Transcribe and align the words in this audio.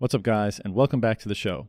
What's 0.00 0.14
up, 0.14 0.22
guys, 0.22 0.60
and 0.60 0.76
welcome 0.76 1.00
back 1.00 1.18
to 1.18 1.28
the 1.28 1.34
show. 1.34 1.66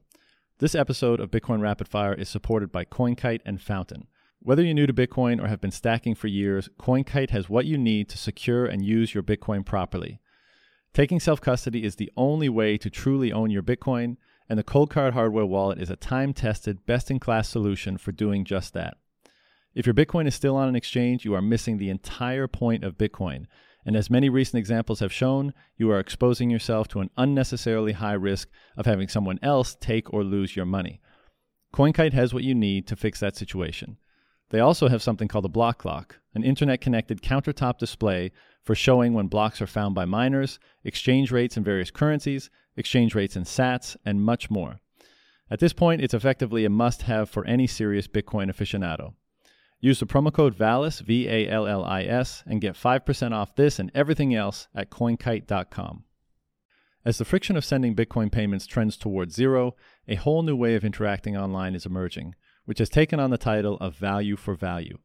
This 0.60 0.76
episode 0.76 1.20
of 1.20 1.32
Bitcoin 1.32 1.62
Rapid 1.62 1.88
Fire 1.88 2.14
is 2.14 2.30
supported 2.30 2.72
by 2.72 2.86
CoinKite 2.86 3.42
and 3.44 3.60
Fountain. 3.60 4.06
Whether 4.40 4.62
you're 4.62 4.76
new 4.76 4.86
to 4.86 4.94
Bitcoin 4.94 5.44
or 5.44 5.48
have 5.48 5.60
been 5.60 5.72
stacking 5.72 6.14
for 6.14 6.28
years, 6.28 6.70
CoinKite 6.80 7.32
has 7.32 7.50
what 7.50 7.66
you 7.66 7.76
need 7.76 8.08
to 8.10 8.20
secure 8.20 8.68
and 8.68 8.86
use 8.86 9.16
your 9.16 9.24
Bitcoin 9.24 9.66
properly. 9.66 10.20
Taking 10.94 11.20
self 11.20 11.42
custody 11.42 11.84
is 11.84 11.96
the 11.96 12.12
only 12.16 12.50
way 12.50 12.78
to 12.78 12.92
truly 12.92 13.34
own 13.34 13.50
your 13.50 13.64
Bitcoin, 13.64 14.18
and 14.48 14.60
the 14.60 14.64
Coldcard 14.64 15.14
hardware 15.14 15.48
wallet 15.48 15.82
is 15.82 15.90
a 15.90 15.96
time 15.96 16.32
tested, 16.32 16.86
best 16.86 17.10
in 17.10 17.18
class 17.20 17.50
solution 17.50 17.98
for 17.98 18.12
doing 18.12 18.46
just 18.46 18.76
that. 18.76 18.98
If 19.74 19.88
your 19.88 19.96
Bitcoin 19.96 20.28
is 20.28 20.36
still 20.36 20.56
on 20.56 20.70
an 20.70 20.76
exchange, 20.76 21.26
you 21.26 21.34
are 21.34 21.42
missing 21.42 21.80
the 21.80 21.90
entire 21.90 22.48
point 22.48 22.84
of 22.84 22.96
Bitcoin 22.96 23.48
and 23.90 23.98
as 23.98 24.08
many 24.08 24.30
recent 24.30 24.60
examples 24.60 25.00
have 25.00 25.12
shown, 25.12 25.52
you 25.76 25.90
are 25.90 26.00
exposing 26.00 26.52
yourself 26.52 26.88
to 26.88 27.00
an 27.00 27.10
unnecessarily 27.18 27.94
high 27.94 28.14
risk 28.14 28.48
of 28.78 28.86
having 28.86 29.08
someone 29.08 29.40
else 29.42 29.76
take 29.82 30.14
or 30.14 30.24
lose 30.24 30.56
your 30.56 30.68
money. 30.68 31.02
CoinKite 31.74 32.14
has 32.14 32.32
what 32.32 32.44
you 32.44 32.54
need 32.54 32.86
to 32.86 32.96
fix 32.96 33.20
that 33.20 33.36
situation. 33.36 33.98
They 34.52 34.60
also 34.60 34.90
have 34.90 35.02
something 35.02 35.28
called 35.28 35.46
a 35.46 35.50
block 35.50 35.80
clock, 35.80 36.20
an 36.36 36.44
internet 36.44 36.82
connected 36.82 37.24
countertop 37.24 37.80
display 37.80 38.32
for 38.62 38.76
showing 38.76 39.16
when 39.16 39.26
blocks 39.26 39.60
are 39.60 39.66
found 39.66 39.96
by 39.96 40.06
miners, 40.06 40.60
exchange 40.84 41.32
rates 41.32 41.58
in 41.58 41.64
various 41.64 41.90
currencies, 41.90 42.52
exchange 42.78 43.16
rates 43.16 43.36
in 43.36 43.44
sats, 43.44 43.98
and 44.06 44.22
much 44.22 44.52
more. 44.52 44.82
At 45.50 45.62
this 45.62 45.74
point, 45.74 46.04
it's 46.04 46.14
effectively 46.14 46.64
a 46.64 46.70
must 46.70 47.02
have 47.02 47.28
for 47.28 47.44
any 47.48 47.66
serious 47.66 48.08
Bitcoin 48.08 48.52
aficionado. 48.52 49.16
Use 49.82 50.00
the 50.00 50.06
promo 50.06 50.32
code 50.32 50.56
VALLIS, 50.56 51.00
V 51.00 51.28
A 51.30 51.48
L 51.48 51.66
L 51.66 51.86
I 51.86 52.04
S, 52.04 52.44
and 52.46 52.60
get 52.60 52.76
5% 52.76 53.32
off 53.32 53.56
this 53.56 53.80
and 53.80 53.92
everything 53.96 54.36
else 54.36 54.68
at 54.76 54.90
coinkite.com. 54.90 56.04
As 57.06 57.18
the 57.18 57.26
friction 57.26 57.56
of 57.56 57.64
sending 57.64 57.96
Bitcoin 57.96 58.30
payments 58.30 58.68
trends 58.68 58.98
towards 58.98 59.34
zero, 59.34 59.76
a 60.08 60.16
whole 60.16 60.44
new 60.44 60.56
way 60.56 60.76
of 60.76 60.84
interacting 60.84 61.38
online 61.38 61.76
is 61.76 61.86
emerging, 61.86 62.36
which 62.66 62.80
has 62.80 62.90
taken 62.90 63.22
on 63.22 63.30
the 63.30 63.38
title 63.38 63.78
of 63.80 63.96
value 63.96 64.36
for 64.36 64.54
value, 64.54 64.98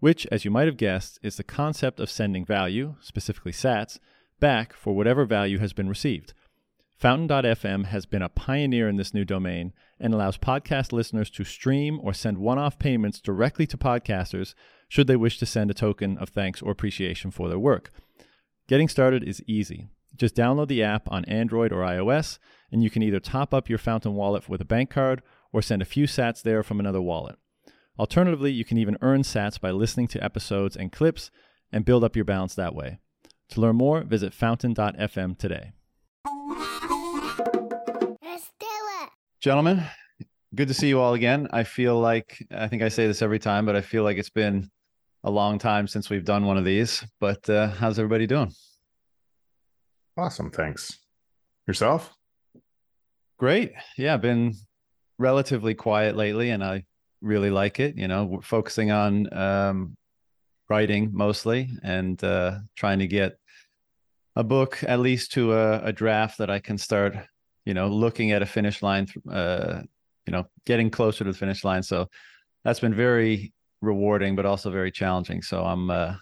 which, 0.00 0.26
as 0.32 0.46
you 0.46 0.50
might 0.50 0.66
have 0.66 0.78
guessed, 0.78 1.18
is 1.22 1.36
the 1.36 1.44
concept 1.44 2.00
of 2.00 2.08
sending 2.08 2.46
value, 2.46 2.94
specifically 3.00 3.52
sats, 3.52 3.98
back 4.40 4.72
for 4.72 4.96
whatever 4.96 5.26
value 5.26 5.58
has 5.58 5.74
been 5.74 5.88
received. 5.88 6.32
Fountain.fm 6.96 7.84
has 7.86 8.06
been 8.06 8.22
a 8.22 8.30
pioneer 8.30 8.88
in 8.88 8.96
this 8.96 9.12
new 9.12 9.24
domain 9.24 9.74
and 10.00 10.12
allows 10.12 10.36
podcast 10.36 10.92
listeners 10.92 11.30
to 11.30 11.44
stream 11.44 12.00
or 12.02 12.12
send 12.12 12.38
one 12.38 12.58
off 12.58 12.78
payments 12.78 13.20
directly 13.20 13.66
to 13.66 13.76
podcasters 13.76 14.54
should 14.88 15.06
they 15.06 15.16
wish 15.16 15.38
to 15.38 15.46
send 15.46 15.70
a 15.70 15.74
token 15.74 16.18
of 16.18 16.28
thanks 16.28 16.62
or 16.62 16.70
appreciation 16.70 17.30
for 17.30 17.48
their 17.48 17.58
work. 17.58 17.90
Getting 18.68 18.88
started 18.88 19.22
is 19.22 19.42
easy. 19.46 19.88
Just 20.16 20.36
download 20.36 20.68
the 20.68 20.82
app 20.82 21.10
on 21.10 21.24
Android 21.24 21.72
or 21.72 21.82
iOS, 21.82 22.38
and 22.70 22.82
you 22.82 22.90
can 22.90 23.02
either 23.02 23.20
top 23.20 23.52
up 23.52 23.68
your 23.68 23.78
Fountain 23.78 24.14
wallet 24.14 24.48
with 24.48 24.60
a 24.60 24.64
bank 24.64 24.90
card 24.90 25.22
or 25.52 25.62
send 25.62 25.82
a 25.82 25.86
few 25.86 26.06
sats 26.06 26.42
there 26.42 26.62
from 26.62 26.80
another 26.80 27.02
wallet. 27.02 27.36
Alternatively, 27.98 28.50
you 28.52 28.64
can 28.64 28.78
even 28.78 28.98
earn 29.02 29.22
sats 29.22 29.60
by 29.60 29.70
listening 29.70 30.08
to 30.08 30.22
episodes 30.22 30.76
and 30.76 30.92
clips 30.92 31.30
and 31.72 31.84
build 31.84 32.04
up 32.04 32.16
your 32.16 32.24
balance 32.24 32.54
that 32.54 32.74
way. 32.74 32.98
To 33.50 33.60
learn 33.60 33.76
more, 33.76 34.02
visit 34.02 34.32
fountain.fm 34.32 35.38
today. 35.38 35.72
Gentlemen, 39.44 39.84
good 40.54 40.68
to 40.68 40.72
see 40.72 40.88
you 40.88 40.98
all 40.98 41.12
again. 41.12 41.48
I 41.50 41.64
feel 41.64 42.00
like 42.00 42.42
I 42.50 42.66
think 42.66 42.80
I 42.80 42.88
say 42.88 43.06
this 43.06 43.20
every 43.20 43.38
time, 43.38 43.66
but 43.66 43.76
I 43.76 43.82
feel 43.82 44.02
like 44.02 44.16
it's 44.16 44.30
been 44.30 44.70
a 45.22 45.30
long 45.30 45.58
time 45.58 45.86
since 45.86 46.08
we've 46.08 46.24
done 46.24 46.46
one 46.46 46.56
of 46.56 46.64
these. 46.64 47.04
But 47.20 47.46
uh, 47.50 47.66
how's 47.68 47.98
everybody 47.98 48.26
doing? 48.26 48.50
Awesome, 50.16 50.50
thanks. 50.50 50.98
Yourself? 51.66 52.10
Great. 53.38 53.72
Yeah, 53.98 54.16
been 54.16 54.54
relatively 55.18 55.74
quiet 55.74 56.16
lately, 56.16 56.48
and 56.48 56.64
I 56.64 56.84
really 57.20 57.50
like 57.50 57.80
it. 57.80 57.98
You 57.98 58.08
know, 58.08 58.40
focusing 58.42 58.92
on 58.92 59.30
um, 59.30 59.94
writing 60.70 61.10
mostly 61.12 61.68
and 61.82 62.24
uh, 62.24 62.60
trying 62.76 63.00
to 63.00 63.06
get 63.06 63.36
a 64.36 64.42
book 64.42 64.82
at 64.88 65.00
least 65.00 65.32
to 65.32 65.52
a, 65.52 65.80
a 65.80 65.92
draft 65.92 66.38
that 66.38 66.48
I 66.48 66.60
can 66.60 66.78
start 66.78 67.14
you 67.64 67.74
know, 67.74 67.88
looking 67.88 68.32
at 68.32 68.42
a 68.42 68.46
finish 68.46 68.82
line, 68.82 69.06
uh, 69.30 69.82
you 70.26 70.32
know, 70.32 70.46
getting 70.66 70.90
closer 70.90 71.24
to 71.24 71.32
the 71.32 71.38
finish 71.38 71.64
line. 71.64 71.82
So 71.82 72.08
that's 72.64 72.80
been 72.80 72.94
very 72.94 73.52
rewarding, 73.80 74.36
but 74.36 74.46
also 74.46 74.70
very 74.70 74.90
challenging. 74.90 75.42
So 75.42 75.64
I'm, 75.64 75.90
uh, 75.90 76.14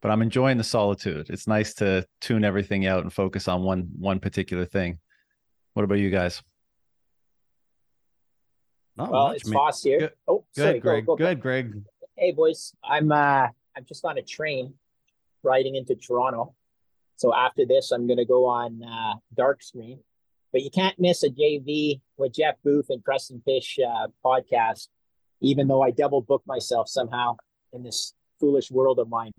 but 0.00 0.10
I'm 0.10 0.22
enjoying 0.22 0.58
the 0.58 0.64
solitude. 0.64 1.30
It's 1.30 1.46
nice 1.46 1.74
to 1.74 2.06
tune 2.20 2.44
everything 2.44 2.86
out 2.86 3.02
and 3.02 3.12
focus 3.12 3.48
on 3.48 3.62
one 3.62 3.88
one 3.98 4.18
particular 4.18 4.64
thing. 4.64 4.98
What 5.74 5.84
about 5.84 5.98
you 5.98 6.10
guys? 6.10 6.42
Not 8.96 9.10
well, 9.10 9.28
much, 9.28 9.36
it's 9.36 9.46
man. 9.46 9.54
Foss 9.54 9.82
here. 9.82 10.00
Good. 10.00 10.12
Oh, 10.28 10.44
good, 10.54 10.62
sorry, 10.62 10.80
Greg. 10.80 11.06
Go, 11.06 11.16
go, 11.16 11.24
good, 11.24 11.40
Greg. 11.40 11.82
Hey, 12.16 12.32
boys. 12.32 12.74
I'm 12.84 13.12
uh, 13.12 13.48
I'm 13.76 13.84
just 13.86 14.04
on 14.04 14.18
a 14.18 14.22
train 14.22 14.74
riding 15.42 15.76
into 15.76 15.94
Toronto. 15.94 16.54
So 17.16 17.32
after 17.32 17.64
this, 17.64 17.92
I'm 17.92 18.06
gonna 18.06 18.26
go 18.26 18.46
on 18.46 18.82
uh, 18.82 19.14
dark 19.34 19.62
screen 19.62 20.00
but 20.52 20.62
you 20.62 20.70
can't 20.70 20.98
miss 20.98 21.22
a 21.22 21.30
JV 21.30 22.00
with 22.16 22.34
Jeff 22.34 22.56
Booth 22.62 22.86
and 22.90 23.02
Preston 23.02 23.42
Pysh 23.46 23.78
uh, 23.78 24.08
podcast, 24.24 24.88
even 25.40 25.66
though 25.66 25.82
I 25.82 25.90
double 25.90 26.20
booked 26.20 26.46
myself 26.46 26.88
somehow 26.88 27.36
in 27.72 27.82
this 27.82 28.14
foolish 28.38 28.70
world 28.70 28.98
of 28.98 29.08
mine. 29.08 29.32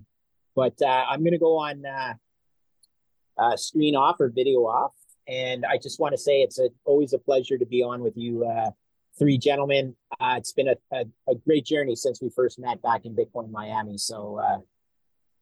But 0.55 0.81
uh, 0.81 1.05
I'm 1.09 1.19
going 1.19 1.33
to 1.33 1.39
go 1.39 1.57
on 1.57 1.85
uh, 1.85 2.13
uh, 3.37 3.57
screen 3.57 3.95
off 3.95 4.19
or 4.19 4.29
video 4.29 4.61
off. 4.61 4.93
And 5.27 5.65
I 5.65 5.77
just 5.77 5.99
want 5.99 6.13
to 6.13 6.17
say 6.17 6.41
it's 6.41 6.59
a, 6.59 6.69
always 6.83 7.13
a 7.13 7.19
pleasure 7.19 7.57
to 7.57 7.65
be 7.65 7.81
on 7.81 8.01
with 8.01 8.17
you, 8.17 8.45
uh, 8.45 8.71
three 9.17 9.37
gentlemen. 9.37 9.95
Uh, 10.19 10.35
it's 10.37 10.51
been 10.51 10.67
a, 10.67 10.75
a, 10.91 11.05
a, 11.29 11.35
great 11.35 11.65
journey 11.65 11.95
since 11.95 12.21
we 12.21 12.29
first 12.29 12.59
met 12.59 12.81
back 12.81 13.05
in 13.05 13.15
Bitcoin 13.15 13.49
Miami. 13.49 13.97
So 13.97 14.41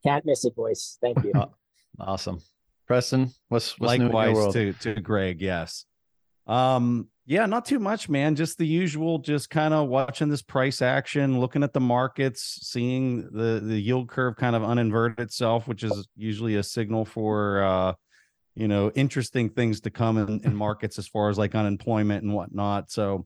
can't 0.04 0.26
miss 0.26 0.46
it, 0.46 0.56
boys. 0.56 1.00
Thank 1.02 1.24
you. 1.24 1.34
awesome. 2.00 2.42
Preston, 2.92 3.32
what's, 3.50 3.80
what's 3.80 4.00
likewise 4.00 4.54
to 4.54 4.74
to 4.74 5.02
Greg? 5.02 5.42
Yes. 5.42 5.86
Um, 6.48 7.08
yeah, 7.26 7.46
not 7.46 7.66
too 7.66 7.80
much, 7.80 8.10
man. 8.10 8.36
Just 8.36 8.58
the 8.58 8.68
usual, 8.68 9.20
just 9.20 9.50
kind 9.50 9.74
of 9.74 9.88
watching 9.88 10.30
this 10.30 10.42
price 10.42 10.82
action, 10.82 11.40
looking 11.40 11.64
at 11.64 11.74
the 11.74 11.80
markets, 11.80 12.60
seeing 12.64 13.30
the 13.32 13.62
the 13.64 13.80
yield 13.80 14.10
curve 14.10 14.36
kind 14.36 14.56
of 14.56 14.62
uninvert 14.62 15.20
itself, 15.20 15.68
which 15.68 15.84
is 15.84 16.08
usually 16.16 16.56
a 16.56 16.64
signal 16.64 17.06
for 17.06 17.64
uh, 17.64 17.94
you 18.56 18.68
know, 18.68 18.92
interesting 18.92 19.50
things 19.50 19.82
to 19.82 19.90
come 19.90 20.18
in, 20.18 20.42
in 20.44 20.56
markets 20.56 21.00
as 21.00 21.08
far 21.08 21.30
as 21.30 21.38
like 21.38 21.56
unemployment 21.56 22.24
and 22.24 22.34
whatnot. 22.34 22.92
So 22.92 23.26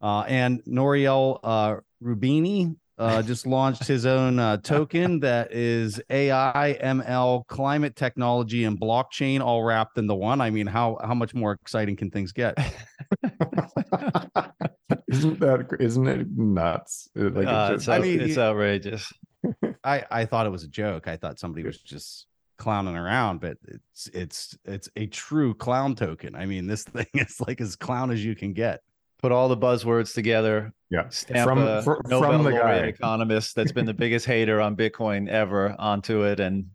uh 0.00 0.20
and 0.22 0.62
Nouriel 0.66 1.40
uh 1.42 1.76
Roubini 2.02 2.76
uh, 2.98 3.22
just 3.22 3.46
launched 3.46 3.86
his 3.86 4.04
own 4.06 4.38
uh, 4.38 4.56
token 4.58 5.20
that 5.20 5.52
is 5.52 6.00
AI, 6.10 6.78
ML, 6.82 7.46
climate 7.46 7.96
technology, 7.96 8.64
and 8.64 8.78
blockchain 8.80 9.40
all 9.40 9.62
wrapped 9.62 9.98
into 9.98 10.14
one. 10.14 10.40
I 10.40 10.50
mean, 10.50 10.66
how 10.66 10.98
how 11.02 11.14
much 11.14 11.34
more 11.34 11.52
exciting 11.52 11.96
can 11.96 12.10
things 12.10 12.32
get? 12.32 12.56
isn't 15.08 15.40
that 15.40 15.76
isn't 15.80 16.06
it 16.06 16.26
nuts? 16.36 17.08
Like 17.14 17.46
uh, 17.46 17.70
it's, 17.74 17.88
I 17.88 17.98
mean, 17.98 18.20
it's 18.20 18.38
outrageous. 18.38 19.12
I 19.84 20.04
I 20.10 20.24
thought 20.24 20.46
it 20.46 20.50
was 20.50 20.64
a 20.64 20.68
joke. 20.68 21.08
I 21.08 21.16
thought 21.16 21.38
somebody 21.38 21.64
was 21.64 21.78
just 21.78 22.26
clowning 22.58 22.96
around, 22.96 23.40
but 23.40 23.56
it's 23.66 24.08
it's 24.12 24.58
it's 24.64 24.88
a 24.96 25.06
true 25.06 25.54
clown 25.54 25.94
token. 25.94 26.34
I 26.34 26.46
mean, 26.46 26.66
this 26.66 26.82
thing 26.84 27.06
is 27.14 27.40
like 27.40 27.60
as 27.60 27.76
clown 27.76 28.10
as 28.10 28.24
you 28.24 28.34
can 28.34 28.52
get 28.52 28.80
put 29.18 29.32
all 29.32 29.48
the 29.48 29.56
buzzwords 29.56 30.14
together. 30.14 30.72
Yeah, 30.90 31.08
stamp 31.10 31.46
from 31.48 31.58
a 31.58 31.82
for, 31.82 32.00
Nobel 32.06 32.32
from 32.32 32.44
the 32.44 32.52
guy. 32.52 32.76
economist 32.78 33.54
that's 33.54 33.72
been 33.72 33.84
the 33.84 33.94
biggest 33.94 34.24
hater 34.24 34.60
on 34.60 34.76
Bitcoin 34.76 35.28
ever 35.28 35.76
onto 35.78 36.22
it, 36.22 36.40
and 36.40 36.70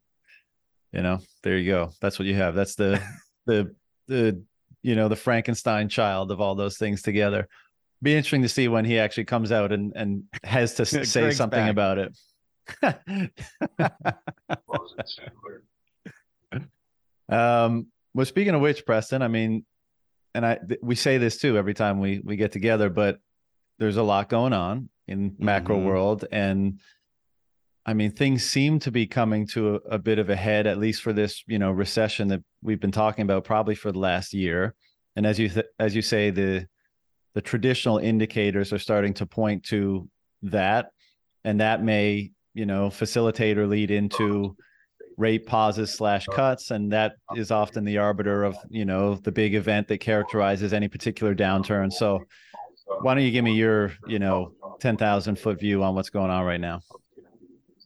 you 0.92 1.02
know, 1.02 1.20
there 1.42 1.58
you 1.58 1.72
go. 1.72 1.92
That's 2.00 2.20
what 2.20 2.28
you 2.28 2.36
have. 2.36 2.54
That's 2.54 2.76
the 2.76 3.02
the 3.46 3.74
the 4.08 4.44
you 4.84 4.96
know 4.96 5.08
the 5.08 5.16
Frankenstein 5.16 5.90
child 5.90 6.32
of 6.32 6.40
all 6.42 6.56
those 6.56 6.78
things 6.78 7.02
together. 7.02 7.48
Be 8.02 8.14
interesting 8.14 8.44
to 8.44 8.50
see 8.50 8.68
when 8.68 8.86
he 8.86 9.00
actually 9.00 9.26
comes 9.26 9.52
out 9.52 9.72
and 9.72 9.94
and 9.96 10.26
has 10.44 10.76
to 10.76 10.86
say 11.06 11.32
something 11.32 11.60
back. 11.60 11.72
about 11.72 11.98
it. 11.98 12.16
um. 17.30 17.88
Well, 18.16 18.28
speaking 18.28 18.54
of 18.54 18.62
which, 18.62 18.86
Preston, 18.86 19.24
I 19.24 19.28
mean, 19.28 19.66
and 20.34 20.46
I 20.46 20.56
th- 20.56 20.80
we 20.82 20.96
say 20.96 21.18
this 21.18 21.38
too 21.38 21.58
every 21.58 21.74
time 21.74 22.00
we 22.00 22.20
we 22.24 22.36
get 22.36 22.52
together, 22.52 22.90
but 22.90 23.20
there's 23.80 23.98
a 23.98 24.04
lot 24.04 24.30
going 24.30 24.54
on 24.54 24.90
in 25.08 25.36
macro 25.38 25.76
mm-hmm. 25.76 25.88
world 25.88 26.26
and 26.32 26.80
I 27.86 27.94
mean 27.94 28.12
things 28.12 28.46
seem 28.46 28.80
to 28.80 28.92
be 28.92 29.06
coming 29.06 29.46
to 29.48 29.76
a, 29.76 29.96
a, 29.96 30.00
bit 30.00 30.18
of 30.18 30.30
a 30.30 30.36
head 30.36 30.68
at 30.68 30.78
least 30.78 31.02
for 31.02 31.12
this, 31.12 31.44
you 31.48 31.60
know, 31.60 31.72
recession 31.72 32.30
that 32.30 32.42
we've 32.62 32.80
been 32.80 32.92
talking 32.92 33.24
about 33.24 33.44
probably 33.44 33.76
for 33.76 33.92
the 33.92 34.00
last 34.00 34.34
year. 34.34 34.74
And 35.16 35.26
as 35.26 35.38
you 35.38 35.50
th- 35.50 35.66
as 35.80 35.96
you 35.96 36.02
say 36.02 36.30
the 36.30 36.68
the 37.34 37.42
traditional 37.42 37.98
indicators 37.98 38.72
are 38.72 38.80
starting 38.80 39.14
to 39.16 39.26
point 39.26 39.64
to 39.66 40.08
that 40.44 40.92
and 41.44 41.60
that 41.60 41.84
may, 41.84 42.32
you 42.54 42.66
know, 42.66 42.90
facilitate 42.90 43.58
or 43.58 43.68
lead 43.68 43.92
into 43.92 44.56
rate 45.18 45.46
pauses 45.46 45.92
slash 45.92 46.26
cuts, 46.28 46.72
and 46.72 46.92
that 46.92 47.14
is 47.36 47.52
often 47.52 47.86
the 47.86 47.98
arbiter 47.98 48.44
of 48.44 48.58
you 48.70 48.86
know 48.86 49.16
the 49.16 49.32
big 49.32 49.56
event 49.56 49.88
that 49.88 50.00
characterizes 50.00 50.74
any 50.74 50.88
particular 50.88 51.36
downturn. 51.36 51.92
So, 51.92 52.24
why 53.02 53.14
don't 53.14 53.24
you 53.24 53.32
give 53.32 53.44
me 53.44 53.54
your 53.54 53.94
you 54.08 54.20
know 54.20 54.54
ten 54.80 54.98
thousand 54.98 55.40
foot 55.40 55.60
view 55.60 55.84
on 55.84 55.96
what's 55.96 56.10
going 56.10 56.32
on 56.32 56.46
right 56.46 56.62
now? 56.62 56.82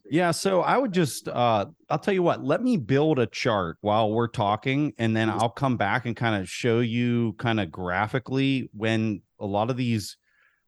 Yeah, 0.09 0.31
so 0.31 0.61
I 0.61 0.77
would 0.77 0.93
just 0.93 1.27
uh 1.27 1.65
I'll 1.89 1.99
tell 1.99 2.13
you 2.13 2.23
what, 2.23 2.43
let 2.43 2.63
me 2.63 2.77
build 2.77 3.19
a 3.19 3.27
chart 3.27 3.77
while 3.81 4.11
we're 4.11 4.29
talking 4.29 4.93
and 4.97 5.15
then 5.15 5.29
I'll 5.29 5.49
come 5.49 5.75
back 5.75 6.05
and 6.05 6.15
kind 6.15 6.41
of 6.41 6.49
show 6.49 6.79
you 6.79 7.33
kind 7.37 7.59
of 7.59 7.71
graphically 7.71 8.69
when 8.73 9.21
a 9.39 9.45
lot 9.45 9.69
of 9.69 9.75
these 9.75 10.17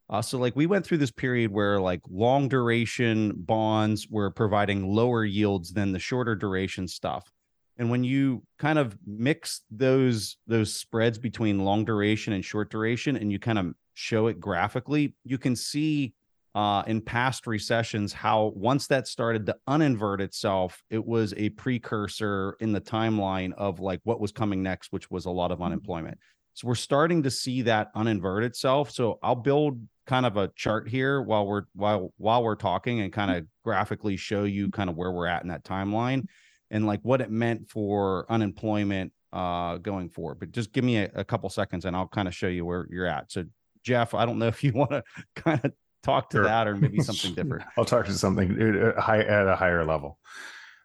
uh, 0.10 0.22
so 0.22 0.38
like 0.40 0.56
we 0.56 0.66
went 0.66 0.86
through 0.86 0.98
this 0.98 1.12
period 1.12 1.52
where 1.52 1.80
like 1.80 2.02
long 2.10 2.48
duration 2.48 3.32
bonds 3.36 4.08
were 4.10 4.32
providing 4.32 4.88
lower 4.88 5.24
yields 5.24 5.72
than 5.72 5.92
the 5.92 6.00
shorter 6.00 6.36
duration 6.36 6.88
stuff. 6.88 7.32
And 7.78 7.90
when 7.90 8.04
you 8.04 8.44
kind 8.58 8.78
of 8.80 8.98
mix 9.06 9.62
those 9.72 10.38
those 10.48 10.74
spreads 10.74 11.18
between 11.18 11.64
long 11.64 11.86
duration 11.86 12.34
and 12.34 12.44
short 12.44 12.72
duration 12.72 13.16
and 13.16 13.32
you 13.32 13.40
kind 13.40 13.60
of 13.60 13.74
show 13.94 14.28
it 14.28 14.40
graphically, 14.40 15.16
you 15.24 15.38
can 15.38 15.56
see 15.56 16.14
uh, 16.56 16.84
in 16.88 17.00
past 17.00 17.46
recessions 17.46 18.12
how 18.12 18.52
once 18.56 18.88
that 18.88 19.08
started 19.08 19.46
to 19.46 19.56
uninvert 19.68 20.20
itself, 20.20 20.84
it 20.90 21.06
was 21.06 21.34
a 21.38 21.50
precursor 21.52 22.58
in 22.60 22.72
the 22.72 22.82
timeline 22.82 23.54
of 23.54 23.80
like 23.80 24.02
what 24.04 24.20
was 24.20 24.32
coming 24.32 24.64
next, 24.64 24.92
which 24.92 25.10
was 25.12 25.26
a 25.26 25.32
lot 25.32 25.52
of 25.52 25.60
mm-hmm. 25.60 25.68
unemployment. 25.68 26.18
So 26.60 26.68
we're 26.68 26.76
starting 26.76 27.24
to 27.24 27.32
see 27.32 27.62
that 27.62 27.96
uninvert 27.96 28.44
itself. 28.44 28.92
So 28.92 29.18
I'll 29.24 29.34
build 29.34 29.82
kind 30.06 30.26
of 30.26 30.36
a 30.36 30.50
chart 30.58 30.90
here 30.90 31.22
while 31.22 31.48
we're 31.48 31.64
while 31.74 32.14
while 32.18 32.44
we're 32.44 32.56
talking 32.56 33.00
and 33.00 33.14
kind 33.14 33.32
of 33.32 33.38
mm-hmm. 33.38 33.48
graphically 33.64 34.18
show 34.18 34.44
you 34.44 34.66
mm-hmm. 34.66 34.72
kind 34.72 34.90
of 34.90 34.98
where 34.98 35.10
we're 35.10 35.28
at 35.28 35.42
in 35.42 35.48
that 35.48 35.64
timeline 35.64 36.26
and 36.70 36.86
like 36.86 37.00
what 37.04 37.22
it 37.22 37.32
meant 37.32 37.70
for 37.70 38.26
unemployment 38.30 39.14
uh 39.32 39.78
going 39.78 40.10
forward. 40.10 40.42
But 40.42 40.52
just 40.52 40.74
give 40.74 40.84
me 40.84 40.98
a, 40.98 41.10
a 41.16 41.24
couple 41.24 41.50
seconds 41.50 41.86
and 41.86 41.96
I'll 41.96 42.10
kind 42.10 42.28
of 42.28 42.36
show 42.36 42.48
you 42.48 42.66
where 42.66 42.88
you're 42.90 43.08
at. 43.08 43.32
So 43.32 43.46
Jeff, 43.86 44.14
I 44.14 44.26
don't 44.26 44.38
know 44.38 44.48
if 44.50 44.62
you 44.62 44.74
want 44.74 44.92
to 44.92 45.04
kind 45.38 45.62
of 45.64 45.72
talk 46.04 46.30
to 46.32 46.38
sure. 46.40 46.44
that 46.44 46.68
or 46.68 46.76
maybe 46.76 47.00
something 47.04 47.36
different. 47.36 47.64
I'll 47.78 47.86
talk 47.86 48.06
to 48.08 48.14
something 48.14 48.62
at 48.62 48.98
a, 48.98 49.00
high, 49.00 49.22
at 49.22 49.48
a 49.48 49.56
higher 49.56 49.86
level. 49.86 50.20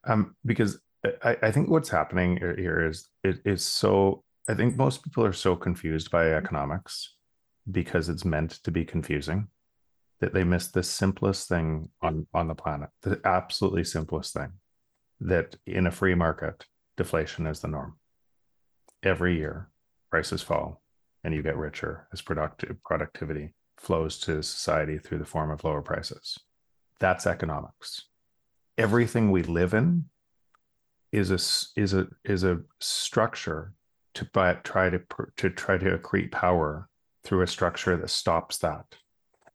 Um, 0.07 0.37
because 0.47 0.79
uh, 1.05 1.11
I, 1.25 1.37
I 1.49 1.51
think 1.51 1.69
what's 1.69 1.89
happening 1.89 2.37
here 2.37 2.87
is 2.87 3.09
it 3.25 3.41
is 3.45 3.65
so 3.65 4.24
I 4.49 4.55
think 4.55 4.77
most 4.77 5.03
people 5.03 5.25
are 5.25 5.33
so 5.33 5.57
confused 5.57 6.11
by 6.11 6.25
mm-hmm. 6.25 6.45
economics 6.45 7.15
because 7.71 8.09
it's 8.09 8.25
meant 8.25 8.63
to 8.65 8.71
be 8.71 8.85
confusing 8.85 9.49
that 10.21 10.35
they 10.35 10.45
miss 10.45 10.69
the 10.69 10.83
simplest 10.83 11.49
thing 11.49 11.89
on 12.03 12.27
on 12.35 12.49
the 12.49 12.55
planet, 12.55 12.91
the 13.03 13.21
absolutely 13.25 13.85
simplest 13.85 14.35
thing 14.35 14.53
that 15.21 15.57
in 15.67 15.87
a 15.87 15.91
free 15.91 16.15
market, 16.15 16.67
deflation 16.97 17.47
is 17.47 17.61
the 17.61 17.69
norm. 17.69 17.99
Every 19.03 19.37
year, 19.37 19.71
prices 20.11 20.43
fall 20.43 20.83
and 21.25 21.35
you 21.35 21.43
get 21.43 21.57
richer 21.57 22.07
as 22.13 22.21
productive 22.21 22.77
productivity 22.85 23.55
flows 23.79 24.19
to 24.21 24.43
society 24.43 24.99
through 24.99 25.19
the 25.19 25.25
form 25.25 25.51
of 25.51 25.65
lower 25.65 25.83
prices. 25.83 26.39
That's 27.01 27.27
economics. 27.27 28.05
Everything 28.77 29.31
we 29.31 29.43
live 29.43 29.75
in 29.75 30.05
is 31.13 31.31
a 31.31 31.81
is 31.81 31.95
a 31.95 32.09
is 32.25 32.45
a 32.45 32.61
structure 32.81 33.73
to 34.15 34.25
buy, 34.33 34.55
try 34.55 34.91
to 34.91 35.01
to 35.37 35.51
try 35.51 35.79
to 35.79 35.99
accrete 35.99 36.33
power 36.33 36.89
through 37.25 37.43
a 37.43 37.47
structure 37.47 37.97
that 37.97 38.11
stops 38.11 38.59
that. 38.59 38.85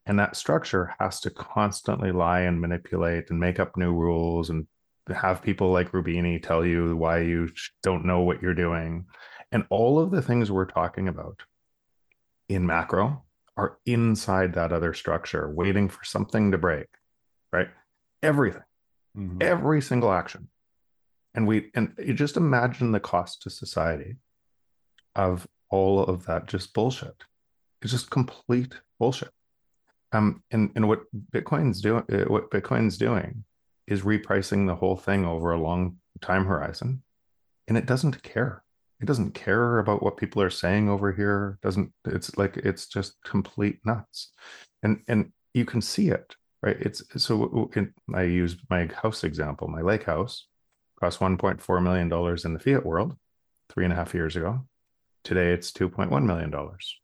And 0.06 0.18
that 0.20 0.36
structure 0.36 0.96
has 1.00 1.20
to 1.22 1.30
constantly 1.30 2.12
lie 2.12 2.42
and 2.42 2.60
manipulate 2.60 3.30
and 3.30 3.40
make 3.40 3.60
up 3.60 3.78
new 3.78 3.94
rules 3.94 4.50
and 4.50 4.66
have 5.08 5.44
people 5.44 5.72
like 5.72 5.92
Roubini 5.92 6.42
tell 6.42 6.66
you 6.66 6.96
why 6.96 7.20
you 7.20 7.50
don't 7.84 8.06
know 8.06 8.22
what 8.22 8.42
you're 8.42 8.54
doing. 8.54 9.06
And 9.52 9.66
all 9.70 10.00
of 10.00 10.12
the 10.12 10.22
things 10.22 10.52
we're 10.52 10.66
talking 10.66 11.08
about 11.08 11.44
in 12.48 12.66
macro 12.66 13.24
are 13.58 13.78
inside 13.86 14.54
that 14.54 14.72
other 14.72 14.94
structure, 14.94 15.50
waiting 15.50 15.90
for 15.90 16.04
something 16.04 16.52
to 16.52 16.58
break, 16.58 16.88
right? 17.52 17.68
Everything, 18.24 18.64
mm-hmm. 19.18 19.38
every 19.42 19.82
single 19.82 20.12
action. 20.12 20.48
And 21.36 21.48
we, 21.48 21.70
and 21.76 21.94
you 22.00 22.14
just 22.14 22.38
imagine 22.38 22.92
the 22.92 23.00
cost 23.00 23.44
to 23.44 23.50
society 23.50 24.16
of 25.28 25.48
all 25.70 26.04
of 26.04 26.26
that 26.26 26.48
just 26.48 26.74
bullshit. 26.74 27.16
It's 27.82 27.92
just 27.92 28.10
complete 28.10 28.74
bullshit. 29.00 29.32
Um, 30.12 30.44
and, 30.52 30.72
and 30.76 30.88
what 30.88 31.04
Bitcoin's 31.32 31.82
doing, 31.82 32.04
uh, 32.12 32.26
what 32.26 32.50
Bitcoin's 32.50 32.98
doing 32.98 33.44
is 33.88 34.02
repricing 34.02 34.66
the 34.66 34.76
whole 34.76 34.96
thing 34.98 35.26
over 35.26 35.52
a 35.52 35.62
long 35.62 35.98
time 36.22 36.46
horizon. 36.46 37.04
And 37.68 37.78
it 37.78 37.86
doesn't 37.86 38.24
care 38.24 38.64
it 39.02 39.06
doesn't 39.06 39.32
care 39.32 39.80
about 39.80 40.04
what 40.04 40.18
people 40.18 40.42
are 40.42 40.50
saying 40.50 40.90
over 40.90 41.12
here 41.12 41.58
doesn't 41.62 41.92
it's 42.06 42.38
like 42.38 42.58
it's 42.58 42.88
just 42.88 43.16
complete 43.24 43.80
nuts 43.86 44.32
and 44.84 45.02
and 45.08 45.32
you 45.54 45.66
can 45.66 45.82
see 45.82 46.10
it 46.10 46.36
right 46.62 46.78
it's 46.80 47.02
so 47.24 47.70
i 48.14 48.24
use 48.24 48.58
my 48.70 48.90
house 49.02 49.24
example 49.24 49.68
my 49.68 49.82
lake 49.82 50.04
house 50.04 50.48
cost 51.00 51.20
1.4 51.20 51.84
million 51.84 52.10
dollars 52.10 52.46
in 52.46 52.54
the 52.54 52.60
fiat 52.60 52.86
world 52.86 53.16
three 53.70 53.86
and 53.86 53.94
a 53.94 53.96
half 53.96 54.14
years 54.14 54.36
ago 54.36 54.66
today 55.24 55.52
it's 55.52 55.72
2.1 55.72 56.24
million 56.24 56.50
dollars 56.50 57.00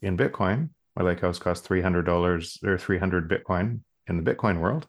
in 0.00 0.16
bitcoin 0.16 0.70
my 0.96 1.02
lake 1.02 1.20
house 1.20 1.38
cost 1.38 1.64
300 1.64 2.02
dollars 2.02 2.58
or 2.64 2.76
300 2.76 3.30
bitcoin 3.30 3.80
in 4.08 4.22
the 4.22 4.34
bitcoin 4.34 4.60
world 4.60 4.86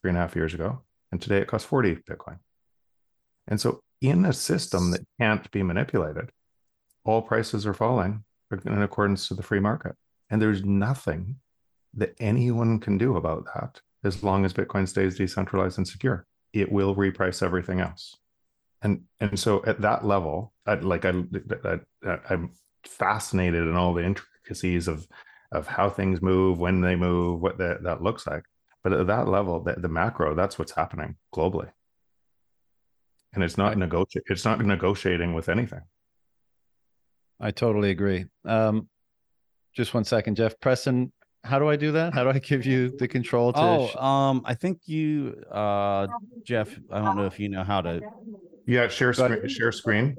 three 0.00 0.10
and 0.10 0.18
a 0.18 0.20
half 0.20 0.36
years 0.36 0.54
ago 0.54 0.82
and 1.12 1.20
today 1.20 1.38
it 1.38 1.48
costs 1.48 1.66
40 1.66 1.96
bitcoin 2.08 2.38
and 3.48 3.60
so 3.60 3.80
in 4.00 4.24
a 4.24 4.32
system 4.32 4.90
that 4.90 5.06
can't 5.20 5.50
be 5.50 5.62
manipulated, 5.62 6.30
all 7.04 7.22
prices 7.22 7.66
are 7.66 7.74
falling 7.74 8.24
in 8.64 8.82
accordance 8.82 9.28
to 9.28 9.34
the 9.34 9.42
free 9.42 9.60
market. 9.60 9.94
And 10.30 10.42
there's 10.42 10.64
nothing 10.64 11.36
that 11.94 12.14
anyone 12.18 12.78
can 12.78 12.98
do 12.98 13.16
about 13.16 13.46
that 13.54 13.80
as 14.04 14.22
long 14.22 14.44
as 14.44 14.52
Bitcoin 14.52 14.88
stays 14.88 15.16
decentralized 15.16 15.78
and 15.78 15.88
secure. 15.88 16.26
It 16.52 16.70
will 16.70 16.94
reprice 16.94 17.42
everything 17.42 17.80
else. 17.80 18.16
And 18.86 19.00
and 19.18 19.36
so 19.36 19.64
at 19.66 19.80
that 19.80 20.06
level, 20.06 20.52
I, 20.64 20.74
like 20.74 21.04
I, 21.04 21.10
I 21.10 22.18
I'm 22.30 22.52
fascinated 22.84 23.62
in 23.66 23.74
all 23.74 23.92
the 23.92 24.04
intricacies 24.04 24.86
of 24.86 25.08
of 25.50 25.66
how 25.66 25.90
things 25.90 26.22
move, 26.22 26.60
when 26.60 26.80
they 26.82 26.94
move, 26.94 27.40
what 27.40 27.58
that, 27.58 27.82
that 27.82 28.00
looks 28.00 28.28
like. 28.28 28.44
But 28.84 28.92
at 28.92 29.08
that 29.08 29.26
level, 29.26 29.58
the, 29.58 29.72
the 29.72 29.88
macro, 29.88 30.36
that's 30.36 30.56
what's 30.56 30.70
happening 30.70 31.16
globally. 31.34 31.70
And 33.32 33.42
it's 33.42 33.58
not 33.58 33.76
negotiate 33.76 34.24
it's 34.28 34.44
not 34.44 34.64
negotiating 34.64 35.34
with 35.34 35.48
anything. 35.48 35.82
I 37.40 37.50
totally 37.50 37.90
agree. 37.90 38.26
Um 38.44 38.88
just 39.74 39.94
one 39.94 40.04
second 40.04 40.36
jeff. 40.36 40.60
Preston 40.60 41.12
how 41.42 41.58
do 41.58 41.68
i 41.68 41.74
do 41.74 41.90
that? 41.92 42.14
How 42.14 42.22
do 42.22 42.30
i 42.30 42.38
give 42.38 42.64
you 42.64 42.90
the 42.90 43.08
control 43.08 43.52
to 43.52 43.60
oh 43.60 43.88
sh- 43.88 43.96
um 43.96 44.42
i 44.44 44.54
think 44.54 44.78
you 44.86 45.42
uh 45.50 46.06
jeff 46.44 46.68
i 46.90 47.00
don't 47.00 47.16
know 47.16 47.26
if 47.26 47.38
you 47.40 47.48
know 47.48 47.64
how 47.64 47.80
to 47.80 48.00
yeah 48.66 48.88
share 48.88 49.12
screen 49.12 49.48
share 49.48 49.72
screen 49.72 50.16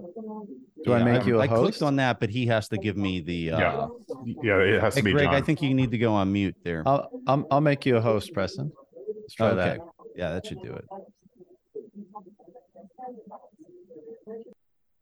do 0.87 0.91
yeah, 0.93 0.99
I 0.99 1.03
make 1.03 1.25
you 1.25 1.39
a 1.39 1.43
I 1.43 1.47
host? 1.47 1.59
I 1.59 1.63
clicked 1.63 1.81
on 1.81 1.95
that, 1.97 2.19
but 2.19 2.29
he 2.29 2.45
has 2.47 2.69
to 2.69 2.77
give 2.77 2.95
me 2.95 3.19
the. 3.19 3.51
Uh, 3.51 3.59
yeah, 3.59 3.87
yeah, 4.41 4.57
it 4.59 4.81
has 4.81 4.95
hey, 4.95 5.01
to 5.01 5.05
be. 5.05 5.11
Greg, 5.11 5.25
John. 5.25 5.35
I 5.35 5.41
think 5.41 5.61
you 5.61 5.73
need 5.73 5.91
to 5.91 5.97
go 5.97 6.13
on 6.13 6.31
mute 6.31 6.55
there. 6.63 6.83
I'll 6.85 7.09
I'll, 7.27 7.47
I'll 7.51 7.61
make 7.61 7.85
you 7.85 7.97
a 7.97 8.01
host, 8.01 8.33
Preston. 8.33 8.71
Let's 9.21 9.33
try 9.33 9.47
okay. 9.47 9.55
that. 9.55 9.79
Yeah, 10.15 10.33
that 10.33 10.45
should 10.45 10.61
do 10.61 10.73
it. 10.73 10.85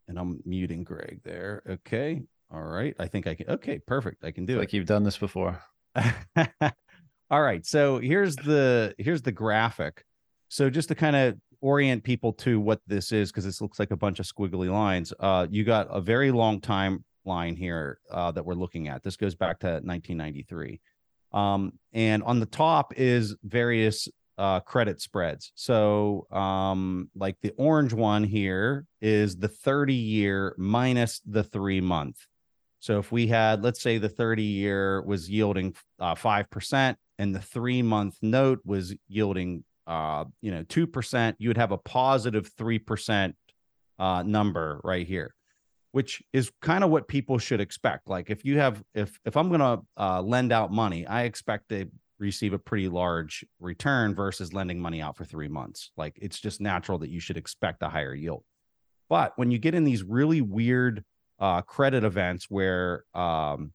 And 0.07 0.17
I'm 0.17 0.41
muting 0.45 0.83
Greg 0.83 1.21
there. 1.23 1.61
Okay. 1.69 2.23
All 2.51 2.63
right. 2.63 2.95
I 2.99 3.07
think 3.07 3.27
I 3.27 3.35
can. 3.35 3.49
Okay. 3.49 3.79
Perfect. 3.79 4.23
I 4.23 4.31
can 4.31 4.45
do 4.45 4.53
like 4.53 4.57
it. 4.57 4.61
Like 4.61 4.73
you've 4.73 4.87
done 4.87 5.03
this 5.03 5.17
before. 5.17 5.61
All 7.29 7.41
right. 7.41 7.65
So 7.65 7.99
here's 7.99 8.35
the 8.35 8.95
here's 8.97 9.21
the 9.21 9.31
graphic. 9.31 10.03
So 10.47 10.69
just 10.69 10.89
to 10.89 10.95
kind 10.95 11.15
of 11.15 11.37
orient 11.65 12.03
people 12.03 12.31
to 12.31 12.59
what 12.59 12.79
this 12.85 13.11
is, 13.11 13.31
because 13.31 13.43
this 13.43 13.59
looks 13.59 13.79
like 13.79 13.89
a 13.89 13.97
bunch 13.97 14.19
of 14.19 14.27
squiggly 14.27 14.71
lines. 14.71 15.11
Uh, 15.19 15.47
you 15.49 15.63
got 15.63 15.87
a 15.89 15.99
very 15.99 16.31
long 16.31 16.61
time 16.61 17.03
line 17.25 17.55
here 17.55 17.99
uh, 18.11 18.31
that 18.31 18.45
we're 18.45 18.53
looking 18.53 18.87
at. 18.87 19.01
This 19.01 19.17
goes 19.17 19.33
back 19.33 19.59
to 19.61 19.67
1993. 19.67 20.79
Um, 21.33 21.73
and 21.91 22.21
on 22.21 22.39
the 22.39 22.45
top 22.45 22.93
is 22.95 23.35
various 23.43 24.07
uh, 24.37 24.59
credit 24.59 25.01
spreads. 25.01 25.51
So, 25.55 26.27
um, 26.31 27.09
like 27.15 27.37
the 27.41 27.53
orange 27.57 27.93
one 27.93 28.23
here 28.23 28.85
is 29.01 29.35
the 29.37 29.47
30 29.47 29.93
year 29.93 30.55
minus 30.57 31.21
the 31.25 31.43
three 31.43 31.81
month. 31.81 32.17
So, 32.79 32.99
if 32.99 33.11
we 33.11 33.27
had, 33.27 33.63
let's 33.63 33.81
say, 33.81 33.97
the 33.97 34.09
30 34.09 34.43
year 34.43 35.01
was 35.01 35.29
yielding 35.29 35.73
uh, 35.99 36.15
5% 36.15 36.95
and 37.17 37.33
the 37.33 37.41
three 37.41 37.81
month 37.81 38.17
note 38.21 38.59
was 38.65 38.93
yielding, 39.07 39.63
uh, 39.87 40.25
you 40.41 40.51
know, 40.51 40.63
2%, 40.63 41.35
you 41.37 41.49
would 41.49 41.57
have 41.57 41.71
a 41.71 41.77
positive 41.77 42.53
3% 42.55 43.33
uh, 43.97 44.23
number 44.23 44.81
right 44.83 45.07
here 45.07 45.33
which 45.95 46.21
is 46.33 46.51
kind 46.61 46.83
of 46.83 46.89
what 46.89 47.07
people 47.07 47.37
should 47.37 47.61
expect. 47.61 48.09
Like 48.09 48.29
if 48.29 48.43
you 48.43 48.59
have 48.59 48.83
if 48.93 49.17
if 49.23 49.37
I'm 49.37 49.47
going 49.47 49.61
to 49.61 49.81
uh, 49.95 50.21
lend 50.21 50.51
out 50.51 50.69
money, 50.69 51.07
I 51.07 51.21
expect 51.21 51.69
to 51.69 51.89
receive 52.19 52.51
a 52.51 52.59
pretty 52.59 52.89
large 52.89 53.45
return 53.61 54.13
versus 54.13 54.51
lending 54.51 54.77
money 54.77 55.01
out 55.01 55.15
for 55.15 55.23
three 55.23 55.47
months. 55.47 55.91
Like 55.95 56.19
it's 56.21 56.37
just 56.37 56.59
natural 56.59 56.97
that 56.97 57.09
you 57.09 57.21
should 57.21 57.37
expect 57.37 57.81
a 57.81 57.87
higher 57.87 58.13
yield. 58.13 58.43
But 59.07 59.31
when 59.37 59.51
you 59.51 59.57
get 59.57 59.73
in 59.73 59.85
these 59.85 60.03
really 60.03 60.41
weird 60.41 61.01
uh, 61.39 61.61
credit 61.61 62.03
events 62.03 62.47
where 62.49 63.05
um, 63.13 63.71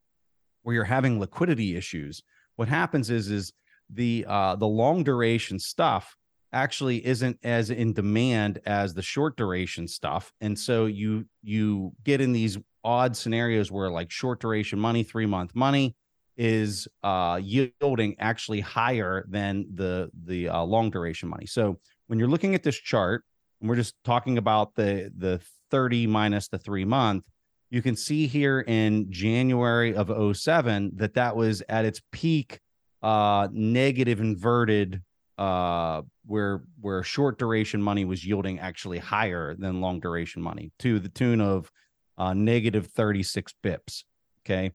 where 0.63 0.75
you're 0.75 0.85
having 0.85 1.21
liquidity 1.21 1.75
issues, 1.75 2.23
what 2.57 2.69
happens 2.69 3.09
is 3.09 3.31
is 3.31 3.51
the 3.93 4.25
uh, 4.29 4.57
the 4.57 4.67
long 4.67 5.03
duration 5.03 5.59
stuff 5.59 6.17
actually 6.53 7.05
isn't 7.07 7.39
as 7.45 7.71
in 7.71 7.93
demand 7.93 8.61
as 8.67 8.95
the 8.95 9.03
short 9.03 9.37
duration 9.37 9.87
stuff, 9.87 10.33
and 10.41 10.59
so 10.59 10.87
you 10.87 11.27
you 11.43 11.93
get 12.05 12.21
in 12.21 12.33
these 12.33 12.59
odd 12.83 13.17
scenarios 13.17 13.71
where 13.71 13.91
like 13.91 14.11
short 14.11 14.41
duration 14.41 14.79
money, 14.79 15.03
three 15.03 15.27
month 15.27 15.55
money 15.55 15.95
is 16.37 16.89
uh, 17.03 17.39
yielding 17.43 18.17
actually 18.19 18.61
higher 18.61 19.25
than 19.29 19.67
the 19.75 20.11
the 20.25 20.49
uh, 20.49 20.63
long 20.63 20.91
duration 20.91 21.29
money. 21.29 21.47
So 21.47 21.79
when 22.07 22.19
you're 22.19 22.29
looking 22.29 22.55
at 22.55 22.63
this 22.63 22.77
chart, 22.77 23.25
and 23.61 23.69
we're 23.69 23.77
just 23.77 23.95
talking 24.05 24.39
about 24.39 24.75
the 24.75 25.13
the 25.17 25.41
30 25.71 26.07
minus 26.07 26.49
the 26.49 26.59
three 26.59 26.85
month, 26.85 27.25
you 27.71 27.83
can 27.83 27.95
see 27.95 28.27
here 28.27 28.61
in 28.61 29.11
January 29.13 29.95
of 29.95 30.37
07 30.37 30.93
that 30.97 31.15
that 31.15 31.37
was 31.37 31.63
at 31.69 31.85
its 31.85 32.01
peak 32.11 32.61
uh, 33.03 33.49
negative 33.53 34.21
inverted 34.21 35.03
uh, 35.39 36.03
where 36.27 36.63
where 36.81 37.03
short 37.03 37.39
duration 37.39 37.83
money 37.83 38.05
was 38.05 38.25
yielding 38.25 38.59
actually 38.61 38.99
higher 38.99 39.55
than 39.55 39.81
long 39.81 39.99
duration 39.99 40.43
money 40.43 40.71
to 40.79 40.99
the 40.99 41.09
tune 41.09 41.41
of 41.41 41.71
uh, 42.19 42.35
negative 42.35 42.89
36 42.89 43.55
bips. 43.65 44.05
Okay, 44.45 44.73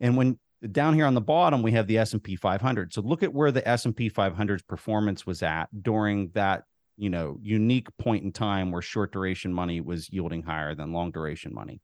and 0.00 0.16
when 0.16 0.38
down 0.70 0.94
here 0.94 1.06
on 1.06 1.14
the 1.14 1.20
bottom 1.20 1.62
we 1.62 1.72
have 1.72 1.86
the 1.86 1.98
S&P 1.98 2.36
500. 2.36 2.92
So 2.92 3.02
look 3.02 3.22
at 3.22 3.34
where 3.34 3.50
the 3.50 3.66
S&P 3.68 4.08
500's 4.08 4.62
performance 4.62 5.26
was 5.26 5.42
at 5.42 5.66
during 5.82 6.30
that 6.34 6.64
you 6.96 7.10
know 7.10 7.38
unique 7.42 7.88
point 7.98 8.24
in 8.24 8.32
time 8.32 8.70
where 8.70 8.82
short 8.82 9.12
duration 9.12 9.52
money 9.52 9.80
was 9.80 10.10
yielding 10.12 10.42
higher 10.42 10.74
than 10.74 10.92
long 10.92 11.10
duration 11.10 11.52
money. 11.52 11.80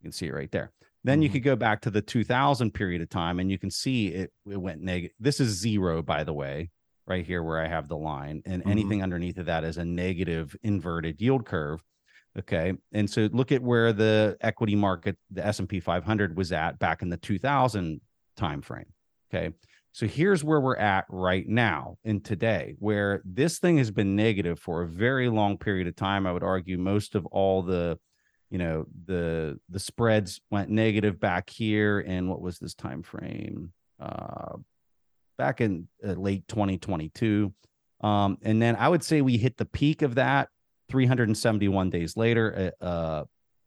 You 0.00 0.04
can 0.04 0.12
see 0.12 0.26
it 0.26 0.34
right 0.34 0.52
there. 0.52 0.70
Then 1.02 1.16
mm-hmm. 1.16 1.22
you 1.22 1.28
could 1.30 1.42
go 1.42 1.56
back 1.56 1.82
to 1.82 1.90
the 1.90 2.02
2000 2.02 2.72
period 2.72 3.02
of 3.02 3.08
time 3.08 3.38
and 3.38 3.50
you 3.50 3.58
can 3.58 3.70
see 3.70 4.08
it, 4.08 4.32
it 4.50 4.56
went 4.56 4.80
negative. 4.80 5.14
This 5.18 5.40
is 5.40 5.58
zero, 5.58 6.02
by 6.02 6.24
the 6.24 6.32
way, 6.32 6.70
right 7.06 7.24
here 7.24 7.42
where 7.42 7.60
I 7.60 7.68
have 7.68 7.88
the 7.88 7.96
line. 7.96 8.42
And 8.44 8.62
mm-hmm. 8.62 8.70
anything 8.70 9.02
underneath 9.02 9.38
of 9.38 9.46
that 9.46 9.64
is 9.64 9.78
a 9.78 9.84
negative 9.84 10.54
inverted 10.62 11.20
yield 11.20 11.46
curve. 11.46 11.82
Okay. 12.38 12.74
And 12.92 13.10
so 13.10 13.28
look 13.32 13.50
at 13.50 13.62
where 13.62 13.92
the 13.92 14.36
equity 14.40 14.76
market, 14.76 15.16
the 15.30 15.44
S&P 15.44 15.80
500 15.80 16.36
was 16.36 16.52
at 16.52 16.78
back 16.78 17.02
in 17.02 17.08
the 17.08 17.16
2000 17.16 18.00
timeframe. 18.38 18.84
Okay. 19.32 19.54
So 19.92 20.06
here's 20.06 20.44
where 20.44 20.60
we're 20.60 20.76
at 20.76 21.06
right 21.08 21.46
now 21.48 21.96
in 22.04 22.20
today, 22.20 22.76
where 22.78 23.22
this 23.24 23.58
thing 23.58 23.78
has 23.78 23.90
been 23.90 24.14
negative 24.14 24.60
for 24.60 24.82
a 24.82 24.88
very 24.88 25.28
long 25.28 25.58
period 25.58 25.88
of 25.88 25.96
time. 25.96 26.26
I 26.26 26.32
would 26.32 26.44
argue 26.44 26.78
most 26.78 27.16
of 27.16 27.26
all 27.26 27.62
the 27.62 27.98
you 28.50 28.58
know 28.58 28.86
the 29.06 29.58
the 29.68 29.78
spreads 29.78 30.40
went 30.50 30.70
negative 30.70 31.20
back 31.20 31.48
here 31.50 32.00
in 32.00 32.28
what 32.28 32.40
was 32.40 32.58
this 32.58 32.74
time 32.74 33.02
frame? 33.02 33.72
Uh 33.98 34.56
back 35.38 35.62
in 35.62 35.88
uh, 36.06 36.12
late 36.12 36.46
2022 36.48 37.50
um 38.02 38.36
and 38.42 38.60
then 38.60 38.76
i 38.76 38.86
would 38.86 39.02
say 39.02 39.22
we 39.22 39.38
hit 39.38 39.56
the 39.56 39.64
peak 39.64 40.02
of 40.02 40.16
that 40.16 40.50
371 40.90 41.88
days 41.88 42.14
later 42.14 42.74
uh, 42.82 42.84
uh 42.84 43.24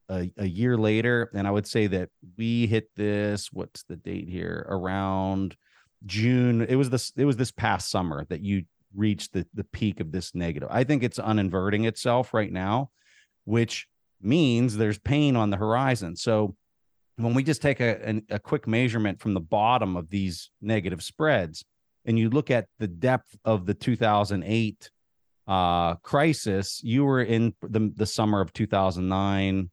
a, 0.10 0.32
a 0.38 0.46
year 0.46 0.78
later. 0.78 1.30
And 1.34 1.48
i 1.48 1.52
would 1.52 1.68
say 1.68 1.88
that 1.88 2.10
we 2.38 2.68
hit 2.68 2.90
this 2.96 3.52
what's 3.52 3.84
the 3.84 3.96
date 3.96 4.30
here? 4.30 4.66
Around 4.70 5.56
june. 6.06 6.62
It 6.62 6.76
was 6.76 6.90
this 6.90 7.12
it 7.16 7.26
was 7.26 7.38
this 7.38 7.52
past 7.52 7.90
summer 7.90 8.26
that 8.30 8.42
you 8.42 8.64
reached 8.96 9.34
the 9.34 9.46
the 9.54 9.64
peak 9.64 10.00
of 10.00 10.12
this 10.12 10.36
negative. 10.36 10.70
I 10.72 10.84
think 10.84 11.04
it's 11.04 11.20
uninverting 11.20 11.86
itself 11.86 12.34
right 12.34 12.52
now 12.52 12.90
which 13.46 13.88
means 14.24 14.76
there's 14.76 15.00
pain 15.00 15.36
on 15.36 15.50
the 15.50 15.58
horizon. 15.58 16.16
So 16.16 16.56
when 17.18 17.34
we 17.34 17.44
just 17.44 17.62
take 17.62 17.80
a, 17.80 18.22
a, 18.30 18.40
quick 18.40 18.68
measurement 18.68 19.20
from 19.20 19.34
the 19.34 19.40
bottom 19.40 19.96
of 19.96 20.10
these 20.10 20.50
negative 20.62 21.04
spreads 21.04 21.64
and 22.06 22.18
you 22.18 22.30
look 22.30 22.50
at 22.50 22.68
the 22.80 22.88
depth 22.88 23.36
of 23.46 23.66
the 23.66 23.74
2008 23.74 24.90
uh, 25.48 25.96
crisis, 25.96 26.82
you 26.84 27.06
were 27.06 27.22
in 27.22 27.54
the, 27.62 27.92
the 27.96 28.06
summer 28.06 28.42
of 28.42 28.52
2009, 28.54 29.70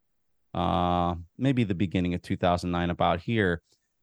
uh, 0.53 1.15
maybe 1.39 1.65
the 1.65 1.75
beginning 1.75 2.15
of 2.15 2.23
2009, 2.23 2.91
about 2.91 3.21
here, 3.21 3.63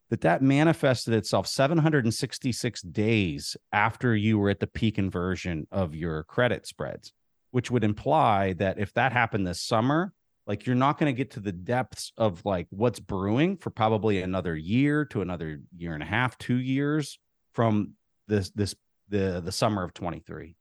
that 0.09 0.21
that 0.21 0.41
manifested 0.41 1.13
itself 1.13 1.47
766 1.47 2.81
days 2.81 3.57
after 3.71 4.15
you 4.15 4.39
were 4.39 4.49
at 4.49 4.59
the 4.59 4.67
peak 4.67 4.97
inversion 4.97 5.67
of 5.71 5.93
your 5.93 6.23
credit 6.23 6.65
spreads, 6.65 7.13
which 7.51 7.69
would 7.69 7.83
imply 7.83 8.53
that 8.53 8.79
if 8.79 8.93
that 8.93 9.11
happened 9.11 9.45
this 9.45 9.61
summer, 9.61 10.13
like 10.47 10.65
you're 10.65 10.75
not 10.75 10.97
going 10.97 11.13
to 11.13 11.17
get 11.17 11.31
to 11.31 11.39
the 11.41 11.51
depths 11.51 12.13
of 12.17 12.43
like 12.45 12.67
what's 12.69 12.99
brewing 12.99 13.57
for 13.57 13.69
probably 13.69 14.21
another 14.21 14.55
year 14.55 15.05
to 15.05 15.21
another 15.21 15.59
year 15.77 15.93
and 15.93 16.01
a 16.01 16.05
half 16.05 16.37
two 16.37 16.55
years 16.55 17.19
from 17.53 17.93
this 18.27 18.49
this 18.51 18.73
the 19.09 19.41
the 19.43 19.51
summer 19.51 19.83
of 19.83 19.93
23 19.93 20.55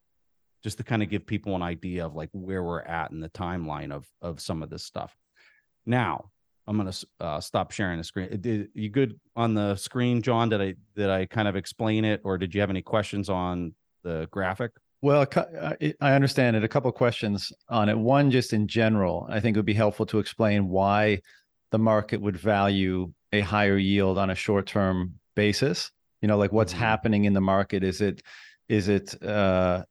just 0.63 0.79
to 0.79 0.85
kind 0.85 1.03
of 1.03 1.09
give 1.09 1.27
people 1.27 1.55
an 1.55 1.63
idea 1.63 2.05
of 2.05 2.15
like 2.15 2.29
where 2.33 2.63
we're 2.63 2.83
at 2.83 3.13
in 3.13 3.21
the 3.21 3.29
timeline 3.29 3.93
of 3.93 4.07
of 4.21 4.41
some 4.41 4.63
of 4.63 4.69
this 4.69 4.83
stuff. 4.83 5.17
Now 5.87 6.31
i'm 6.69 6.77
going 6.77 6.91
to 6.91 7.07
uh, 7.21 7.41
stop 7.41 7.71
sharing 7.71 7.97
the 7.97 8.05
screen. 8.05 8.29
Did 8.41 8.71
you 8.75 8.89
good 8.89 9.21
on 9.37 9.55
the 9.55 9.77
screen 9.77 10.21
john? 10.21 10.49
Did 10.49 10.61
i 10.61 10.75
did 10.97 11.09
i 11.09 11.27
kind 11.27 11.47
of 11.47 11.55
explain 11.55 12.05
it 12.05 12.21
or 12.25 12.39
did 12.39 12.55
you 12.55 12.61
have 12.61 12.71
any 12.71 12.83
questions 12.83 13.31
on 13.31 13.75
the 14.03 14.29
graphic 14.33 14.73
well, 15.07 15.25
I 16.01 16.13
understand 16.13 16.57
it. 16.57 16.65
A 16.65 16.69
couple 16.69 16.91
questions 16.91 17.53
on 17.69 17.89
it. 17.89 17.97
One, 17.97 18.33
just 18.33 18.53
in 18.53 18.67
general, 18.67 19.25
I 19.31 19.39
think 19.39 19.57
it 19.57 19.61
would 19.61 19.65
be 19.65 19.73
helpful 19.73 20.05
to 20.07 20.19
explain 20.19 20.69
why 20.69 21.23
the 21.71 21.79
market 21.79 22.21
would 22.21 22.37
value 22.37 23.13
a 23.33 23.41
higher 23.41 23.77
yield 23.79 24.19
on 24.19 24.31
a 24.31 24.35
short-term 24.35 25.15
basis. 25.37 25.93
You 26.23 26.27
know, 26.27 26.37
like 26.37 26.51
what's 26.51 26.73
mm-hmm. 26.73 26.83
happening 26.83 27.25
in 27.25 27.35
the 27.35 27.41
market? 27.41 27.85
Is 27.85 28.01
it, 28.01 28.21
is 28.69 28.89
it, 28.89 29.23
uh, 29.23 29.85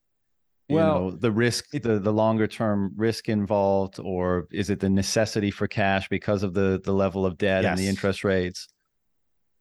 well, 0.67 1.00
know, 1.00 1.12
the 1.12 1.31
risk, 1.31 1.74
it, 1.74 1.84
the 1.84 2.00
the 2.00 2.12
longer 2.12 2.48
term 2.48 2.91
risk 2.98 3.29
involved, 3.29 4.00
or 4.00 4.48
is 4.51 4.69
it 4.69 4.81
the 4.81 4.89
necessity 4.89 5.50
for 5.50 5.67
cash 5.67 6.10
because 6.10 6.43
of 6.43 6.53
the 6.53 6.81
the 6.84 6.91
level 6.91 7.25
of 7.25 7.38
debt 7.38 7.63
yes. 7.63 7.69
and 7.69 7.79
the 7.79 7.88
interest 7.88 8.25
rates? 8.25 8.67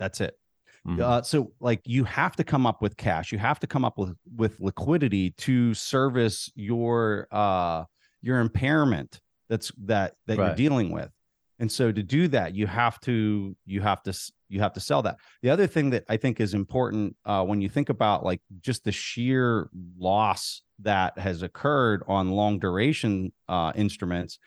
That's 0.01 0.21
it. 0.21 0.37
Mm-hmm. 0.87 1.01
Uh, 1.01 1.23
so 1.23 1.53
like 1.61 1.81
you 1.85 2.05
have 2.05 2.37
to 2.37 2.45
come 2.45 2.67
up 2.67 2.83
with 2.83 2.97
cash. 2.97 3.33
You 3.33 3.39
have 3.39 3.59
to 3.61 3.67
come 3.67 3.85
up 3.85 3.97
with 3.99 4.17
with 4.37 4.61
liquidity 4.61 5.31
to 5.31 5.73
service 5.75 6.51
your 6.55 7.27
uh 7.31 7.85
your 8.21 8.41
impairment 8.41 9.21
that's 9.49 9.73
that 9.85 10.15
that 10.27 10.39
right. 10.39 10.47
you're 10.47 10.57
dealing 10.57 10.91
with. 10.91 11.11
And 11.59 11.71
so 11.71 11.93
to 11.93 12.03
do 12.03 12.29
that, 12.29 12.55
you 12.55 12.67
have 12.67 13.01
to 13.01 13.57
you 13.65 13.81
have 13.81 14.03
to 14.03 14.13
you 14.49 14.61
have 14.61 14.73
to 14.75 14.81
sell 14.81 15.03
that. 15.03 15.17
The 15.43 15.51
other 15.51 15.67
thing 15.67 15.91
that 15.91 16.05
I 16.09 16.17
think 16.17 16.41
is 16.41 16.53
important 16.55 17.17
uh, 17.25 17.45
when 17.45 17.61
you 17.61 17.69
think 17.69 17.89
about 17.89 18.25
like 18.25 18.41
just 18.61 18.85
the 18.85 18.93
sheer 18.93 19.71
loss 19.99 20.63
that 20.81 21.19
has 21.19 21.43
occurred 21.43 22.03
on 22.09 22.31
long 22.31 22.59
duration 22.59 23.33
uh, 23.49 23.73
instruments, 23.75 24.39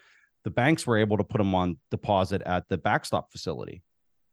the 0.43 0.49
banks 0.49 0.85
were 0.85 0.97
able 0.97 1.17
to 1.17 1.23
put 1.23 1.37
them 1.37 1.55
on 1.55 1.77
deposit 1.91 2.41
at 2.43 2.67
the 2.69 2.77
backstop 2.77 3.31
facility 3.31 3.81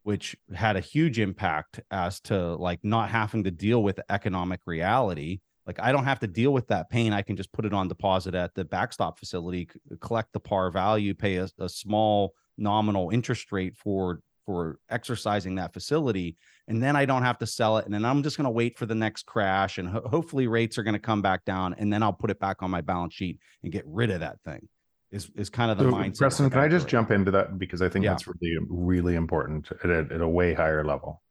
which 0.04 0.36
had 0.54 0.76
a 0.76 0.80
huge 0.80 1.18
impact 1.18 1.80
as 1.90 2.20
to 2.20 2.54
like 2.56 2.78
not 2.82 3.10
having 3.10 3.42
to 3.44 3.50
deal 3.50 3.82
with 3.82 3.98
economic 4.08 4.60
reality. 4.66 5.40
Like 5.66 5.80
i 5.80 5.92
don't 5.92 6.04
have 6.04 6.20
to 6.20 6.26
deal 6.26 6.52
with 6.52 6.68
that 6.68 6.90
pain. 6.90 7.12
I 7.12 7.22
can 7.22 7.36
just 7.36 7.52
put 7.52 7.64
it 7.64 7.74
on 7.74 7.88
deposit 7.88 8.34
at 8.34 8.54
the 8.54 8.64
backstop 8.64 9.18
facility 9.18 9.68
collect 10.00 10.32
the 10.32 10.40
par 10.40 10.70
value 10.70 11.14
pay 11.14 11.36
a, 11.36 11.48
a 11.58 11.68
small 11.68 12.34
nominal 12.56 13.10
interest 13.10 13.50
rate 13.50 13.76
for 13.76 14.20
for 14.44 14.78
exercising 14.90 15.54
that 15.54 15.72
facility 15.72 16.36
and 16.68 16.82
then 16.82 16.96
i 16.96 17.04
don't 17.04 17.22
have 17.22 17.38
to 17.38 17.46
sell 17.46 17.78
it 17.78 17.84
and 17.84 17.94
then 17.94 18.04
i'm 18.04 18.22
just 18.22 18.36
going 18.36 18.44
to 18.44 18.50
wait 18.50 18.76
for 18.78 18.86
the 18.86 18.94
next 18.94 19.24
crash 19.26 19.78
and 19.78 19.88
ho- 19.88 20.06
hopefully 20.06 20.46
rates 20.46 20.76
are 20.76 20.82
going 20.82 20.94
to 20.94 20.98
come 20.98 21.22
back 21.22 21.44
down 21.44 21.74
and 21.78 21.92
then 21.92 22.02
i'll 22.02 22.12
put 22.12 22.30
it 22.30 22.38
back 22.38 22.62
on 22.62 22.70
my 22.70 22.80
balance 22.80 23.14
sheet 23.14 23.38
and 23.62 23.72
get 23.72 23.84
rid 23.86 24.10
of 24.10 24.20
that 24.20 24.38
thing 24.44 24.68
is 25.14 25.30
is 25.36 25.48
kind 25.48 25.70
of 25.70 25.78
the 25.78 25.84
so, 25.84 25.92
mindset. 25.92 26.18
Preston, 26.18 26.50
can 26.50 26.60
I 26.60 26.68
just 26.68 26.88
jump 26.88 27.10
into 27.10 27.30
that 27.30 27.58
because 27.58 27.80
I 27.80 27.88
think 27.88 28.04
yeah. 28.04 28.10
that's 28.10 28.26
really 28.26 28.58
really 28.68 29.14
important 29.14 29.70
at 29.82 29.90
a, 29.90 30.06
at 30.12 30.20
a 30.20 30.28
way 30.28 30.52
higher 30.52 30.84
level. 30.84 31.22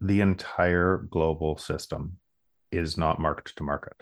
The 0.00 0.20
entire 0.20 1.06
global 1.10 1.58
system 1.58 2.18
is 2.70 2.96
not 2.96 3.18
marked 3.18 3.56
to 3.56 3.62
market. 3.62 3.96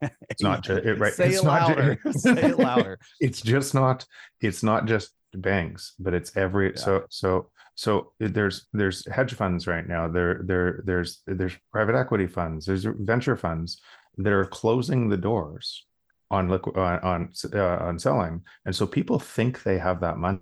It's 0.30 0.42
not 0.42 0.62
just 0.62 0.84
it, 0.84 0.98
right. 0.98 1.12
Say 1.12 1.28
it's 1.28 1.40
it 1.40 1.44
not 1.44 1.68
louder. 1.68 1.98
Just, 2.04 2.20
Say 2.22 2.42
it 2.42 2.58
louder. 2.58 2.98
It's 3.20 3.40
just 3.40 3.74
not. 3.74 4.04
It's 4.40 4.62
not 4.62 4.86
just 4.86 5.10
banks, 5.34 5.94
but 5.98 6.14
it's 6.14 6.36
every. 6.36 6.70
Yeah. 6.70 6.76
So 6.76 7.04
so 7.10 7.50
so 7.74 8.12
there's 8.20 8.66
there's 8.72 9.06
hedge 9.10 9.34
funds 9.34 9.66
right 9.66 9.86
now. 9.86 10.06
There 10.06 10.42
there 10.44 10.82
there's 10.84 11.22
there's 11.26 11.56
private 11.72 11.96
equity 11.96 12.26
funds. 12.26 12.66
There's 12.66 12.84
venture 12.84 13.36
funds 13.36 13.80
that 14.18 14.32
are 14.32 14.44
closing 14.44 15.08
the 15.08 15.16
doors 15.16 15.87
on 16.30 16.48
liquid 16.48 16.76
uh, 16.76 17.00
on 17.02 17.32
uh, 17.54 17.58
on 17.58 17.98
selling, 17.98 18.42
and 18.64 18.74
so 18.74 18.86
people 18.86 19.18
think 19.18 19.62
they 19.62 19.78
have 19.78 20.00
that 20.00 20.18
money. 20.18 20.40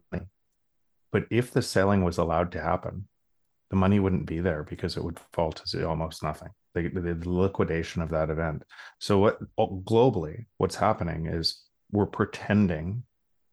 But 1.12 1.26
if 1.30 1.50
the 1.52 1.62
selling 1.62 2.02
was 2.04 2.18
allowed 2.18 2.52
to 2.52 2.60
happen, 2.60 3.08
the 3.70 3.76
money 3.76 4.00
wouldn't 4.00 4.26
be 4.26 4.40
there 4.40 4.62
because 4.62 4.96
it 4.96 5.04
would 5.04 5.20
fall 5.32 5.52
to 5.52 5.88
almost 5.88 6.22
nothing. 6.22 6.50
The, 6.74 6.88
the, 6.88 7.14
the 7.14 7.30
liquidation 7.30 8.02
of 8.02 8.10
that 8.10 8.28
event. 8.28 8.62
So 8.98 9.18
what 9.18 9.38
globally, 9.58 10.44
what's 10.58 10.76
happening 10.76 11.26
is 11.26 11.62
we're 11.90 12.04
pretending 12.04 13.04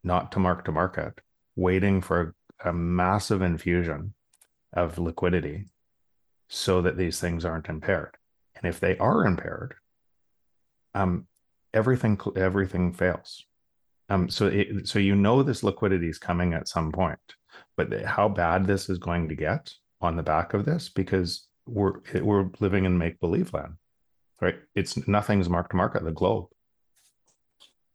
not 0.03 0.33
to 0.33 0.39
mark 0.39 0.65
to 0.65 0.71
market, 0.71 1.13
waiting 1.55 2.01
for 2.01 2.35
a, 2.63 2.69
a 2.69 2.73
massive 2.73 3.41
infusion 3.41 4.13
of 4.73 4.99
liquidity 4.99 5.67
so 6.49 6.81
that 6.81 6.97
these 6.97 7.19
things 7.19 7.45
aren't 7.45 7.69
impaired. 7.69 8.17
And 8.55 8.65
if 8.69 8.79
they 8.79 8.97
are 8.97 9.25
impaired, 9.25 9.75
um, 10.93 11.27
everything 11.73 12.19
everything 12.35 12.93
fails. 12.93 13.45
Um, 14.09 14.29
so 14.29 14.47
it, 14.47 14.87
so 14.87 14.99
you 14.99 15.15
know 15.15 15.43
this 15.43 15.63
liquidity 15.63 16.09
is 16.09 16.19
coming 16.19 16.53
at 16.53 16.67
some 16.67 16.91
point, 16.91 17.19
but 17.77 18.03
how 18.03 18.29
bad 18.29 18.65
this 18.65 18.89
is 18.89 18.97
going 18.97 19.29
to 19.29 19.35
get 19.35 19.73
on 20.01 20.15
the 20.15 20.23
back 20.23 20.53
of 20.53 20.65
this 20.65 20.89
because 20.89 21.47
we're 21.65 21.99
we're 22.21 22.49
living 22.59 22.85
in 22.85 22.97
make 22.97 23.19
believe 23.19 23.53
land, 23.53 23.75
right? 24.41 24.55
It's 24.75 25.07
nothing's 25.07 25.49
mark 25.49 25.69
to 25.69 25.75
market 25.75 26.03
the 26.03 26.11
globe. 26.11 26.47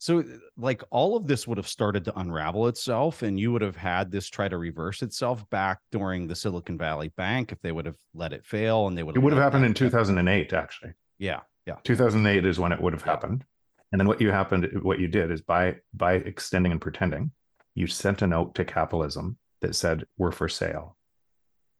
So, 0.00 0.22
like 0.56 0.84
all 0.90 1.16
of 1.16 1.26
this 1.26 1.46
would 1.48 1.58
have 1.58 1.66
started 1.66 2.04
to 2.04 2.18
unravel 2.18 2.68
itself, 2.68 3.22
and 3.22 3.38
you 3.38 3.50
would 3.50 3.62
have 3.62 3.76
had 3.76 4.12
this 4.12 4.28
try 4.28 4.48
to 4.48 4.56
reverse 4.56 5.02
itself 5.02 5.48
back 5.50 5.80
during 5.90 6.28
the 6.28 6.36
Silicon 6.36 6.78
Valley 6.78 7.12
Bank 7.16 7.50
if 7.50 7.60
they 7.62 7.72
would 7.72 7.86
have 7.86 7.96
let 8.14 8.32
it 8.32 8.46
fail, 8.46 8.86
and 8.86 8.96
they 8.96 9.02
would. 9.02 9.16
It 9.16 9.18
would 9.18 9.32
have 9.32 9.42
happened 9.42 9.64
in 9.64 9.74
2008, 9.74 10.52
actually. 10.52 10.92
Yeah, 11.18 11.40
yeah. 11.66 11.76
2008 11.82 12.46
is 12.46 12.60
when 12.60 12.70
it 12.70 12.80
would 12.80 12.92
have 12.92 13.02
yeah. 13.04 13.12
happened, 13.12 13.44
and 13.92 14.00
then 14.00 14.08
what 14.08 14.20
you 14.20 14.30
happened, 14.30 14.68
what 14.82 14.98
you 14.98 15.08
did 15.08 15.30
is 15.30 15.40
by 15.40 15.76
by 15.94 16.14
extending 16.14 16.72
and 16.72 16.80
pretending, 16.80 17.32
you 17.74 17.86
sent 17.86 18.22
a 18.22 18.26
note 18.26 18.54
to 18.56 18.64
capitalism 18.64 19.38
that 19.60 19.74
said 19.74 20.04
we're 20.16 20.32
for 20.32 20.48
sale, 20.48 20.96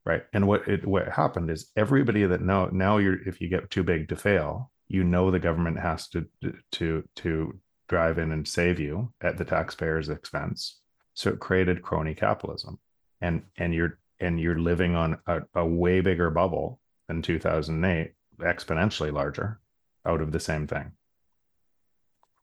right? 0.05 0.23
And 0.33 0.47
what 0.47 0.67
it 0.67 0.87
what 0.87 1.09
happened 1.09 1.51
is 1.51 1.71
everybody 1.77 2.25
that 2.25 2.41
know 2.41 2.69
now 2.73 2.99
you're 2.99 3.23
if 3.29 3.41
you 3.41 3.49
get 3.49 3.71
too 3.71 3.83
big 3.83 4.09
to 4.09 4.17
fail, 4.17 4.71
you 4.89 5.05
know 5.05 5.31
the 5.31 5.39
government 5.39 5.79
has 5.79 6.09
to 6.09 6.27
to 6.73 7.05
to 7.17 7.61
drive 7.89 8.19
in 8.19 8.33
and 8.33 8.47
save 8.47 8.79
you 8.79 9.13
at 9.21 9.39
the 9.39 9.45
taxpayer's 9.45 10.09
expense. 10.09 10.81
So 11.15 11.31
it 11.31 11.41
created 11.41 11.83
crony 11.83 12.15
capitalism, 12.15 12.79
and 13.21 13.43
and 13.57 13.75
you're 13.75 13.99
and 14.21 14.41
you're 14.41 14.59
living 14.59 14.97
on 14.97 15.19
a, 15.27 15.41
a 15.55 15.67
way 15.67 16.01
bigger 16.01 16.31
bubble 16.31 16.81
than 17.07 17.23
2008, 17.23 18.13
exponentially 18.41 19.13
larger, 19.13 19.61
out 20.05 20.21
of 20.21 20.33
the 20.33 20.41
same 20.41 20.67
thing. 20.67 20.93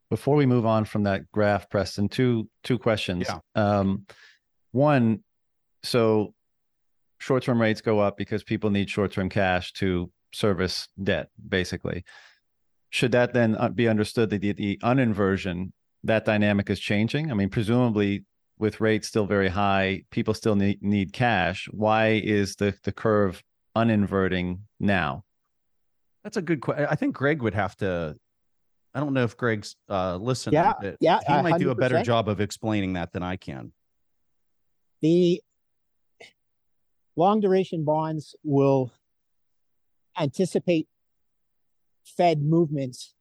Before 0.09 0.35
we 0.35 0.45
move 0.45 0.65
on 0.65 0.85
from 0.85 1.03
that 1.03 1.31
graph, 1.31 1.69
Preston, 1.69 2.09
two 2.09 2.47
two 2.63 2.77
questions. 2.77 3.27
Yeah. 3.27 3.39
Um, 3.55 4.05
one, 4.71 5.23
so 5.83 6.33
short-term 7.17 7.61
rates 7.61 7.81
go 7.81 7.99
up 7.99 8.17
because 8.17 8.43
people 8.43 8.69
need 8.69 8.89
short-term 8.89 9.29
cash 9.29 9.73
to 9.73 10.11
service 10.31 10.87
debt, 11.01 11.29
basically 11.47 12.03
should 12.95 13.11
that 13.11 13.33
then 13.33 13.57
uh, 13.57 13.67
be 13.67 13.89
understood 13.89 14.29
that 14.29 14.39
the, 14.39 14.53
the 14.53 14.77
uninversion 14.81 15.73
that 16.05 16.23
dynamic 16.23 16.69
is 16.69 16.79
changing? 16.79 17.29
I 17.29 17.33
mean, 17.33 17.49
presumably 17.49 18.23
with 18.57 18.79
rates 18.79 19.09
still 19.09 19.25
very 19.25 19.49
high, 19.49 20.03
people 20.11 20.33
still 20.33 20.55
need, 20.55 20.81
need 20.81 21.11
cash. 21.11 21.67
Why 21.71 22.21
is 22.23 22.55
the 22.55 22.73
the 22.83 22.93
curve 22.93 23.43
uninverting 23.75 24.59
now? 24.79 25.25
That's 26.23 26.37
a 26.37 26.41
good 26.41 26.61
question. 26.61 26.87
I 26.89 26.95
think 26.95 27.15
Greg 27.15 27.41
would 27.41 27.53
have 27.53 27.75
to. 27.77 28.15
I 28.95 29.01
don't 29.01 29.13
know 29.13 29.23
if 29.23 29.35
Greg's 29.35 29.75
uh, 29.89 30.15
listening. 30.15 30.53
Yeah, 30.53 30.93
yeah, 31.01 31.19
he 31.27 31.33
might 31.43 31.55
100%. 31.55 31.59
do 31.59 31.69
a 31.71 31.75
better 31.75 32.01
job 32.01 32.29
of 32.29 32.39
explaining 32.39 32.93
that 32.93 33.11
than 33.11 33.23
I 33.23 33.35
can. 33.35 33.73
The 35.01 35.41
long 37.17 37.41
duration 37.41 37.83
bonds 37.83 38.37
will 38.41 38.93
anticipate 40.17 40.87
Fed 42.05 42.41
movements, 42.41 43.13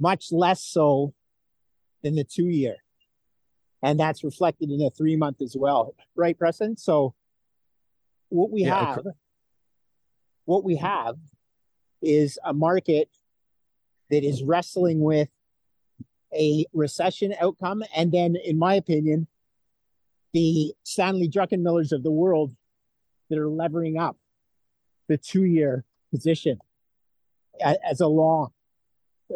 much 0.00 0.32
less 0.32 0.60
so 0.60 1.14
than 2.02 2.16
the 2.16 2.24
two 2.24 2.48
year. 2.48 2.76
And 3.84 3.98
that's 3.98 4.24
reflected 4.24 4.70
in 4.70 4.78
the 4.78 4.90
three 4.90 5.16
month 5.16 5.40
as 5.40 5.56
well. 5.56 5.94
Right, 6.16 6.36
Preston? 6.36 6.76
So 6.76 7.14
what 8.28 8.50
we 8.50 8.62
yeah, 8.62 8.94
have, 8.94 9.06
what 10.46 10.64
we 10.64 10.76
have 10.76 11.14
is 12.02 12.40
a 12.44 12.52
market 12.52 13.08
that 14.10 14.24
is 14.24 14.42
wrestling 14.42 15.00
with 15.00 15.28
a 16.34 16.66
recession 16.72 17.34
outcome. 17.40 17.82
And 17.94 18.12
then, 18.12 18.36
in 18.36 18.58
my 18.58 18.74
opinion, 18.74 19.26
the 20.32 20.74
Stanley 20.84 21.28
Druckenmillers 21.28 21.92
of 21.92 22.02
the 22.02 22.10
world 22.10 22.54
that 23.28 23.38
are 23.38 23.48
levering 23.48 23.98
up 23.98 24.16
the 25.08 25.16
two 25.16 25.44
year 25.44 25.84
position 26.12 26.58
as 27.60 28.00
a 28.00 28.06
long, 28.06 28.50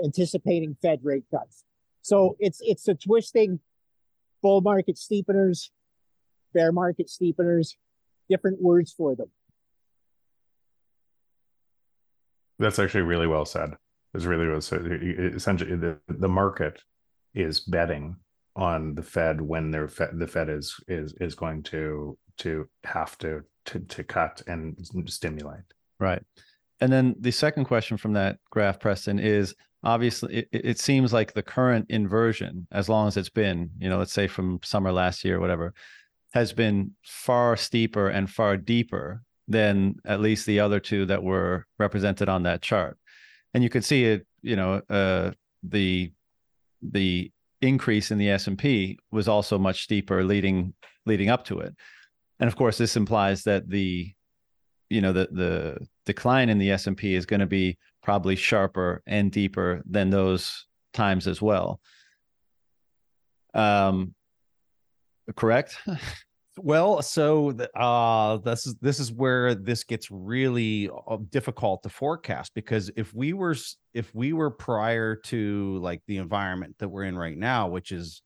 anticipating 0.04 0.76
Fed 0.80 1.00
rate 1.02 1.24
cuts. 1.30 1.64
So 2.02 2.37
it's 2.38 2.60
it's 2.62 2.87
a 2.88 2.94
twisting 2.94 3.60
bull 4.42 4.60
market 4.60 4.96
steepeners, 4.96 5.70
bear 6.52 6.70
market 6.70 7.08
steepeners, 7.08 7.74
different 8.28 8.62
words 8.62 8.92
for 8.92 9.14
them. 9.14 9.30
That's 12.58 12.78
actually 12.78 13.02
really 13.02 13.26
well 13.26 13.44
said. 13.44 13.76
It's 14.14 14.24
really 14.24 14.46
well 14.46 14.61
said. 14.61 14.87
Essentially, 14.87 15.77
the, 15.77 15.98
the 16.09 16.29
market 16.29 16.83
is 17.35 17.61
betting 17.61 18.16
on 18.57 18.94
the 18.94 19.03
Fed 19.03 19.40
when 19.40 19.70
their 19.70 19.88
Fed, 19.88 20.11
the 20.14 20.29
Fed 20.29 20.48
is 20.48 20.79
is 20.87 21.14
is 21.20 21.35
going 21.35 21.62
to 21.64 22.16
to 22.38 22.68
have 22.85 23.18
to 23.18 23.42
to 23.66 23.81
to 23.81 24.05
cut 24.05 24.42
and 24.46 24.77
stimulate. 25.07 25.64
Right. 25.98 26.22
And 26.81 26.92
then 26.92 27.16
the 27.18 27.31
second 27.31 27.64
question 27.64 27.96
from 27.96 28.12
that 28.14 28.38
graph, 28.50 28.79
Preston, 28.81 29.18
is 29.18 29.55
obviously 29.83 30.38
it, 30.38 30.48
it, 30.53 30.79
seems 30.79 31.12
like 31.12 31.33
the 31.33 31.42
current 31.42 31.87
inversion, 31.88 32.66
as 32.72 32.88
long 32.88 33.07
as 33.09 33.16
it's 33.16 33.29
been, 33.29 33.70
you 33.79 33.88
know, 33.88 33.98
let's 33.98 34.12
say 34.12 34.27
from 34.27 34.61
summer 34.62 34.92
last 34.92 35.24
year, 35.24 35.37
or 35.37 35.40
whatever, 35.40 35.72
has 36.33 36.53
been 36.53 36.90
far 37.05 37.57
steeper 37.57 38.09
and 38.09 38.29
far 38.29 38.57
deeper 38.57 39.22
than 39.46 39.94
at 40.05 40.20
least 40.20 40.46
the 40.46 40.61
other 40.61 40.81
two 40.81 41.07
that 41.07 41.22
were 41.22 41.66
represented 41.79 42.29
on 42.29 42.42
that 42.42 42.62
chart. 42.62 42.98
And 43.55 43.62
you 43.62 43.71
could 43.71 43.85
see 43.85 44.05
it, 44.05 44.27
you 44.43 44.57
know, 44.57 44.83
uh, 44.90 45.31
the 45.62 46.12
the 46.83 47.31
increase 47.62 48.11
in 48.11 48.19
the 48.19 48.29
S&P 48.31 48.99
was 49.11 49.27
also 49.27 49.59
much 49.59 49.85
steeper 49.85 50.23
leading 50.23 50.75
leading 51.07 51.31
up 51.31 51.45
to 51.47 51.61
it. 51.61 51.75
And 52.40 52.49
of 52.49 52.57
course, 52.57 52.77
this 52.77 52.97
implies 52.97 53.45
that 53.45 53.69
the 53.69 54.12
you 54.90 55.01
know 55.01 55.12
the 55.12 55.29
the 55.31 55.87
decline 56.05 56.49
in 56.49 56.59
the 56.59 56.71
S&P 56.73 57.14
is 57.14 57.27
going 57.27 57.40
to 57.40 57.47
be 57.47 57.79
probably 58.03 58.37
sharper 58.37 59.03
and 59.07 59.33
deeper 59.33 59.83
than 59.88 60.11
those 60.11 60.67
times 60.93 61.27
as 61.27 61.40
well. 61.40 61.81
Um 63.55 64.14
correct? 65.37 65.79
well, 66.59 67.03
so 67.03 67.51
uh 67.75 68.37
this 68.38 68.67
is 68.67 68.75
this 68.77 69.01
is 69.01 69.12
where 69.12 69.55
this 69.55 69.85
gets 69.85 70.11
really 70.11 70.90
uh, 71.09 71.17
difficult 71.31 71.83
to 71.83 71.88
forecast 71.88 72.53
because 72.55 72.90
if 72.97 73.12
we 73.14 73.33
were 73.33 73.57
if 73.93 74.14
we 74.14 74.33
were 74.33 74.51
prior 74.51 75.17
to 75.17 75.79
like 75.79 76.03
the 76.07 76.19
environment 76.19 76.77
that 76.79 76.88
we're 76.88 77.05
in 77.05 77.19
right 77.19 77.37
now, 77.37 77.69
which 77.69 77.93
is 77.93 78.23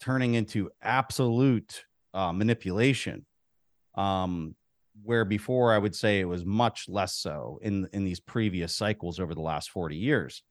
turning 0.00 0.34
into 0.34 0.70
absolute 0.82 1.84
uh, 2.12 2.32
manipulation 2.32 3.24
um 3.94 4.54
where 5.02 5.24
before 5.24 5.72
I 5.72 5.78
would 5.78 5.94
say 5.94 6.20
it 6.20 6.24
was 6.24 6.44
much 6.44 6.86
less 6.88 7.14
so 7.14 7.58
in 7.62 7.88
in 7.92 8.04
these 8.04 8.20
previous 8.20 8.76
cycles 8.76 9.18
over 9.18 9.34
the 9.34 9.40
last 9.40 9.70
40 9.70 9.96
years. 9.96 10.42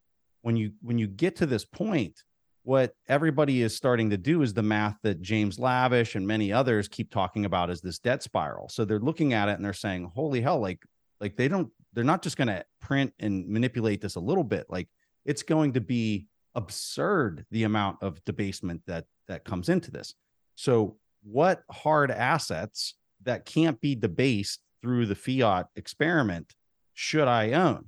When 0.42 0.56
you 0.56 0.72
when 0.82 0.98
you 0.98 1.08
get 1.08 1.36
to 1.38 1.46
this 1.46 1.66
point, 1.66 2.24
what 2.64 2.94
everybody 3.08 3.62
is 3.62 3.76
starting 3.76 4.10
to 4.12 4.18
do 4.18 4.42
is 4.44 4.54
the 4.54 4.62
math 4.62 4.98
that 5.04 5.22
James 5.22 5.58
Lavish 5.58 6.16
and 6.16 6.28
many 6.28 6.52
others 6.54 6.88
keep 6.88 7.12
talking 7.12 7.46
about 7.46 7.70
is 7.70 7.82
this 7.82 8.00
debt 8.00 8.22
spiral. 8.22 8.70
So 8.70 8.86
they're 8.86 9.00
looking 9.00 9.34
at 9.34 9.50
it 9.50 9.54
and 9.54 9.66
they're 9.66 9.74
saying, 9.74 10.12
"Holy 10.14 10.42
hell, 10.42 10.60
like 10.60 10.84
like 11.20 11.36
they 11.36 11.48
don't 11.48 11.72
they're 11.94 12.04
not 12.04 12.22
just 12.22 12.38
going 12.38 12.48
to 12.48 12.64
print 12.80 13.14
and 13.20 13.48
manipulate 13.48 14.02
this 14.02 14.16
a 14.16 14.20
little 14.20 14.44
bit. 14.44 14.68
Like 14.70 14.88
it's 15.26 15.44
going 15.44 15.74
to 15.74 15.82
be 15.82 16.28
absurd 16.54 17.46
the 17.52 17.64
amount 17.64 17.98
of 18.02 18.24
debasement 18.26 18.82
that 18.86 19.06
that 19.28 19.44
comes 19.44 19.70
into 19.70 19.90
this." 19.90 20.14
So 20.56 20.98
what 21.24 21.64
hard 21.72 22.12
assets 22.12 22.96
that 23.24 23.46
can't 23.46 23.80
be 23.82 23.96
debased 23.96 24.62
through 24.82 25.08
the 25.08 25.16
fiat 25.16 25.68
experiment 25.76 26.54
should 26.94 27.28
I 27.28 27.54
own? 27.54 27.86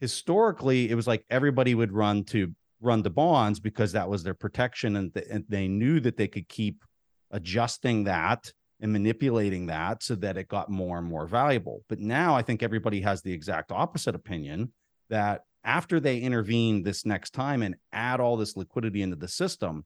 Historically, 0.00 0.90
it 0.90 0.94
was 0.94 1.06
like 1.06 1.24
everybody 1.30 1.74
would 1.74 1.92
run 1.92 2.24
to 2.24 2.52
run 2.82 3.02
to 3.02 3.10
bonds 3.10 3.60
because 3.60 3.92
that 3.92 4.08
was 4.08 4.22
their 4.22 4.34
protection 4.34 4.96
and, 4.96 5.14
th- 5.14 5.26
and 5.30 5.44
they 5.48 5.68
knew 5.68 6.00
that 6.00 6.16
they 6.16 6.28
could 6.28 6.48
keep 6.48 6.84
adjusting 7.30 8.04
that 8.04 8.52
and 8.80 8.92
manipulating 8.92 9.66
that 9.66 10.02
so 10.02 10.14
that 10.16 10.36
it 10.36 10.48
got 10.48 10.68
more 10.68 10.98
and 10.98 11.06
more 11.06 11.26
valuable. 11.26 11.84
But 11.88 12.00
now 12.00 12.34
I 12.34 12.42
think 12.42 12.62
everybody 12.62 13.00
has 13.02 13.22
the 13.22 13.32
exact 13.32 13.70
opposite 13.70 14.14
opinion 14.14 14.72
that 15.08 15.42
after 15.64 16.00
they 16.00 16.18
intervene 16.18 16.82
this 16.82 17.06
next 17.06 17.30
time 17.30 17.62
and 17.62 17.76
add 17.92 18.18
all 18.20 18.36
this 18.36 18.56
liquidity 18.56 19.00
into 19.02 19.16
the 19.16 19.28
system, 19.28 19.84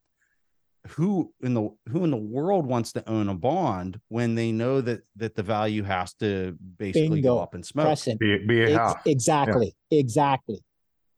who 0.91 1.33
in 1.43 1.53
the 1.53 1.69
who 1.91 2.05
in 2.05 2.11
the 2.13 2.17
world 2.17 2.65
wants 2.65 2.93
to 2.93 3.07
own 3.09 3.29
a 3.29 3.35
bond 3.35 4.01
when 4.09 4.35
they 4.37 4.53
know 4.53 4.81
that 4.81 5.01
that 5.17 5.35
the 5.35 5.43
value 5.43 5.83
has 5.83 6.15
to 6.15 6.57
basically 6.79 7.21
Bingo. 7.21 7.35
go 7.35 7.43
up 7.43 7.55
in 7.57 7.63
smoke? 7.63 7.99
Be, 8.19 8.39
be 8.47 8.63
a 8.63 8.67
Ex- 8.67 8.77
half. 8.77 9.07
exactly. 9.07 9.75
Exactly. 9.91 10.61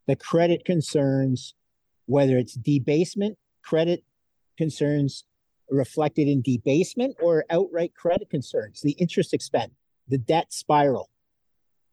The 0.06 0.16
credit 0.16 0.64
concerns, 0.64 1.54
whether 2.08 2.38
it's 2.38 2.54
debasement, 2.54 3.36
credit 3.62 4.02
concerns 4.56 5.24
reflected 5.70 6.26
in 6.26 6.40
debasement 6.40 7.14
or 7.20 7.44
outright 7.50 7.94
credit 7.94 8.30
concerns, 8.30 8.80
the 8.80 8.92
interest 8.92 9.34
expense, 9.34 9.72
the 10.08 10.16
debt 10.16 10.50
spiral, 10.50 11.10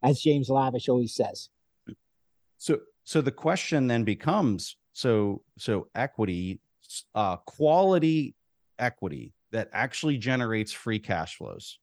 as 0.02 0.20
James 0.20 0.48
Lavish 0.48 0.88
always 0.88 1.14
says. 1.14 1.50
So 2.56 2.80
so 3.04 3.20
the 3.20 3.30
question 3.30 3.86
then 3.86 4.04
becomes 4.04 4.76
so 4.94 5.42
so 5.58 5.88
equity 5.94 6.60
uh 7.14 7.36
quality 7.36 8.34
equity 8.78 9.34
that 9.52 9.68
actually 9.72 10.16
generates 10.16 10.72
free 10.72 10.98
cash 10.98 11.36
flows 11.36 11.78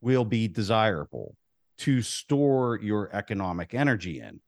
will 0.00 0.24
be 0.24 0.48
desirable 0.48 1.36
to 1.78 2.00
store 2.00 2.78
your 2.82 3.10
economic 3.12 3.74
energy 3.74 4.20
in. 4.20 4.40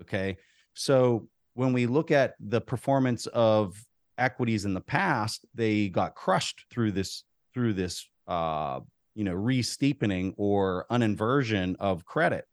Okay? 0.00 0.38
So 0.74 1.28
when 1.54 1.72
we 1.72 1.86
look 1.86 2.10
at 2.10 2.34
the 2.40 2.60
performance 2.60 3.26
of 3.28 3.76
equities 4.18 4.64
in 4.64 4.74
the 4.74 4.80
past, 4.80 5.44
they 5.54 5.88
got 5.88 6.14
crushed 6.14 6.66
through 6.70 6.92
this 6.92 7.24
through 7.54 7.74
this 7.74 8.06
uh 8.28 8.80
you 9.14 9.24
know 9.24 9.34
re-steepening 9.34 10.32
or 10.36 10.86
uninversion 10.90 11.76
of 11.78 12.04
credit 12.04 12.46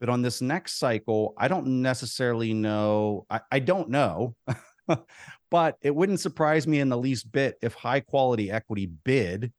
but 0.00 0.08
on 0.08 0.22
this 0.22 0.40
next 0.40 0.74
cycle, 0.74 1.34
I 1.36 1.48
don't 1.48 1.82
necessarily 1.82 2.54
know. 2.54 3.26
I, 3.30 3.40
I 3.50 3.58
don't 3.58 3.88
know, 3.88 4.36
but 5.50 5.76
it 5.82 5.94
wouldn't 5.94 6.20
surprise 6.20 6.66
me 6.66 6.80
in 6.80 6.88
the 6.88 6.98
least 6.98 7.30
bit 7.32 7.58
if 7.62 7.74
high 7.74 8.00
quality 8.00 8.50
equity 8.50 8.86
bid 8.86 9.52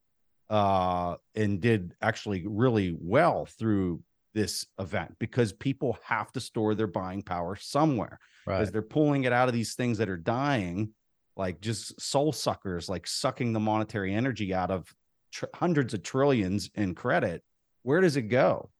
uh, 0.49 1.15
and 1.35 1.59
did 1.59 1.93
actually 2.01 2.45
really 2.47 2.95
well 2.99 3.45
through 3.45 4.01
this 4.33 4.65
event 4.79 5.15
because 5.19 5.51
people 5.51 5.97
have 6.03 6.31
to 6.31 6.39
store 6.39 6.75
their 6.75 6.87
buying 6.87 7.21
power 7.21 7.55
somewhere 7.55 8.19
because 8.49 8.67
Right. 8.67 8.73
they're 8.73 8.81
pulling 8.81 9.23
it 9.25 9.31
out 9.33 9.47
of 9.47 9.53
these 9.53 9.75
things 9.75 9.99
that 9.99 10.09
are 10.09 10.17
dying, 10.17 10.89
like 11.37 11.61
just 11.61 11.99
soul 12.01 12.31
suckers, 12.31 12.89
like 12.89 13.05
sucking 13.07 13.53
the 13.53 13.59
monetary 13.59 14.13
energy 14.13 14.53
out 14.53 14.71
of 14.71 14.91
tr- 15.31 15.45
hundreds 15.53 15.93
of 15.93 16.01
trillions 16.03 16.69
in 16.75 16.95
credit. 16.95 17.43
Where 17.83 18.01
does 18.01 18.17
it 18.17 18.23
go? 18.23 18.71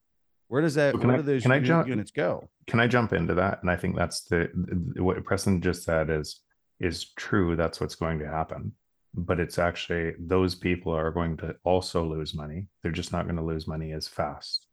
Where 0.48 0.62
does 0.64 0.74
that? 0.76 0.94
So 0.96 0.98
can 1.00 1.08
where 1.10 1.18
I- 1.18 1.20
do 1.22 1.24
those 1.24 1.44
can 1.44 1.52
I 1.52 1.60
jump- 1.60 1.88
units 1.88 2.10
go? 2.12 2.50
Can 2.66 2.80
I 2.80 2.88
jump 2.88 3.14
into 3.14 3.36
that? 3.36 3.62
And 3.62 3.70
I 3.70 3.76
think 3.76 3.96
that's 3.96 4.22
the, 4.22 4.50
the 4.56 5.04
what 5.04 5.24
Preston 5.24 5.62
just 5.62 5.84
said 5.84 6.10
is 6.10 6.42
is 6.80 7.12
true. 7.14 7.56
That's 7.56 7.80
what's 7.80 7.96
going 7.96 8.20
to 8.20 8.28
happen. 8.28 8.74
But 9.14 9.40
it's 9.40 9.60
actually 9.60 10.14
those 10.20 10.56
people 10.56 10.92
are 10.94 11.12
going 11.12 11.38
to 11.38 11.56
also 11.64 12.04
lose 12.04 12.34
money. 12.34 12.68
They're 12.82 12.92
just 12.92 13.12
not 13.12 13.26
going 13.26 13.36
to 13.38 13.44
lose 13.44 13.68
money 13.68 13.92
as 13.92 14.08
fast. 14.08 14.66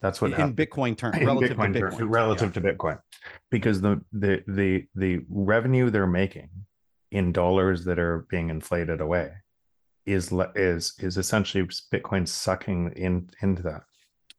That's 0.00 0.20
what 0.20 0.32
in 0.32 0.36
happened. 0.36 0.56
Bitcoin 0.56 0.96
terms, 0.96 1.16
in 1.16 1.26
relative 1.26 1.56
Bitcoin 1.56 1.72
to 1.72 1.80
terms, 1.80 1.94
Bitcoin, 1.96 2.10
relative 2.10 2.52
to 2.54 2.60
Bitcoin, 2.60 3.00
because 3.50 3.80
the 3.80 4.00
the 4.12 4.42
the 4.46 4.86
the 4.94 5.24
revenue 5.28 5.90
they're 5.90 6.06
making 6.06 6.50
in 7.10 7.32
dollars 7.32 7.84
that 7.84 7.98
are 7.98 8.26
being 8.28 8.50
inflated 8.50 9.00
away 9.00 9.32
is 10.04 10.32
is 10.54 10.94
is 10.98 11.16
essentially 11.16 11.66
Bitcoin 11.92 12.28
sucking 12.28 12.92
in 12.96 13.30
into 13.42 13.62
that. 13.62 13.82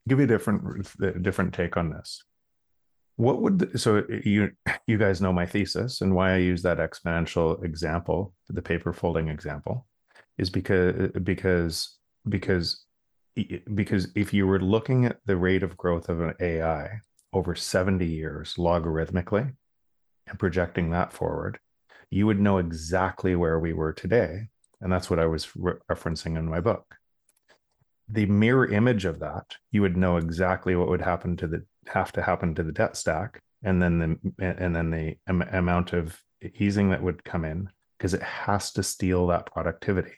Give 0.08 0.18
you 0.18 0.24
a 0.24 0.28
different 0.28 0.88
a 1.02 1.18
different 1.18 1.52
take 1.54 1.76
on 1.76 1.90
this. 1.90 2.22
What 3.16 3.42
would 3.42 3.58
the, 3.58 3.78
so 3.78 3.98
uh, 3.98 4.02
you 4.24 4.52
you 4.86 4.96
guys 4.96 5.20
know 5.20 5.32
my 5.32 5.44
thesis 5.44 6.00
and 6.00 6.14
why 6.14 6.34
I 6.34 6.36
use 6.36 6.62
that 6.62 6.78
exponential 6.78 7.62
example, 7.64 8.32
the 8.48 8.62
paper 8.62 8.92
folding 8.92 9.28
example, 9.28 9.86
is 10.38 10.48
uh, 10.48 10.52
because 10.52 11.10
because 11.24 11.98
because 12.28 12.84
because 13.44 14.08
if 14.14 14.32
you 14.32 14.46
were 14.46 14.60
looking 14.60 15.04
at 15.04 15.18
the 15.26 15.36
rate 15.36 15.62
of 15.62 15.76
growth 15.76 16.08
of 16.08 16.20
an 16.20 16.34
AI 16.40 17.00
over 17.32 17.54
70 17.54 18.04
years 18.06 18.54
logarithmically 18.54 19.54
and 20.26 20.38
projecting 20.38 20.90
that 20.90 21.12
forward, 21.12 21.58
you 22.10 22.26
would 22.26 22.40
know 22.40 22.58
exactly 22.58 23.36
where 23.36 23.58
we 23.58 23.72
were 23.72 23.92
today. 23.92 24.48
And 24.80 24.92
that's 24.92 25.10
what 25.10 25.18
I 25.18 25.26
was 25.26 25.54
re- 25.56 25.74
referencing 25.90 26.38
in 26.38 26.48
my 26.48 26.60
book. 26.60 26.96
The 28.08 28.26
mirror 28.26 28.66
image 28.66 29.04
of 29.04 29.18
that, 29.20 29.56
you 29.70 29.82
would 29.82 29.96
know 29.96 30.16
exactly 30.16 30.74
what 30.74 30.88
would 30.88 31.02
happen 31.02 31.36
to 31.38 31.46
the 31.46 31.64
have 31.88 32.12
to 32.12 32.22
happen 32.22 32.54
to 32.54 32.62
the 32.62 32.72
debt 32.72 32.96
stack, 32.96 33.40
and 33.62 33.82
then 33.82 33.98
the 33.98 34.32
and 34.38 34.74
then 34.74 34.90
the 34.90 35.16
am- 35.26 35.42
amount 35.42 35.92
of 35.92 36.18
easing 36.54 36.90
that 36.90 37.02
would 37.02 37.24
come 37.24 37.44
in 37.44 37.68
because 37.98 38.14
it 38.14 38.22
has 38.22 38.72
to 38.72 38.82
steal 38.82 39.26
that 39.26 39.52
productivity. 39.52 40.14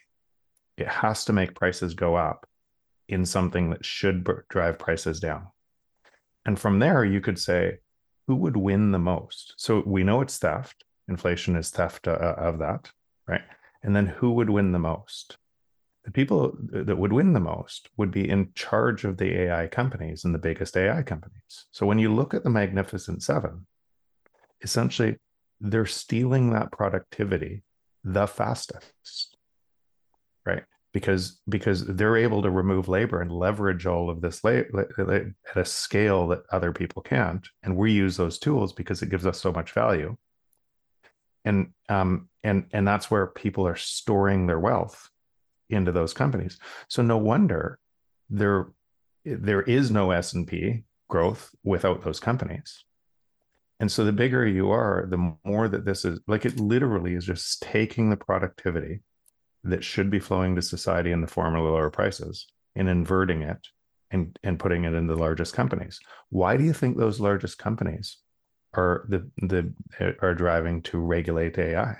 It 0.77 0.87
has 0.87 1.25
to 1.25 1.33
make 1.33 1.55
prices 1.55 1.93
go 1.93 2.15
up 2.15 2.47
in 3.07 3.25
something 3.25 3.69
that 3.71 3.85
should 3.85 4.27
drive 4.49 4.79
prices 4.79 5.19
down. 5.19 5.47
And 6.45 6.57
from 6.59 6.79
there, 6.79 7.03
you 7.05 7.21
could 7.21 7.39
say, 7.39 7.79
who 8.27 8.35
would 8.37 8.57
win 8.57 8.91
the 8.91 8.99
most? 8.99 9.53
So 9.57 9.83
we 9.85 10.03
know 10.03 10.21
it's 10.21 10.37
theft. 10.37 10.83
Inflation 11.07 11.55
is 11.55 11.69
theft 11.69 12.07
uh, 12.07 12.35
of 12.37 12.59
that, 12.59 12.89
right? 13.27 13.41
And 13.83 13.95
then 13.95 14.05
who 14.05 14.31
would 14.33 14.49
win 14.49 14.71
the 14.71 14.79
most? 14.79 15.37
The 16.05 16.11
people 16.11 16.55
that 16.71 16.97
would 16.97 17.13
win 17.13 17.33
the 17.33 17.39
most 17.39 17.89
would 17.97 18.09
be 18.09 18.27
in 18.27 18.51
charge 18.55 19.03
of 19.03 19.17
the 19.17 19.41
AI 19.41 19.67
companies 19.67 20.25
and 20.25 20.33
the 20.33 20.39
biggest 20.39 20.75
AI 20.75 21.03
companies. 21.03 21.65
So 21.71 21.85
when 21.85 21.99
you 21.99 22.11
look 22.13 22.33
at 22.33 22.43
the 22.43 22.49
Magnificent 22.49 23.21
Seven, 23.21 23.67
essentially 24.61 25.17
they're 25.59 25.85
stealing 25.85 26.53
that 26.53 26.71
productivity 26.71 27.63
the 28.03 28.25
fastest, 28.25 29.37
right? 30.45 30.63
Because 30.93 31.39
because 31.47 31.85
they're 31.85 32.17
able 32.17 32.41
to 32.41 32.49
remove 32.49 32.87
labor 32.87 33.21
and 33.21 33.31
leverage 33.31 33.85
all 33.85 34.09
of 34.09 34.21
this 34.21 34.43
la- 34.43 34.61
la- 34.73 35.13
at 35.13 35.33
a 35.55 35.65
scale 35.65 36.27
that 36.27 36.43
other 36.51 36.71
people 36.73 37.01
can't. 37.01 37.47
And 37.63 37.77
we 37.77 37.91
use 37.91 38.17
those 38.17 38.37
tools 38.39 38.73
because 38.73 39.01
it 39.01 39.09
gives 39.09 39.25
us 39.25 39.39
so 39.39 39.51
much 39.51 39.71
value. 39.71 40.17
And 41.45 41.73
um 41.89 42.29
and 42.43 42.65
and 42.71 42.87
that's 42.87 43.09
where 43.09 43.27
people 43.27 43.65
are 43.67 43.75
storing 43.75 44.47
their 44.47 44.59
wealth 44.59 45.09
into 45.69 45.91
those 45.91 46.13
companies. 46.13 46.59
So 46.89 47.01
no 47.01 47.17
wonder 47.17 47.79
there 48.29 48.67
there 49.23 49.61
is 49.61 49.91
no 49.91 50.11
S&P 50.11 50.83
growth 51.07 51.51
without 51.63 52.03
those 52.03 52.19
companies. 52.19 52.83
And 53.79 53.91
so 53.91 54.03
the 54.03 54.11
bigger 54.11 54.45
you 54.45 54.71
are 54.71 55.07
the 55.09 55.35
more 55.45 55.67
that 55.69 55.85
this 55.85 56.03
is 56.03 56.19
like 56.27 56.45
it 56.45 56.59
literally 56.59 57.15
is 57.15 57.25
just 57.25 57.61
taking 57.61 58.09
the 58.09 58.17
productivity 58.17 59.01
that 59.63 59.83
should 59.83 60.09
be 60.09 60.19
flowing 60.19 60.55
to 60.55 60.61
society 60.61 61.11
in 61.11 61.21
the 61.21 61.27
form 61.27 61.55
of 61.55 61.63
lower 61.63 61.89
prices 61.89 62.47
and 62.75 62.89
inverting 62.89 63.41
it 63.41 63.67
and, 64.09 64.37
and 64.43 64.59
putting 64.59 64.85
it 64.85 64.93
in 64.93 65.07
the 65.07 65.15
largest 65.15 65.53
companies. 65.53 65.99
Why 66.29 66.57
do 66.57 66.63
you 66.63 66.73
think 66.73 66.97
those 66.97 67.19
largest 67.19 67.57
companies 67.57 68.17
are 68.73 69.05
the 69.09 69.29
the 69.37 69.73
are 70.21 70.33
driving 70.33 70.81
to 70.83 70.97
regulate 70.97 71.57
AI? 71.57 71.97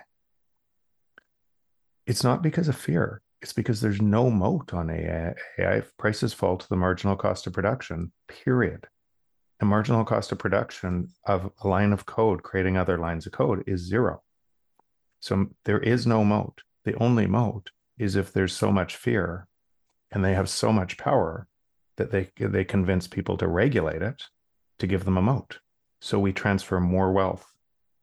It's 2.06 2.24
not 2.24 2.42
because 2.42 2.68
of 2.68 2.76
fear. 2.76 3.22
It's 3.42 3.54
because 3.54 3.82
there's 3.82 4.02
no 4.02 4.30
moat 4.30 4.74
on 4.74 4.90
AI. 4.90 5.34
AI 5.60 5.82
prices 5.98 6.34
fall 6.34 6.58
to 6.58 6.70
the 6.70 6.76
marginal 6.76 7.16
cost 7.16 7.48
of 7.48 7.54
production, 7.54 8.12
period. 8.28 8.88
The 9.60 9.66
marginal 9.66 10.06
cost 10.06 10.32
of 10.32 10.40
production 10.40 11.10
of 11.26 11.52
a 11.64 11.68
line 11.68 11.94
of 11.94 12.06
code 12.06 12.44
creating 12.44 12.78
other 12.78 12.98
lines 12.98 13.26
of 13.26 13.32
code 13.32 13.64
is 13.68 13.82
zero. 13.82 14.22
So 15.20 15.48
there 15.66 15.80
is 15.80 16.08
no 16.08 16.24
moat 16.24 16.62
the 16.84 16.96
only 16.96 17.28
moat 17.28 17.72
is 17.98 18.16
if 18.16 18.34
there's 18.34 18.56
so 18.56 18.72
much 18.72 18.96
fear 18.96 19.48
and 20.12 20.24
they 20.24 20.34
have 20.34 20.50
so 20.50 20.72
much 20.72 20.98
power 20.98 21.48
that 21.98 22.12
they 22.12 22.30
they 22.40 22.64
convince 22.64 23.08
people 23.08 23.38
to 23.38 23.48
regulate 23.48 24.02
it 24.02 24.24
to 24.80 24.88
give 24.88 25.06
them 25.06 25.18
a 25.18 25.22
moat. 25.22 25.60
So 26.00 26.20
we 26.20 26.34
transfer 26.34 26.80
more 26.80 27.12
wealth 27.12 27.46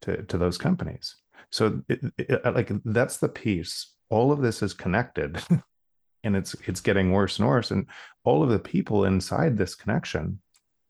to 0.02 0.22
to 0.24 0.38
those 0.38 0.58
companies. 0.58 1.16
So 1.50 1.82
it, 1.88 2.00
it, 2.16 2.46
uh, 2.46 2.52
like 2.52 2.70
that's 2.84 3.16
the 3.16 3.28
piece. 3.28 3.92
All 4.10 4.32
of 4.32 4.40
this 4.40 4.62
is 4.62 4.72
connected 4.74 5.42
and 6.24 6.36
it's 6.36 6.54
it's 6.66 6.80
getting 6.80 7.12
worse 7.12 7.38
and 7.38 7.48
worse. 7.48 7.70
And 7.70 7.86
all 8.24 8.42
of 8.42 8.50
the 8.50 8.58
people 8.58 9.04
inside 9.04 9.56
this 9.56 9.74
connection 9.74 10.40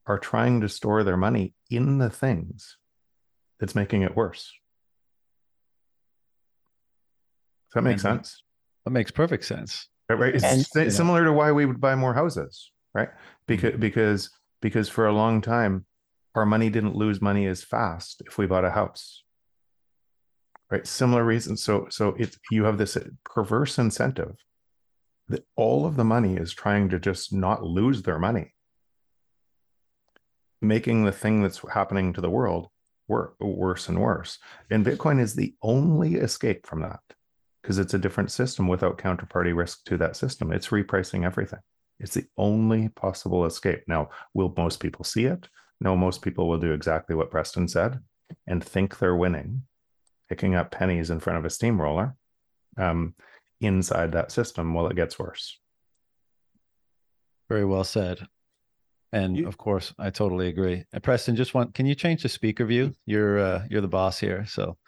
are 0.06 0.18
trying 0.18 0.60
to 0.60 0.68
store 0.68 1.04
their 1.04 1.16
money 1.16 1.54
in 1.70 1.98
the 1.98 2.10
things 2.10 2.76
that's 3.58 3.74
making 3.74 4.02
it 4.02 4.16
worse 4.16 4.52
does 7.68 7.74
that 7.74 7.82
make 7.82 7.92
And- 7.94 8.00
sense? 8.00 8.42
That 8.84 8.90
makes 8.92 9.10
perfect 9.10 9.44
sense. 9.44 9.88
Right, 10.08 10.18
right. 10.18 10.34
It's 10.34 10.44
And- 10.44 10.64
si- 10.64 10.78
you 10.78 10.84
know- 10.86 10.90
similar 10.90 11.24
to 11.24 11.32
why 11.32 11.52
we 11.52 11.66
would 11.66 11.80
buy 11.80 11.94
more 11.94 12.14
houses, 12.14 12.70
right? 12.94 13.10
Because 13.46 13.72
mm-hmm. 13.72 13.80
because 13.80 14.30
because 14.60 14.88
for 14.88 15.06
a 15.06 15.12
long 15.12 15.40
time, 15.40 15.84
our 16.34 16.46
money 16.46 16.70
didn't 16.70 16.96
lose 16.96 17.20
money 17.20 17.46
as 17.46 17.62
fast 17.62 18.22
if 18.26 18.38
we 18.38 18.46
bought 18.46 18.64
a 18.64 18.70
house. 18.70 19.22
Right. 20.70 20.86
Similar 20.86 21.24
reasons. 21.24 21.62
So 21.62 21.86
so 21.90 22.14
it's 22.18 22.38
you 22.50 22.64
have 22.64 22.78
this 22.78 22.96
perverse 23.24 23.78
incentive 23.78 24.36
that 25.28 25.46
all 25.56 25.84
of 25.84 25.96
the 25.96 26.04
money 26.04 26.36
is 26.36 26.54
trying 26.54 26.88
to 26.88 26.98
just 26.98 27.32
not 27.32 27.62
lose 27.62 28.02
their 28.02 28.18
money, 28.18 28.54
making 30.62 31.04
the 31.04 31.12
thing 31.12 31.42
that's 31.42 31.60
happening 31.72 32.12
to 32.14 32.20
the 32.22 32.30
world 32.30 32.68
wor- 33.08 33.34
worse 33.38 33.88
and 33.88 34.00
worse. 34.00 34.38
And 34.70 34.84
Bitcoin 34.86 35.20
is 35.20 35.34
the 35.34 35.54
only 35.62 36.14
escape 36.14 36.66
from 36.66 36.80
that 36.80 37.00
because 37.68 37.78
it's 37.78 37.92
a 37.92 37.98
different 37.98 38.32
system 38.32 38.66
without 38.66 38.96
counterparty 38.96 39.54
risk 39.54 39.84
to 39.84 39.98
that 39.98 40.16
system. 40.16 40.52
It's 40.52 40.68
repricing 40.68 41.26
everything. 41.26 41.58
It's 42.00 42.14
the 42.14 42.24
only 42.38 42.88
possible 42.88 43.44
escape. 43.44 43.82
Now, 43.86 44.08
will 44.32 44.54
most 44.56 44.80
people 44.80 45.04
see 45.04 45.26
it? 45.26 45.50
No, 45.78 45.94
most 45.94 46.22
people 46.22 46.48
will 46.48 46.56
do 46.56 46.72
exactly 46.72 47.14
what 47.14 47.30
Preston 47.30 47.68
said 47.68 48.00
and 48.46 48.64
think 48.64 48.98
they're 48.98 49.14
winning, 49.14 49.64
picking 50.30 50.54
up 50.54 50.70
pennies 50.70 51.10
in 51.10 51.20
front 51.20 51.40
of 51.40 51.44
a 51.44 51.50
steamroller 51.50 52.16
um, 52.78 53.14
inside 53.60 54.12
that 54.12 54.32
system 54.32 54.72
while 54.72 54.86
it 54.86 54.96
gets 54.96 55.18
worse. 55.18 55.58
Very 57.50 57.66
well 57.66 57.84
said. 57.84 58.26
And 59.12 59.36
You- 59.36 59.46
of 59.46 59.58
course, 59.58 59.92
I 59.98 60.08
totally 60.08 60.48
agree. 60.48 60.86
And 60.94 61.02
Preston, 61.02 61.36
just 61.36 61.52
want 61.52 61.74
can 61.74 61.84
you 61.84 61.94
change 61.94 62.22
the 62.22 62.30
speaker 62.30 62.64
view? 62.64 62.94
You're 63.04 63.38
uh, 63.38 63.66
you're 63.68 63.82
the 63.82 63.88
boss 63.88 64.18
here, 64.18 64.46
so 64.46 64.78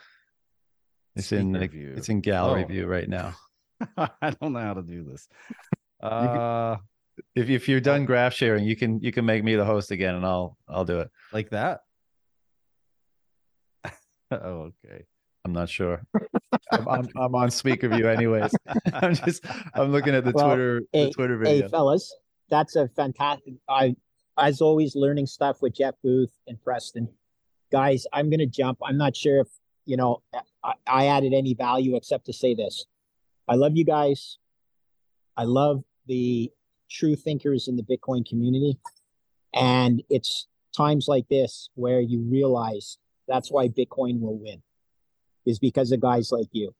it's 1.16 1.32
in 1.32 1.50
Speaker 1.50 1.60
like, 1.60 1.70
view. 1.72 1.94
it's 1.96 2.08
in 2.08 2.20
gallery 2.20 2.64
Oh. 2.64 2.68
view 2.68 2.86
right 2.86 3.08
now. 3.08 3.34
I 3.96 4.30
don't 4.40 4.52
know 4.52 4.60
how 4.60 4.74
to 4.74 4.82
do 4.82 5.04
this. 5.04 5.28
Uh, 6.02 6.78
If 7.34 7.50
if 7.50 7.68
you're 7.68 7.80
done 7.80 8.06
graph 8.06 8.32
sharing, 8.32 8.64
you 8.64 8.74
can 8.74 9.00
you 9.00 9.12
can 9.12 9.26
make 9.26 9.44
me 9.44 9.54
the 9.54 9.66
host 9.66 9.90
again, 9.90 10.14
and 10.14 10.24
I'll 10.24 10.56
I'll 10.66 10.86
do 10.86 11.00
it. 11.00 11.10
like 11.30 11.50
that. 11.50 11.80
oh, 14.30 14.70
okay. 14.84 15.04
I'm 15.44 15.52
not 15.52 15.68
sure. 15.68 16.02
I'm, 16.72 16.88
I'm, 16.88 17.08
I'm 17.16 17.34
on 17.34 17.50
speaker 17.50 17.88
view 17.88 18.08
anyways. 18.08 18.50
I'm 18.94 19.14
just 19.14 19.44
I'm 19.74 19.90
looking 19.92 20.14
at 20.14 20.24
the 20.24 20.32
Well, 20.32 20.46
Twitter 20.48 20.82
hey- 20.92 21.04
the 21.06 21.10
Twitter 21.12 21.42
Hey, 21.44 21.66
fellas, 21.68 22.14
that's 22.48 22.76
a 22.76 22.88
fantastic. 22.88 23.54
I, 23.68 23.96
as 24.38 24.60
always, 24.60 24.94
learning 24.94 25.26
stuff 25.26 25.60
with 25.62 25.74
Jeff 25.74 25.94
Booth 26.02 26.32
and 26.46 26.58
Preston. 26.62 27.08
Guys, 27.72 28.06
I'm 28.12 28.30
gonna 28.30 28.46
jump. 28.46 28.78
I'm 28.82 28.96
not 28.98 29.16
sure 29.16 29.40
if 29.40 29.48
you 29.86 29.96
know 29.96 30.22
I, 30.62 30.74
I 30.86 31.06
added 31.06 31.32
any 31.32 31.54
value 31.54 31.96
except 31.96 32.26
to 32.26 32.32
say 32.32 32.54
this. 32.54 32.86
I 33.48 33.54
love 33.54 33.76
you 33.76 33.84
guys. 33.84 34.38
I 35.36 35.44
love 35.44 35.82
the 36.06 36.50
true 36.90 37.16
thinkers 37.16 37.68
in 37.68 37.76
the 37.76 37.82
Bitcoin 37.82 38.28
community, 38.28 38.78
and 39.54 40.02
it's 40.10 40.46
times 40.76 41.08
like 41.08 41.28
this 41.28 41.70
where 41.74 42.00
you 42.00 42.20
realize 42.20 42.98
that's 43.26 43.50
why 43.50 43.68
Bitcoin 43.68 44.20
will 44.20 44.38
win, 44.38 44.62
is 45.46 45.58
because 45.58 45.92
of 45.92 46.00
guys 46.00 46.32
like 46.32 46.48
you. 46.52 46.74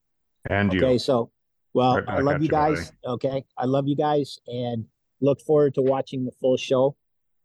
And 0.49 0.71
Okay, 0.71 0.95
you. 0.95 0.99
so 0.99 1.31
well, 1.73 1.97
Right 1.97 2.09
I 2.09 2.15
back 2.17 2.25
love 2.25 2.37
you 2.39 2.45
you, 2.45 2.49
guys. 2.49 2.93
Okay, 3.05 3.45
I 3.57 3.67
love 3.67 3.87
you 3.87 3.97
guys, 3.97 4.39
and 4.47 4.87
look 5.21 5.41
forward 5.41 5.75
to 5.75 5.83
watching 5.83 6.25
the 6.25 6.33
full 6.33 6.57
show. 6.57 6.97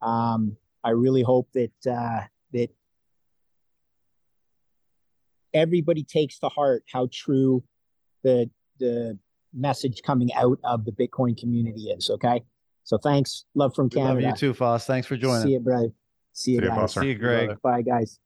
Um, 0.01 0.57
I 0.83 0.91
really 0.91 1.23
hope 1.23 1.49
that 1.53 1.87
uh, 1.87 2.21
that 2.53 2.69
everybody 5.55 6.03
takes 6.03 6.37
to 6.39 6.49
heart 6.49 6.83
how 6.93 7.07
true 7.11 7.63
the 8.23 8.49
the 8.79 9.17
message 9.53 10.01
coming 10.05 10.31
out 10.33 10.59
of 10.63 10.85
the 10.85 10.91
Bitcoin 10.91 11.35
community 11.37 11.85
is. 11.85 12.09
Okay, 12.11 12.43
so 12.83 12.97
thanks, 12.99 13.45
love 13.55 13.73
from 13.73 13.89
We 13.91 14.01
love 14.01 14.09
Canada. 14.17 14.27
you 14.27 14.35
too, 14.35 14.53
Foss. 14.53 14.85
Thanks 14.85 15.07
for 15.07 15.17
joining. 15.17 15.43
See 15.43 15.53
you, 15.53 15.59
bro. 15.61 15.91
See 16.33 16.51
you 16.51 16.59
See 16.59 16.65
ya, 16.65 16.69
guys. 16.69 16.77
Foster. 16.77 17.01
See 17.01 17.07
you, 17.07 17.15
Greg. 17.15 17.61
Bye, 17.63 17.81
guys. 17.81 18.19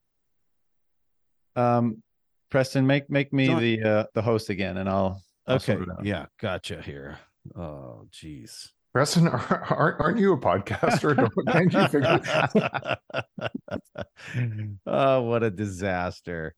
Um, 1.55 2.01
Preston, 2.49 2.87
make 2.87 3.09
make 3.09 3.31
me 3.31 3.47
John- 3.47 3.61
the 3.61 3.83
uh, 3.83 4.03
the 4.15 4.21
host 4.23 4.49
again, 4.49 4.77
and 4.77 4.89
I'll, 4.89 5.21
I'll 5.47 5.55
Okay. 5.57 5.73
sort 5.73 5.83
it 5.83 5.89
out. 5.91 6.05
Yeah. 6.05 6.25
Gotcha 6.39 6.81
here. 6.81 7.19
Oh, 7.55 8.07
geez. 8.11 8.71
Preston, 8.91 9.27
aren't, 9.27 10.01
aren't 10.01 10.17
you 10.17 10.33
a 10.33 10.37
podcaster? 10.39 11.15
Don't- 11.15 11.47
Can't 11.47 11.71
you 11.73 11.87
figure 11.89 12.97
oh, 14.87 15.21
what 15.21 15.43
a 15.43 15.51
disaster. 15.51 16.55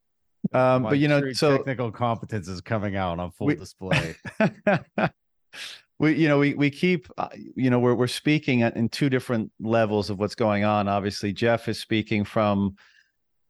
Um, 0.53 0.83
but 0.83 0.97
you 0.97 1.07
know, 1.07 1.31
so 1.33 1.57
technical 1.57 1.91
competence 1.91 2.47
is 2.47 2.61
coming 2.61 2.95
out 2.95 3.19
on 3.19 3.31
full 3.31 3.47
We- 3.47 3.55
display. 3.55 4.15
we 5.99 6.15
you 6.15 6.27
know 6.27 6.39
we 6.39 6.55
we 6.55 6.69
keep 6.69 7.07
uh, 7.17 7.29
you 7.55 7.69
know 7.69 7.79
we're 7.79 7.93
we're 7.93 8.07
speaking 8.07 8.63
at, 8.63 8.75
in 8.75 8.89
two 8.89 9.09
different 9.09 9.51
levels 9.59 10.09
of 10.09 10.17
what's 10.17 10.35
going 10.35 10.63
on. 10.63 10.87
Obviously 10.87 11.31
jeff 11.31 11.69
is 11.69 11.79
speaking 11.79 12.25
from 12.25 12.75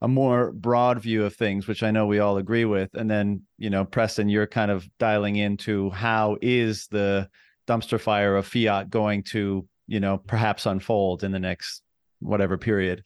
a 0.01 0.07
more 0.07 0.51
broad 0.51 0.99
view 0.99 1.23
of 1.23 1.33
things 1.35 1.67
which 1.67 1.83
i 1.83 1.91
know 1.91 2.05
we 2.05 2.19
all 2.19 2.37
agree 2.37 2.65
with. 2.65 2.93
And 2.93 3.09
then 3.09 3.43
you 3.57 3.69
know 3.69 3.85
preston 3.85 4.27
you're 4.27 4.47
kind 4.47 4.69
of 4.69 4.87
dialing 4.99 5.37
into 5.37 5.89
how 5.91 6.37
is 6.41 6.87
the 6.87 7.29
dumpster 7.67 7.99
fire 7.99 8.35
of 8.35 8.45
fiat 8.45 8.89
going 8.89 9.23
to 9.23 9.65
you 9.87 9.99
know 10.01 10.17
perhaps 10.17 10.65
unfold 10.65 11.23
in 11.23 11.31
the 11.31 11.39
next 11.39 11.83
whatever 12.19 12.57
period. 12.57 13.05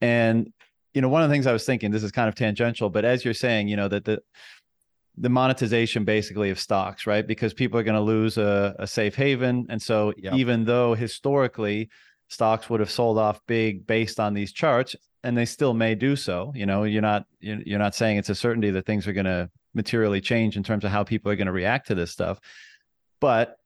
And 0.00 0.52
you 0.94 1.00
know 1.00 1.08
one 1.08 1.22
of 1.22 1.28
the 1.28 1.34
things 1.34 1.46
i 1.46 1.52
was 1.52 1.64
thinking 1.66 1.90
this 1.90 2.02
is 2.02 2.12
kind 2.12 2.28
of 2.28 2.34
tangential 2.34 2.88
but 2.88 3.04
as 3.04 3.24
you're 3.24 3.34
saying 3.34 3.68
you 3.68 3.76
know 3.76 3.88
that 3.88 4.04
the 4.04 4.22
the 5.16 5.28
monetization 5.28 6.04
basically 6.04 6.50
of 6.50 6.58
stocks, 6.58 7.06
right? 7.06 7.26
Because 7.26 7.54
people 7.54 7.78
are 7.78 7.84
going 7.84 7.94
to 7.94 8.00
lose 8.00 8.36
a, 8.36 8.74
a 8.78 8.86
safe 8.86 9.14
haven. 9.14 9.66
And 9.68 9.80
so 9.80 10.12
Yep. 10.16 10.34
even 10.34 10.64
though 10.64 10.94
historically 10.94 11.88
stocks 12.28 12.68
would 12.68 12.80
have 12.80 12.90
sold 12.90 13.18
off 13.18 13.40
big 13.46 13.86
based 13.86 14.18
on 14.18 14.34
these 14.34 14.52
charts, 14.52 14.96
and 15.22 15.38
they 15.38 15.46
still 15.46 15.72
may 15.72 15.94
do 15.94 16.16
so, 16.16 16.52
you 16.54 16.66
know, 16.66 16.84
you're 16.84 17.00
not 17.00 17.24
you're 17.40 17.60
you're 17.64 17.78
not 17.78 17.94
saying 17.94 18.18
it's 18.18 18.28
a 18.28 18.34
certainty 18.34 18.70
that 18.70 18.84
things 18.84 19.06
are 19.06 19.12
going 19.12 19.24
to 19.24 19.48
materially 19.72 20.20
change 20.20 20.56
in 20.56 20.62
terms 20.62 20.84
of 20.84 20.90
how 20.90 21.02
people 21.02 21.30
are 21.32 21.36
going 21.36 21.46
to 21.46 21.52
react 21.52 21.86
to 21.86 21.94
this 21.94 22.10
stuff. 22.10 22.38
But 23.20 23.56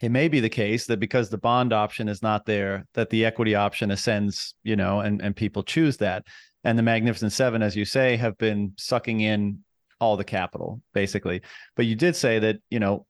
it 0.00 0.10
may 0.10 0.28
be 0.28 0.40
the 0.40 0.48
case 0.48 0.86
that 0.86 1.00
because 1.00 1.30
the 1.30 1.38
bond 1.38 1.72
option 1.72 2.08
is 2.08 2.22
not 2.22 2.46
there, 2.46 2.86
that 2.94 3.10
the 3.10 3.24
equity 3.24 3.54
option 3.54 3.90
ascends, 3.90 4.54
you 4.62 4.76
know, 4.76 5.00
and, 5.00 5.20
and 5.22 5.34
people 5.34 5.62
choose 5.62 5.96
that. 5.96 6.24
And 6.64 6.78
the 6.78 6.82
Magnificent 6.82 7.32
Seven, 7.32 7.62
as 7.62 7.76
you 7.76 7.84
say, 7.84 8.16
have 8.16 8.36
been 8.38 8.72
sucking 8.76 9.20
in 9.20 9.60
all 10.00 10.16
the 10.16 10.24
capital, 10.24 10.80
basically. 10.92 11.42
But 11.76 11.86
you 11.86 11.94
did 11.94 12.16
say 12.16 12.38
that, 12.40 12.56
you 12.70 12.80
know, 12.80 13.06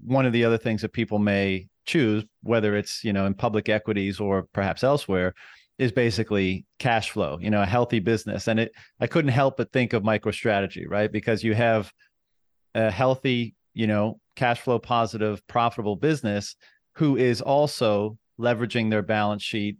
one 0.00 0.26
of 0.26 0.32
the 0.32 0.44
other 0.44 0.58
things 0.58 0.82
that 0.82 0.92
people 0.92 1.18
may 1.18 1.68
choose, 1.86 2.24
whether 2.42 2.76
it's, 2.76 3.02
you 3.02 3.12
know, 3.12 3.26
in 3.26 3.34
public 3.34 3.68
equities 3.68 4.20
or 4.20 4.46
perhaps 4.52 4.84
elsewhere, 4.84 5.34
is 5.78 5.92
basically 5.92 6.66
cash 6.78 7.10
flow, 7.10 7.38
you 7.40 7.50
know, 7.50 7.62
a 7.62 7.66
healthy 7.66 8.00
business. 8.00 8.48
And 8.48 8.60
it 8.60 8.72
I 9.00 9.06
couldn't 9.06 9.30
help 9.30 9.56
but 9.56 9.72
think 9.72 9.92
of 9.92 10.02
MicroStrategy, 10.02 10.84
right? 10.88 11.10
Because 11.10 11.42
you 11.42 11.54
have 11.54 11.92
a 12.74 12.90
healthy, 12.90 13.54
you 13.74 13.86
know, 13.86 14.20
cash 14.36 14.60
flow 14.60 14.78
positive, 14.78 15.44
profitable 15.46 15.96
business 15.96 16.56
who 16.94 17.16
is 17.16 17.40
also 17.40 18.18
leveraging 18.38 18.90
their 18.90 19.02
balance 19.02 19.42
sheet 19.42 19.78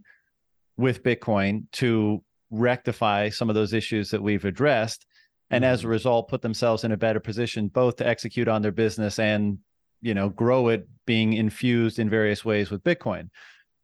with 0.77 1.03
Bitcoin 1.03 1.65
to 1.73 2.23
rectify 2.51 3.29
some 3.29 3.49
of 3.49 3.55
those 3.55 3.73
issues 3.73 4.11
that 4.11 4.23
we've 4.23 4.45
addressed. 4.45 5.07
And 5.51 5.65
as 5.65 5.81
a 5.81 5.83
mm-hmm. 5.83 5.91
result, 5.91 6.29
put 6.29 6.43
themselves 6.43 6.85
in 6.85 6.93
a 6.93 6.97
better 6.97 7.21
position 7.21 7.69
both 7.69 7.97
to 7.97 8.07
execute 8.07 8.49
on 8.49 8.63
their 8.63 8.73
business 8.73 9.19
and, 9.19 9.59
you 10.03 10.15
know, 10.15 10.29
grow 10.29 10.69
it 10.69 10.89
being 11.07 11.33
infused 11.33 11.99
in 11.99 12.11
various 12.11 12.45
ways 12.45 12.71
with 12.71 12.85
Bitcoin. 12.85 13.31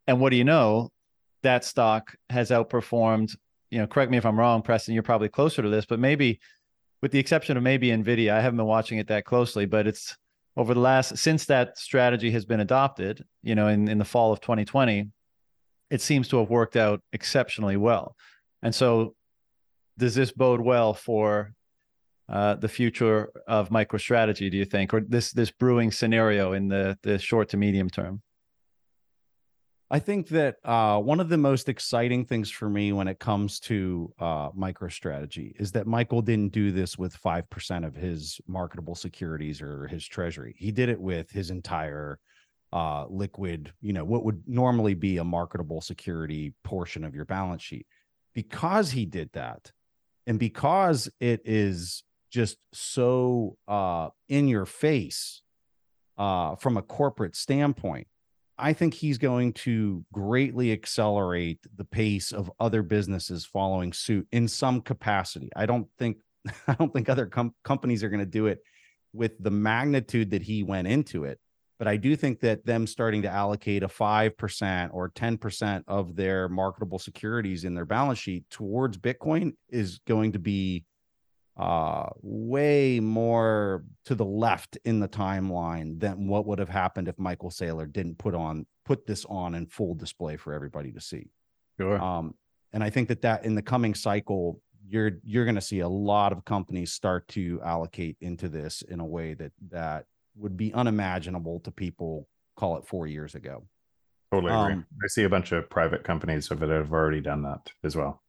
And 0.07 0.21
what 0.21 0.31
do 0.31 0.37
you 0.37 0.45
know? 0.45 0.91
That 1.43 1.65
stock 1.65 2.15
has 2.31 2.51
outperformed, 2.51 3.37
you 3.71 3.79
know, 3.79 3.87
correct 3.87 4.11
me 4.11 4.17
if 4.17 4.27
I'm 4.27 4.39
wrong, 4.39 4.63
Preston, 4.63 4.95
you're 4.95 5.03
probably 5.03 5.29
closer 5.29 5.63
to 5.63 5.69
this, 5.69 5.87
but 5.87 5.99
maybe 5.99 6.41
with 7.03 7.13
the 7.13 7.19
exception 7.19 7.57
of 7.59 7.63
maybe 7.63 7.89
Nvidia, 7.89 8.33
I 8.33 8.41
haven't 8.41 8.57
been 8.57 8.67
watching 8.67 8.99
it 8.99 9.09
that 9.09 9.27
closely, 9.27 9.67
but 9.67 9.87
it's 9.87 10.17
over 10.57 10.73
the 10.73 10.81
last 10.81 11.19
since 11.19 11.45
that 11.47 11.77
strategy 11.77 12.31
has 12.31 12.45
been 12.45 12.61
adopted, 12.61 13.25
you 13.43 13.55
know, 13.55 13.69
in, 13.69 13.89
in 13.89 13.99
the 13.99 14.05
fall 14.05 14.33
of 14.33 14.41
2020, 14.41 15.11
it 15.91 16.01
seems 16.01 16.29
to 16.29 16.39
have 16.39 16.49
worked 16.49 16.77
out 16.77 17.03
exceptionally 17.13 17.77
well. 17.77 18.17
And 18.65 18.75
so 18.75 19.15
does 19.99 20.15
this 20.17 20.33
bode 20.33 20.61
well 20.61 20.95
for 20.95 21.53
uh, 22.29 22.55
the 22.55 22.69
future 22.69 23.31
of 23.47 23.69
MicroStrategy, 23.69 24.51
do 24.51 24.57
you 24.57 24.65
think, 24.65 24.95
or 24.95 25.01
this 25.01 25.33
this 25.33 25.51
brewing 25.51 25.93
scenario 25.93 26.55
in 26.55 26.69
the 26.69 26.99
the 27.03 27.19
short 27.19 27.51
to 27.51 27.59
medium 27.59 27.91
term? 27.91 28.23
I 29.91 29.99
think 29.99 30.29
that 30.29 30.57
uh, 30.65 30.99
one 30.99 31.21
of 31.21 31.29
the 31.29 31.37
most 31.37 31.69
exciting 31.69 32.25
things 32.25 32.51
for 32.51 32.71
me 32.71 32.93
when 32.93 33.07
it 33.07 33.19
comes 33.19 33.61
to 33.61 34.13
uh, 34.19 34.51
MicroStrategy 34.51 35.53
is 35.61 35.73
that 35.73 35.87
Michael 35.87 36.23
didn't 36.23 36.53
do 36.53 36.73
this 36.73 36.97
with 36.97 37.21
5% 37.21 37.87
of 37.87 37.95
his 37.95 38.41
marketable 38.49 38.95
securities 38.95 39.61
or 39.61 39.87
his 39.87 40.05
treasury. 40.07 40.57
He 40.59 40.73
did 40.73 40.89
it 40.89 40.99
with 40.99 41.31
his 41.31 41.51
entire 41.51 42.19
uh, 42.73 43.05
liquid, 43.09 43.73
you 43.83 43.93
know, 43.93 44.05
what 44.05 44.25
would 44.25 44.43
normally 44.47 44.95
be 44.95 45.19
a 45.19 45.25
marketable 45.25 45.83
security 45.83 46.55
portion 46.65 47.05
of 47.05 47.15
your 47.15 47.27
balance 47.27 47.63
sheet. 47.63 47.87
Because 48.35 48.91
he 48.91 49.07
did 49.07 49.31
that, 49.33 49.73
and 50.27 50.39
because 50.39 51.09
it 51.21 51.43
is 51.45 52.03
just 52.31 52.57
so 52.73 53.57
uh, 53.69 54.09
in 54.29 54.49
your 54.49 54.67
face 54.67 55.43
uh, 56.19 56.57
from 56.57 56.77
a 56.77 56.83
corporate 56.83 57.37
standpoint, 57.37 58.09
I 58.57 58.73
think 58.73 58.95
he's 58.95 59.19
going 59.19 59.53
to 59.55 60.05
greatly 60.13 60.73
accelerate 60.73 61.61
the 61.77 61.85
pace 61.85 62.33
of 62.33 62.51
other 62.61 62.83
businesses 62.83 63.45
following 63.45 63.93
suit 63.93 64.27
in 64.31 64.49
some 64.49 64.81
capacity. 64.81 65.51
I 65.57 65.67
don't 65.67 65.89
think 65.99 66.19
I 66.69 66.75
don't 66.75 66.93
think 66.93 67.09
other 67.09 67.27
com- 67.27 67.55
companies 67.65 68.05
are 68.05 68.11
going 68.11 68.21
to 68.21 68.27
do 68.27 68.47
it 68.47 68.61
with 69.13 69.33
the 69.41 69.51
magnitude 69.51 70.31
that 70.31 70.43
he 70.43 70.63
went 70.63 70.89
into 70.89 71.25
it, 71.25 71.39
but 71.85 71.91
I 71.91 71.99
do 71.99 72.17
think 72.17 72.41
that 72.41 72.65
them 72.65 72.87
starting 72.87 73.21
to 73.23 73.29
allocate 73.29 73.83
a 73.83 73.89
5% 73.89 74.89
or 74.95 75.11
10% 75.11 75.85
of 75.87 76.17
their 76.17 76.49
marketable 76.49 76.99
securities 76.99 77.65
in 77.65 77.75
their 77.75 77.85
balance 77.85 78.19
sheet 78.19 78.49
towards 78.49 78.97
Bitcoin 78.97 79.53
is 79.69 79.99
going 80.07 80.33
to 80.33 80.39
be 80.39 80.85
uh 81.59 82.07
way 82.23 83.01
more 83.01 83.85
to 84.07 84.15
the 84.15 84.25
left 84.25 84.79
in 84.87 84.99
the 84.99 85.07
timeline 85.07 86.01
than 86.01 86.27
what 86.27 86.47
would 86.47 86.59
have 86.59 86.71
happened 86.71 87.07
if 87.07 87.19
Michael 87.19 87.51
Saylor 87.51 87.93
didn't 87.93 88.17
put 88.17 88.35
on 88.35 88.65
put 88.87 89.07
this 89.07 89.27
on 89.27 89.55
in 89.55 89.67
full 89.67 89.95
display 89.95 90.39
for 90.39 90.55
everybody 90.55 90.91
to 90.91 91.03
see. 91.03 91.31
Sure. 91.79 92.01
Um, 92.01 92.35
and 92.73 92.83
I 92.83 92.89
think 92.89 93.09
that 93.09 93.21
that 93.23 93.45
in 93.45 93.55
the 93.55 93.63
coming 93.63 93.95
cycle, 93.95 94.63
you're 94.89 95.19
you're 95.23 95.45
going 95.45 95.55
to 95.55 95.61
see 95.61 95.81
a 95.81 95.89
lot 95.89 96.33
of 96.33 96.47
companies 96.47 96.93
start 96.93 97.29
to 97.29 97.61
allocate 97.63 98.17
into 98.23 98.49
this 98.49 98.81
in 98.81 99.01
a 99.01 99.07
way 99.07 99.35
that 99.35 99.53
that 99.71 100.07
would 100.37 100.57
be 100.57 100.73
unimaginable 100.75 101.61
to 101.61 101.71
people 101.71 102.29
call 102.57 102.77
it 102.77 102.87
four 102.87 103.07
years 103.07 103.35
ago. 103.35 103.65
Totally 104.33 104.53
agree. 104.53 104.73
Um, 104.75 104.87
I 105.03 105.07
see 105.09 105.23
a 105.25 105.29
bunch 105.29 105.53
of 105.53 105.69
private 105.71 106.03
companies 106.05 106.49
that 106.49 106.59
have 106.61 106.93
already 106.93 107.21
done 107.21 107.43
that 107.43 107.71
as 107.85 107.95
well. 107.97 108.23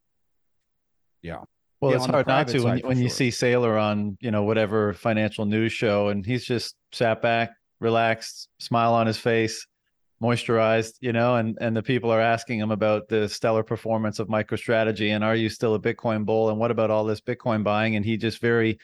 Yeah. 1.22 1.42
Well, 1.82 1.92
Yeah, 1.92 1.98
it's 1.98 2.06
hard 2.06 2.28
not 2.28 2.48
to 2.50 2.54
when, 2.60 2.64
side 2.64 2.82
you- 2.84 2.88
when 2.88 2.98
you 2.98 3.10
sure. 3.10 3.16
see 3.16 3.30
Saylor 3.30 3.82
on, 3.82 4.18
you 4.22 4.32
know, 4.32 4.44
whatever 4.44 4.94
financial 4.94 5.46
news 5.46 5.74
show 5.74 6.10
and 6.10 6.26
he's 6.26 6.46
just 6.46 6.76
sat 6.92 7.22
back, 7.22 7.52
relaxed, 7.80 8.50
smile 8.60 8.94
on 8.94 9.08
his 9.08 9.18
face, 9.18 9.66
moisturized, 10.22 10.94
you 11.02 11.12
know, 11.12 11.36
and 11.36 11.58
and 11.60 11.76
the 11.76 11.84
people 11.84 12.10
are 12.10 12.22
asking 12.22 12.60
him 12.60 12.72
about 12.72 13.10
the 13.10 13.28
stellar 13.28 13.64
performance 13.64 14.20
of 14.20 14.30
MicroStrategy 14.30 15.10
and 15.10 15.24
are 15.24 15.36
you 15.36 15.50
still 15.50 15.76
a 15.76 15.80
Bitcoin 15.80 16.26
bull 16.26 16.50
and 16.50 16.58
what 16.58 16.72
about 16.72 16.90
all 16.90 17.04
this 17.04 17.20
Bitcoin 17.22 17.64
buying? 17.64 17.96
And 17.96 18.06
he 18.06 18.16
just 18.16 18.40
very 18.40 18.80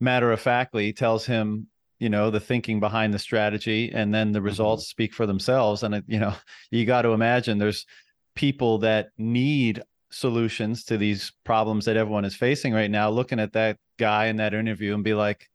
matter 0.00 0.32
of 0.32 0.40
factly 0.40 0.92
tells 0.92 1.24
him, 1.24 1.68
you 2.02 2.08
know, 2.08 2.30
the 2.30 2.40
thinking 2.40 2.80
behind 2.80 3.14
the 3.14 3.18
strategy 3.18 3.92
and 3.94 4.12
then 4.12 4.32
the 4.32 4.40
mm-hmm. 4.40 4.46
results 4.46 4.88
speak 4.88 5.14
for 5.14 5.24
themselves. 5.24 5.84
And 5.84 6.02
you 6.08 6.18
know, 6.18 6.34
you 6.72 6.84
got 6.84 7.02
to 7.02 7.10
imagine 7.10 7.58
there's 7.58 7.86
people 8.34 8.78
that 8.78 9.10
need 9.16 9.80
solutions 10.10 10.84
to 10.86 10.98
these 10.98 11.32
problems 11.44 11.84
that 11.84 11.96
everyone 11.96 12.24
is 12.24 12.34
facing 12.34 12.74
right 12.74 12.90
now 12.90 13.08
looking 13.08 13.38
at 13.38 13.52
that 13.52 13.78
guy 13.98 14.26
in 14.26 14.36
that 14.36 14.52
interview 14.52 14.92
and 14.92 15.04
be 15.04 15.14
like 15.14 15.48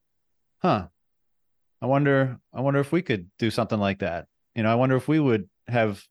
huh 0.63 0.87
i 1.79 1.85
wonder 1.85 2.39
i 2.53 2.61
wonder 2.61 2.79
if 2.79 2.91
we 2.91 3.03
could 3.03 3.29
do 3.37 3.51
something 3.51 3.79
like 3.79 3.99
that. 3.99 4.25
You 4.55 4.63
know 4.63 4.71
i 4.71 4.75
wonder 4.75 4.95
if 4.95 5.07
we 5.07 5.19
would 5.19 5.47
have 5.67 6.03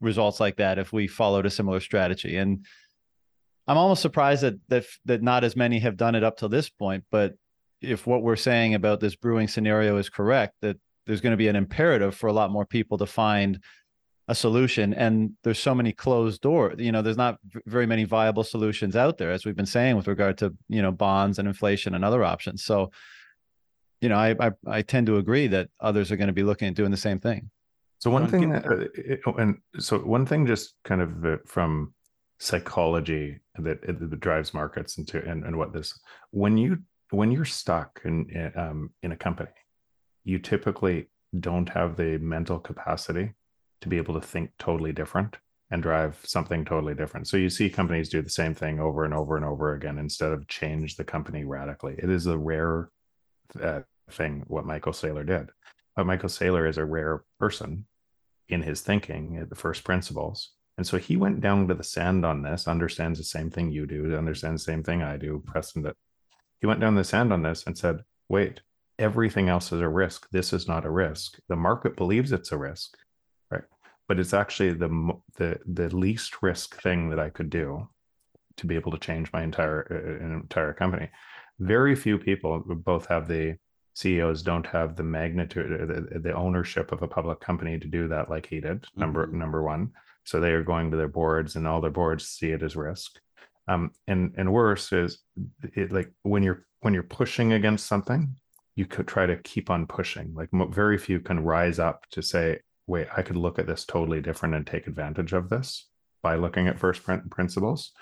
results 0.00 0.38
like 0.40 0.56
that 0.56 0.78
if 0.78 0.90
we 0.92 1.06
followed 1.06 1.44
a 1.44 1.50
similar 1.50 1.80
strategy. 1.80 2.36
And 2.36 2.64
i'm 3.66 3.76
almost 3.76 4.00
surprised 4.00 4.42
that 4.42 4.54
that 4.68 4.84
that 5.04 5.22
not 5.22 5.44
as 5.44 5.56
many 5.56 5.80
have 5.80 5.96
done 5.96 6.14
it 6.14 6.24
up 6.24 6.38
to 6.38 6.48
this 6.48 6.70
point 6.70 7.04
but 7.10 7.34
if 7.82 8.06
what 8.06 8.22
we're 8.22 8.36
saying 8.36 8.74
about 8.74 9.00
this 9.00 9.16
brewing 9.16 9.48
scenario 9.48 9.96
is 9.96 10.08
correct 10.08 10.54
that 10.62 10.76
there's 11.06 11.20
going 11.20 11.32
to 11.32 11.36
be 11.36 11.48
an 11.48 11.56
imperative 11.56 12.14
for 12.14 12.28
a 12.28 12.32
lot 12.32 12.50
more 12.50 12.64
people 12.64 12.98
to 12.98 13.06
find 13.06 13.60
a 14.28 14.34
solution. 14.34 14.94
And 14.94 15.32
there's 15.42 15.58
so 15.58 15.74
many 15.74 15.92
closed 15.92 16.40
doors 16.40 16.76
you 16.78 16.92
know 16.92 17.02
there's 17.02 17.16
not 17.16 17.38
very 17.66 17.86
many 17.86 18.04
viable 18.04 18.44
solutions 18.44 18.96
out 18.96 19.18
there 19.18 19.32
as 19.32 19.44
we've 19.44 19.56
been 19.56 19.66
saying 19.66 19.96
with 19.96 20.06
regard 20.06 20.38
to 20.38 20.54
you 20.68 20.82
know 20.82 20.92
bonds 20.92 21.38
and 21.38 21.48
inflation 21.48 21.94
and 21.94 22.04
other 22.04 22.24
options. 22.24 22.64
So 22.64 22.90
you 24.00 24.08
know 24.08 24.16
i 24.16 24.34
i, 24.40 24.50
I 24.66 24.82
tend 24.82 25.06
to 25.08 25.16
agree 25.16 25.48
that 25.48 25.68
others 25.80 26.10
are 26.10 26.16
going 26.16 26.28
to 26.28 26.32
be 26.32 26.44
looking 26.44 26.68
at 26.68 26.74
doing 26.74 26.90
the 26.90 26.96
same 26.96 27.18
thing. 27.18 27.50
So 28.02 28.10
one 28.10 28.26
thing, 28.26 28.50
that, 28.50 28.66
uh, 28.66 29.30
oh, 29.30 29.34
and 29.34 29.58
so 29.78 29.96
one 29.98 30.26
thing, 30.26 30.44
just 30.44 30.74
kind 30.82 31.00
of 31.00 31.24
uh, 31.24 31.36
from 31.46 31.94
psychology 32.40 33.38
that, 33.60 33.80
that 33.82 34.18
drives 34.18 34.52
markets 34.52 34.98
into 34.98 35.24
and, 35.24 35.44
and 35.44 35.56
what 35.56 35.72
this 35.72 35.96
when 36.32 36.58
you 36.58 36.78
when 37.16 37.30
you're 37.30 37.44
stuck 37.44 38.00
in 38.04 38.52
um, 38.56 38.90
in 39.02 39.12
a 39.12 39.16
company, 39.16 39.50
you 40.24 40.38
typically 40.38 41.08
don't 41.38 41.68
have 41.68 41.96
the 41.96 42.18
mental 42.18 42.58
capacity 42.58 43.32
to 43.80 43.88
be 43.88 43.96
able 43.96 44.14
to 44.14 44.26
think 44.26 44.50
totally 44.58 44.92
different 44.92 45.36
and 45.70 45.82
drive 45.82 46.20
something 46.24 46.64
totally 46.64 46.94
different. 46.94 47.26
So 47.26 47.38
you 47.38 47.48
see 47.48 47.70
companies 47.70 48.10
do 48.10 48.20
the 48.20 48.28
same 48.28 48.54
thing 48.54 48.78
over 48.78 49.04
and 49.04 49.14
over 49.14 49.36
and 49.36 49.44
over 49.44 49.74
again 49.74 49.98
instead 49.98 50.30
of 50.30 50.46
change 50.46 50.96
the 50.96 51.04
company 51.04 51.44
radically. 51.44 51.94
It 51.96 52.10
is 52.10 52.26
a 52.26 52.36
rare 52.36 52.90
uh, 53.60 53.80
thing 54.10 54.44
what 54.46 54.66
Michael 54.66 54.92
Saylor 54.92 55.26
did. 55.26 55.50
But 55.96 56.06
Michael 56.06 56.28
Saylor 56.28 56.68
is 56.68 56.78
a 56.78 56.84
rare 56.84 57.24
person 57.38 57.86
in 58.48 58.62
his 58.62 58.82
thinking 58.82 59.38
at 59.38 59.48
the 59.48 59.56
first 59.56 59.82
principles. 59.82 60.50
And 60.76 60.86
so 60.86 60.98
he 60.98 61.16
went 61.16 61.40
down 61.40 61.68
to 61.68 61.74
the 61.74 61.84
sand 61.84 62.24
on 62.24 62.42
this, 62.42 62.68
understands 62.68 63.18
the 63.18 63.24
same 63.24 63.50
thing 63.50 63.70
you 63.70 63.86
do, 63.86 64.16
understands 64.16 64.64
the 64.64 64.72
same 64.72 64.82
thing 64.82 65.02
I 65.02 65.16
do, 65.16 65.42
Preston. 65.46 65.90
He 66.62 66.66
went 66.68 66.80
down 66.80 66.94
the 66.94 67.02
sand 67.04 67.32
on 67.32 67.42
this 67.42 67.64
and 67.66 67.76
said, 67.76 68.04
wait, 68.28 68.60
everything 68.98 69.48
else 69.48 69.72
is 69.72 69.80
a 69.80 69.88
risk. 69.88 70.30
This 70.30 70.52
is 70.52 70.68
not 70.68 70.86
a 70.86 70.90
risk. 70.90 71.38
The 71.48 71.56
market 71.56 71.96
believes 71.96 72.30
it's 72.30 72.52
a 72.52 72.56
risk, 72.56 72.96
right? 73.50 73.64
But 74.06 74.20
it's 74.20 74.32
actually 74.32 74.74
the 74.74 75.12
the 75.36 75.58
the 75.66 75.94
least 75.94 76.40
risk 76.40 76.80
thing 76.80 77.10
that 77.10 77.18
I 77.18 77.30
could 77.30 77.50
do 77.50 77.88
to 78.58 78.66
be 78.66 78.76
able 78.76 78.92
to 78.92 78.98
change 78.98 79.32
my 79.32 79.42
entire 79.42 79.80
uh, 79.90 80.24
entire 80.24 80.72
company. 80.72 81.10
Very 81.58 81.96
few 81.96 82.16
people 82.16 82.62
both 82.64 83.06
have 83.06 83.26
the 83.26 83.56
CEOs 83.94 84.42
don't 84.42 84.66
have 84.66 84.94
the 84.94 85.02
magnitude, 85.02 85.72
uh, 85.82 85.86
the, 85.86 86.18
the 86.20 86.32
ownership 86.34 86.92
of 86.92 87.02
a 87.02 87.08
public 87.08 87.40
company 87.40 87.78
to 87.78 87.88
do 87.88 88.06
that 88.08 88.30
like 88.30 88.46
he 88.46 88.60
did. 88.60 88.84
Number 88.96 89.26
Mhm. 89.26 89.32
number 89.32 89.62
one, 89.64 89.90
so 90.22 90.38
they 90.38 90.52
are 90.52 90.62
going 90.62 90.92
to 90.92 90.96
their 90.96 91.08
boards, 91.08 91.56
and 91.56 91.66
all 91.66 91.80
their 91.80 91.90
boards 91.90 92.28
see 92.28 92.52
it 92.52 92.62
as 92.62 92.76
risk. 92.76 93.18
Um, 93.68 93.92
and 94.08 94.34
and 94.36 94.52
worse 94.52 94.92
is 94.92 95.18
it 95.74 95.92
like 95.92 96.10
when 96.22 96.42
you're 96.42 96.64
when 96.80 96.94
you're 96.94 97.02
pushing 97.04 97.52
against 97.52 97.86
something, 97.86 98.34
you 98.74 98.86
could 98.86 99.06
try 99.06 99.26
to 99.26 99.36
keep 99.36 99.70
on 99.70 99.86
pushing. 99.86 100.34
Like 100.34 100.48
very 100.70 100.98
few 100.98 101.20
can 101.20 101.40
rise 101.44 101.78
up 101.78 102.04
to 102.10 102.22
say, 102.22 102.60
"Wait, 102.86 103.06
I 103.16 103.22
could 103.22 103.36
look 103.36 103.58
at 103.58 103.66
this 103.66 103.84
totally 103.84 104.20
different 104.20 104.54
and 104.56 104.66
take 104.66 104.86
advantage 104.88 105.32
of 105.32 105.48
this 105.48 105.88
by 106.22 106.34
looking 106.36 106.66
at 106.68 106.78
first 106.78 107.04
prin- 107.04 107.28
principles." 107.30 107.92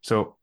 So, 0.00 0.36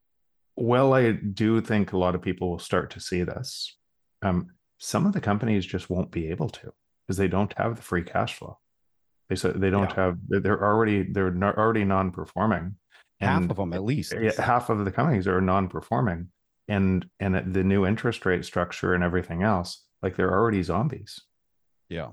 well, 0.55 0.93
I 0.93 1.13
do 1.13 1.59
think 1.61 1.93
a 1.93 1.97
lot 1.97 2.13
of 2.15 2.21
people 2.21 2.51
will 2.51 2.59
start 2.59 2.91
to 2.91 2.99
see 2.99 3.23
this. 3.23 3.75
Um, 4.21 4.49
some 4.77 5.05
of 5.07 5.13
the 5.13 5.21
companies 5.21 5.65
just 5.65 5.89
won't 5.89 6.11
be 6.11 6.29
able 6.29 6.49
to 6.49 6.73
because 7.07 7.17
they 7.17 7.27
don't 7.27 7.53
have 7.57 7.75
the 7.77 7.81
free 7.81 8.03
cash 8.03 8.35
flow. 8.35 8.59
They 9.29 9.35
said 9.35 9.59
they 9.59 9.69
don't 9.71 9.89
Yeah. 9.89 9.95
have. 9.95 10.17
they're- 10.27 10.41
They're 10.41 10.63
already 10.63 11.11
they're 11.11 11.33
already 11.57 11.85
non-performing. 11.85 12.75
Half 13.21 13.49
of 13.49 13.57
them, 13.57 13.73
at 13.73 13.83
least. 13.83 14.13
yeah, 14.19 14.31
half 14.41 14.69
of 14.69 14.83
the 14.85 14.91
companies 14.91 15.27
are 15.27 15.39
non-performing 15.41 16.27
and 16.67 17.05
and 17.19 17.53
the 17.53 17.63
new 17.63 17.85
interest 17.85 18.25
rate 18.25 18.45
structure 18.45 18.93
and 18.93 19.03
everything 19.03 19.43
else 19.43 19.83
like 20.01 20.15
they're 20.15 20.31
already 20.31 20.63
zombies 20.63 21.21
Yeah. 21.89 22.09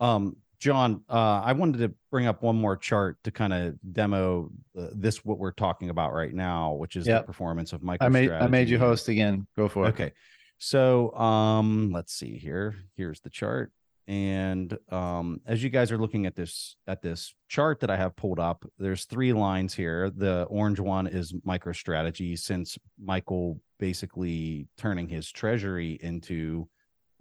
Um, 0.00 0.36
John, 0.58 1.02
uh, 1.10 1.42
I 1.44 1.52
wanted 1.52 1.78
to 1.78 1.94
bring 2.10 2.26
up 2.26 2.42
one 2.42 2.56
more 2.56 2.76
chart 2.76 3.18
to 3.24 3.30
kind 3.30 3.52
of 3.52 3.74
demo 3.92 4.50
uh, 4.78 4.88
this 4.94 5.24
what 5.24 5.38
we're 5.38 5.52
talking 5.52 5.90
about 5.90 6.12
right 6.14 6.32
now, 6.32 6.72
which 6.74 6.96
is 6.96 7.06
Yep. 7.06 7.22
the 7.22 7.26
performance 7.26 7.72
of 7.72 7.80
MicroStrategy. 7.82 7.98
i 8.02 8.08
made 8.08 8.30
i 8.30 8.46
made 8.46 8.68
you 8.68 8.78
host 8.78 9.08
again 9.08 9.46
go 9.56 9.68
for 9.68 9.86
it 9.86 9.88
Okay. 9.90 10.12
So 10.58 11.12
um 11.16 11.90
let's 11.92 12.14
see 12.14 12.38
here. 12.38 12.76
Here's 12.96 13.20
the 13.20 13.30
chart. 13.30 13.72
And 14.06 14.76
um 14.90 15.40
as 15.46 15.62
you 15.62 15.70
guys 15.70 15.90
are 15.90 15.98
looking 15.98 16.26
at 16.26 16.34
this 16.34 16.76
at 16.86 17.00
this 17.00 17.34
chart 17.48 17.80
that 17.80 17.90
I 17.90 17.96
have 17.96 18.16
pulled 18.16 18.38
up, 18.38 18.64
there's 18.78 19.04
three 19.04 19.32
lines 19.32 19.74
here. 19.74 20.10
The 20.10 20.44
orange 20.44 20.80
one 20.80 21.06
is 21.06 21.32
MicroStrategy 21.46 22.38
since 22.38 22.78
Michael 23.02 23.60
basically 23.78 24.68
turning 24.76 25.08
his 25.08 25.30
treasury 25.30 25.98
into 26.02 26.68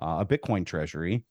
uh, 0.01 0.17
a 0.19 0.25
Bitcoin 0.25 0.65
treasury 0.65 1.23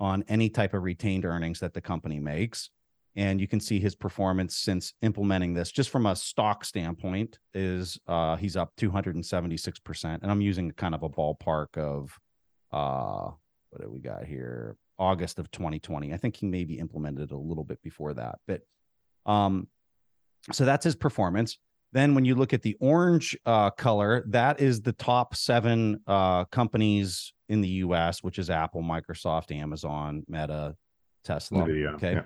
on 0.00 0.24
any 0.28 0.48
type 0.48 0.74
of 0.74 0.82
retained 0.82 1.24
earnings 1.24 1.60
that 1.60 1.74
the 1.74 1.80
company 1.80 2.20
makes. 2.20 2.70
And 3.16 3.40
you 3.40 3.48
can 3.48 3.58
see 3.58 3.80
his 3.80 3.96
performance 3.96 4.56
since 4.56 4.94
implementing 5.02 5.52
this, 5.52 5.72
just 5.72 5.90
from 5.90 6.06
a 6.06 6.14
stock 6.14 6.64
standpoint, 6.64 7.38
is 7.52 7.98
uh, 8.06 8.36
he's 8.36 8.56
up 8.56 8.72
276%. 8.76 10.22
And 10.22 10.30
I'm 10.30 10.40
using 10.40 10.70
kind 10.72 10.94
of 10.94 11.02
a 11.02 11.08
ballpark 11.08 11.76
of 11.76 12.16
uh, 12.70 13.32
what 13.70 13.82
do 13.82 13.90
we 13.90 13.98
got 13.98 14.24
here? 14.24 14.76
August 14.98 15.38
of 15.38 15.50
2020. 15.50 16.12
I 16.12 16.16
think 16.16 16.36
he 16.36 16.46
maybe 16.46 16.78
implemented 16.78 17.30
a 17.30 17.36
little 17.36 17.64
bit 17.64 17.82
before 17.82 18.14
that. 18.14 18.38
But 18.46 18.62
um, 19.26 19.68
so 20.52 20.64
that's 20.64 20.84
his 20.84 20.96
performance. 20.96 21.58
Then 21.92 22.14
when 22.14 22.24
you 22.24 22.34
look 22.34 22.52
at 22.52 22.62
the 22.62 22.76
orange 22.80 23.36
uh, 23.46 23.70
color, 23.70 24.24
that 24.28 24.60
is 24.60 24.82
the 24.82 24.92
top 24.92 25.34
seven 25.34 26.00
uh, 26.06 26.44
companies 26.46 27.32
in 27.48 27.60
the 27.62 27.68
US, 27.68 28.22
which 28.22 28.38
is 28.38 28.50
Apple, 28.50 28.82
Microsoft, 28.82 29.54
Amazon, 29.54 30.24
Meta, 30.28 30.76
Tesla. 31.24 31.64
Nvidia, 31.64 31.94
Okay. 31.94 32.12
yeah. 32.14 32.22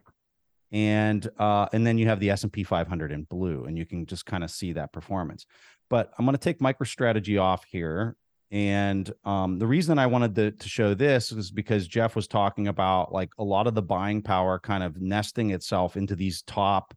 And 0.72 1.28
uh, 1.38 1.66
and 1.74 1.87
then 1.87 1.98
you 1.98 2.06
have 2.08 2.18
the 2.18 2.30
S&P 2.30 2.64
500 2.64 3.12
in 3.12 3.24
blue, 3.24 3.64
and 3.66 3.76
you 3.76 3.85
can 3.85 4.06
just 4.06 4.24
kind 4.24 4.42
of 4.42 4.50
see 4.50 4.72
that 4.72 4.90
performance. 4.90 5.44
But 5.90 6.11
I'm 6.18 6.24
going 6.24 6.35
to 6.35 6.40
take 6.40 6.61
MicroStrategy 6.61 7.40
off 7.40 7.64
here. 7.64 8.16
And 8.53 9.11
um, 9.25 9.59
the 9.59 9.67
reason 9.67 9.98
I 9.98 10.07
wanted 10.07 10.35
to, 10.35 10.50
to 10.50 10.69
show 10.69 10.92
this 10.92 11.33
is 11.33 11.50
because 11.50 11.88
Jeff 11.88 12.15
was 12.15 12.29
talking 12.29 12.69
about 12.69 13.11
like 13.11 13.31
a 13.38 13.42
lot 13.42 13.67
of 13.67 13.75
the 13.75 13.81
buying 13.81 14.21
power 14.21 14.59
kind 14.59 14.85
of 14.85 15.00
nesting 15.00 15.53
itself 15.53 15.96
into 15.96 16.15
these 16.15 16.42
top 16.42 16.94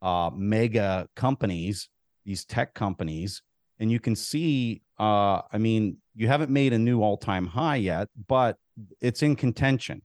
uh, 0.00 0.30
mega 0.32 1.08
companies, 1.16 1.88
these 2.24 2.44
tech 2.44 2.72
companies. 2.74 3.42
And 3.80 3.90
you 3.90 3.98
can 3.98 4.14
see, 4.14 4.82
uh, 5.00 5.42
I 5.52 5.58
mean, 5.58 5.96
you 6.14 6.28
haven't 6.28 6.52
made 6.52 6.72
a 6.72 6.78
new 6.78 7.02
all 7.02 7.16
time 7.16 7.48
high 7.48 7.76
yet, 7.76 8.08
but 8.28 8.58
it's 9.00 9.24
in 9.24 9.34
contention, 9.34 10.02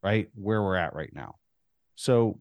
right? 0.00 0.28
Where 0.36 0.62
we're 0.62 0.76
at 0.76 0.94
right 0.94 1.12
now. 1.12 1.34
So, 1.96 2.38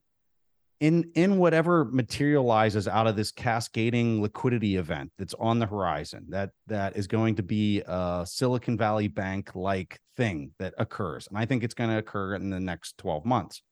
in 0.85 1.09
in 1.15 1.37
whatever 1.37 1.85
materializes 1.85 2.87
out 2.87 3.07
of 3.07 3.15
this 3.15 3.31
cascading 3.31 4.21
liquidity 4.21 4.75
event 4.75 5.11
that's 5.17 5.33
on 5.39 5.57
the 5.57 5.65
horizon 5.65 6.25
that 6.29 6.51
that 6.67 6.95
is 6.95 7.07
going 7.07 7.33
to 7.35 7.41
be 7.41 7.81
a 7.87 8.23
silicon 8.27 8.77
valley 8.77 9.07
bank 9.07 9.55
like 9.55 9.99
thing 10.15 10.51
that 10.59 10.75
occurs 10.77 11.27
and 11.27 11.37
i 11.37 11.45
think 11.45 11.63
it's 11.63 11.73
going 11.73 11.89
to 11.89 11.97
occur 11.97 12.35
in 12.35 12.51
the 12.51 12.59
next 12.59 12.97
12 12.99 13.25
months 13.25 13.63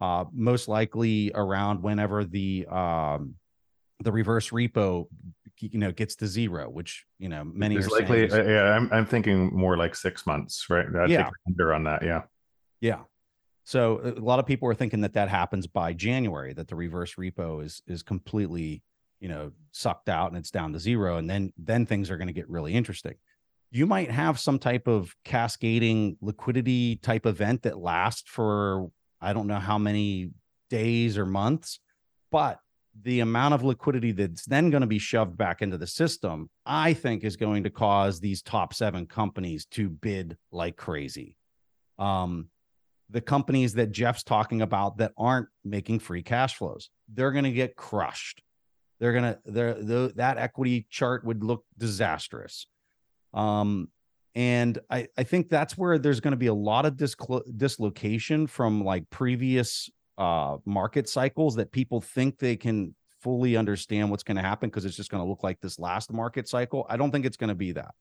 uh, 0.00 0.24
most 0.32 0.68
likely 0.68 1.30
around 1.34 1.82
whenever 1.82 2.24
the 2.24 2.66
um, 2.66 3.34
the 4.00 4.12
reverse 4.12 4.50
repo 4.50 5.06
you 5.58 5.78
know 5.78 5.92
gets 5.92 6.16
to 6.16 6.26
zero 6.26 6.68
which 6.68 7.04
you 7.18 7.28
know 7.28 7.44
many 7.44 7.76
are 7.76 7.88
likely. 7.88 8.30
uh, 8.30 8.42
yeah, 8.42 8.74
I'm 8.74 8.92
I'm 8.92 9.06
thinking 9.06 9.54
more 9.54 9.76
like 9.76 9.94
six 9.94 10.26
months, 10.26 10.66
right? 10.68 10.86
I'd 10.96 11.10
Yeah. 11.10 11.28
a 11.28 11.32
under 11.46 11.72
on 11.72 11.84
that. 11.84 12.02
Yeah. 12.02 12.22
Yeah. 12.80 13.02
So 13.64 14.00
a 14.16 14.20
lot 14.20 14.38
of 14.38 14.46
people 14.46 14.68
are 14.68 14.74
thinking 14.74 15.02
that 15.02 15.14
that 15.14 15.28
happens 15.28 15.66
by 15.66 15.92
January, 15.92 16.52
that 16.54 16.68
the 16.68 16.74
reverse 16.74 17.14
repo 17.14 17.64
is 17.64 17.82
is 17.86 18.02
completely, 18.02 18.82
you 19.20 19.28
know, 19.28 19.52
sucked 19.70 20.08
out 20.08 20.28
and 20.28 20.38
it's 20.38 20.50
down 20.50 20.72
to 20.72 20.80
zero, 20.80 21.16
and 21.16 21.30
then 21.30 21.52
then 21.56 21.86
things 21.86 22.10
are 22.10 22.16
going 22.16 22.28
to 22.28 22.32
get 22.34 22.48
really 22.48 22.74
interesting. 22.74 23.14
You 23.70 23.86
might 23.86 24.10
have 24.10 24.38
some 24.38 24.58
type 24.58 24.86
of 24.86 25.14
cascading 25.24 26.18
liquidity 26.20 26.96
type 26.96 27.24
event 27.24 27.62
that 27.62 27.78
lasts 27.78 28.28
for 28.28 28.90
I 29.20 29.32
don't 29.32 29.46
know 29.46 29.60
how 29.60 29.78
many 29.78 30.30
days 30.68 31.16
or 31.16 31.24
months, 31.26 31.78
but 32.30 32.58
the 33.00 33.20
amount 33.20 33.54
of 33.54 33.62
liquidity 33.62 34.12
that's 34.12 34.44
then 34.44 34.70
going 34.70 34.82
to 34.82 34.86
be 34.86 34.98
shoved 34.98 35.36
back 35.36 35.62
into 35.62 35.78
the 35.78 35.86
system, 35.86 36.50
I 36.66 36.92
think, 36.92 37.24
is 37.24 37.36
going 37.36 37.62
to 37.62 37.70
cause 37.70 38.20
these 38.20 38.42
top 38.42 38.74
seven 38.74 39.06
companies 39.06 39.64
to 39.66 39.88
bid 39.88 40.36
like 40.50 40.76
crazy. 40.76 41.36
Um, 41.98 42.48
the 43.12 43.20
companies 43.20 43.74
that 43.74 43.92
Jeff's 43.92 44.22
talking 44.22 44.62
about 44.62 44.96
that 44.96 45.12
aren't 45.16 45.48
making 45.64 46.00
free 46.00 46.22
cash 46.22 46.56
flows, 46.56 46.90
they're 47.12 47.30
going 47.30 47.44
to 47.44 47.52
get 47.52 47.76
crushed. 47.76 48.42
They're 48.98 49.12
going 49.12 49.24
to 49.24 49.38
they're 49.44 49.74
the, 49.74 50.12
that 50.16 50.38
equity 50.38 50.86
chart 50.90 51.24
would 51.24 51.44
look 51.44 51.64
disastrous. 51.78 52.66
Um, 53.34 53.88
and 54.34 54.78
I, 54.88 55.08
I 55.18 55.24
think 55.24 55.50
that's 55.50 55.76
where 55.76 55.98
there's 55.98 56.20
going 56.20 56.32
to 56.32 56.38
be 56.38 56.46
a 56.46 56.54
lot 56.54 56.86
of 56.86 56.94
disclo- 56.94 57.42
dislocation 57.56 58.46
from 58.46 58.82
like 58.82 59.08
previous 59.10 59.90
uh, 60.16 60.56
market 60.64 61.08
cycles 61.08 61.56
that 61.56 61.70
people 61.70 62.00
think 62.00 62.38
they 62.38 62.56
can 62.56 62.94
fully 63.20 63.56
understand 63.56 64.10
what's 64.10 64.22
going 64.22 64.36
to 64.36 64.42
happen 64.42 64.70
because 64.70 64.86
it's 64.86 64.96
just 64.96 65.10
going 65.10 65.22
to 65.22 65.28
look 65.28 65.42
like 65.42 65.60
this 65.60 65.78
last 65.78 66.12
market 66.12 66.48
cycle. 66.48 66.86
I 66.88 66.96
don't 66.96 67.10
think 67.10 67.26
it's 67.26 67.36
going 67.36 67.48
to 67.48 67.54
be 67.54 67.72
that. 67.72 67.94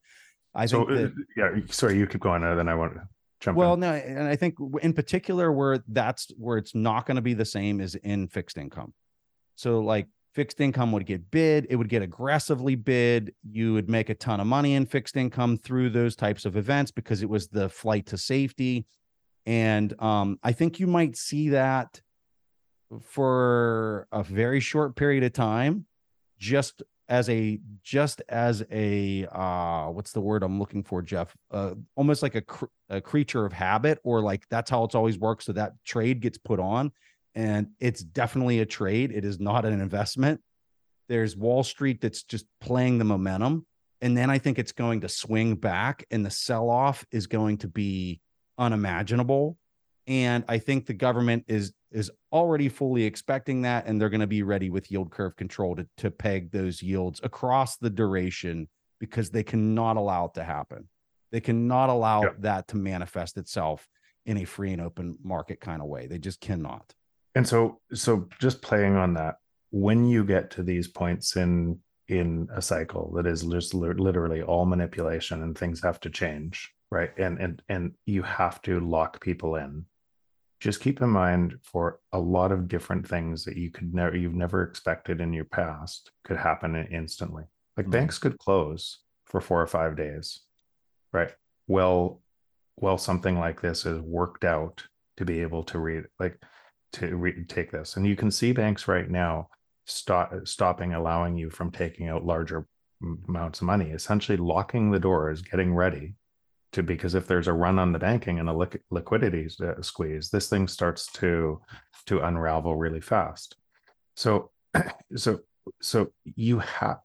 I 0.56 0.68
so 0.68 0.86
think 0.86 0.98
that, 0.98 1.06
uh, 1.06 1.50
yeah, 1.56 1.62
sorry, 1.70 1.98
you 1.98 2.08
keep 2.08 2.22
going, 2.22 2.44
and 2.44 2.58
then 2.58 2.70
I 2.70 2.76
want 2.76 2.94
to 2.94 3.02
jump. 3.42 3.58
well, 3.58 3.74
in. 3.74 3.82
no, 3.82 3.94
and 3.94 4.28
I 4.28 4.36
think 4.36 4.56
in 4.82 4.94
particular 4.94 5.52
where 5.52 5.84
that's 5.88 6.32
where 6.38 6.58
it's 6.58 6.74
not 6.74 7.06
going 7.06 7.16
to 7.16 7.22
be 7.22 7.34
the 7.34 7.46
same 7.46 7.82
is 7.82 7.96
in 7.96 8.28
fixed 8.28 8.58
income. 8.58 8.94
So 9.56 9.80
like 9.80 10.08
fixed 10.34 10.62
income 10.62 10.92
would 10.94 11.06
get 11.06 11.30
bid, 11.30 11.68
it 11.70 11.76
would 11.76 11.90
get 11.90 12.02
aggressively 12.02 12.76
bid. 12.76 13.34
You 13.44 13.74
would 13.74 13.90
make 13.90 14.10
a 14.10 14.16
ton 14.16 14.40
of 14.40 14.48
money 14.48 14.76
in 14.76 14.86
fixed 14.86 15.18
income 15.18 15.58
through 15.58 15.90
those 15.90 16.16
types 16.16 16.46
of 16.46 16.56
events 16.56 16.92
because 16.92 17.22
it 17.22 17.30
was 17.30 17.48
the 17.48 17.68
flight 17.68 18.06
to 18.08 18.18
safety. 18.18 18.86
And 19.46 20.00
um, 20.02 20.40
I 20.44 20.52
think 20.54 20.80
you 20.80 20.88
might 20.88 21.18
see 21.18 21.50
that 21.50 22.02
for 23.02 24.08
a 24.12 24.24
very 24.24 24.60
short 24.60 24.96
period 24.96 25.24
of 25.24 25.34
time, 25.34 25.86
just 26.38 26.84
as 27.12 27.30
a 27.30 27.60
just 27.84 28.22
as 28.30 28.64
a 28.72 29.28
uh 29.34 29.88
what's 29.88 30.14
the 30.14 30.22
word 30.22 30.44
i'm 30.44 30.58
looking 30.58 30.82
for 30.82 31.02
jeff? 31.02 31.36
Uh 31.52 31.74
almost 31.96 32.24
like 32.24 32.36
a, 32.36 32.42
cr- 32.42 32.66
a 32.90 33.02
creature 33.02 33.46
of 33.46 33.52
habit 33.52 34.00
or 34.04 34.22
like 34.22 34.48
that's 34.50 34.72
how 34.72 34.86
it's 34.86 34.96
always 34.96 35.20
worked 35.20 35.44
so 35.44 35.52
that 35.52 35.74
trade 35.86 36.22
gets 36.22 36.38
put 36.38 36.60
on 36.60 36.90
and 37.36 37.68
it's 37.82 38.02
definitely 38.02 38.62
a 38.62 38.66
trade 38.66 39.12
it 39.12 39.26
is 39.26 39.40
not 39.40 39.66
an 39.66 39.80
investment. 39.80 40.42
There's 41.10 41.36
wall 41.36 41.64
street 41.64 42.00
that's 42.00 42.24
just 42.24 42.46
playing 42.62 42.98
the 42.98 43.04
momentum 43.04 43.66
and 44.02 44.18
then 44.18 44.30
i 44.30 44.38
think 44.38 44.58
it's 44.58 44.72
going 44.72 45.02
to 45.02 45.10
swing 45.10 45.56
back 45.56 46.06
and 46.12 46.26
the 46.26 46.32
sell 46.32 46.70
off 46.70 47.06
is 47.12 47.28
going 47.28 47.58
to 47.58 47.68
be 47.68 48.22
unimaginable 48.58 49.58
and 50.08 50.46
i 50.48 50.58
think 50.58 50.86
the 50.86 50.94
government 50.94 51.44
is 51.50 51.74
is 51.92 52.12
already 52.32 52.70
fully 52.70 53.04
expecting 53.04 53.62
that 53.64 53.86
and 53.86 54.00
they're 54.00 54.10
going 54.10 54.22
to 54.22 54.28
be 54.28 54.44
ready 54.44 54.70
with 54.70 54.92
yield 54.92 55.12
curve 55.12 55.36
control 55.36 55.76
to, 55.76 55.88
to 55.98 56.10
peg 56.10 56.52
those 56.52 56.82
yields 56.82 57.20
across 57.24 57.78
the 57.78 57.90
duration 57.90 58.68
because 59.00 59.30
they 59.30 59.44
cannot 59.44 59.98
allow 59.98 60.26
it 60.26 60.34
to 60.36 60.44
happen. 60.44 60.88
They 61.32 61.42
cannot 61.42 61.90
allow 61.90 62.34
that 62.40 62.68
to 62.70 62.78
manifest 62.78 63.38
itself 63.38 63.88
in 64.26 64.38
a 64.38 64.46
free 64.46 64.74
and 64.74 64.82
open 64.82 65.18
market 65.24 65.60
kind 65.60 65.82
of 65.82 65.88
way. 65.88 66.08
They 66.08 66.20
just 66.20 66.40
cannot. 66.40 66.94
And 67.36 67.48
so 67.48 67.80
so 67.94 68.28
just 68.40 68.62
playing 68.62 68.96
on 68.96 69.14
that 69.16 69.36
when 69.72 70.06
you 70.06 70.24
get 70.26 70.52
to 70.52 70.64
these 70.64 70.88
points 70.88 71.36
in 71.38 71.80
in 72.10 72.50
a 72.54 72.62
cycle 72.62 73.14
that 73.16 73.26
is 73.26 73.44
just 73.44 73.74
literally 73.74 74.42
all 74.42 74.66
manipulation 74.66 75.44
and 75.44 75.58
things 75.58 75.82
have 75.82 76.00
to 76.02 76.10
change 76.10 76.70
right? 76.92 77.18
And 77.18 77.40
and 77.40 77.62
and 77.70 77.94
you 78.06 78.22
have 78.22 78.62
to 78.64 78.80
lock 78.80 79.22
people 79.22 79.56
in 79.56 79.86
just 80.62 80.80
keep 80.80 81.02
in 81.02 81.10
mind 81.10 81.56
for 81.64 82.00
a 82.14 82.20
lot 82.20 82.52
of 82.52 82.68
different 82.68 83.06
things 83.06 83.44
that 83.44 83.58
you 83.58 83.70
could 83.72 83.94
never 83.94 84.16
you've 84.16 84.36
never 84.36 84.62
expected 84.64 85.20
in 85.20 85.34
your 85.34 85.44
past 85.46 86.12
could 86.24 86.38
happen 86.38 86.76
instantly. 86.92 87.44
Like 87.76 87.88
Mhm. 87.88 87.92
banks 87.92 88.18
could 88.20 88.38
close 88.38 89.04
for 89.26 89.42
four 89.42 89.62
or 89.62 89.68
five 89.68 89.96
days 89.98 90.42
right? 91.14 91.34
Well 91.68 92.22
well 92.78 92.98
something 92.98 93.38
like 93.38 93.60
this 93.62 93.86
is 93.86 94.00
worked 94.00 94.46
out 94.46 94.88
to 95.18 95.26
be 95.26 95.42
able 95.42 95.64
to 95.64 95.80
read 95.80 96.06
like 96.20 96.42
to 96.94 97.16
re- 97.18 97.44
take 97.46 97.72
this. 97.72 97.98
And 97.98 98.06
you 98.08 98.16
can 98.16 98.32
see 98.32 98.54
banks 98.54 98.88
right 98.88 99.10
now 99.10 99.50
stop 99.86 100.32
stopping 100.46 100.94
allowing 100.94 101.38
you 101.38 101.50
from 101.50 101.72
taking 101.72 102.08
out 102.08 102.24
larger 102.24 102.66
amounts 103.28 103.62
of 103.62 103.66
money 103.68 103.90
essentially 103.90 104.38
locking 104.38 104.92
the 104.92 105.00
doors 105.00 105.42
getting 105.42 105.74
ready 105.74 106.14
to 106.74 106.84
because 106.84 107.16
if 107.16 107.28
there's 107.28 107.48
a 107.48 107.54
run 107.54 107.80
on 107.80 107.92
the 107.92 108.00
banking 108.00 108.40
and 108.40 108.50
a 108.50 108.54
liq- 108.54 108.82
liquidity 108.92 109.48
uh, 109.62 109.82
squeeze 109.82 110.30
this 110.30 110.50
thing 110.50 110.68
starts 110.68 111.12
to 111.14 111.62
to 112.06 112.20
unravel 112.20 112.76
really 112.76 113.02
fast. 113.02 113.56
So 114.16 114.52
so 115.16 115.40
so 115.82 116.12
you 116.24 116.60
have 116.60 117.00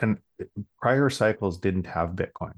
and 0.00 0.18
prior 0.80 1.10
cycles 1.10 1.58
didn't 1.58 1.86
have 1.86 2.10
bitcoin 2.10 2.54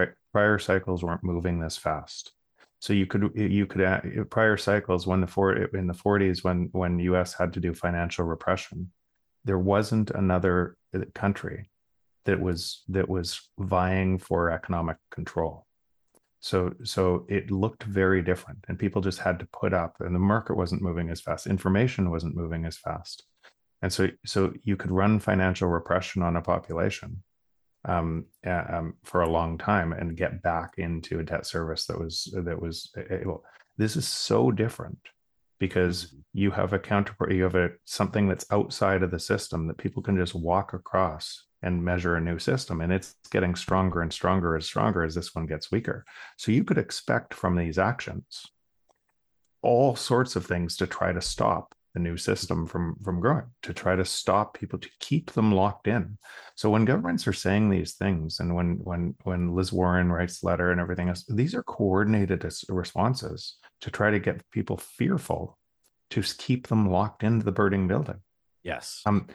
right? 0.00 0.10
Prior 0.32 0.58
cycles 0.58 1.02
weren't 1.02 1.24
moving 1.24 1.60
this 1.60 1.76
fast. 1.76 2.32
So 2.80 2.92
you 2.92 3.06
could 3.06 3.30
you 3.34 3.66
could 3.66 3.82
uh, 3.82 4.00
prior 4.30 4.56
cycles 4.56 5.06
when 5.06 5.20
the 5.20 5.26
four 5.26 5.52
in 5.52 5.86
the 5.86 5.94
40s 5.94 6.42
when 6.42 6.70
when 6.72 6.98
us 7.00 7.34
had 7.34 7.52
to 7.52 7.60
do 7.60 7.74
financial 7.74 8.24
repression 8.24 8.90
there 9.44 9.58
wasn't 9.58 10.10
another 10.10 10.76
uh, 10.94 11.00
country 11.14 11.69
that 12.24 12.40
was 12.40 12.82
that 12.88 13.08
was 13.08 13.40
vying 13.58 14.18
for 14.18 14.50
economic 14.50 14.96
control. 15.10 15.66
So 16.40 16.72
so 16.84 17.26
it 17.28 17.50
looked 17.50 17.82
very 17.84 18.22
different 18.22 18.64
and 18.68 18.78
people 18.78 19.02
just 19.02 19.18
had 19.18 19.38
to 19.40 19.48
put 19.52 19.72
up 19.72 19.96
and 20.00 20.14
the 20.14 20.20
market 20.20 20.56
wasn't 20.56 20.82
moving 20.82 21.10
as 21.10 21.20
fast. 21.20 21.46
Information 21.46 22.10
wasn't 22.10 22.36
moving 22.36 22.64
as 22.64 22.76
fast. 22.76 23.24
And 23.82 23.92
so 23.92 24.08
so 24.26 24.52
you 24.62 24.76
could 24.76 24.90
run 24.90 25.20
financial 25.20 25.68
repression 25.68 26.22
on 26.22 26.36
a 26.36 26.42
population 26.42 27.22
um, 27.86 28.26
um, 28.46 28.94
for 29.04 29.22
a 29.22 29.30
long 29.30 29.56
time 29.56 29.92
and 29.92 30.16
get 30.16 30.42
back 30.42 30.74
into 30.76 31.18
a 31.18 31.22
debt 31.22 31.46
service 31.46 31.86
that 31.86 31.98
was 31.98 32.32
that 32.34 32.60
was 32.60 32.92
able. 33.10 33.44
This 33.76 33.96
is 33.96 34.06
so 34.06 34.50
different 34.50 34.98
because 35.58 36.14
you 36.32 36.50
have 36.50 36.72
a 36.72 36.78
counterpart, 36.78 37.32
you 37.32 37.44
have 37.44 37.54
a 37.54 37.70
something 37.84 38.28
that's 38.28 38.46
outside 38.50 39.02
of 39.02 39.10
the 39.10 39.18
system 39.18 39.66
that 39.66 39.78
people 39.78 40.02
can 40.02 40.16
just 40.16 40.34
walk 40.34 40.72
across 40.72 41.44
and 41.62 41.84
measure 41.84 42.16
a 42.16 42.20
new 42.20 42.38
system, 42.38 42.80
and 42.80 42.92
it's 42.92 43.14
getting 43.30 43.54
stronger 43.54 44.00
and 44.02 44.12
stronger 44.12 44.54
and 44.54 44.64
stronger 44.64 45.04
as 45.04 45.14
this 45.14 45.34
one 45.34 45.46
gets 45.46 45.70
weaker. 45.70 46.04
So 46.36 46.52
you 46.52 46.64
could 46.64 46.78
expect 46.78 47.34
from 47.34 47.56
these 47.56 47.78
actions 47.78 48.46
all 49.62 49.94
sorts 49.94 50.36
of 50.36 50.46
things 50.46 50.76
to 50.76 50.86
try 50.86 51.12
to 51.12 51.20
stop 51.20 51.74
the 51.94 52.00
new 52.00 52.16
system 52.16 52.66
from 52.66 52.94
from 53.02 53.20
growing 53.20 53.46
to 53.62 53.74
try 53.74 53.96
to 53.96 54.04
stop 54.04 54.56
people 54.56 54.78
to 54.78 54.88
keep 55.00 55.32
them 55.32 55.52
locked 55.52 55.88
in. 55.88 56.16
So 56.54 56.70
when 56.70 56.84
governments 56.84 57.26
are 57.26 57.32
saying 57.32 57.68
these 57.68 57.94
things 57.94 58.40
and 58.40 58.54
when 58.54 58.78
when 58.84 59.16
when 59.24 59.54
liz 59.54 59.72
warren 59.72 60.12
writes 60.12 60.40
the 60.40 60.46
letter 60.46 60.70
and 60.70 60.80
everything 60.80 61.08
else 61.08 61.24
these 61.28 61.54
are 61.54 61.64
coordinated 61.64 62.48
responses 62.68 63.56
to 63.80 63.90
try 63.90 64.10
to 64.10 64.20
get 64.20 64.48
people 64.50 64.76
fearful 64.76 65.58
to 66.10 66.22
keep 66.22 66.68
them 66.68 66.90
locked 66.90 67.24
into 67.24 67.44
the 67.44 67.52
burning 67.52 67.88
building. 67.88 68.20
Yes. 68.62 69.02
Um 69.04 69.26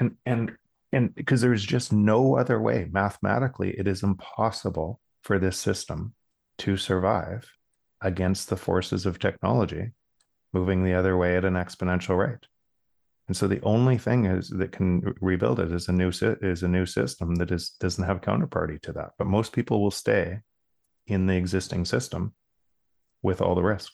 and 0.00 0.16
and 0.24 0.56
and 0.92 1.14
because 1.14 1.40
there's 1.40 1.64
just 1.64 1.92
no 1.92 2.36
other 2.36 2.60
way 2.60 2.88
mathematically 2.90 3.70
it 3.70 3.86
is 3.86 4.02
impossible 4.02 5.00
for 5.22 5.38
this 5.38 5.58
system 5.58 6.14
to 6.58 6.76
survive 6.76 7.50
against 8.00 8.48
the 8.48 8.56
forces 8.56 9.06
of 9.06 9.18
technology 9.18 9.92
moving 10.52 10.84
the 10.84 10.94
other 10.94 11.16
way 11.16 11.36
at 11.36 11.44
an 11.44 11.54
exponential 11.54 12.16
rate. 12.16 12.46
And 13.28 13.36
so 13.36 13.48
the 13.48 13.60
only 13.62 13.98
thing 13.98 14.24
is 14.24 14.48
that 14.50 14.72
can 14.72 15.14
rebuild 15.20 15.58
it 15.58 15.72
is 15.72 15.88
a 15.88 15.92
new 15.92 16.10
is 16.10 16.62
a 16.62 16.68
new 16.68 16.86
system 16.86 17.34
that 17.36 17.50
is 17.50 17.70
doesn't 17.80 18.04
have 18.04 18.20
counterparty 18.20 18.80
to 18.82 18.92
that. 18.92 19.10
But 19.18 19.26
most 19.26 19.52
people 19.52 19.82
will 19.82 19.90
stay 19.90 20.40
in 21.06 21.26
the 21.26 21.36
existing 21.36 21.84
system 21.84 22.34
with 23.22 23.42
all 23.42 23.54
the 23.54 23.62
risk 23.62 23.92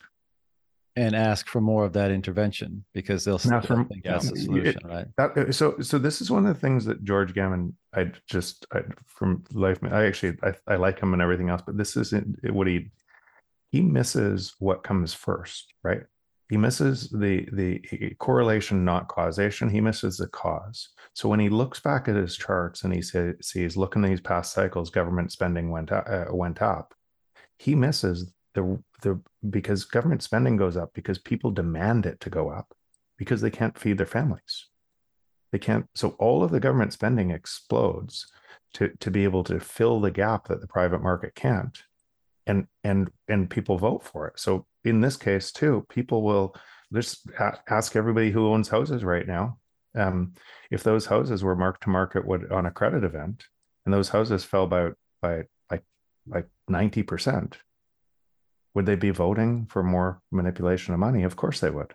and 0.97 1.16
ask 1.16 1.49
for 1.49 1.61
more 1.61 1.84
of 1.84 1.95
that 1.95 2.11
intervention 2.11 2.84
because 2.93 3.24
they'll 3.24 3.38
still 3.38 3.61
from- 3.62 3.86
think 3.86 4.05
that's 4.05 4.30
the 4.30 4.38
yeah. 4.38 4.45
solution, 4.45 4.80
right? 4.84 5.07
That, 5.16 5.38
uh, 5.38 5.53
so 5.53 5.76
so 5.80 5.99
this 5.99 6.20
is 6.20 6.30
one 6.30 6.47
of 6.47 6.55
the 6.55 6.61
things 6.61 6.84
that 6.84 7.05
George 7.05 7.34
Gammon 7.34 7.74
I 7.95 8.12
just 8.26 8.66
I, 8.72 8.82
from 9.07 9.45
life 9.53 9.78
I 9.82 10.05
actually 10.05 10.36
I, 10.43 10.55
I 10.66 10.76
like 10.76 11.01
him 11.01 11.12
and 11.12 11.22
everything 11.22 11.49
else 11.49 11.62
but 11.64 11.76
this 11.76 11.97
isn't 11.97 12.53
what 12.53 12.66
he 12.66 12.90
he 13.70 13.80
misses 13.80 14.55
what 14.59 14.84
comes 14.84 15.14
first 15.14 15.72
right 15.82 16.03
he 16.51 16.59
misses 16.59 17.09
the 17.09 17.49
the 17.53 17.80
correlation 18.18 18.84
not 18.84 19.09
causation 19.09 19.70
he 19.70 19.80
misses 19.80 20.18
the 20.18 20.28
cause 20.28 20.90
so 21.14 21.28
when 21.28 21.40
he 21.40 21.49
looks 21.49 21.80
back 21.80 22.09
at 22.09 22.16
his 22.16 22.36
charts 22.36 22.82
and 22.82 22.95
he 22.95 23.01
says 23.01 23.34
sees 23.40 23.76
look 23.76 23.97
in 23.97 24.03
these 24.03 24.20
past 24.20 24.53
cycles 24.53 24.90
government 24.90 25.32
spending 25.32 25.70
went 25.70 25.90
uh, 25.90 26.26
went 26.30 26.61
up 26.61 26.95
he 27.59 27.74
misses 27.74 28.30
the 28.55 28.78
the 29.03 29.21
because 29.49 29.85
government 29.85 30.23
spending 30.23 30.57
goes 30.57 30.77
up 30.77 30.93
because 30.95 31.19
people 31.19 31.51
demand 31.51 32.07
it 32.07 32.21
to 32.21 32.31
go 32.31 32.49
up 32.49 32.75
because 33.19 33.41
they 33.41 33.51
can't 33.51 33.79
feed 33.79 33.99
their 33.99 34.07
families. 34.07 34.67
They 35.53 35.59
can't 35.59 35.87
so 35.95 36.11
all 36.19 36.43
of 36.43 36.51
the 36.51 36.61
government 36.61 36.93
spending 36.93 37.31
explodes 37.31 38.27
to 38.75 38.89
to 39.01 39.11
be 39.11 39.25
able 39.25 39.45
to 39.45 39.61
fill 39.61 40.01
the 40.01 40.11
gap 40.11 40.49
that 40.49 40.61
the 40.61 40.67
private 40.67 41.03
market 41.03 41.35
can't 41.35 41.83
and 42.47 42.67
and 42.83 43.11
and 43.29 43.51
people 43.51 43.77
vote 43.77 44.03
for 44.03 44.27
it. 44.29 44.39
So 44.39 44.67
in 44.85 45.01
this 45.01 45.17
case 45.17 45.53
too 45.53 45.87
people 45.89 46.23
will 46.23 46.57
just 46.93 47.29
ask 47.69 47.97
everybody 47.97 48.31
who 48.31 48.49
owns 48.49 48.69
houses 48.69 49.05
right 49.05 49.27
now 49.27 49.59
um, 49.95 50.33
if 50.71 50.83
those 50.83 51.07
houses 51.07 51.45
were 51.45 51.57
marked 51.57 51.83
to 51.83 51.91
market 51.91 52.27
would 52.27 52.51
on 52.51 52.67
a 52.67 52.71
credit 52.71 53.05
event 53.05 53.45
and 53.85 53.93
those 53.93 54.09
houses 54.09 54.45
fell 54.45 54.67
by 54.67 54.91
by 55.21 55.43
like 55.71 55.85
like 56.27 56.49
90% 56.71 57.55
would 58.75 58.87
they 58.87 58.97
be 58.97 59.11
voting 59.11 59.66
for 59.66 59.83
more 59.83 60.20
manipulation 60.31 60.95
of 60.95 61.01
money? 61.01 61.23
Of 61.23 61.37
course 61.37 61.61
they 61.61 61.70
would. 61.70 61.93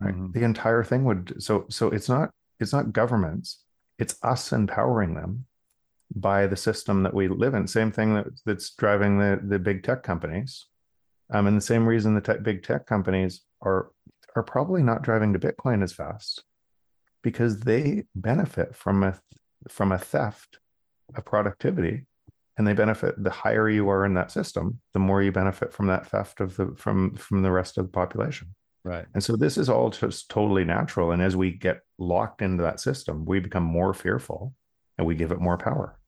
Right? 0.00 0.14
Mm-hmm. 0.14 0.32
the 0.32 0.44
entire 0.44 0.82
thing 0.82 1.04
would 1.04 1.40
so 1.42 1.66
so 1.70 1.88
it's 1.88 2.08
not 2.08 2.30
it's 2.60 2.72
not 2.72 2.92
governments. 2.92 3.62
It's 3.98 4.16
us 4.22 4.52
empowering 4.52 5.14
them 5.14 5.46
by 6.14 6.46
the 6.46 6.56
system 6.56 7.04
that 7.04 7.14
we 7.14 7.28
live 7.28 7.54
in. 7.54 7.66
Same 7.66 7.92
thing 7.92 8.14
that, 8.14 8.26
that's 8.44 8.70
driving 8.70 9.18
the 9.18 9.40
the 9.42 9.58
big 9.58 9.82
tech 9.82 10.02
companies. 10.02 10.66
Um, 11.32 11.46
and 11.46 11.56
the 11.56 11.62
same 11.62 11.86
reason 11.86 12.14
the 12.14 12.20
tech, 12.20 12.42
big 12.42 12.62
tech 12.62 12.86
companies 12.86 13.42
are 13.62 13.90
are 14.36 14.42
probably 14.42 14.82
not 14.82 15.02
driving 15.02 15.32
to 15.32 15.38
bitcoin 15.38 15.82
as 15.82 15.92
fast 15.92 16.42
because 17.22 17.60
they 17.60 18.04
benefit 18.14 18.74
from 18.74 19.02
a 19.04 19.18
from 19.68 19.92
a 19.92 19.98
theft 19.98 20.58
of 21.14 21.24
productivity 21.24 22.06
and 22.56 22.66
they 22.66 22.72
benefit 22.72 23.14
the 23.22 23.30
higher 23.30 23.68
you 23.68 23.88
are 23.88 24.04
in 24.04 24.14
that 24.14 24.30
system 24.30 24.80
the 24.92 24.98
more 24.98 25.22
you 25.22 25.32
benefit 25.32 25.72
from 25.72 25.86
that 25.86 26.06
theft 26.06 26.40
of 26.40 26.56
the 26.56 26.72
from 26.76 27.14
from 27.16 27.42
the 27.42 27.50
rest 27.50 27.78
of 27.78 27.84
the 27.84 27.92
population 27.92 28.54
Right. 28.84 29.06
And 29.14 29.24
so 29.24 29.34
this 29.34 29.56
is 29.56 29.70
all 29.70 29.88
just 29.88 30.28
totally 30.28 30.64
natural. 30.64 31.12
And 31.12 31.22
as 31.22 31.34
we 31.34 31.50
get 31.52 31.80
locked 31.98 32.42
into 32.42 32.62
that 32.64 32.80
system, 32.80 33.24
we 33.24 33.40
become 33.40 33.64
more 33.64 33.94
fearful 33.94 34.54
and 34.98 35.06
we 35.06 35.14
give 35.14 35.32
it 35.32 35.40
more 35.40 35.56
power. 35.56 35.98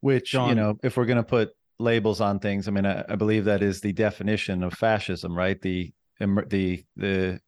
Which, 0.00 0.32
John, 0.32 0.48
you 0.48 0.54
know, 0.56 0.78
if 0.82 0.96
we're 0.96 1.06
going 1.06 1.16
to 1.16 1.22
put 1.22 1.50
labels 1.78 2.20
on 2.20 2.40
things, 2.40 2.66
I 2.66 2.72
mean, 2.72 2.86
I, 2.86 3.04
I, 3.08 3.14
believe 3.14 3.44
that 3.44 3.62
is 3.62 3.80
the 3.80 3.92
definition 3.92 4.64
of 4.64 4.74
fascism, 4.74 5.36
right? 5.36 5.60
The, 5.62 5.92
the, 6.18 6.84
the 6.96 7.40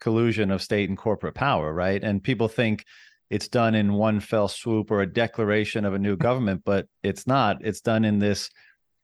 collusion 0.00 0.50
of 0.52 0.62
state 0.62 0.88
and 0.88 0.96
corporate 0.96 1.34
power, 1.34 1.72
right? 1.72 2.02
And 2.02 2.22
people 2.22 2.48
think 2.48 2.84
it's 3.30 3.48
done 3.48 3.74
in 3.74 3.92
one 3.92 4.20
fell 4.20 4.48
swoop 4.48 4.90
or 4.90 5.00
a 5.00 5.12
declaration 5.12 5.84
of 5.84 5.94
a 5.94 5.98
new 5.98 6.16
government, 6.28 6.62
but 6.64 6.86
it's 7.02 7.26
not. 7.26 7.58
It's 7.64 7.80
done 7.80 8.04
in 8.04 8.18
this 8.18 8.50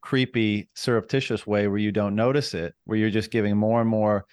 creepy, 0.01 0.69
surreptitious 0.75 1.47
way 1.47 1.67
where 1.67 1.77
you 1.77 1.91
don't 1.91 2.15
notice 2.15 2.53
it, 2.53 2.73
where 2.85 2.97
you're 2.97 3.09
just 3.09 3.31
giving 3.31 3.55
more 3.55 3.81
and 3.81 3.89
more 3.89 4.25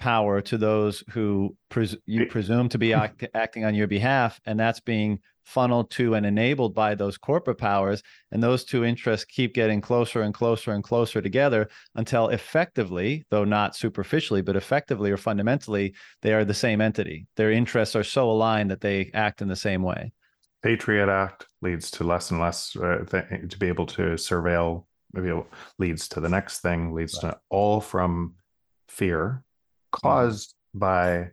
power 0.00 0.40
to 0.40 0.58
those 0.58 1.04
who 1.10 1.56
pres- 1.68 1.96
you 2.06 2.26
presume 2.26 2.68
to 2.70 2.78
be 2.78 2.92
act- 2.92 3.28
acting 3.34 3.64
on 3.64 3.74
your 3.74 3.86
behalf, 3.86 4.40
and 4.46 4.58
that's 4.58 4.80
being 4.80 5.20
funneled 5.44 5.90
to 5.90 6.14
and 6.14 6.26
enabled 6.26 6.74
by 6.74 6.94
those 6.94 7.18
corporate 7.18 7.58
powers. 7.58 8.02
And 8.30 8.42
those 8.42 8.64
two 8.64 8.84
interests 8.84 9.24
keep 9.24 9.54
getting 9.54 9.80
closer 9.80 10.22
and 10.22 10.34
closer 10.34 10.72
and 10.72 10.82
closer 10.82 11.20
together 11.20 11.68
until 11.94 12.28
effectively, 12.28 13.24
though 13.30 13.44
not 13.44 13.76
superficially, 13.76 14.42
but 14.42 14.56
effectively 14.56 15.10
or 15.10 15.16
fundamentally, 15.16 15.94
they 16.22 16.32
are 16.34 16.44
the 16.44 16.54
same 16.54 16.80
entity. 16.80 17.26
Their 17.36 17.52
interests 17.52 17.96
are 17.96 18.04
so 18.04 18.30
aligned 18.30 18.70
that 18.70 18.80
they 18.80 19.10
act 19.14 19.42
in 19.42 19.48
the 19.48 19.56
same 19.56 19.82
way. 19.82 20.12
Patriot 20.62 21.08
Act 21.08 21.46
leads 21.62 21.90
to 21.92 22.04
less 22.04 22.30
and 22.30 22.40
less 22.40 22.76
uh, 22.76 23.04
th- 23.10 23.50
to 23.50 23.58
be 23.58 23.68
able 23.68 23.86
to 23.86 24.02
surveil 24.16 24.84
maybe 25.12 25.32
leads 25.78 26.08
to 26.08 26.20
the 26.20 26.28
next 26.28 26.60
thing 26.60 26.92
leads 26.92 27.18
right. 27.22 27.32
to 27.32 27.38
all 27.48 27.80
from 27.80 28.34
fear 28.88 29.42
caused 29.92 30.54
by 30.74 31.30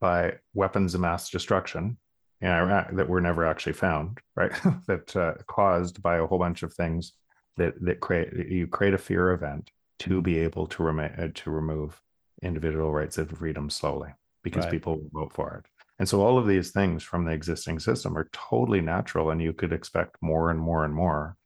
by 0.00 0.34
weapons 0.54 0.94
of 0.94 1.00
mass 1.00 1.30
destruction 1.30 1.98
in 2.40 2.48
Iraq 2.48 2.94
that 2.94 3.08
were 3.08 3.20
never 3.20 3.44
actually 3.44 3.72
found, 3.72 4.18
right? 4.36 4.52
that 4.86 5.16
uh, 5.16 5.34
caused 5.46 6.00
by 6.02 6.18
a 6.18 6.26
whole 6.26 6.38
bunch 6.38 6.62
of 6.62 6.72
things 6.72 7.12
that 7.56 7.74
that 7.84 8.00
create 8.00 8.32
you 8.48 8.66
create 8.66 8.94
a 8.94 8.98
fear 8.98 9.32
event 9.32 9.70
to 10.00 10.22
be 10.22 10.38
able 10.38 10.66
to 10.66 10.82
remain 10.82 11.10
uh, 11.18 11.28
to 11.34 11.50
remove 11.50 12.00
individual 12.42 12.92
rights 12.92 13.18
of 13.18 13.30
freedom 13.30 13.68
slowly 13.68 14.10
because 14.44 14.64
right. 14.64 14.72
people 14.72 14.96
will 14.96 15.24
vote 15.24 15.32
for 15.32 15.56
it. 15.56 15.68
And 15.98 16.08
so 16.08 16.22
all 16.22 16.38
of 16.38 16.46
these 16.46 16.70
things 16.70 17.02
from 17.02 17.24
the 17.24 17.32
existing 17.32 17.80
system 17.80 18.16
are 18.16 18.28
totally 18.32 18.80
natural, 18.80 19.30
and 19.30 19.42
you 19.42 19.52
could 19.52 19.72
expect 19.72 20.16
more 20.20 20.50
and 20.50 20.60
more 20.60 20.84
and 20.84 20.94
more 20.94 21.36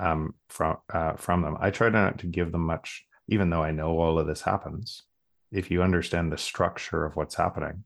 um, 0.00 0.34
from 0.48 0.78
uh, 0.92 1.14
from 1.14 1.42
them. 1.42 1.56
I 1.60 1.70
try 1.70 1.90
not 1.90 2.18
to 2.18 2.26
give 2.26 2.50
them 2.50 2.66
much, 2.66 3.04
even 3.28 3.50
though 3.50 3.62
I 3.62 3.70
know 3.70 3.98
all 3.98 4.18
of 4.18 4.26
this 4.26 4.42
happens. 4.42 5.04
If 5.52 5.70
you 5.70 5.82
understand 5.82 6.32
the 6.32 6.38
structure 6.38 7.04
of 7.04 7.16
what's 7.16 7.34
happening, 7.34 7.84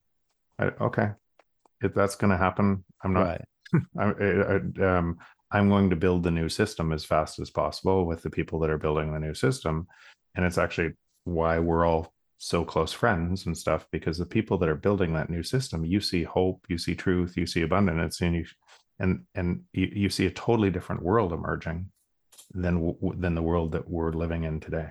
I, 0.58 0.64
okay, 0.80 1.10
if 1.80 1.94
that's 1.94 2.16
going 2.16 2.30
to 2.30 2.36
happen, 2.36 2.84
I'm 3.02 3.12
not. 3.12 3.22
Right. 3.22 3.44
I, 3.98 4.04
I, 4.04 4.98
um, 4.98 5.18
I'm 5.50 5.68
going 5.68 5.90
to 5.90 5.96
build 5.96 6.22
the 6.22 6.30
new 6.30 6.48
system 6.48 6.92
as 6.92 7.04
fast 7.04 7.38
as 7.38 7.50
possible 7.50 8.06
with 8.06 8.22
the 8.22 8.30
people 8.30 8.58
that 8.60 8.70
are 8.70 8.78
building 8.78 9.12
the 9.12 9.20
new 9.20 9.34
system, 9.34 9.86
and 10.34 10.44
it's 10.44 10.58
actually 10.58 10.92
why 11.24 11.58
we're 11.58 11.86
all 11.86 12.12
so 12.38 12.64
close 12.64 12.92
friends 12.92 13.46
and 13.46 13.56
stuff 13.56 13.86
because 13.90 14.16
the 14.16 14.26
people 14.26 14.56
that 14.58 14.68
are 14.68 14.76
building 14.76 15.12
that 15.12 15.28
new 15.28 15.42
system, 15.42 15.84
you 15.84 16.00
see 16.00 16.22
hope, 16.22 16.64
you 16.68 16.78
see 16.78 16.94
truth, 16.94 17.36
you 17.36 17.46
see 17.46 17.62
abundance, 17.62 18.20
and 18.20 18.34
you 18.34 18.44
and 18.98 19.24
and 19.34 19.62
you, 19.72 19.90
you 19.92 20.08
see 20.08 20.26
a 20.26 20.30
totally 20.30 20.70
different 20.70 21.02
world 21.02 21.32
emerging 21.32 21.90
than 22.54 22.94
than 23.18 23.34
the 23.34 23.42
world 23.42 23.72
that 23.72 23.88
we're 23.88 24.12
living 24.12 24.44
in 24.44 24.60
today. 24.60 24.88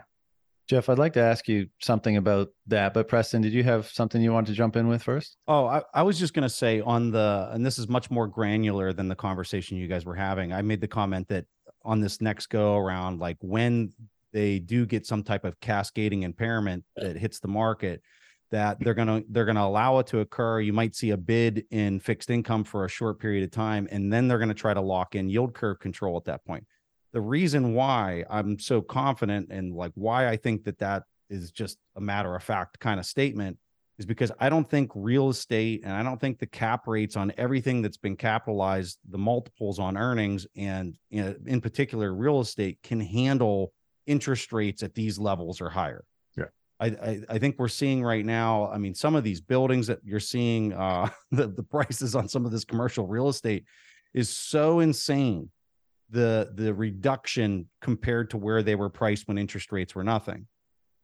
Jeff, 0.68 0.90
I'd 0.90 1.00
like 1.00 1.14
to 1.14 1.22
ask 1.22 1.48
you 1.48 1.68
something 1.80 2.18
about 2.18 2.50
that, 2.68 2.94
but 2.94 3.08
Preston, 3.08 3.42
did 3.42 3.54
you 3.54 3.64
have 3.64 3.88
something 3.88 4.22
you 4.22 4.34
wanted 4.34 4.48
to 4.48 4.54
jump 4.54 4.76
in 4.76 4.90
with 4.90 5.02
first? 5.02 5.38
Oh, 5.48 5.66
I, 5.66 5.82
I 5.94 6.04
was 6.04 6.20
just 6.20 6.34
going 6.34 6.44
to 6.44 6.54
say 6.54 6.82
on 6.82 7.10
the, 7.12 7.50
and 7.54 7.66
this 7.66 7.80
is 7.80 7.88
much 7.88 8.12
more 8.12 8.28
granular 8.28 8.92
than 8.92 9.08
the 9.08 9.16
conversation 9.16 9.78
you 9.78 9.88
guys 9.88 10.06
were 10.06 10.16
having. 10.16 10.52
I 10.52 10.62
made 10.62 10.82
the 10.82 10.88
comment 10.88 11.30
that 11.30 11.46
on 11.84 12.02
this 12.02 12.20
next 12.20 12.48
go 12.48 12.76
around, 12.76 13.20
like 13.20 13.38
when 13.40 13.94
they 14.34 14.60
do 14.60 14.86
get 14.86 15.06
some 15.06 15.24
type 15.24 15.46
of 15.46 15.58
cascading 15.62 16.24
impairment 16.24 16.84
that 16.98 17.16
hits 17.16 17.40
the 17.40 17.48
market, 17.48 18.02
that 18.52 18.78
they're 18.80 18.94
going 18.94 19.08
to 19.08 19.26
they're 19.30 19.46
going 19.46 19.56
to 19.56 19.62
allow 19.62 20.00
it 20.00 20.08
to 20.08 20.20
occur 20.20 20.62
you 20.62 20.72
might 20.72 20.96
see 20.96 21.10
a 21.10 21.18
bid 21.18 21.66
in 21.72 22.00
fixed 22.00 22.30
income 22.30 22.64
for 22.64 22.86
a 22.86 22.90
short 22.90 23.20
period 23.20 23.44
of 23.44 23.52
time 23.52 23.88
and 23.92 24.12
then 24.12 24.28
they're 24.28 24.38
going 24.38 24.48
to 24.48 24.56
try 24.56 24.74
to 24.74 24.80
lock 24.80 25.16
in 25.16 25.30
yield 25.30 25.54
curve 25.54 25.80
control 25.80 26.16
at 26.16 26.24
that 26.24 26.46
point 26.46 26.66
the 27.14 27.22
reason 27.22 27.74
why 27.74 28.26
I'm 28.30 28.60
so 28.60 28.82
confident 28.82 29.52
and 29.52 29.74
like 29.74 29.92
why 29.96 30.28
I 30.28 30.38
think 30.38 30.66
that 30.66 30.80
that 30.80 31.04
is 31.30 31.52
just 31.52 31.78
a 31.96 32.02
matter 32.02 32.36
of 32.36 32.44
fact 32.44 32.80
kind 32.80 33.00
of 33.00 33.06
statement 33.06 33.58
is 33.98 34.06
because 34.06 34.32
I 34.40 34.50
don't 34.50 34.70
think 34.70 34.92
real 34.94 35.30
estate 35.30 35.82
and 35.84 35.94
I 35.94 36.04
don't 36.04 36.22
think 36.22 36.38
the 36.38 36.46
cap 36.46 36.88
rates 36.88 37.16
on 37.16 37.34
everything 37.38 37.82
that's 37.82 37.98
been 37.98 38.16
capitalized, 38.16 39.00
the 39.10 39.18
multiples 39.18 39.80
on 39.80 39.98
earnings, 39.98 40.46
and 40.56 40.96
in 41.10 41.62
particular, 41.62 42.14
real 42.14 42.40
estate 42.40 42.78
can 42.84 43.00
handle 43.00 43.74
interest 44.06 44.54
rates 44.54 44.84
at 44.84 44.94
these 44.94 45.18
levels 45.18 45.62
or 45.62 45.70
higher. 45.70 46.06
Yeah. 46.38 46.46
I, 46.80 46.86
I, 46.88 47.22
I 47.30 47.40
think 47.40 47.56
we're 47.58 47.68
seeing 47.70 48.04
right 48.04 48.24
now. 48.24 48.70
I 48.72 48.78
mean, 48.78 48.94
some 48.94 49.16
of 49.16 49.24
these 49.24 49.42
buildings 49.42 49.88
that 49.88 50.00
you're 50.04 50.20
seeing, 50.20 50.74
uh, 50.74 51.10
the 51.32 51.48
the 51.48 51.64
prices 51.64 52.16
on 52.16 52.28
some 52.28 52.46
of 52.46 52.52
this 52.52 52.66
commercial 52.66 53.08
real 53.08 53.30
estate 53.30 53.66
is 54.14 54.30
so 54.30 54.80
insane 54.80 55.50
the 56.10 56.52
the 56.54 56.74
reduction 56.74 57.68
compared 57.82 58.30
to 58.32 58.38
where 58.38 58.64
they 58.64 58.76
were 58.76 58.90
priced 58.90 59.28
when 59.28 59.38
interest 59.38 59.72
rates 59.72 59.96
were 59.96 60.04
nothing. 60.04 60.48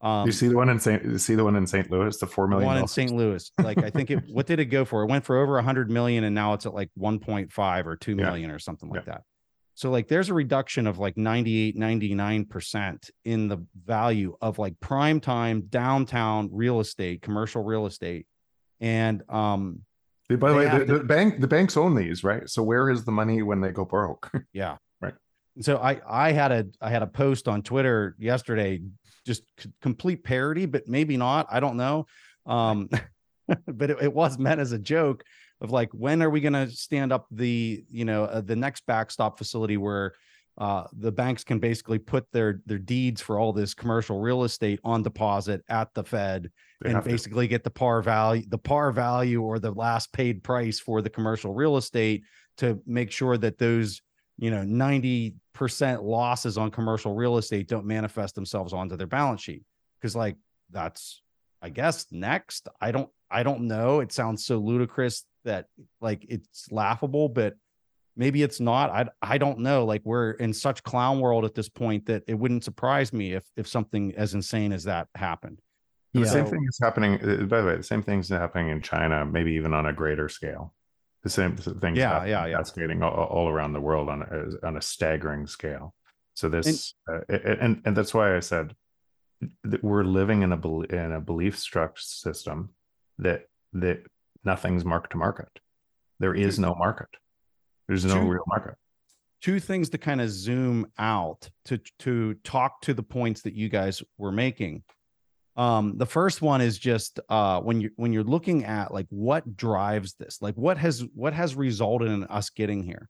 Um, 0.03 0.25
you 0.25 0.33
see 0.33 0.49
the 0.49 0.55
one 0.57 0.67
in 0.67 0.79
St. 0.79 1.01
You 1.03 1.17
see 1.17 1.35
the 1.35 1.45
one 1.45 1.55
in 1.55 1.65
St. 1.65 1.89
Louis, 1.89 2.17
the 2.17 2.27
four 2.27 2.45
million. 2.45 2.67
One 2.67 2.77
in 2.77 2.87
St. 2.87 3.11
Louis, 3.11 3.49
like 3.57 3.77
I 3.77 3.89
think 3.89 4.11
it. 4.11 4.21
what 4.29 4.45
did 4.45 4.59
it 4.59 4.65
go 4.65 4.83
for? 4.83 5.03
It 5.03 5.09
went 5.09 5.23
for 5.23 5.37
over 5.37 5.57
a 5.57 5.63
hundred 5.63 5.89
million, 5.89 6.25
and 6.25 6.35
now 6.35 6.53
it's 6.53 6.65
at 6.65 6.73
like 6.73 6.89
one 6.95 7.19
point 7.19 7.53
five 7.53 7.87
or 7.87 7.95
two 7.95 8.13
million 8.15 8.49
yeah. 8.49 8.55
or 8.55 8.59
something 8.59 8.89
like 8.89 9.05
yeah. 9.07 9.13
that. 9.13 9.21
So 9.75 9.89
like, 9.89 10.09
there's 10.09 10.29
a 10.29 10.33
reduction 10.33 10.85
of 10.85 10.99
like 10.99 11.17
98, 11.17 11.75
99 11.77 12.45
percent 12.45 13.09
in 13.23 13.47
the 13.47 13.65
value 13.85 14.35
of 14.41 14.59
like 14.59 14.77
prime 14.81 15.21
time 15.21 15.61
downtown 15.69 16.49
real 16.51 16.81
estate, 16.81 17.21
commercial 17.21 17.63
real 17.63 17.85
estate, 17.85 18.27
and 18.81 19.23
um. 19.29 19.79
By 20.29 20.49
the 20.49 20.55
way, 20.55 20.69
the, 20.69 20.85
to, 20.85 20.97
the 20.97 21.03
bank 21.03 21.41
the 21.41 21.47
banks 21.47 21.77
own 21.77 21.95
these, 21.95 22.23
right? 22.23 22.49
So 22.49 22.63
where 22.63 22.89
is 22.89 23.05
the 23.05 23.11
money 23.11 23.43
when 23.43 23.61
they 23.61 23.69
go 23.69 23.85
broke? 23.85 24.31
yeah, 24.53 24.77
so 25.61 25.77
I 25.77 26.01
I 26.07 26.31
had 26.31 26.51
a 26.51 26.65
I 26.81 26.89
had 26.89 27.03
a 27.03 27.07
post 27.07 27.47
on 27.47 27.61
Twitter 27.61 28.15
yesterday 28.17 28.81
just 29.25 29.43
complete 29.81 30.23
parody, 30.23 30.65
but 30.65 30.87
maybe 30.87 31.17
not. 31.17 31.47
I 31.49 31.59
don't 31.59 31.77
know. 31.77 32.05
Um, 32.45 32.89
but 33.67 33.89
it, 33.89 33.97
it, 34.01 34.13
was 34.13 34.37
meant 34.37 34.59
as 34.59 34.71
a 34.71 34.79
joke 34.79 35.23
of 35.61 35.71
like, 35.71 35.89
when 35.93 36.21
are 36.21 36.29
we 36.29 36.41
going 36.41 36.53
to 36.53 36.69
stand 36.69 37.11
up 37.11 37.27
the, 37.31 37.83
you 37.89 38.05
know, 38.05 38.25
uh, 38.25 38.41
the 38.41 38.55
next 38.55 38.85
backstop 38.85 39.37
facility 39.37 39.77
where 39.77 40.13
uh, 40.57 40.83
the 40.93 41.11
banks 41.11 41.43
can 41.43 41.57
basically 41.57 41.97
put 41.97 42.31
their 42.31 42.61
their 42.67 42.77
deeds 42.77 43.21
for 43.21 43.39
all 43.39 43.51
this 43.51 43.73
commercial 43.73 44.19
real 44.19 44.43
estate 44.43 44.79
on 44.83 45.01
deposit 45.01 45.63
at 45.67 45.91
the 45.95 46.03
Fed 46.03 46.51
they 46.81 46.91
and 46.91 47.03
basically 47.03 47.45
to. 47.45 47.49
get 47.49 47.63
the 47.63 47.71
par 47.71 48.03
value, 48.03 48.43
the 48.47 48.57
par 48.57 48.91
value 48.91 49.41
or 49.41 49.57
the 49.57 49.71
last 49.71 50.13
paid 50.13 50.43
price 50.43 50.79
for 50.79 51.01
the 51.01 51.09
commercial 51.09 51.55
real 51.55 51.75
estate 51.75 52.23
to 52.57 52.79
make 52.85 53.09
sure 53.09 53.35
that 53.35 53.57
those 53.57 54.03
you 54.38 54.51
know 54.51 54.61
90% 54.63 55.34
losses 56.03 56.57
on 56.57 56.71
commercial 56.71 57.15
real 57.15 57.38
estate 57.38 57.67
don't 57.67 57.86
manifest 57.86 58.36
themselves 58.36 58.73
onto 58.73 58.97
their 58.97 59.07
balance 59.07 59.41
sheet. 59.41 59.63
Because 59.99 60.15
like 60.15 60.36
that's 60.71 61.21
i 61.61 61.69
guess 61.69 62.07
next. 62.11 62.67
I 62.81 62.91
don't 62.91 63.09
i 63.29 63.43
don't 63.43 63.61
know. 63.61 63.99
It 63.99 64.11
sounds 64.11 64.45
so 64.45 64.57
ludicrous 64.57 65.23
that 65.45 65.67
like 66.01 66.25
it's 66.29 66.71
laughable 66.71 67.29
but 67.29 67.55
maybe 68.15 68.43
it's 68.43 68.59
not. 68.59 68.89
I 68.89 69.07
i 69.21 69.38
don't 69.38 69.59
know. 69.59 69.86
Like 69.86 70.01
we're 70.03 70.31
in 70.31 70.53
such 70.53 70.84
clown 70.84 71.19
world 71.19 71.45
at 71.45 71.55
this 71.55 71.69
point 71.69 72.07
that 72.07 72.23
it 72.27 72.36
wouldn't 72.36 72.63
surprise 72.63 73.13
me 73.13 73.34
if 73.34 73.43
if 73.55 73.67
something 73.67 74.13
as 74.15 74.34
insane 74.34 74.71
as 74.71 74.86
that 74.86 75.07
happened. 75.15 75.59
The 76.13 76.27
same 76.27 76.45
thing 76.45 76.63
is 76.67 76.77
happening 76.81 77.13
uh, 77.15 77.43
by 77.45 77.61
the 77.61 77.67
way 77.67 77.75
the 77.77 77.84
same 77.84 78.03
thing's 78.03 78.29
happening 78.29 78.69
in 78.69 78.81
china 78.81 79.25
maybe 79.25 79.53
even 79.53 79.73
on 79.73 79.88
a 79.88 79.93
greater 79.93 80.29
scale 80.29 80.73
the 81.24 81.30
same 81.30 81.55
thing 81.55 81.95
yeah 81.95 82.26
yeah 82.26 82.45
yeah. 82.45 82.57
cascading 82.57 83.01
all, 83.01 83.13
all, 83.13 83.49
around 83.49 83.74
the 83.74 83.82
world 83.82 84.09
on 84.09 84.21
a, 84.21 84.67
on 84.67 84.78
a 84.78 84.82
staggering 84.82 85.47
scale. 85.47 85.93
So 86.36 86.49
this 86.49 86.93
and, 87.07 87.24
uh, 87.30 87.38
and 87.61 87.82
and 87.86 87.95
that's 87.95 88.13
why 88.13 88.36
i 88.36 88.39
said 88.39 88.76
that 89.63 89.84
we're 89.84 90.03
living 90.03 90.41
in 90.41 90.51
a 90.51 90.80
in 90.82 91.11
a 91.11 91.21
belief 91.21 91.57
structure 91.57 92.03
system 92.03 92.69
that 93.19 93.45
that 93.74 94.05
nothing's 94.43 94.86
market 94.86 95.11
to 95.11 95.17
market. 95.17 95.49
There 96.19 96.34
is 96.34 96.59
no 96.59 96.76
market. 96.76 97.09
There's 97.88 98.05
no 98.05 98.15
two, 98.15 98.30
real 98.30 98.43
market. 98.47 98.76
two 99.41 99.59
things 99.59 99.89
to 99.89 99.97
kind 99.97 100.21
of 100.21 100.30
zoom 100.30 100.88
out 100.97 101.49
to 101.65 101.80
to 101.99 102.36
talk 102.43 102.82
to 102.82 102.93
the 102.93 103.03
points 103.03 103.41
that 103.41 103.53
you 103.53 103.69
guys 103.69 104.01
were 104.17 104.32
making 104.32 104.84
um, 105.55 105.97
the 105.97 106.05
first 106.05 106.41
one 106.41 106.61
is 106.61 106.79
just 106.79 107.19
uh, 107.29 107.59
when 107.61 107.79
you 107.79 107.91
when 107.95 108.11
you're 108.11 108.23
looking 108.23 108.65
at 108.65 108.93
like 108.93 109.05
what 109.09 109.55
drives 109.55 110.15
this, 110.15 110.41
like 110.41 110.55
what 110.55 110.77
has 110.77 111.05
what 111.13 111.33
has 111.33 111.55
resulted 111.55 112.09
in 112.09 112.23
us 112.25 112.49
getting 112.49 112.83
here. 112.83 113.07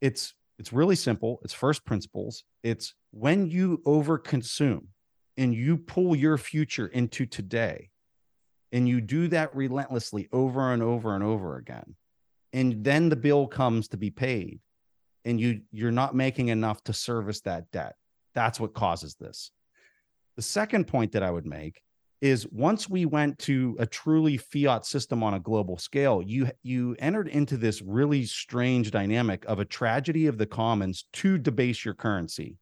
It's 0.00 0.34
it's 0.58 0.72
really 0.72 0.96
simple. 0.96 1.40
It's 1.42 1.54
first 1.54 1.84
principles. 1.86 2.44
It's 2.62 2.94
when 3.12 3.46
you 3.46 3.80
overconsume 3.86 4.86
and 5.36 5.54
you 5.54 5.78
pull 5.78 6.14
your 6.14 6.36
future 6.36 6.86
into 6.86 7.24
today, 7.24 7.88
and 8.70 8.86
you 8.86 9.00
do 9.00 9.28
that 9.28 9.56
relentlessly 9.56 10.28
over 10.32 10.72
and 10.72 10.82
over 10.82 11.14
and 11.14 11.24
over 11.24 11.56
again, 11.56 11.96
and 12.52 12.84
then 12.84 13.08
the 13.08 13.16
bill 13.16 13.46
comes 13.46 13.88
to 13.88 13.96
be 13.96 14.10
paid, 14.10 14.60
and 15.24 15.40
you 15.40 15.62
you're 15.72 15.90
not 15.90 16.14
making 16.14 16.48
enough 16.48 16.84
to 16.84 16.92
service 16.92 17.40
that 17.40 17.70
debt. 17.70 17.96
That's 18.34 18.60
what 18.60 18.74
causes 18.74 19.14
this. 19.14 19.50
The 20.36 20.42
second 20.42 20.86
point 20.86 21.12
that 21.12 21.22
I 21.22 21.30
would 21.30 21.46
make 21.46 21.80
is 22.20 22.46
once 22.50 22.88
we 22.88 23.04
went 23.04 23.38
to 23.38 23.76
a 23.78 23.86
truly 23.86 24.38
fiat 24.38 24.86
system 24.86 25.22
on 25.22 25.34
a 25.34 25.40
global 25.40 25.76
scale, 25.76 26.22
you 26.22 26.50
you 26.62 26.96
entered 26.98 27.28
into 27.28 27.56
this 27.56 27.82
really 27.82 28.24
strange 28.24 28.90
dynamic 28.90 29.44
of 29.44 29.58
a 29.58 29.64
tragedy 29.64 30.26
of 30.26 30.38
the 30.38 30.46
commons 30.46 31.04
to 31.12 31.38
debase 31.38 31.84
your 31.84 31.94
currency 31.94 32.56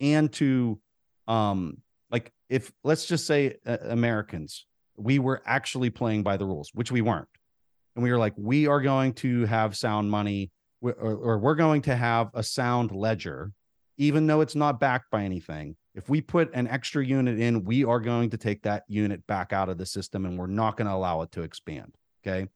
and 0.00 0.32
to 0.32 0.80
um 1.28 1.78
like 2.10 2.32
if 2.48 2.72
let's 2.84 3.06
just 3.06 3.26
say 3.26 3.56
uh, 3.66 3.76
Americans, 3.82 4.66
we 4.96 5.18
were 5.18 5.42
actually 5.46 5.90
playing 5.90 6.22
by 6.22 6.36
the 6.36 6.46
rules, 6.46 6.70
which 6.74 6.90
we 6.90 7.00
weren't. 7.00 7.28
And 7.94 8.02
we 8.02 8.10
were 8.10 8.18
like, 8.18 8.34
we 8.36 8.66
are 8.66 8.80
going 8.80 9.14
to 9.14 9.46
have 9.46 9.76
sound 9.76 10.10
money 10.10 10.50
or, 10.80 10.92
or 10.92 11.38
we're 11.38 11.54
going 11.54 11.82
to 11.82 11.96
have 11.96 12.30
a 12.34 12.42
sound 12.42 12.90
ledger, 12.90 13.52
even 13.96 14.26
though 14.26 14.40
it's 14.40 14.54
not 14.54 14.80
backed 14.80 15.10
by 15.10 15.22
anything 15.22 15.76
if 15.96 16.10
we 16.10 16.20
put 16.20 16.54
an 16.54 16.68
extra 16.68 17.04
unit 17.04 17.40
in, 17.40 17.64
we 17.64 17.82
are 17.82 18.00
going 18.00 18.28
to 18.30 18.36
take 18.36 18.62
that 18.64 18.84
unit 18.86 19.26
back 19.26 19.54
out 19.54 19.70
of 19.70 19.78
the 19.78 19.86
system 19.86 20.26
and 20.26 20.38
we're 20.38 20.46
not 20.46 20.76
going 20.76 20.86
to 20.86 20.94
allow 20.94 21.22
it 21.22 21.32
to 21.32 21.42
expand. 21.42 21.96
Okay. 22.22 22.48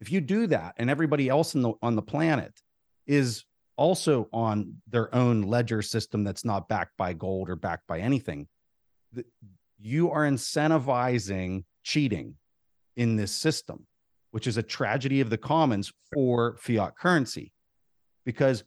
If 0.00 0.10
you 0.10 0.20
do 0.20 0.48
that 0.48 0.74
and 0.76 0.90
everybody 0.90 1.28
else 1.28 1.52
the, 1.52 1.72
on 1.80 1.94
the 1.94 2.02
planet 2.02 2.60
is 3.06 3.44
also 3.76 4.28
on 4.32 4.82
their 4.88 5.14
own 5.14 5.42
ledger 5.42 5.82
system 5.82 6.24
that's 6.24 6.44
not 6.44 6.68
backed 6.68 6.96
by 6.96 7.12
gold 7.12 7.48
or 7.48 7.54
backed 7.54 7.86
by 7.86 8.00
anything, 8.00 8.48
you 9.78 10.10
are 10.10 10.22
incentivizing 10.22 11.62
cheating 11.84 12.34
in 12.96 13.14
this 13.14 13.30
system, 13.30 13.86
which 14.32 14.48
is 14.48 14.56
a 14.56 14.62
tragedy 14.64 15.20
of 15.20 15.30
the 15.30 15.38
commons 15.38 15.92
for 16.12 16.56
fiat 16.58 16.96
currency. 16.98 17.52
Because 18.24 18.64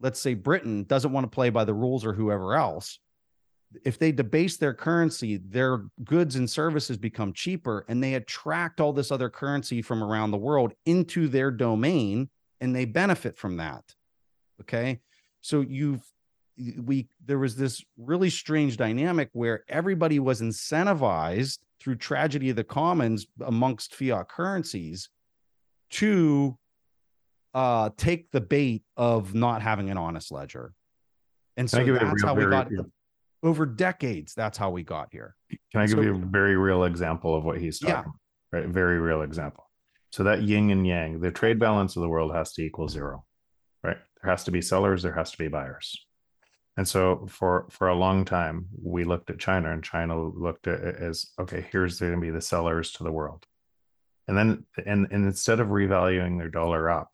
let's 0.00 0.20
say 0.20 0.34
Britain 0.34 0.84
doesn't 0.84 1.12
want 1.12 1.24
to 1.24 1.34
play 1.34 1.50
by 1.50 1.64
the 1.64 1.74
rules 1.74 2.04
or 2.04 2.12
whoever 2.12 2.54
else, 2.54 2.98
if 3.84 3.98
they 3.98 4.12
debase 4.12 4.56
their 4.56 4.74
currency, 4.74 5.36
their 5.36 5.84
goods 6.04 6.36
and 6.36 6.50
services 6.50 6.96
become 6.96 7.32
cheaper 7.32 7.84
and 7.88 8.02
they 8.02 8.14
attract 8.14 8.80
all 8.80 8.92
this 8.92 9.12
other 9.12 9.28
currency 9.28 9.80
from 9.80 10.02
around 10.02 10.30
the 10.30 10.36
world 10.38 10.72
into 10.86 11.28
their 11.28 11.50
domain 11.50 12.28
and 12.60 12.74
they 12.74 12.84
benefit 12.84 13.36
from 13.36 13.58
that. 13.58 13.84
Okay. 14.60 15.00
So 15.40 15.60
you've, 15.60 16.02
we, 16.82 17.08
there 17.24 17.38
was 17.38 17.56
this 17.56 17.82
really 17.96 18.28
strange 18.28 18.76
dynamic 18.76 19.30
where 19.32 19.64
everybody 19.68 20.18
was 20.18 20.42
incentivized 20.42 21.58
through 21.80 21.94
tragedy 21.94 22.50
of 22.50 22.56
the 22.56 22.64
commons 22.64 23.26
amongst 23.46 23.94
fiat 23.94 24.28
currencies 24.28 25.08
to 25.90 26.58
uh, 27.54 27.90
take 27.96 28.30
the 28.30 28.40
bait 28.40 28.82
of 28.96 29.34
not 29.34 29.62
having 29.62 29.90
an 29.90 29.98
honest 29.98 30.30
ledger. 30.30 30.72
And 31.56 31.68
so 31.68 31.84
that's 31.84 32.22
how 32.22 32.34
we 32.34 32.46
got 32.46 32.68
over 33.42 33.66
decades. 33.66 34.34
That's 34.34 34.58
how 34.58 34.70
we 34.70 34.82
got 34.82 35.08
here. 35.12 35.34
Can 35.72 35.80
I 35.80 35.86
give 35.86 35.96
so, 35.96 36.02
you 36.02 36.14
a 36.14 36.18
very 36.18 36.56
real 36.56 36.84
example 36.84 37.34
of 37.34 37.44
what 37.44 37.58
he's 37.58 37.78
talking? 37.78 38.12
Yeah. 38.52 38.58
Right, 38.60 38.68
very 38.68 38.98
real 38.98 39.22
example. 39.22 39.68
So 40.12 40.24
that 40.24 40.42
yin 40.42 40.70
and 40.70 40.86
yang, 40.86 41.20
the 41.20 41.30
trade 41.30 41.58
balance 41.58 41.96
of 41.96 42.02
the 42.02 42.08
world 42.08 42.34
has 42.34 42.52
to 42.54 42.62
equal 42.62 42.88
zero, 42.88 43.24
right? 43.84 43.98
There 44.22 44.30
has 44.30 44.44
to 44.44 44.50
be 44.50 44.60
sellers, 44.60 45.02
there 45.02 45.14
has 45.14 45.30
to 45.30 45.38
be 45.38 45.48
buyers. 45.48 46.04
And 46.76 46.86
so 46.86 47.26
for 47.28 47.66
for 47.70 47.88
a 47.88 47.94
long 47.94 48.24
time, 48.24 48.66
we 48.82 49.04
looked 49.04 49.30
at 49.30 49.38
China, 49.38 49.72
and 49.72 49.84
China 49.84 50.20
looked 50.20 50.66
at 50.66 50.80
it 50.80 50.96
as 50.96 51.26
okay, 51.38 51.66
here's 51.70 52.00
going 52.00 52.14
to 52.14 52.20
be 52.20 52.30
the 52.30 52.40
sellers 52.40 52.92
to 52.92 53.04
the 53.04 53.12
world, 53.12 53.44
and 54.26 54.36
then 54.36 54.66
and 54.86 55.06
and 55.10 55.26
instead 55.26 55.60
of 55.60 55.68
revaluing 55.68 56.38
their 56.38 56.48
dollar 56.48 56.88
up, 56.88 57.10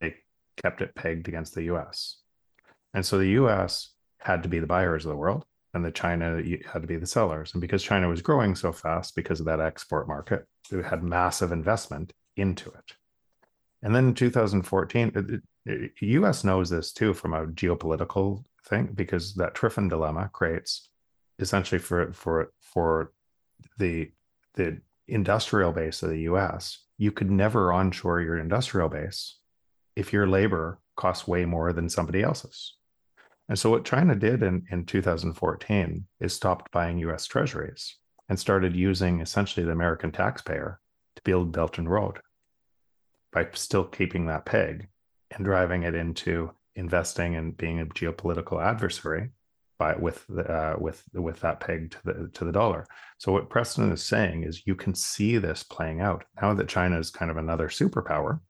they 0.00 0.16
kept 0.56 0.80
it 0.80 0.94
pegged 0.94 1.28
against 1.28 1.54
the 1.54 1.64
US. 1.64 2.18
And 2.94 3.04
so 3.04 3.18
the 3.18 3.30
US 3.42 3.90
had 4.18 4.42
to 4.42 4.48
be 4.48 4.58
the 4.58 4.66
buyers 4.66 5.04
of 5.04 5.10
the 5.10 5.16
world 5.16 5.44
and 5.74 5.84
the 5.84 5.90
China 5.90 6.42
had 6.72 6.82
to 6.82 6.88
be 6.88 6.96
the 6.96 7.06
sellers. 7.06 7.52
And 7.52 7.60
because 7.60 7.82
China 7.82 8.08
was 8.08 8.22
growing 8.22 8.54
so 8.54 8.72
fast 8.72 9.14
because 9.14 9.40
of 9.40 9.46
that 9.46 9.60
export 9.60 10.08
market, 10.08 10.46
it 10.70 10.84
had 10.84 11.02
massive 11.02 11.52
investment 11.52 12.12
into 12.36 12.70
it. 12.70 12.92
And 13.82 13.94
then 13.94 14.08
in 14.08 14.14
2014, 14.14 15.42
the 15.64 15.90
US 16.00 16.44
knows 16.44 16.70
this 16.70 16.92
too 16.92 17.14
from 17.14 17.34
a 17.34 17.46
geopolitical 17.46 18.44
thing 18.64 18.90
because 18.94 19.34
that 19.34 19.54
Triffin 19.54 19.88
dilemma 19.88 20.30
creates 20.32 20.88
essentially 21.38 21.78
for 21.78 22.12
for 22.12 22.52
for 22.60 23.12
the 23.78 24.10
the 24.54 24.80
industrial 25.06 25.72
base 25.72 26.02
of 26.02 26.10
the 26.10 26.22
US, 26.22 26.84
you 26.96 27.12
could 27.12 27.30
never 27.30 27.72
onshore 27.72 28.20
your 28.20 28.38
industrial 28.38 28.88
base 28.88 29.37
if 29.98 30.12
your 30.12 30.28
labor 30.28 30.78
costs 30.96 31.26
way 31.26 31.44
more 31.44 31.72
than 31.72 31.88
somebody 31.88 32.22
else's. 32.22 32.74
And 33.48 33.58
so 33.58 33.70
what 33.70 33.84
China 33.84 34.14
did 34.14 34.42
in, 34.42 34.64
in 34.70 34.84
2014 34.84 36.06
is 36.20 36.32
stopped 36.32 36.70
buying 36.70 36.98
US 36.98 37.26
treasuries 37.26 37.96
and 38.28 38.38
started 38.38 38.76
using 38.76 39.20
essentially 39.20 39.66
the 39.66 39.72
American 39.72 40.12
taxpayer 40.12 40.80
to 41.16 41.22
build 41.22 41.52
Belt 41.52 41.78
and 41.78 41.90
Road 41.90 42.18
by 43.32 43.48
still 43.54 43.84
keeping 43.84 44.26
that 44.26 44.44
peg 44.44 44.88
and 45.30 45.44
driving 45.44 45.82
it 45.82 45.94
into 45.94 46.52
investing 46.76 47.34
and 47.34 47.56
being 47.56 47.80
a 47.80 47.86
geopolitical 47.86 48.62
adversary 48.64 49.30
by 49.78 49.94
with 49.94 50.24
the, 50.28 50.42
uh, 50.42 50.76
with 50.78 51.02
with 51.14 51.40
that 51.40 51.60
peg 51.60 51.90
to 51.92 51.98
the 52.04 52.30
to 52.34 52.44
the 52.44 52.52
dollar. 52.52 52.86
So 53.18 53.32
what 53.32 53.48
Preston 53.48 53.92
is 53.92 54.04
saying 54.04 54.44
is 54.44 54.66
you 54.66 54.74
can 54.74 54.94
see 54.94 55.38
this 55.38 55.62
playing 55.62 56.00
out 56.00 56.24
now 56.40 56.52
that 56.54 56.68
China 56.68 56.98
is 56.98 57.10
kind 57.10 57.30
of 57.30 57.36
another 57.36 57.68
superpower. 57.68 58.40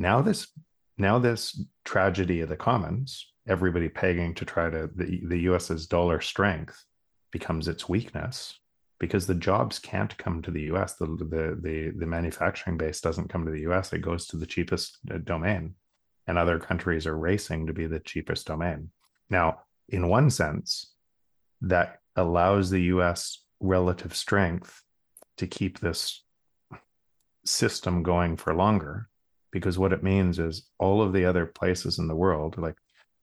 Now 0.00 0.22
this 0.22 0.48
now 0.96 1.18
this 1.18 1.62
tragedy 1.84 2.40
of 2.40 2.48
the 2.48 2.56
commons, 2.56 3.26
everybody 3.46 3.90
pegging 3.90 4.34
to 4.36 4.46
try 4.46 4.70
to 4.70 4.88
the, 4.94 5.20
the 5.26 5.40
US's 5.40 5.86
dollar 5.86 6.22
strength 6.22 6.84
becomes 7.30 7.68
its 7.68 7.86
weakness 7.86 8.58
because 8.98 9.26
the 9.26 9.34
jobs 9.34 9.78
can't 9.78 10.16
come 10.16 10.40
to 10.40 10.50
the 10.50 10.62
US. 10.72 10.94
The, 10.94 11.06
the, 11.06 11.58
the, 11.60 11.92
the 11.94 12.06
manufacturing 12.06 12.78
base 12.78 13.02
doesn't 13.02 13.28
come 13.28 13.44
to 13.44 13.50
the 13.50 13.70
US. 13.70 13.92
It 13.92 13.98
goes 14.00 14.26
to 14.28 14.38
the 14.38 14.46
cheapest 14.46 14.98
uh, 15.10 15.18
domain. 15.18 15.74
And 16.26 16.38
other 16.38 16.58
countries 16.58 17.06
are 17.06 17.16
racing 17.16 17.66
to 17.66 17.74
be 17.74 17.86
the 17.86 18.00
cheapest 18.00 18.46
domain. 18.46 18.90
Now, 19.28 19.60
in 19.90 20.08
one 20.08 20.30
sense, 20.30 20.94
that 21.60 21.98
allows 22.16 22.70
the 22.70 22.82
US 22.94 23.44
relative 23.60 24.16
strength 24.16 24.82
to 25.36 25.46
keep 25.46 25.78
this 25.78 26.24
system 27.44 28.02
going 28.02 28.38
for 28.38 28.54
longer 28.54 29.09
because 29.50 29.78
what 29.78 29.92
it 29.92 30.02
means 30.02 30.38
is 30.38 30.68
all 30.78 31.02
of 31.02 31.12
the 31.12 31.24
other 31.24 31.46
places 31.46 31.98
in 31.98 32.08
the 32.08 32.16
world 32.16 32.56
like 32.58 32.76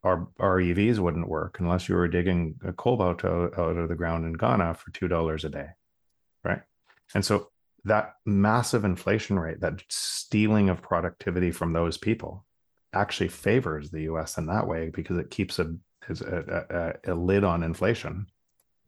our, 0.03 0.28
our 0.39 0.57
evs 0.59 0.99
wouldn't 0.99 1.28
work 1.28 1.59
unless 1.59 1.89
you 1.89 1.95
were 1.95 2.07
digging 2.07 2.55
a 2.65 2.71
cobalt 2.71 3.25
out, 3.25 3.57
out 3.57 3.78
of 3.78 3.89
the 3.89 3.95
ground 3.95 4.25
in 4.25 4.34
ghana 4.34 4.73
for 4.73 4.91
two 4.91 5.07
dollars 5.07 5.43
a 5.43 5.49
day 5.49 5.67
right? 6.47 6.61
And 7.13 7.23
so 7.23 7.49
that 7.86 8.15
massive 8.25 8.86
inflation 8.86 9.39
rate 9.39 9.61
that 9.61 9.84
stealing 9.89 10.69
of 10.69 10.82
productivity 10.82 11.51
from 11.51 11.73
those 11.73 11.97
people 11.97 12.45
actually 12.93 13.30
favors 13.30 13.91
the 13.91 14.03
us 14.05 14.38
in 14.38 14.47
that 14.47 14.67
way 14.67 14.89
because 14.89 15.17
it 15.17 15.30
keeps 15.30 15.59
a, 15.59 15.73
a, 16.09 16.63
a, 16.69 16.93
a 17.13 17.15
lid 17.15 17.43
on 17.43 17.63
inflation. 17.63 18.28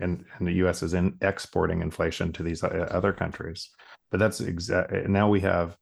And, 0.01 0.25
and 0.37 0.47
the 0.47 0.53
us 0.53 0.81
is 0.81 0.93
in 0.93 1.17
exporting 1.21 1.81
inflation 1.81 2.31
to 2.33 2.43
these 2.43 2.63
other 2.63 3.11
countries. 3.11 3.69
But 4.11 4.19
that's 4.19 4.39
exactly 4.39 5.03
now 5.07 5.29
we 5.29 5.41
have 5.41 5.75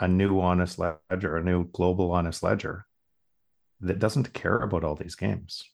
a 0.00 0.08
new 0.08 0.40
honest 0.40 0.78
ledger, 0.78 1.36
a 1.36 1.42
new 1.42 1.68
global 1.68 2.10
honest 2.10 2.42
ledger 2.42 2.86
that 3.80 3.98
doesn't 3.98 4.32
care 4.32 4.56
about 4.56 4.84
all 4.84 4.94
these 4.96 5.14
games. 5.14 5.64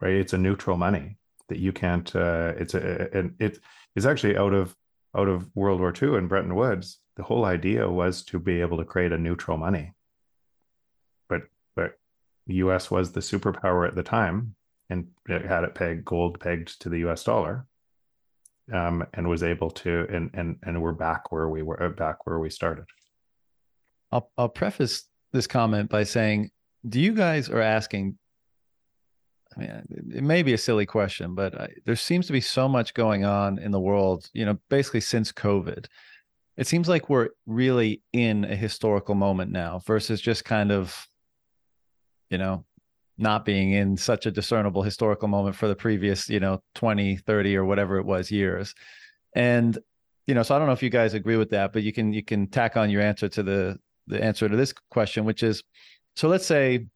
Right? 0.00 0.14
It's 0.14 0.32
a 0.32 0.38
neutral 0.38 0.76
money 0.76 1.18
that 1.48 1.58
you 1.58 1.72
can't. 1.72 2.14
Uh, 2.14 2.52
it's 2.56 2.74
a 2.74 3.08
and 3.16 3.34
it 3.38 3.58
is 3.94 4.06
actually 4.06 4.36
out 4.36 4.54
of 4.54 4.76
out 5.16 5.28
of 5.28 5.54
World 5.54 5.80
War 5.80 5.92
II 6.00 6.16
and 6.16 6.28
Bretton 6.28 6.54
Woods. 6.54 6.98
The 7.16 7.22
whole 7.22 7.44
idea 7.44 7.88
was 7.88 8.22
to 8.24 8.38
be 8.38 8.60
able 8.60 8.78
to 8.78 8.84
create 8.84 9.12
a 9.12 9.18
neutral 9.18 9.56
money. 9.56 9.92
But 11.28 11.42
but 11.76 11.98
the 12.46 12.54
U.S. 12.54 12.90
was 12.90 13.12
the 13.12 13.20
superpower 13.20 13.86
at 13.86 13.94
the 13.94 14.02
time 14.02 14.56
and 14.90 15.08
it 15.28 15.44
had 15.44 15.64
it 15.64 15.74
pegged 15.74 16.04
gold 16.04 16.40
pegged 16.40 16.80
to 16.82 16.88
the 16.88 16.98
U.S. 17.00 17.24
dollar 17.24 17.66
um, 18.72 19.04
and 19.14 19.28
was 19.28 19.42
able 19.42 19.70
to 19.70 20.06
and 20.10 20.30
and 20.34 20.56
and 20.62 20.80
we're 20.80 20.92
back 20.92 21.30
where 21.30 21.48
we 21.48 21.62
were 21.62 21.82
uh, 21.82 21.88
back 21.90 22.26
where 22.26 22.38
we 22.38 22.50
started. 22.50 22.84
I'll 24.10 24.30
I'll 24.38 24.48
preface 24.48 25.06
this 25.32 25.46
comment 25.46 25.90
by 25.90 26.04
saying, 26.04 26.50
do 26.88 27.00
you 27.00 27.14
guys 27.14 27.50
are 27.50 27.60
asking? 27.60 28.18
I 29.56 29.60
mean, 29.60 29.82
it 30.14 30.24
may 30.24 30.42
be 30.42 30.54
a 30.54 30.58
silly 30.58 30.86
question, 30.86 31.34
but 31.34 31.60
I, 31.60 31.68
there 31.84 31.96
seems 31.96 32.26
to 32.26 32.32
be 32.32 32.40
so 32.40 32.68
much 32.68 32.94
going 32.94 33.24
on 33.24 33.58
in 33.58 33.70
the 33.70 33.80
world. 33.80 34.28
You 34.32 34.46
know, 34.46 34.58
basically 34.68 35.00
since 35.00 35.30
COVID, 35.30 35.86
it 36.56 36.66
seems 36.66 36.88
like 36.88 37.08
we're 37.08 37.30
really 37.46 38.02
in 38.12 38.44
a 38.44 38.56
historical 38.56 39.14
moment 39.14 39.52
now 39.52 39.80
versus 39.86 40.20
just 40.20 40.44
kind 40.44 40.72
of, 40.72 41.06
you 42.30 42.38
know, 42.38 42.64
not 43.16 43.44
being 43.44 43.72
in 43.72 43.96
such 43.96 44.26
a 44.26 44.30
discernible 44.30 44.82
historical 44.82 45.28
moment 45.28 45.56
for 45.56 45.68
the 45.68 45.76
previous, 45.76 46.28
you 46.28 46.40
know, 46.40 46.62
20, 46.74 47.16
30 47.16 47.56
or 47.56 47.64
whatever 47.64 47.98
it 47.98 48.04
was 48.04 48.30
years. 48.30 48.74
And, 49.34 49.78
you 50.26 50.34
know, 50.34 50.42
so 50.42 50.54
I 50.54 50.58
don't 50.58 50.66
know 50.66 50.72
if 50.72 50.82
you 50.82 50.90
guys 50.90 51.14
agree 51.14 51.36
with 51.36 51.50
that, 51.50 51.72
but 51.72 51.82
you 51.82 51.92
can 51.92 52.12
you 52.12 52.24
can 52.24 52.46
tack 52.48 52.76
on 52.76 52.90
your 52.90 53.02
answer 53.02 53.28
to 53.28 53.42
the 53.42 53.78
the 54.06 54.22
answer 54.22 54.48
to 54.48 54.56
this 54.56 54.72
question, 54.90 55.24
which 55.24 55.42
is 55.42 55.62
so 56.16 56.28
let's 56.28 56.46
say 56.46 56.86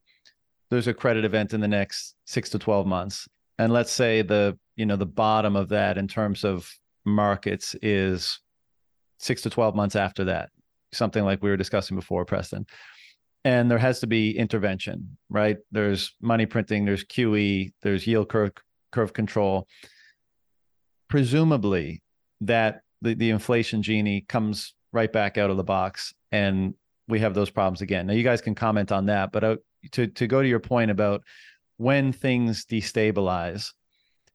there's 0.71 0.87
a 0.87 0.95
credit 0.95 1.25
event 1.25 1.55
in 1.55 1.61
the 1.61 1.69
next 1.69 2.15
six 2.27 2.51
to 2.51 2.59
12 2.59 2.87
months. 2.87 3.29
And 3.59 3.73
let's 3.73 3.91
say 3.91 4.23
the, 4.23 4.59
you 4.77 4.87
know, 4.87 4.97
the 4.97 5.07
bottom 5.07 5.57
of 5.57 5.71
that 5.71 5.99
in 5.99 6.07
terms 6.07 6.45
of 6.45 6.71
markets 7.05 7.75
is 7.81 8.39
six 9.19 9.43
to 9.43 9.51
12 9.51 9.75
months 9.75 9.97
after 9.97 10.25
that, 10.25 10.51
something 10.93 11.25
like 11.25 11.43
we 11.43 11.51
were 11.51 11.57
discussing 11.57 11.97
before, 11.97 12.25
Preston 12.25 12.67
and 13.45 13.71
there 13.71 13.79
has 13.79 14.01
to 14.01 14.07
be 14.07 14.37
intervention, 14.37 15.17
right? 15.31 15.59
There's 15.71 16.15
money 16.21 16.47
printing, 16.47 16.85
there's 16.85 17.05
QE, 17.05 17.73
there's 17.83 18.07
yield 18.07 18.29
curve 18.29 18.53
curve 18.91 19.13
control. 19.13 19.67
Presumably, 21.09 22.03
that 22.41 22.83
the, 23.01 23.15
the 23.15 23.31
inflation 23.31 23.83
genie 23.83 24.23
comes 24.29 24.75
right 24.93 25.13
back 25.13 25.39
out 25.39 25.51
of 25.51 25.57
the 25.57 25.65
box, 25.65 26.13
and 26.33 26.75
we 27.07 27.21
have 27.21 27.35
those 27.35 27.51
problems 27.51 27.81
again. 27.81 28.07
Now, 28.07 28.13
you 28.15 28.23
guys 28.23 28.41
can 28.41 28.55
comment 28.55 28.93
on 28.93 29.07
that, 29.07 29.33
but 29.33 29.45
uh, 29.45 29.57
to 29.93 30.07
to 30.09 30.27
go 30.27 30.43
to 30.43 30.49
your 30.49 30.61
point 30.61 30.91
about 30.91 31.23
when 31.77 32.13
things 32.13 32.67
destabilize, 32.67 33.73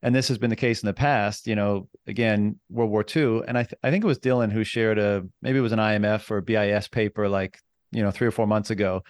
and 0.01 0.15
this 0.15 0.27
has 0.29 0.37
been 0.37 0.49
the 0.49 0.55
case 0.55 0.81
in 0.81 0.87
the 0.87 0.93
past. 0.93 1.45
You 1.45 1.55
know, 1.55 1.87
again, 2.07 2.59
World 2.69 2.89
War 2.89 3.05
II, 3.15 3.41
and 3.47 3.57
I 3.57 3.63
th- 3.63 3.79
I 3.83 3.91
think 3.91 4.03
it 4.03 4.07
was 4.07 4.19
Dylan 4.19 4.51
who 4.51 4.63
shared 4.63 4.97
a 4.97 5.23
maybe 5.41 5.59
it 5.59 5.61
was 5.61 5.73
an 5.73 5.79
IMF 5.79 6.31
or 6.31 6.41
BIS 6.41 6.87
paper 6.87 7.27
like 7.27 7.59
you 7.93 8.03
know 8.03 8.11
three 8.11 8.27
or 8.27 8.31
four 8.31 8.47
months 8.47 8.69
ago 8.69 9.03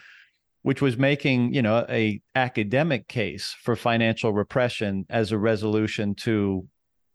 which 0.64 0.82
was 0.82 0.98
making 0.98 1.54
you 1.54 1.62
know 1.62 1.86
a 1.90 2.22
academic 2.36 3.08
case 3.08 3.56
for 3.62 3.76
financial 3.76 4.34
repression 4.34 5.06
as 5.10 5.32
a 5.32 5.38
resolution 5.38 6.16
to 6.16 6.68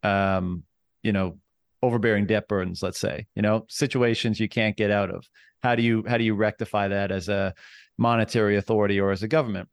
um, 0.03 0.63
you 1.03 1.13
know 1.13 1.39
overbearing 1.83 2.27
debt 2.27 2.49
burdens 2.49 2.83
let's 2.83 3.01
say 3.01 3.27
you 3.35 3.43
know 3.43 3.65
situations 3.69 4.39
you 4.39 4.49
can't 4.49 4.77
get 4.77 4.91
out 4.91 5.11
of. 5.11 5.27
How 5.61 5.75
do 5.75 5.83
you 5.83 6.05
how 6.07 6.19
do 6.19 6.25
you 6.25 6.35
rectify 6.35 6.89
that 6.89 7.11
as 7.11 7.29
a 7.29 7.55
monetary 7.97 8.57
authority 8.57 9.01
or 9.01 9.11
as 9.11 9.23
a 9.23 9.29
government? 9.29 9.69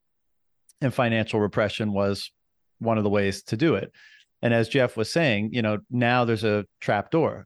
And 0.81 0.93
financial 0.93 1.39
repression 1.39 1.93
was 1.93 2.31
one 2.79 2.97
of 2.97 3.03
the 3.03 3.09
ways 3.09 3.43
to 3.43 3.57
do 3.57 3.75
it. 3.75 3.91
And 4.41 4.53
as 4.53 4.69
jeff 4.69 4.95
was 4.97 5.11
saying 5.11 5.49
you 5.51 5.61
know 5.61 5.79
now 5.91 6.25
there's 6.25 6.43
a 6.43 6.65
trap 6.79 7.11
door 7.11 7.45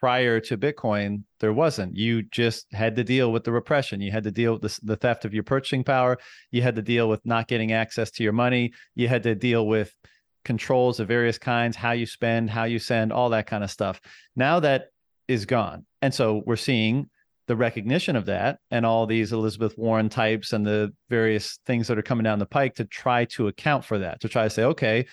prior 0.00 0.40
to 0.40 0.56
Bitcoin, 0.56 1.24
there 1.40 1.52
wasn't. 1.52 1.94
You 1.94 2.22
just 2.22 2.66
had 2.72 2.96
to 2.96 3.04
deal 3.04 3.30
with 3.30 3.44
the 3.44 3.52
repression. 3.52 4.00
You 4.00 4.10
had 4.10 4.24
to 4.24 4.30
deal 4.30 4.54
with 4.54 4.62
the, 4.62 4.78
the 4.82 4.96
theft 4.96 5.26
of 5.26 5.34
your 5.34 5.42
purchasing 5.42 5.84
power. 5.84 6.16
You 6.50 6.62
had 6.62 6.76
to 6.76 6.82
deal 6.82 7.06
with 7.06 7.20
not 7.26 7.48
getting 7.48 7.72
access 7.72 8.10
to 8.12 8.22
your 8.22 8.32
money. 8.32 8.72
You 8.94 9.08
had 9.08 9.22
to 9.24 9.34
deal 9.34 9.66
with 9.66 9.94
controls 10.42 11.00
of 11.00 11.08
various 11.08 11.36
kinds, 11.36 11.76
how 11.76 11.92
you 11.92 12.06
spend, 12.06 12.48
how 12.48 12.64
you 12.64 12.78
send, 12.78 13.12
all 13.12 13.28
that 13.28 13.46
kind 13.46 13.62
of 13.62 13.70
stuff. 13.70 14.00
Now 14.34 14.60
that 14.60 14.86
is 15.28 15.44
gone. 15.44 15.84
And 16.00 16.14
so 16.14 16.42
we're 16.46 16.56
seeing 16.56 17.10
the 17.46 17.56
recognition 17.56 18.16
of 18.16 18.24
that 18.24 18.58
and 18.70 18.86
all 18.86 19.06
these 19.06 19.34
Elizabeth 19.34 19.76
Warren 19.76 20.08
types 20.08 20.54
and 20.54 20.66
the 20.66 20.94
various 21.10 21.58
things 21.66 21.88
that 21.88 21.98
are 21.98 22.02
coming 22.02 22.24
down 22.24 22.38
the 22.38 22.46
pike 22.46 22.76
to 22.76 22.86
try 22.86 23.26
to 23.26 23.48
account 23.48 23.84
for 23.84 23.98
that, 23.98 24.22
to 24.22 24.30
try 24.30 24.44
to 24.44 24.50
say, 24.50 24.64
okay, 24.64 25.06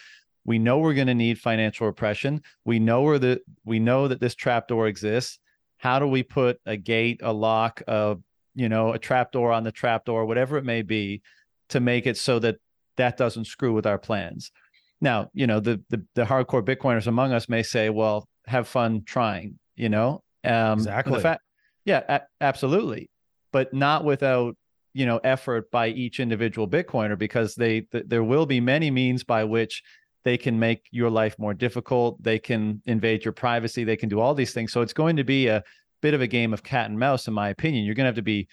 we 0.48 0.58
know 0.58 0.80
we're 0.80 0.95
going 0.95 1.08
to 1.08 1.14
need 1.14 1.38
financial 1.38 1.86
repression. 1.86 2.41
We 2.66 2.80
know 2.80 3.04
where 3.04 3.20
the 3.20 3.41
we 3.66 3.78
know 3.80 4.08
that 4.08 4.20
this 4.20 4.34
trapdoor 4.34 4.88
exists. 4.88 5.38
How 5.78 6.00
do 6.00 6.08
we 6.08 6.24
put 6.24 6.60
a 6.66 6.78
gate, 6.78 7.20
a 7.22 7.32
lock, 7.32 7.84
a 7.86 8.18
you 8.56 8.70
know, 8.70 8.93
a 8.93 8.98
trapdoor 8.98 9.52
on 9.52 9.64
the 9.64 9.72
trapdoor, 9.72 10.26
whatever 10.26 10.58
it 10.58 10.66
may 10.66 10.82
be, 10.82 11.22
to 11.70 11.80
make 11.80 12.08
it 12.08 12.18
so 12.18 12.39
that 12.39 12.56
that 12.95 13.18
doesn't 13.18 13.45
screw 13.45 13.74
with 13.74 13.86
our 13.86 14.00
plans. 14.00 14.52
Now, 15.00 15.30
you 15.34 15.45
know, 15.45 15.60
the 15.60 15.84
the, 15.89 16.04
the 16.16 16.24
hardcore 16.24 16.64
Bitcoiners 16.64 17.06
among 17.06 17.34
us 17.34 17.50
may 17.50 17.62
say, 17.62 17.89
"Well, 17.89 18.28
have 18.48 18.68
fun 18.68 19.04
trying," 19.06 19.60
you 19.76 19.89
know. 19.89 20.24
Um, 20.43 20.80
exactly. 20.80 21.22
Fact, 21.22 21.41
yeah, 21.86 22.04
a- 22.08 22.28
absolutely, 22.41 23.10
but 23.52 23.74
not 23.74 24.06
without 24.06 24.56
you 24.93 25.06
know 25.06 25.18
effort 25.26 25.70
by 25.72 25.89
each 25.89 26.22
individual 26.22 26.68
Bitcoiner 26.70 27.18
because 27.18 27.54
they 27.56 27.82
th- 27.82 28.06
there 28.08 28.24
will 28.24 28.45
be 28.45 28.62
many 28.62 28.89
means 28.89 29.26
by 29.26 29.43
which 29.43 29.84
they 30.28 30.38
can 30.38 30.59
make 30.59 30.89
your 30.91 31.09
life 31.09 31.39
more 31.39 31.53
difficult. 31.53 32.21
They 32.21 32.38
can 32.38 32.82
invade 32.86 33.23
your 33.23 33.32
privacy. 33.32 33.86
They 33.86 33.95
can 33.95 34.09
do 34.09 34.19
all 34.19 34.34
these 34.34 34.51
things. 34.51 34.73
So 34.73 34.82
it's 34.82 34.91
going 34.91 35.15
to 35.15 35.23
be 35.23 35.47
a 35.47 35.63
bit 36.01 36.13
of 36.13 36.19
a 36.19 36.28
game 36.28 36.53
of 36.53 36.63
cat 36.63 36.89
and 36.89 36.99
mouse 36.99 37.30
in 37.30 37.34
my 37.34 37.47
opinion. 37.47 37.86
You're 37.86 37.95
going 37.95 38.03
to 38.03 38.09
have 38.09 38.15
to 38.15 38.21
be 38.21 38.49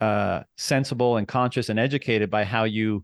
uh, 0.00 0.44
sensible 0.56 1.16
and 1.16 1.26
conscious 1.26 1.70
and 1.70 1.78
educated 1.80 2.30
by 2.30 2.44
how 2.44 2.62
you 2.62 3.02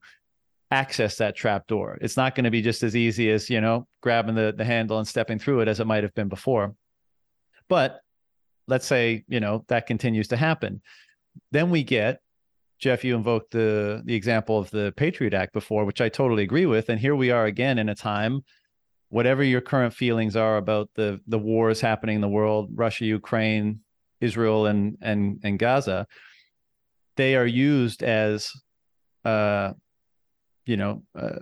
access 0.71 1.17
that 1.17 1.35
trap 1.35 1.67
door. 1.67 1.99
It's 2.01 2.17
not 2.17 2.37
going 2.37 2.45
to 2.45 2.53
be 2.53 2.63
just 2.63 2.85
as 2.85 2.95
easy 2.95 3.33
as 3.33 3.51
you 3.51 3.61
know 3.61 3.89
grabbing 4.01 4.37
the, 4.37 4.55
the 4.57 4.65
handle 4.65 4.99
and 4.99 5.09
stepping 5.09 5.41
through 5.41 5.63
it 5.63 5.67
as 5.67 5.81
it 5.81 5.87
might 5.89 6.05
have 6.05 6.15
been 6.15 6.29
before. 6.29 6.77
But 7.69 8.01
let's 8.69 8.87
say 8.87 9.25
you 9.27 9.41
know 9.41 9.65
that 9.67 9.89
continues 9.89 10.29
to 10.29 10.37
happen. 10.37 10.83
Then 11.51 11.69
we 11.69 11.83
get 11.83 12.21
Jeff, 12.85 13.03
you 13.03 13.17
invoked 13.17 13.51
the 13.53 14.03
the 14.05 14.15
example 14.15 14.59
of 14.59 14.71
the 14.71 14.93
Patriot 14.95 15.33
Act 15.33 15.55
before, 15.55 15.87
which 15.87 16.03
I 16.03 16.11
totally 16.11 16.43
agree 16.43 16.67
with. 16.67 16.91
And 16.91 17.01
here 17.01 17.17
we 17.17 17.31
are 17.31 17.47
again 17.47 17.79
in 17.79 17.89
a 17.89 17.95
time, 17.95 18.45
whatever 19.09 19.43
your 19.43 19.63
current 19.63 19.95
feelings 19.95 20.37
are 20.37 20.59
about 20.59 20.91
the 20.95 21.19
the 21.27 21.39
wars 21.39 21.81
happening 21.81 22.17
in 22.17 22.21
the 22.21 22.29
world, 22.29 22.69
Russia, 22.75 23.07
Ukraine, 23.07 23.81
Israel, 24.21 24.67
and 24.67 24.99
and 25.01 25.41
and 25.43 25.59
Gaza, 25.59 26.07
they 27.17 27.37
are 27.37 27.47
used 27.47 28.03
as, 28.03 28.51
uh, 29.25 29.73
you 30.67 30.77
know, 30.77 31.05
uh, 31.19 31.39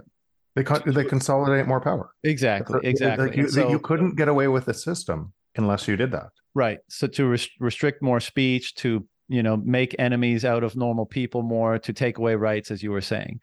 they 0.55 0.63
con- 0.63 0.85
they 0.87 1.05
consolidate 1.05 1.67
more 1.67 1.81
power. 1.81 2.13
Exactly, 2.23 2.79
exactly. 2.85 3.27
Like 3.27 3.37
you, 3.37 3.49
so, 3.49 3.69
you 3.69 3.81
couldn't 3.81 4.15
get 4.15 4.29
away 4.29 4.47
with 4.47 4.67
the 4.67 4.75
system 4.75 5.33
unless 5.57 5.89
you 5.89 5.97
did 5.97 6.13
that. 6.13 6.31
Right. 6.55 6.79
So 6.89 7.09
to 7.09 7.27
res- 7.27 7.51
restrict 7.59 8.01
more 8.01 8.21
speech, 8.21 8.77
to 8.77 9.09
you 9.33 9.43
know 9.43 9.57
make 9.57 9.95
enemies 9.99 10.45
out 10.45 10.65
of 10.65 10.77
normal 10.77 11.07
people 11.07 11.43
more 11.43 11.79
to 11.79 11.93
take 11.93 12.19
away 12.19 12.35
rights 12.35 12.71
as 12.71 12.83
you 12.83 12.91
were 12.91 13.01
saying 13.01 13.41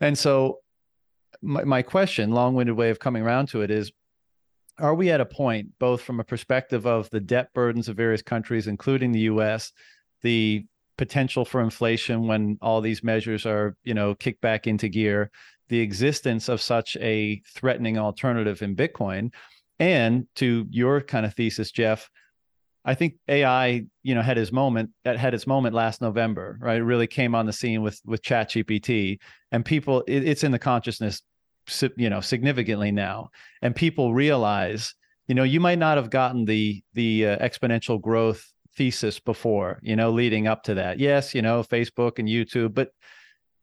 and 0.00 0.16
so 0.16 0.58
my, 1.42 1.64
my 1.64 1.82
question 1.82 2.30
long-winded 2.30 2.76
way 2.76 2.90
of 2.90 2.98
coming 2.98 3.22
around 3.22 3.46
to 3.46 3.62
it 3.62 3.70
is 3.70 3.92
are 4.78 4.94
we 4.94 5.10
at 5.10 5.20
a 5.20 5.26
point 5.26 5.68
both 5.78 6.00
from 6.00 6.20
a 6.20 6.24
perspective 6.24 6.86
of 6.86 7.08
the 7.10 7.20
debt 7.20 7.48
burdens 7.54 7.88
of 7.88 7.96
various 7.96 8.22
countries 8.22 8.66
including 8.66 9.12
the 9.12 9.20
us 9.20 9.72
the 10.22 10.64
potential 10.96 11.44
for 11.44 11.60
inflation 11.60 12.28
when 12.28 12.56
all 12.62 12.80
these 12.80 13.02
measures 13.02 13.46
are 13.46 13.76
you 13.82 13.94
know 13.94 14.14
kicked 14.14 14.40
back 14.40 14.66
into 14.66 14.88
gear 14.88 15.30
the 15.68 15.80
existence 15.80 16.48
of 16.48 16.60
such 16.60 16.96
a 17.00 17.40
threatening 17.54 17.98
alternative 17.98 18.62
in 18.62 18.76
Bitcoin. 18.76 19.32
And 19.78 20.26
to 20.36 20.66
your 20.70 21.00
kind 21.00 21.26
of 21.26 21.34
thesis, 21.34 21.70
Jeff, 21.70 22.08
I 22.84 22.94
think 22.94 23.14
AI, 23.28 23.84
you 24.02 24.14
know, 24.14 24.20
had 24.20 24.36
his 24.36 24.52
moment 24.52 24.90
that 25.04 25.18
had 25.18 25.32
its 25.32 25.46
moment 25.46 25.74
last 25.74 26.02
November, 26.02 26.58
right? 26.60 26.76
It 26.76 26.84
really 26.84 27.06
came 27.06 27.34
on 27.34 27.46
the 27.46 27.52
scene 27.52 27.82
with 27.82 27.98
with 28.04 28.22
Chat 28.22 28.50
GPT, 28.50 29.18
and 29.50 29.64
people, 29.64 30.02
it, 30.06 30.26
it's 30.28 30.44
in 30.44 30.52
the 30.52 30.58
consciousness, 30.58 31.22
you 31.96 32.10
know, 32.10 32.20
significantly 32.20 32.92
now, 32.92 33.30
and 33.62 33.74
people 33.74 34.12
realize, 34.12 34.94
you 35.28 35.34
know, 35.34 35.44
you 35.44 35.60
might 35.60 35.78
not 35.78 35.96
have 35.96 36.10
gotten 36.10 36.44
the 36.44 36.82
the 36.92 37.28
uh, 37.28 37.38
exponential 37.38 38.00
growth 38.00 38.44
thesis 38.76 39.18
before, 39.18 39.78
you 39.82 39.96
know, 39.96 40.10
leading 40.10 40.46
up 40.46 40.62
to 40.64 40.74
that. 40.74 40.98
Yes, 40.98 41.34
you 41.34 41.40
know, 41.40 41.62
Facebook 41.62 42.18
and 42.18 42.28
YouTube, 42.28 42.74
but 42.74 42.90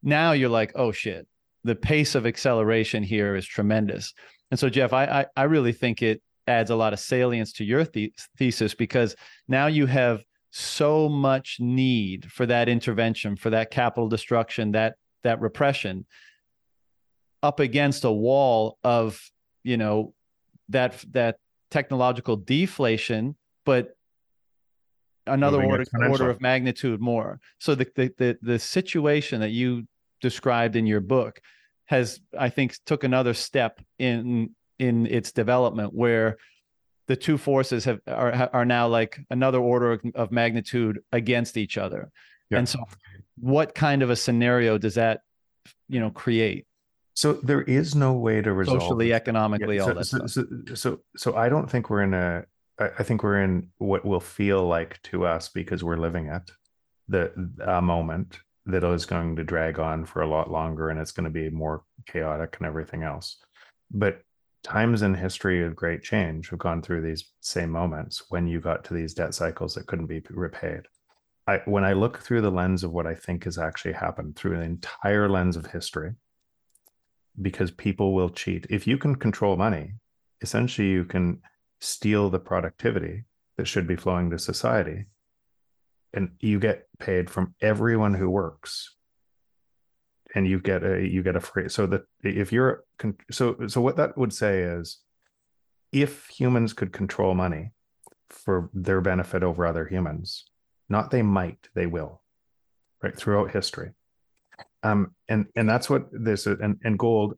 now 0.02 0.32
you're 0.32 0.50
like, 0.50 0.72
oh 0.74 0.92
shit, 0.92 1.28
the 1.64 1.76
pace 1.76 2.16
of 2.16 2.26
acceleration 2.26 3.04
here 3.04 3.36
is 3.36 3.46
tremendous. 3.46 4.14
And 4.50 4.60
so, 4.60 4.68
Jeff, 4.68 4.94
I 4.94 5.06
I, 5.06 5.26
I 5.38 5.44
really 5.44 5.74
think 5.74 6.02
it 6.02 6.24
adds 6.48 6.70
a 6.70 6.76
lot 6.76 6.94
of 6.94 7.00
salience 7.00 7.54
to 7.54 7.64
your 7.64 7.84
the- 7.86 8.14
thesis 8.38 8.74
because 8.74 9.16
now 9.48 9.68
you 9.68 9.86
have 9.86 10.24
so 10.52 11.08
much 11.08 11.58
need 11.60 12.30
for 12.32 12.46
that 12.46 12.68
intervention, 12.68 13.36
for 13.36 13.50
that 13.50 13.72
capital 13.72 14.10
destruction, 14.10 14.72
that 14.72 14.96
that 15.24 15.40
repression, 15.40 16.06
up 17.44 17.60
against 17.60 18.04
a 18.04 18.12
wall 18.12 18.78
of 18.84 19.22
you 19.64 19.78
know 19.78 20.14
that 20.70 21.04
that 21.12 21.38
technological 21.70 22.36
deflation, 22.36 23.36
but 23.66 23.96
another 25.28 25.64
order, 25.64 25.86
order 26.10 26.30
of 26.30 26.42
magnitude 26.42 27.00
more. 27.00 27.40
So 27.60 27.76
the, 27.76 27.88
the 27.96 28.14
the 28.18 28.38
the 28.42 28.60
situation 28.60 29.42
that 29.42 29.52
you 29.52 29.88
described 30.22 30.76
in 30.76 30.86
your 30.86 31.02
book 31.02 31.42
has, 31.86 32.20
I 32.38 32.50
think, 32.50 32.76
took 32.86 33.04
another 33.04 33.34
step 33.34 33.82
in 34.00 34.52
in 34.82 35.06
its 35.06 35.32
development 35.32 35.94
where 35.94 36.38
the 37.08 37.16
two 37.16 37.38
forces 37.38 37.86
have 37.86 38.00
are 38.08 38.50
are 38.52 38.66
now 38.66 38.88
like 38.88 39.20
another 39.30 39.60
order 39.60 40.02
of 40.16 40.32
magnitude 40.32 41.00
against 41.12 41.56
each 41.56 41.78
other. 41.78 42.12
Yeah. 42.50 42.60
And 42.60 42.68
so 42.68 42.80
what 43.40 43.76
kind 43.76 44.02
of 44.02 44.10
a 44.10 44.16
scenario 44.16 44.78
does 44.78 44.96
that 44.96 45.22
you 45.88 46.00
know 46.00 46.10
create? 46.10 46.66
So 47.14 47.34
there 47.34 47.62
is 47.62 47.94
no 47.94 48.14
way 48.14 48.42
to 48.42 48.54
resolve 48.54 48.82
socially, 48.82 49.14
economically, 49.14 49.76
yeah, 49.76 49.84
so, 49.84 49.90
all 49.90 49.96
that 49.96 50.06
so. 50.06 50.28
So, 50.28 50.46
so, 50.74 51.00
so 51.16 51.36
I 51.36 51.50
don't 51.50 51.70
think 51.70 51.90
we're 51.90 52.04
in 52.04 52.14
a. 52.14 52.46
I 52.80 53.04
think 53.04 53.22
we're 53.22 53.44
in 53.44 53.70
what 53.78 54.04
will 54.04 54.20
feel 54.20 54.66
like 54.66 55.00
to 55.04 55.26
us 55.26 55.50
because 55.50 55.84
we're 55.84 55.98
living 55.98 56.28
it, 56.28 56.50
the 57.08 57.32
a 57.64 57.82
moment 57.82 58.40
that 58.66 58.84
is 58.84 59.06
going 59.06 59.36
to 59.36 59.44
drag 59.44 59.78
on 59.78 60.06
for 60.06 60.24
a 60.24 60.28
lot 60.28 60.50
longer, 60.50 60.90
and 60.90 61.00
it's 61.00 61.12
going 61.12 61.26
to 61.26 61.30
be 61.30 61.50
more 61.50 61.84
chaotic 62.08 62.58
and 62.58 62.66
everything 62.66 63.04
else. 63.04 63.38
But 63.92 64.24
times 64.64 65.02
in 65.02 65.14
history 65.14 65.64
of 65.64 65.76
great 65.76 66.04
change 66.04 66.50
have 66.50 66.60
gone 66.60 66.82
through 66.82 67.02
these 67.02 67.32
same 67.40 67.70
moments 67.70 68.24
when 68.30 68.48
you 68.48 68.60
got 68.60 68.84
to 68.86 68.94
these 68.94 69.14
debt 69.14 69.34
cycles 69.34 69.76
that 69.76 69.88
couldn't 69.88 70.08
be 70.08 70.22
repaid. 70.30 70.82
I, 71.48 71.62
when 71.66 71.84
I 71.84 71.94
look 71.94 72.20
through 72.20 72.42
the 72.42 72.52
lens 72.52 72.84
of 72.84 72.92
what 72.92 73.08
I 73.08 73.16
think 73.16 73.46
has 73.46 73.58
actually 73.58 73.94
happened 73.94 74.36
through 74.36 74.58
the 74.58 74.64
entire 74.64 75.28
lens 75.28 75.58
of 75.58 75.66
history, 75.66 76.14
because 77.42 77.72
people 77.72 78.14
will 78.14 78.30
cheat. 78.30 78.68
If 78.70 78.86
you 78.86 78.98
can 78.98 79.16
control 79.16 79.56
money, 79.56 79.94
essentially 80.42 80.90
you 80.90 81.06
can 81.06 81.42
steal 81.80 82.30
the 82.30 82.40
productivity 82.40 83.24
that 83.58 83.66
should 83.66 83.88
be 83.88 83.96
flowing 83.96 84.30
to 84.30 84.38
society. 84.40 85.06
And 86.14 86.32
you 86.40 86.60
get 86.60 86.88
paid 87.00 87.30
from 87.30 87.56
everyone 87.62 88.14
who 88.14 88.30
works 88.30 88.96
and 90.36 90.48
you 90.48 90.60
get 90.60 90.84
a 90.84 91.06
you 91.06 91.24
get 91.24 91.36
a 91.36 91.40
free 91.40 91.70
so 91.70 91.86
that 91.86 92.04
if 92.24 92.52
you're 92.52 92.84
so 93.32 93.56
so 93.68 93.82
what 93.82 93.98
that 93.98 94.18
would 94.18 94.34
say 94.34 94.62
is 94.62 95.00
if 95.92 96.28
humans 96.28 96.74
could 96.74 96.94
control 96.94 97.36
money 97.36 97.72
for 98.30 98.70
their 98.74 99.02
benefit 99.02 99.44
over 99.44 99.66
other 99.66 99.86
humans 99.86 100.46
not 100.90 101.12
they 101.12 101.22
might 101.22 101.70
they 101.74 101.86
will 101.86 102.22
right 103.02 103.16
throughout 103.16 103.52
history. 103.52 103.92
Um 104.84 105.16
and 105.28 105.48
and 105.56 105.68
that's 105.68 105.90
what 105.90 106.08
this 106.12 106.46
and 106.46 106.80
and 106.84 107.00
gold 107.00 107.38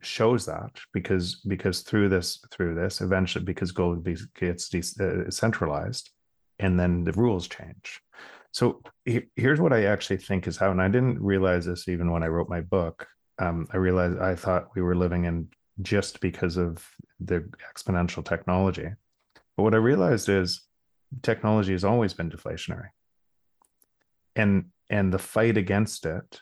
shows 0.00 0.46
that 0.46 0.72
because 0.92 1.36
because 1.46 1.82
through 1.82 2.08
this 2.08 2.40
through 2.50 2.74
this 2.74 3.00
eventually 3.00 3.44
because 3.44 3.70
gold 3.70 4.06
gets 4.34 4.68
decentralized 4.68 6.10
and 6.58 6.80
then 6.80 7.04
the 7.04 7.12
rules 7.12 7.46
change 7.46 8.00
so 8.56 8.80
he, 9.04 9.24
here's 9.36 9.60
what 9.60 9.74
I 9.74 9.84
actually 9.84 10.16
think 10.16 10.46
is 10.46 10.56
how, 10.56 10.70
and 10.70 10.80
I 10.80 10.88
didn't 10.88 11.20
realize 11.20 11.66
this 11.66 11.88
even 11.88 12.10
when 12.10 12.22
I 12.22 12.28
wrote 12.28 12.48
my 12.48 12.62
book. 12.62 13.06
Um, 13.38 13.66
I 13.70 13.76
realized 13.76 14.18
I 14.18 14.34
thought 14.34 14.74
we 14.74 14.80
were 14.80 14.94
living 14.96 15.26
in 15.26 15.48
just 15.82 16.20
because 16.20 16.56
of 16.56 16.82
the 17.20 17.46
exponential 17.70 18.24
technology. 18.24 18.88
But 19.58 19.62
what 19.62 19.74
I 19.74 19.76
realized 19.76 20.30
is 20.30 20.62
technology 21.20 21.72
has 21.72 21.84
always 21.84 22.14
been 22.14 22.30
deflationary. 22.30 22.88
And 24.36 24.70
and 24.88 25.12
the 25.12 25.18
fight 25.18 25.58
against 25.58 26.06
it 26.06 26.40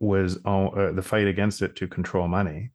was 0.00 0.38
uh, 0.46 0.92
the 0.92 1.02
fight 1.02 1.26
against 1.26 1.60
it 1.60 1.76
to 1.76 1.86
control 1.86 2.28
money 2.28 2.70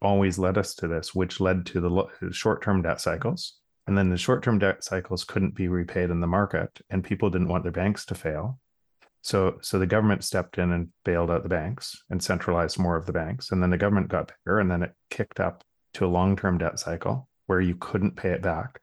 always 0.00 0.38
led 0.38 0.56
us 0.56 0.74
to 0.76 0.88
this, 0.88 1.14
which 1.14 1.40
led 1.40 1.66
to 1.66 1.80
the 1.82 2.32
short-term 2.32 2.80
debt 2.80 3.02
cycles, 3.02 3.58
and 3.86 3.98
then 3.98 4.10
the 4.10 4.16
short 4.16 4.42
term 4.42 4.58
debt 4.58 4.84
cycles 4.84 5.24
couldn't 5.24 5.54
be 5.54 5.68
repaid 5.68 6.10
in 6.10 6.20
the 6.20 6.26
market, 6.26 6.80
and 6.90 7.02
people 7.02 7.30
didn't 7.30 7.48
want 7.48 7.64
their 7.64 7.72
banks 7.72 8.04
to 8.06 8.14
fail. 8.14 8.58
So, 9.22 9.58
so 9.60 9.78
the 9.78 9.86
government 9.86 10.24
stepped 10.24 10.58
in 10.58 10.72
and 10.72 10.88
bailed 11.04 11.30
out 11.30 11.42
the 11.44 11.48
banks 11.48 12.02
and 12.10 12.22
centralized 12.22 12.78
more 12.78 12.96
of 12.96 13.06
the 13.06 13.12
banks. 13.12 13.52
And 13.52 13.62
then 13.62 13.70
the 13.70 13.78
government 13.78 14.08
got 14.08 14.32
bigger, 14.44 14.58
and 14.58 14.70
then 14.70 14.82
it 14.82 14.94
kicked 15.10 15.40
up 15.40 15.64
to 15.94 16.06
a 16.06 16.08
long 16.08 16.36
term 16.36 16.58
debt 16.58 16.78
cycle 16.78 17.28
where 17.46 17.60
you 17.60 17.76
couldn't 17.76 18.16
pay 18.16 18.30
it 18.30 18.42
back. 18.42 18.80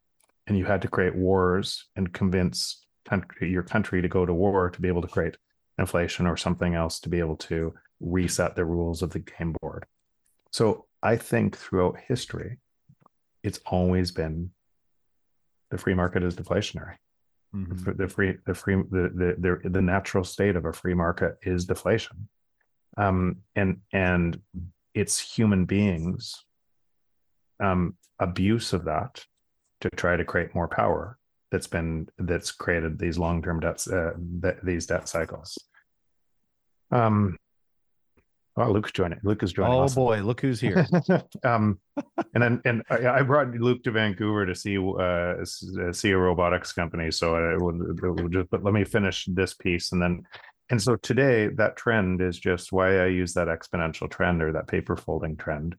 And 0.48 0.58
you 0.58 0.66
had 0.66 0.82
to 0.82 0.88
create 0.88 1.16
wars 1.16 1.86
and 1.96 2.12
convince 2.12 2.86
country, 3.08 3.50
your 3.50 3.64
country 3.64 4.02
to 4.02 4.08
go 4.08 4.26
to 4.26 4.34
war 4.34 4.70
to 4.70 4.82
be 4.82 4.88
able 4.88 5.02
to 5.02 5.08
create 5.08 5.38
inflation 5.78 6.26
or 6.26 6.38
something 6.38 6.76
else 6.76 7.00
to 7.02 7.10
be 7.10 7.20
able 7.20 7.38
to 7.38 7.74
reset 8.00 8.56
the 8.56 8.66
rules 8.66 9.02
of 9.02 9.12
the 9.12 9.20
game 9.20 9.56
board. 9.62 9.86
So 10.52 10.86
I 11.04 11.16
think 11.16 11.58
throughout 11.58 12.00
history, 12.08 12.58
it's 13.44 13.60
always 13.66 14.12
been 14.12 14.52
the 15.72 15.78
free 15.78 15.94
market 15.94 16.24
is 16.24 16.36
deflationary. 16.36 16.96
Mm-hmm. 17.56 17.98
The 17.98 18.08
free, 18.08 18.38
the 18.46 18.54
free, 18.54 18.76
the, 18.76 19.12
the 19.16 19.60
the 19.64 19.70
the 19.70 19.82
natural 19.82 20.24
state 20.24 20.56
of 20.56 20.66
a 20.66 20.74
free 20.74 20.94
market 20.94 21.38
is 21.42 21.66
deflation, 21.66 22.30
um, 22.98 23.38
and 23.56 23.78
and 23.92 24.40
it's 24.94 25.20
human 25.20 25.66
beings 25.66 26.46
um, 27.60 27.96
abuse 28.20 28.74
of 28.74 28.86
that 28.86 29.26
to 29.82 29.90
try 29.90 30.16
to 30.16 30.26
create 30.26 30.54
more 30.54 30.68
power 30.68 31.18
that's 31.52 31.68
been 31.68 32.08
that's 32.20 32.52
created 32.52 33.00
these 33.00 33.18
long 33.18 33.42
term 33.42 33.60
debts 33.60 33.88
uh, 33.88 34.12
these 34.64 34.86
debt 34.86 35.10
cycles. 35.10 35.58
Um, 36.92 37.38
Oh, 38.60 38.72
Luke's 38.72 38.92
joining. 38.92 39.20
Luke 39.24 39.42
is 39.42 39.54
joining. 39.54 39.74
Oh 39.74 39.80
awesome. 39.80 40.04
boy, 40.04 40.22
look 40.22 40.42
who's 40.42 40.60
here. 40.60 40.86
um, 41.44 41.80
and 42.34 42.44
then 42.44 42.62
and 42.66 42.84
I, 42.90 43.22
brought 43.22 43.52
Luke 43.52 43.84
to 43.84 43.92
Vancouver 43.92 44.46
to 44.46 44.54
see 44.54 44.78
uh, 44.78 45.46
see 45.94 46.12
a 46.12 46.18
robotics 46.18 46.74
company. 46.74 47.10
So 47.10 47.36
I 47.36 47.56
would 47.58 48.32
just 48.34 48.50
but 48.50 48.64
let 48.64 48.74
me 48.74 48.84
finish 48.84 49.26
this 49.32 49.54
piece 49.54 49.94
and 49.94 50.02
then 50.02 50.24
and 50.70 50.82
so 50.82 50.96
today 50.98 51.48
that 51.56 51.78
trend 51.78 52.22
is 52.22 52.38
just 52.38 52.72
why 52.72 53.00
I 53.00 53.08
use 53.08 53.34
that 53.34 53.48
exponential 53.48 54.10
trend 54.10 54.42
or 54.42 54.52
that 54.52 54.68
paper 54.68 54.96
folding 54.96 55.36
trend 55.36 55.76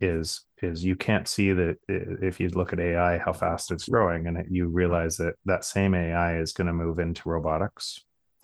is 0.00 0.42
is 0.62 0.84
you 0.84 0.96
can't 0.96 1.28
see 1.28 1.52
that 1.52 1.76
if 1.88 2.40
you 2.40 2.48
look 2.50 2.72
at 2.72 2.80
AI 2.80 3.18
how 3.18 3.32
fast 3.32 3.70
it's 3.70 3.88
growing 3.88 4.26
and 4.26 4.46
you 4.50 4.68
realize 4.68 5.16
that 5.18 5.34
that 5.44 5.64
same 5.64 5.94
AI 5.94 6.38
is 6.38 6.52
going 6.52 6.68
to 6.68 6.72
move 6.72 6.98
into 6.98 7.28
robotics 7.28 8.00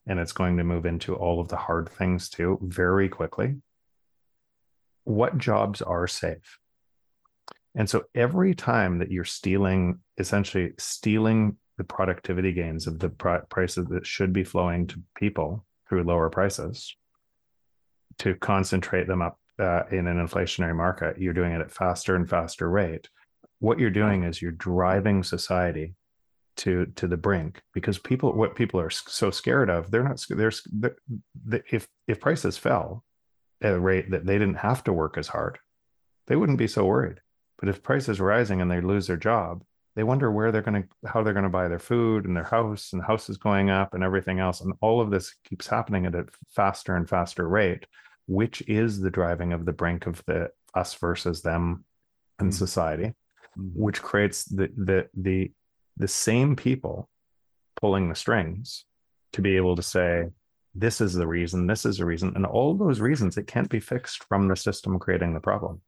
and 0.06 0.18
it's 0.18 0.32
going 0.32 0.56
to 0.56 0.64
move 0.64 0.86
into 0.86 1.14
all 1.14 1.40
of 1.40 1.48
the 1.48 1.56
hard 1.56 1.88
things 1.88 2.28
too 2.28 2.58
very 2.62 3.08
quickly 3.08 3.56
what 5.06 5.38
jobs 5.38 5.80
are 5.82 6.06
safe. 6.06 6.58
And 7.76 7.88
so 7.88 8.04
every 8.14 8.54
time 8.54 8.98
that 8.98 9.10
you're 9.10 9.24
stealing, 9.24 10.00
essentially 10.18 10.72
stealing 10.78 11.56
the 11.78 11.84
productivity 11.84 12.52
gains 12.52 12.86
of 12.86 12.98
the 12.98 13.10
prices 13.48 13.86
that 13.88 14.06
should 14.06 14.32
be 14.32 14.44
flowing 14.44 14.86
to 14.88 15.02
people 15.14 15.64
through 15.88 16.02
lower 16.02 16.28
prices 16.28 16.96
to 18.18 18.34
concentrate 18.34 19.06
them 19.06 19.22
up 19.22 19.38
uh, 19.58 19.82
in 19.90 20.06
an 20.06 20.16
inflationary 20.16 20.74
market, 20.74 21.18
you're 21.18 21.34
doing 21.34 21.52
it 21.52 21.60
at 21.60 21.70
faster 21.70 22.16
and 22.16 22.28
faster 22.28 22.68
rate. 22.68 23.08
What 23.60 23.78
you're 23.78 23.90
doing 23.90 24.24
is 24.24 24.42
you're 24.42 24.52
driving 24.52 25.22
society 25.22 25.94
to 26.56 26.86
to 26.96 27.06
the 27.06 27.16
brink 27.18 27.60
because 27.74 27.98
people 27.98 28.32
what 28.32 28.54
people 28.54 28.80
are 28.80 28.88
so 28.88 29.30
scared 29.30 29.68
of 29.68 29.90
they're 29.90 30.02
not 30.02 30.24
they're, 30.30 30.52
they're 30.72 31.62
if 31.70 31.86
if 32.08 32.18
prices 32.18 32.56
fell 32.56 33.04
at 33.62 33.72
a 33.74 33.80
rate 33.80 34.10
that 34.10 34.26
they 34.26 34.38
didn't 34.38 34.56
have 34.58 34.84
to 34.84 34.92
work 34.92 35.16
as 35.18 35.28
hard, 35.28 35.58
they 36.26 36.36
wouldn't 36.36 36.58
be 36.58 36.66
so 36.68 36.84
worried. 36.84 37.20
But 37.58 37.68
if 37.68 37.82
prices 37.82 38.20
are 38.20 38.24
rising 38.24 38.60
and 38.60 38.70
they 38.70 38.80
lose 38.80 39.06
their 39.06 39.16
job, 39.16 39.64
they 39.94 40.02
wonder 40.02 40.30
where 40.30 40.52
they're 40.52 40.60
going 40.60 40.82
to, 40.82 41.08
how 41.08 41.22
they're 41.22 41.32
going 41.32 41.44
to 41.44 41.48
buy 41.48 41.68
their 41.68 41.78
food 41.78 42.26
and 42.26 42.36
their 42.36 42.44
house, 42.44 42.92
and 42.92 43.00
the 43.00 43.06
house 43.06 43.30
is 43.30 43.38
going 43.38 43.70
up 43.70 43.94
and 43.94 44.04
everything 44.04 44.40
else. 44.40 44.60
And 44.60 44.74
all 44.82 45.00
of 45.00 45.10
this 45.10 45.34
keeps 45.44 45.66
happening 45.66 46.04
at 46.04 46.14
a 46.14 46.26
faster 46.54 46.96
and 46.96 47.08
faster 47.08 47.48
rate. 47.48 47.86
which 48.28 48.60
is 48.66 48.98
the 48.98 49.08
driving 49.10 49.52
of 49.52 49.64
the 49.64 49.72
brink 49.72 50.04
of 50.08 50.20
the 50.26 50.50
us 50.74 50.94
versus 50.94 51.42
them 51.42 51.84
in 52.40 52.48
Mhm. 52.48 52.52
society, 52.54 53.14
Mhm. 53.56 53.72
which 53.76 54.02
creates 54.02 54.44
the 54.46 54.66
the 54.76 55.08
the 55.14 55.52
the 55.96 56.08
same 56.08 56.56
people 56.56 57.08
pulling 57.80 58.08
the 58.08 58.16
strings 58.16 58.84
to 59.32 59.40
be 59.42 59.56
able 59.56 59.76
to 59.76 59.82
say 59.82 60.28
this 60.78 61.00
is 61.00 61.14
the 61.14 61.26
reason 61.26 61.66
this 61.66 61.86
is 61.86 61.98
the 61.98 62.04
reason 62.04 62.32
and 62.36 62.44
all 62.44 62.74
those 62.74 63.00
reasons 63.00 63.36
it 63.36 63.46
can't 63.46 63.70
be 63.70 63.80
fixed 63.80 64.24
from 64.24 64.48
the 64.48 64.56
system 64.56 64.98
creating 64.98 65.34
the 65.34 65.40
problem. 65.40 65.80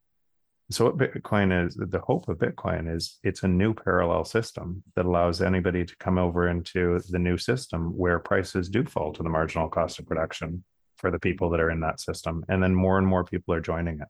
So 0.71 0.85
what 0.85 0.99
bitcoin 0.99 1.67
is 1.67 1.75
the 1.77 2.01
hope 2.01 2.29
of 2.29 2.39
bitcoin 2.39 2.95
is 2.95 3.19
it's 3.23 3.43
a 3.43 3.49
new 3.49 3.73
parallel 3.73 4.25
system 4.25 4.83
that 4.97 5.07
allows 5.07 5.41
anybody 5.41 5.85
to 5.85 5.97
come 5.97 6.19
over 6.19 6.49
into 6.49 7.01
the 7.09 7.19
new 7.19 7.39
system 7.39 7.97
where 7.97 8.19
prices 8.19 8.69
do 8.69 8.85
fall 8.85 9.13
to 9.15 9.23
the 9.23 9.31
marginal 9.31 9.69
cost 9.69 9.99
of 9.99 10.07
production 10.07 10.65
for 10.97 11.11
the 11.11 11.19
people 11.19 11.49
that 11.51 11.61
are 11.61 11.71
in 11.71 11.81
that 11.81 12.01
system 12.01 12.45
and 12.49 12.63
then 12.63 12.75
more 12.75 12.99
and 12.99 13.07
more 13.07 13.25
people 13.25 13.55
are 13.55 13.61
joining 13.61 14.01
it. 14.01 14.09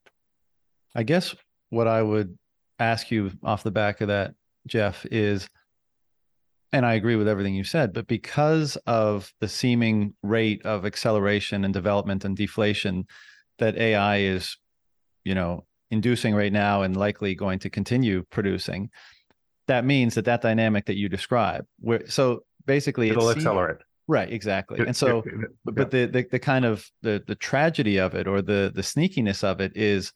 I 0.95 1.03
guess 1.05 1.35
what 1.71 1.87
I 1.87 2.03
would 2.03 2.37
ask 2.79 3.11
you 3.11 3.31
off 3.45 3.63
the 3.63 3.71
back 3.71 4.01
of 4.01 4.09
that, 4.09 4.35
Jeff, 4.67 5.07
is, 5.07 5.49
and 6.73 6.85
I 6.85 6.95
agree 6.95 7.17
with 7.17 7.29
everything 7.29 7.55
you 7.55 7.65
said, 7.65 7.93
but 7.93 8.07
because 8.07 8.77
of 8.87 9.33
the 9.41 9.49
seeming 9.49 10.15
rate 10.23 10.65
of 10.65 10.85
acceleration 10.85 11.65
and 11.65 11.73
development 11.73 12.25
and 12.25 12.37
deflation 12.37 13.07
that 13.59 13.77
AI 13.77 14.19
is, 14.19 14.57
you 15.25 15.35
know, 15.35 15.65
inducing 15.91 16.35
right 16.35 16.53
now 16.53 16.83
and 16.83 16.97
likely 16.97 17.35
going 17.35 17.59
to 17.61 17.71
continue 17.71 18.23
producing, 18.31 18.91
that 19.67 19.85
means 19.85 20.15
that 20.15 20.25
that 20.27 20.43
dynamic 20.43 20.87
that 20.87 20.97
you 20.97 21.09
describe, 21.09 21.65
where 21.81 22.07
so 22.09 22.41
basically 22.67 23.09
it'll 23.11 23.29
it's 23.31 23.39
accelerate 23.39 23.79
right, 24.07 24.31
exactly, 24.33 24.79
and 24.81 24.97
so 24.97 25.19
it- 25.21 25.27
it- 25.27 25.51
but, 25.65 25.75
yeah. 25.75 25.83
but 25.85 25.91
the, 25.91 26.07
the 26.07 26.27
the 26.33 26.39
kind 26.39 26.65
of 26.65 26.87
the 27.03 27.23
the 27.27 27.35
tragedy 27.35 27.99
of 27.99 28.15
it 28.15 28.27
or 28.27 28.43
the 28.43 28.71
the 28.75 28.83
sneakiness 28.83 29.43
of 29.45 29.61
it 29.61 29.73
is 29.75 30.13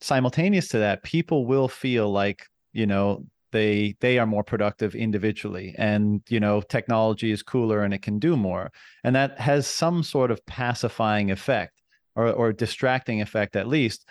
simultaneous 0.00 0.68
to 0.68 0.78
that 0.78 1.02
people 1.02 1.46
will 1.46 1.68
feel 1.68 2.10
like 2.10 2.44
you 2.72 2.86
know 2.86 3.24
they 3.52 3.96
they 4.00 4.18
are 4.18 4.26
more 4.26 4.44
productive 4.44 4.94
individually. 4.94 5.74
And 5.78 6.22
you 6.28 6.40
know 6.40 6.60
technology 6.60 7.30
is 7.30 7.42
cooler 7.42 7.82
and 7.82 7.94
it 7.94 8.02
can 8.02 8.18
do 8.18 8.36
more. 8.36 8.72
And 9.04 9.14
that 9.16 9.38
has 9.40 9.66
some 9.66 10.02
sort 10.02 10.30
of 10.30 10.44
pacifying 10.46 11.30
effect 11.30 11.82
or 12.14 12.30
or 12.32 12.52
distracting 12.52 13.20
effect 13.20 13.56
at 13.56 13.68
least 13.68 14.06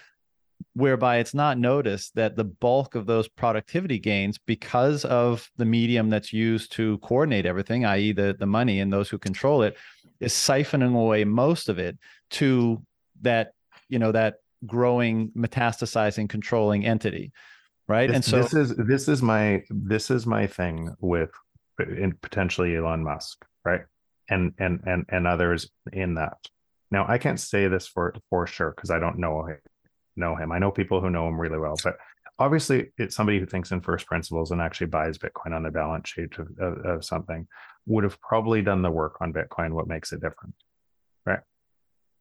whereby 0.73 1.17
it's 1.17 1.33
not 1.33 1.57
noticed 1.57 2.15
that 2.15 2.35
the 2.35 2.43
bulk 2.43 2.95
of 2.95 3.05
those 3.05 3.27
productivity 3.27 3.99
gains 3.99 4.37
because 4.37 5.05
of 5.05 5.49
the 5.57 5.65
medium 5.65 6.09
that's 6.09 6.33
used 6.33 6.71
to 6.71 6.97
coordinate 6.99 7.45
everything 7.45 7.85
i.e. 7.85 8.11
the 8.11 8.35
the 8.39 8.45
money 8.45 8.79
and 8.79 8.91
those 8.91 9.09
who 9.09 9.17
control 9.17 9.63
it 9.63 9.75
is 10.19 10.33
siphoning 10.33 10.95
away 10.95 11.23
most 11.23 11.69
of 11.69 11.79
it 11.79 11.97
to 12.29 12.81
that 13.21 13.51
you 13.89 13.99
know 13.99 14.11
that 14.11 14.35
growing 14.65 15.29
metastasizing 15.31 16.27
controlling 16.29 16.85
entity 16.85 17.31
right 17.87 18.07
This, 18.07 18.15
and 18.15 18.25
so 18.25 18.41
this 18.41 18.53
is 18.53 18.75
this 18.75 19.07
is 19.07 19.21
my 19.21 19.63
this 19.69 20.09
is 20.09 20.25
my 20.25 20.47
thing 20.47 20.95
with 20.99 21.31
in 21.79 22.17
potentially 22.21 22.75
Elon 22.75 23.03
Musk, 23.03 23.45
right? 23.63 23.81
And 24.29 24.53
and 24.59 24.81
and 24.85 25.05
and 25.09 25.27
others 25.27 25.69
in 25.91 26.15
that. 26.15 26.37
Now 26.91 27.05
I 27.07 27.17
can't 27.17 27.39
say 27.39 27.67
this 27.67 27.87
for 27.87 28.13
for 28.29 28.47
sure 28.47 28.71
because 28.71 28.91
I 28.91 28.99
don't 28.99 29.19
know 29.19 29.43
him, 29.43 29.59
know 30.15 30.35
him. 30.35 30.51
I 30.51 30.59
know 30.59 30.71
people 30.71 31.01
who 31.01 31.09
know 31.09 31.27
him 31.27 31.39
really 31.39 31.59
well, 31.59 31.75
but 31.83 31.97
obviously 32.39 32.91
it's 32.97 33.15
somebody 33.15 33.39
who 33.39 33.45
thinks 33.45 33.71
in 33.71 33.81
first 33.81 34.07
principles 34.07 34.51
and 34.51 34.61
actually 34.61 34.87
buys 34.87 35.17
Bitcoin 35.17 35.53
on 35.53 35.63
the 35.63 35.71
balance 35.71 36.09
sheet 36.09 36.37
of, 36.37 36.47
of, 36.59 36.85
of 36.85 37.05
something 37.05 37.47
would 37.85 38.03
have 38.03 38.19
probably 38.19 38.61
done 38.61 38.81
the 38.81 38.91
work 38.91 39.17
on 39.21 39.33
Bitcoin. 39.33 39.71
What 39.71 39.87
makes 39.87 40.11
it 40.11 40.21
different, 40.21 40.55
right? 41.25 41.41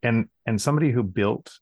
And 0.03 0.29
and 0.47 0.61
somebody 0.61 0.91
who 0.91 1.03
built, 1.03 1.53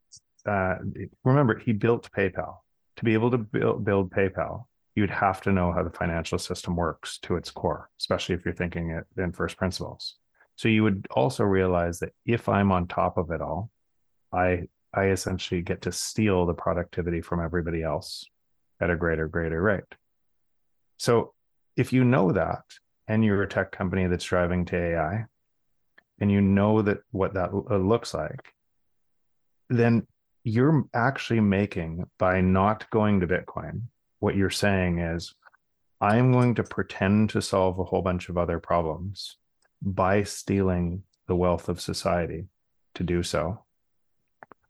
uh, 0.47 0.77
remember 1.25 1.59
he 1.59 1.73
built 1.73 2.11
PayPal 2.11 2.57
to 2.97 3.05
be 3.05 3.14
able 3.14 3.30
to 3.30 3.38
build, 3.38 3.84
build 3.84 4.11
PayPal, 4.11 4.64
you'd 4.95 5.11
have 5.11 5.40
to 5.43 5.53
know 5.53 5.72
how 5.72 5.82
the 5.82 5.90
financial 5.90 6.38
system 6.38 6.76
works 6.76 7.18
to 7.22 7.36
its 7.36 7.51
core, 7.51 7.90
especially 7.99 8.34
if 8.34 8.45
you're 8.45 8.55
thinking 8.55 8.90
it 8.90 9.05
in 9.20 9.32
first 9.32 9.57
principles. 9.57 10.16
So 10.57 10.68
you 10.68 10.82
would 10.82 11.07
also 11.11 11.45
realize 11.45 11.99
that 12.01 12.12
if 12.26 12.49
I'm 12.49 12.70
on 12.70 12.86
top 12.86 13.16
of 13.16 13.30
it 13.30 13.40
all, 13.40 13.70
I 14.32 14.68
I 14.95 15.07
essentially 15.07 15.62
get 15.62 15.82
to 15.82 15.93
steal 15.93 16.45
the 16.45 16.55
productivity 16.55 17.22
from 17.22 17.40
everybody 17.40 17.82
else 17.82 18.26
at 18.80 18.90
a 18.90 18.97
greater, 18.97 19.26
greater 19.26 19.62
rate. 19.62 19.84
So 20.99 21.32
if 21.76 21.93
you 21.93 22.05
know 22.05 22.32
that 22.32 22.62
and 23.09 23.24
you're 23.24 23.43
a 23.43 23.49
tech 23.49 23.72
company 23.72 24.07
that's 24.07 24.24
driving 24.24 24.66
to 24.66 24.76
AI 24.76 25.24
and 26.20 26.30
you 26.30 26.43
know 26.43 26.82
that 26.82 26.99
what 27.11 27.34
that 27.34 27.51
uh, 27.53 27.76
looks 27.78 28.12
like, 28.12 28.53
then 29.70 30.07
you're 30.45 30.84
actually 30.95 31.40
making 31.40 32.05
by 32.18 32.40
not 32.40 32.88
going 32.90 33.20
to 33.20 33.26
Bitcoin, 33.26 33.82
what 34.18 34.36
you're 34.36 34.51
saying 34.51 34.99
is, 34.99 35.34
I'm 36.01 36.32
going 36.32 36.57
to 36.57 36.64
pretend 36.64 37.30
to 37.30 37.40
solve 37.40 37.78
a 37.78 37.84
whole 37.84 38.03
bunch 38.03 38.28
of 38.28 38.36
other 38.36 38.59
problems 38.59 39.36
by 39.80 40.24
stealing 40.24 41.05
the 41.28 41.36
wealth 41.36 41.68
of 41.68 41.80
society 41.80 42.49
to 42.95 43.05
do 43.05 43.22
so. 43.22 43.62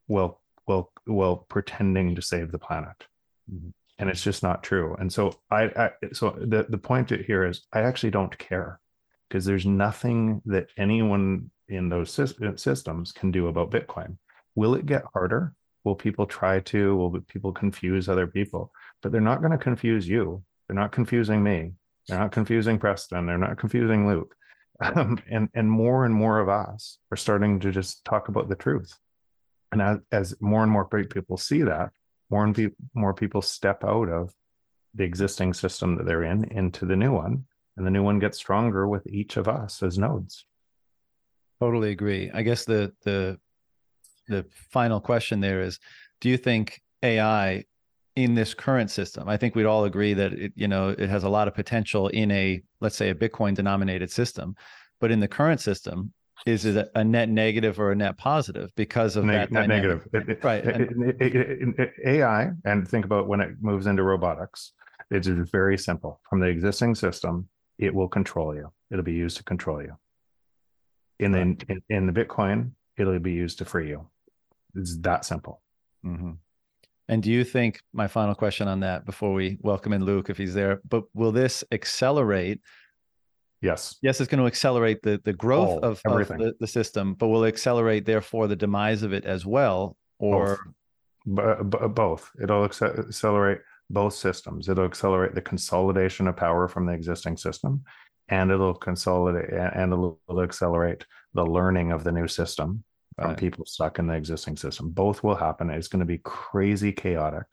Well, 0.08 0.40
well, 0.66 0.92
well, 1.06 1.36
pretending 1.48 2.14
to 2.14 2.22
save 2.22 2.52
the 2.52 2.58
planet. 2.58 3.06
Mm-hmm. 3.50 3.70
And 3.98 4.10
it's 4.10 4.22
just 4.22 4.42
not 4.42 4.62
true. 4.62 4.94
And 4.98 5.12
so 5.12 5.40
I, 5.50 5.64
I 5.64 5.90
so 6.12 6.36
the, 6.38 6.66
the 6.68 6.78
point 6.78 7.10
here 7.10 7.44
is 7.44 7.62
I 7.72 7.80
actually 7.80 8.10
don't 8.10 8.36
care 8.36 8.80
because 9.28 9.44
there's 9.44 9.66
nothing 9.66 10.42
that 10.46 10.68
anyone 10.76 11.50
in 11.68 11.88
those 11.88 12.10
sys- 12.10 12.42
uh, 12.42 12.56
systems 12.56 13.12
can 13.12 13.30
do 13.30 13.46
about 13.46 13.70
Bitcoin. 13.70 14.16
Will 14.54 14.74
it 14.74 14.86
get 14.86 15.04
harder? 15.14 15.54
Will 15.85 15.97
people 15.97 16.26
try 16.26 16.61
to? 16.61 16.97
Will 16.97 17.20
people 17.22 17.53
confuse 17.53 18.09
other 18.09 18.26
people? 18.26 18.72
But 19.03 19.12
they're 19.12 19.20
not 19.20 19.41
going 19.41 19.53
to 19.53 19.59
confuse 19.59 20.09
you. 20.09 20.43
They're 20.66 20.76
not 20.76 20.93
confusing 20.93 21.43
me. 21.43 21.72
They're 22.09 22.18
not 22.18 22.33
confusing 22.33 22.78
Preston. 22.78 23.26
They're 23.26 23.39
not 23.39 23.59
confusing 23.59 24.09
Luke. 24.09 24.35
Um, 24.83 25.22
and 25.30 25.49
and 25.55 25.70
more 25.70 26.05
and 26.07 26.12
more 26.12 26.41
of 26.41 26.49
us 26.49 26.99
are 27.12 27.16
starting 27.16 27.61
to 27.61 27.70
just 27.70 28.05
talk 28.05 28.26
about 28.26 28.49
the 28.49 28.57
truth. 28.57 28.93
And 29.70 29.80
as, 29.80 29.99
as 30.11 30.35
more 30.41 30.64
and 30.64 30.72
more 30.72 30.87
people 30.87 31.37
see 31.37 31.62
that, 31.62 31.91
more 32.30 32.43
and 32.43 32.53
pe- 32.53 32.74
more 32.93 33.14
people 33.14 33.43
step 33.43 33.85
out 33.85 34.09
of 34.09 34.35
the 34.95 35.05
existing 35.05 35.55
system 35.55 35.97
that 35.97 36.07
they're 36.07 36.24
in 36.24 36.45
into 36.45 36.85
the 36.85 36.97
new 36.97 37.12
one, 37.12 37.45
and 37.76 37.87
the 37.87 37.91
new 37.91 38.03
one 38.03 38.18
gets 38.18 38.39
stronger 38.39 38.89
with 38.89 39.07
each 39.07 39.37
of 39.37 39.47
us 39.47 39.83
as 39.85 39.99
nodes. 39.99 40.47
Totally 41.61 41.93
agree. 41.93 42.30
I 42.35 42.43
guess 42.43 42.64
the 42.64 42.93
the 43.05 43.39
the 44.28 44.46
final 44.70 45.00
question 45.00 45.40
there 45.40 45.60
is 45.60 45.78
do 46.20 46.28
you 46.28 46.36
think 46.36 46.80
AI 47.02 47.64
in 48.16 48.34
this 48.34 48.54
current 48.54 48.90
system 48.90 49.28
I 49.28 49.36
think 49.36 49.54
we'd 49.54 49.66
all 49.66 49.84
agree 49.84 50.14
that 50.14 50.32
it 50.32 50.52
you 50.56 50.68
know 50.68 50.90
it 50.90 51.08
has 51.08 51.24
a 51.24 51.28
lot 51.28 51.48
of 51.48 51.54
potential 51.54 52.08
in 52.08 52.30
a 52.30 52.62
let's 52.80 52.96
say 52.96 53.10
a 53.10 53.14
bitcoin 53.14 53.54
denominated 53.54 54.10
system 54.10 54.54
but 55.00 55.10
in 55.10 55.20
the 55.20 55.28
current 55.28 55.60
system 55.60 56.12
is 56.46 56.64
it 56.64 56.88
a 56.96 57.04
net 57.04 57.28
negative 57.28 57.78
or 57.78 57.92
a 57.92 57.94
net 57.94 58.18
positive 58.18 58.70
because 58.74 59.16
of 59.16 59.24
Neg- 59.24 59.50
that 59.50 59.52
net 59.52 59.68
dynamic? 59.68 60.12
negative. 60.12 60.28
It- 60.28 60.44
Right, 60.44 60.64
it- 60.64 61.76
it- 61.78 61.92
AI, 62.04 62.50
and 62.64 62.88
think 62.88 63.04
about 63.04 63.28
when 63.28 63.40
it 63.40 63.50
moves 63.60 63.86
into 63.86 64.02
robotics, 64.02 64.72
it's 65.12 65.28
very 65.28 65.78
simple. 65.78 66.20
From 66.28 66.40
the 66.40 66.46
existing 66.48 66.96
system, 66.96 67.48
it 67.78 67.94
will 67.94 68.08
control 68.08 68.56
you. 68.56 68.72
It'll 68.90 69.04
be 69.04 69.12
used 69.12 69.36
to 69.36 69.44
control 69.44 69.82
you. 69.82 69.96
In 71.20 71.30
the 71.30 71.40
in, 71.40 71.82
in 71.88 72.06
the 72.06 72.12
Bitcoin, 72.12 72.72
it'll 72.96 73.20
be 73.20 73.32
used 73.32 73.58
to 73.58 73.64
free 73.64 73.88
you. 73.90 74.08
It's 74.74 74.96
that 74.98 75.24
simple. 75.24 75.62
Mhm. 76.04 76.38
And 77.08 77.22
do 77.22 77.30
you 77.30 77.44
think 77.44 77.80
my 77.92 78.06
final 78.08 78.34
question 78.34 78.68
on 78.68 78.80
that 78.80 79.04
before 79.04 79.32
we 79.34 79.58
welcome 79.60 79.92
in 79.92 80.04
Luke 80.04 80.30
if 80.30 80.38
he's 80.38 80.54
there, 80.54 80.80
but 80.88 81.04
will 81.14 81.32
this 81.32 81.64
accelerate 81.72 82.60
Yes. 83.60 83.96
yes, 84.02 84.20
it's 84.20 84.28
going 84.28 84.40
to 84.40 84.46
accelerate 84.46 85.02
the 85.02 85.20
the 85.24 85.32
growth 85.32 85.68
All, 85.68 85.78
of, 85.78 86.02
of 86.04 86.26
the, 86.28 86.52
the 86.58 86.66
system, 86.66 87.14
but 87.14 87.28
will 87.28 87.44
it 87.44 87.48
accelerate 87.48 88.04
therefore 88.04 88.48
the 88.48 88.56
demise 88.56 89.04
of 89.04 89.12
it 89.12 89.24
as 89.24 89.46
well? 89.46 89.96
Or 90.18 90.58
B- 91.24 91.40
b- 91.68 91.88
both. 91.88 92.28
It'll 92.42 92.66
acce- 92.66 92.98
accelerate 93.06 93.60
both 93.88 94.14
systems. 94.14 94.68
It'll 94.68 94.84
accelerate 94.84 95.36
the 95.36 95.42
consolidation 95.42 96.26
of 96.26 96.36
power 96.36 96.66
from 96.66 96.86
the 96.86 96.92
existing 96.92 97.36
system, 97.36 97.84
and 98.28 98.50
it'll 98.50 98.74
consolidate 98.74 99.50
and 99.52 99.92
it'll, 99.92 100.20
it'll 100.28 100.42
accelerate 100.42 101.04
the 101.34 101.44
learning 101.46 101.92
of 101.92 102.02
the 102.02 102.10
new 102.10 102.26
system 102.26 102.82
from 103.16 103.30
Right. 103.30 103.38
people 103.38 103.64
stuck 103.66 103.98
in 103.98 104.06
the 104.06 104.14
existing 104.14 104.56
system. 104.56 104.90
Both 104.90 105.22
will 105.22 105.34
happen. 105.36 105.70
It's 105.70 105.88
going 105.88 106.00
to 106.00 106.06
be 106.06 106.18
crazy 106.18 106.92
chaotic. 106.92 107.46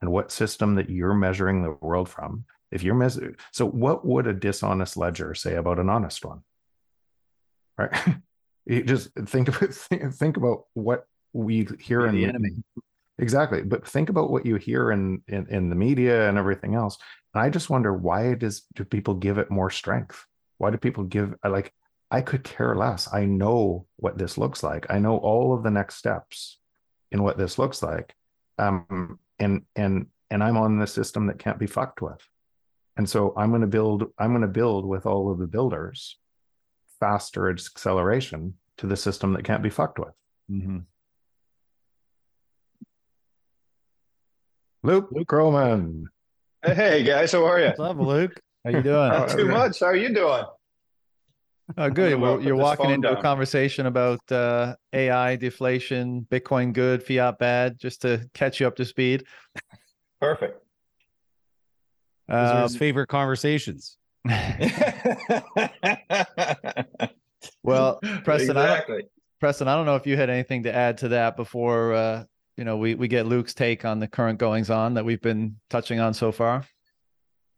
And 0.00 0.10
what 0.10 0.32
system 0.32 0.74
that 0.76 0.90
you're 0.90 1.14
measuring 1.14 1.62
the 1.62 1.72
world 1.80 2.08
from? 2.08 2.44
If 2.70 2.82
you're 2.82 2.94
measuring, 2.94 3.36
so 3.52 3.66
what 3.66 4.06
would 4.06 4.26
a 4.26 4.32
dishonest 4.32 4.96
ledger 4.96 5.34
say 5.34 5.56
about 5.56 5.78
an 5.78 5.90
honest 5.90 6.24
one? 6.24 6.40
Right. 7.78 7.92
You 8.66 8.84
just 8.84 9.10
think. 9.26 9.52
Think, 9.52 10.12
think 10.14 10.36
about 10.36 10.64
what 10.74 11.06
we 11.32 11.66
hear 11.80 12.06
in 12.06 12.14
the 12.14 12.26
enemy. 12.26 12.50
Exactly. 13.18 13.62
But 13.62 13.88
think 13.88 14.10
about 14.10 14.30
what 14.30 14.46
you 14.46 14.56
hear 14.56 14.92
in, 14.92 15.22
in 15.26 15.46
in 15.48 15.70
the 15.70 15.74
media 15.74 16.28
and 16.28 16.38
everything 16.38 16.74
else. 16.74 16.98
And 17.34 17.42
I 17.42 17.48
just 17.48 17.70
wonder 17.70 17.92
why 17.92 18.34
does 18.34 18.66
do 18.74 18.84
people 18.84 19.14
give 19.14 19.38
it 19.38 19.50
more 19.50 19.70
strength? 19.70 20.24
Why 20.58 20.70
do 20.70 20.76
people 20.76 21.04
give 21.04 21.34
like 21.42 21.72
I 22.10 22.22
could 22.22 22.42
care 22.42 22.74
less. 22.74 23.08
I 23.12 23.24
know 23.24 23.86
what 23.96 24.18
this 24.18 24.36
looks 24.36 24.62
like. 24.62 24.86
I 24.90 24.98
know 24.98 25.16
all 25.18 25.54
of 25.54 25.62
the 25.62 25.70
next 25.70 25.96
steps. 25.96 26.58
in 27.12 27.22
what 27.22 27.38
this 27.38 27.58
looks 27.58 27.82
like. 27.82 28.14
Um, 28.58 29.18
and 29.38 29.62
and 29.74 30.06
and 30.30 30.44
I'm 30.44 30.56
on 30.56 30.78
the 30.78 30.86
system 30.86 31.26
that 31.26 31.38
can't 31.38 31.58
be 31.58 31.66
fucked 31.66 32.02
with. 32.02 32.20
And 32.96 33.08
so 33.08 33.32
I'm 33.36 33.50
going 33.50 33.62
to 33.62 33.66
build, 33.66 34.12
I'm 34.18 34.30
going 34.30 34.42
to 34.42 34.48
build 34.48 34.84
with 34.84 35.06
all 35.06 35.30
of 35.32 35.38
the 35.38 35.46
builders 35.46 36.18
faster 37.00 37.50
acceleration 37.50 38.54
to 38.76 38.86
the 38.86 38.96
system 38.96 39.32
that 39.32 39.44
can't 39.44 39.62
be 39.62 39.70
fucked 39.70 39.98
with. 39.98 40.14
Mm-hmm. 40.50 40.78
Luke, 44.82 45.08
Luke 45.10 45.28
Gromen. 45.28 46.06
Hey 46.62 47.02
guys, 47.02 47.32
how 47.32 47.44
are 47.46 47.58
you? 47.58 47.66
What's 47.68 47.80
up, 47.80 47.98
Luke? 47.98 48.38
How 48.64 48.70
you 48.70 48.82
doing? 48.82 49.08
Not 49.08 49.30
too 49.30 49.46
much. 49.46 49.80
How 49.80 49.86
are 49.86 49.96
you 49.96 50.14
doing? 50.14 50.44
Oh, 51.76 51.90
good. 51.90 52.20
Well, 52.20 52.40
you're 52.40 52.56
walking 52.56 52.86
phone 52.86 52.94
into 52.94 53.10
a 53.16 53.22
conversation 53.22 53.86
about 53.86 54.20
uh, 54.30 54.74
AI, 54.92 55.36
deflation, 55.36 56.26
Bitcoin 56.30 56.72
good, 56.72 57.02
fiat 57.02 57.38
bad, 57.38 57.78
just 57.78 58.02
to 58.02 58.28
catch 58.34 58.60
you 58.60 58.66
up 58.66 58.76
to 58.76 58.84
speed. 58.84 59.24
Perfect. 60.20 60.62
Those 62.28 62.50
are 62.50 62.56
Um, 62.56 62.62
his 62.62 62.76
favorite 62.76 63.08
conversations. 63.08 63.96
well, 67.62 68.00
Preston, 68.24 68.56
I 68.56 68.82
don't. 68.86 69.04
Preston, 69.40 69.68
I 69.68 69.74
don't 69.74 69.86
know 69.86 69.96
if 69.96 70.06
you 70.06 70.16
had 70.16 70.30
anything 70.30 70.64
to 70.64 70.74
add 70.74 70.98
to 70.98 71.08
that 71.08 71.36
before 71.36 71.94
uh, 71.94 72.24
you 72.56 72.64
know 72.64 72.76
we 72.76 72.94
we 72.94 73.08
get 73.08 73.26
Luke's 73.26 73.54
take 73.54 73.84
on 73.84 73.98
the 73.98 74.06
current 74.06 74.38
goings 74.38 74.70
on 74.70 74.94
that 74.94 75.04
we've 75.04 75.22
been 75.22 75.56
touching 75.70 75.98
on 75.98 76.14
so 76.14 76.30
far. 76.30 76.64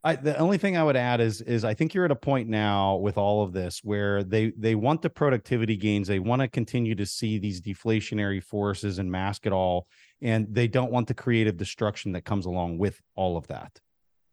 I, 0.05 0.15
the 0.17 0.37
only 0.37 0.57
thing 0.57 0.75
I 0.75 0.83
would 0.83 0.97
add 0.97 1.21
is 1.21 1.39
is 1.41 1.63
I 1.63 1.73
think 1.73 1.93
you're 1.93 2.03
at 2.03 2.11
a 2.11 2.15
point 2.15 2.49
now 2.49 2.97
with 2.97 3.17
all 3.17 3.41
of 3.41 3.53
this 3.53 3.79
where 3.83 4.23
they 4.23 4.51
they 4.57 4.75
want 4.75 5.01
the 5.01 5.09
productivity 5.09 5.77
gains. 5.77 6.07
They 6.07 6.19
want 6.19 6.41
to 6.41 6.49
continue 6.49 6.93
to 6.95 7.05
see 7.05 7.37
these 7.39 7.61
deflationary 7.61 8.43
forces 8.43 8.99
and 8.99 9.09
mask 9.09 9.45
it 9.45 9.53
all, 9.53 9.87
and 10.21 10.47
they 10.53 10.67
don't 10.67 10.91
want 10.91 11.07
the 11.07 11.13
creative 11.13 11.55
destruction 11.55 12.11
that 12.13 12.25
comes 12.25 12.45
along 12.45 12.79
with 12.79 12.99
all 13.15 13.37
of 13.37 13.47
that. 13.47 13.79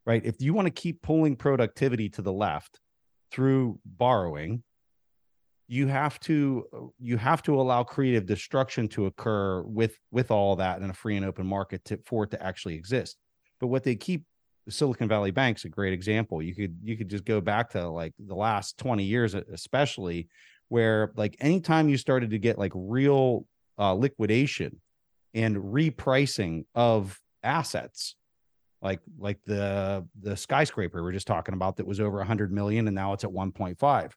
Right? 0.05 0.25
If 0.25 0.41
you 0.41 0.55
want 0.55 0.66
to 0.66 0.73
keep 0.73 1.03
pulling 1.03 1.37
productivity 1.37 2.09
to 2.11 2.23
the 2.23 2.33
left 2.33 2.81
through 3.31 3.79
borrowing, 3.85 4.64
you 5.68 5.87
have 5.87 6.18
to 6.21 6.93
you 6.99 7.16
have 7.16 7.45
to 7.45 7.61
allow 7.61 7.85
creative 7.85 8.27
destruction 8.27 8.89
to 8.89 9.07
occur 9.07 9.62
with 9.62 9.97
with 10.11 10.33
all 10.33 10.57
that 10.57 10.83
in 10.83 10.91
a 10.91 10.95
free 10.95 11.16
and 11.16 11.25
open 11.25 11.47
market 11.47 11.85
to, 11.85 12.01
for 12.05 12.25
it 12.25 12.33
to 12.33 12.43
actually 12.43 12.75
exist. 12.75 13.18
But 13.61 13.68
what 13.68 13.85
they 13.85 13.95
keep 13.95 14.25
Silicon 14.71 15.09
Valley 15.09 15.31
Bank's 15.31 15.64
a 15.64 15.68
great 15.68 15.93
example. 15.93 16.43
You 16.43 16.55
could 16.55 16.77
you 16.83 16.97
could 16.97 17.09
just 17.09 17.25
go 17.25 17.41
back 17.41 17.71
to 17.71 17.89
like 17.89 18.14
the 18.18 18.35
last 18.35 18.79
20 18.79 19.05
years 19.05 19.35
especially 19.35 20.29
where 20.68 21.12
like 21.16 21.37
anytime 21.41 21.89
you 21.89 21.97
started 21.97 22.31
to 22.31 22.39
get 22.39 22.59
like 22.59 22.73
real 22.75 23.47
uh, 23.79 23.93
liquidation 23.93 24.81
and 25.35 25.57
repricing 25.57 26.64
of 26.75 27.18
assets 27.43 28.16
like 28.83 29.01
like 29.18 29.39
the 29.47 30.07
the 30.21 30.37
skyscraper 30.37 30.99
we 30.99 31.03
we're 31.03 31.12
just 31.12 31.27
talking 31.27 31.55
about 31.55 31.77
that 31.77 31.87
was 31.87 32.01
over 32.01 32.18
100 32.18 32.53
million 32.53 32.87
and 32.87 32.95
now 32.95 33.12
it's 33.12 33.25
at 33.25 33.31
1.5 33.31 34.12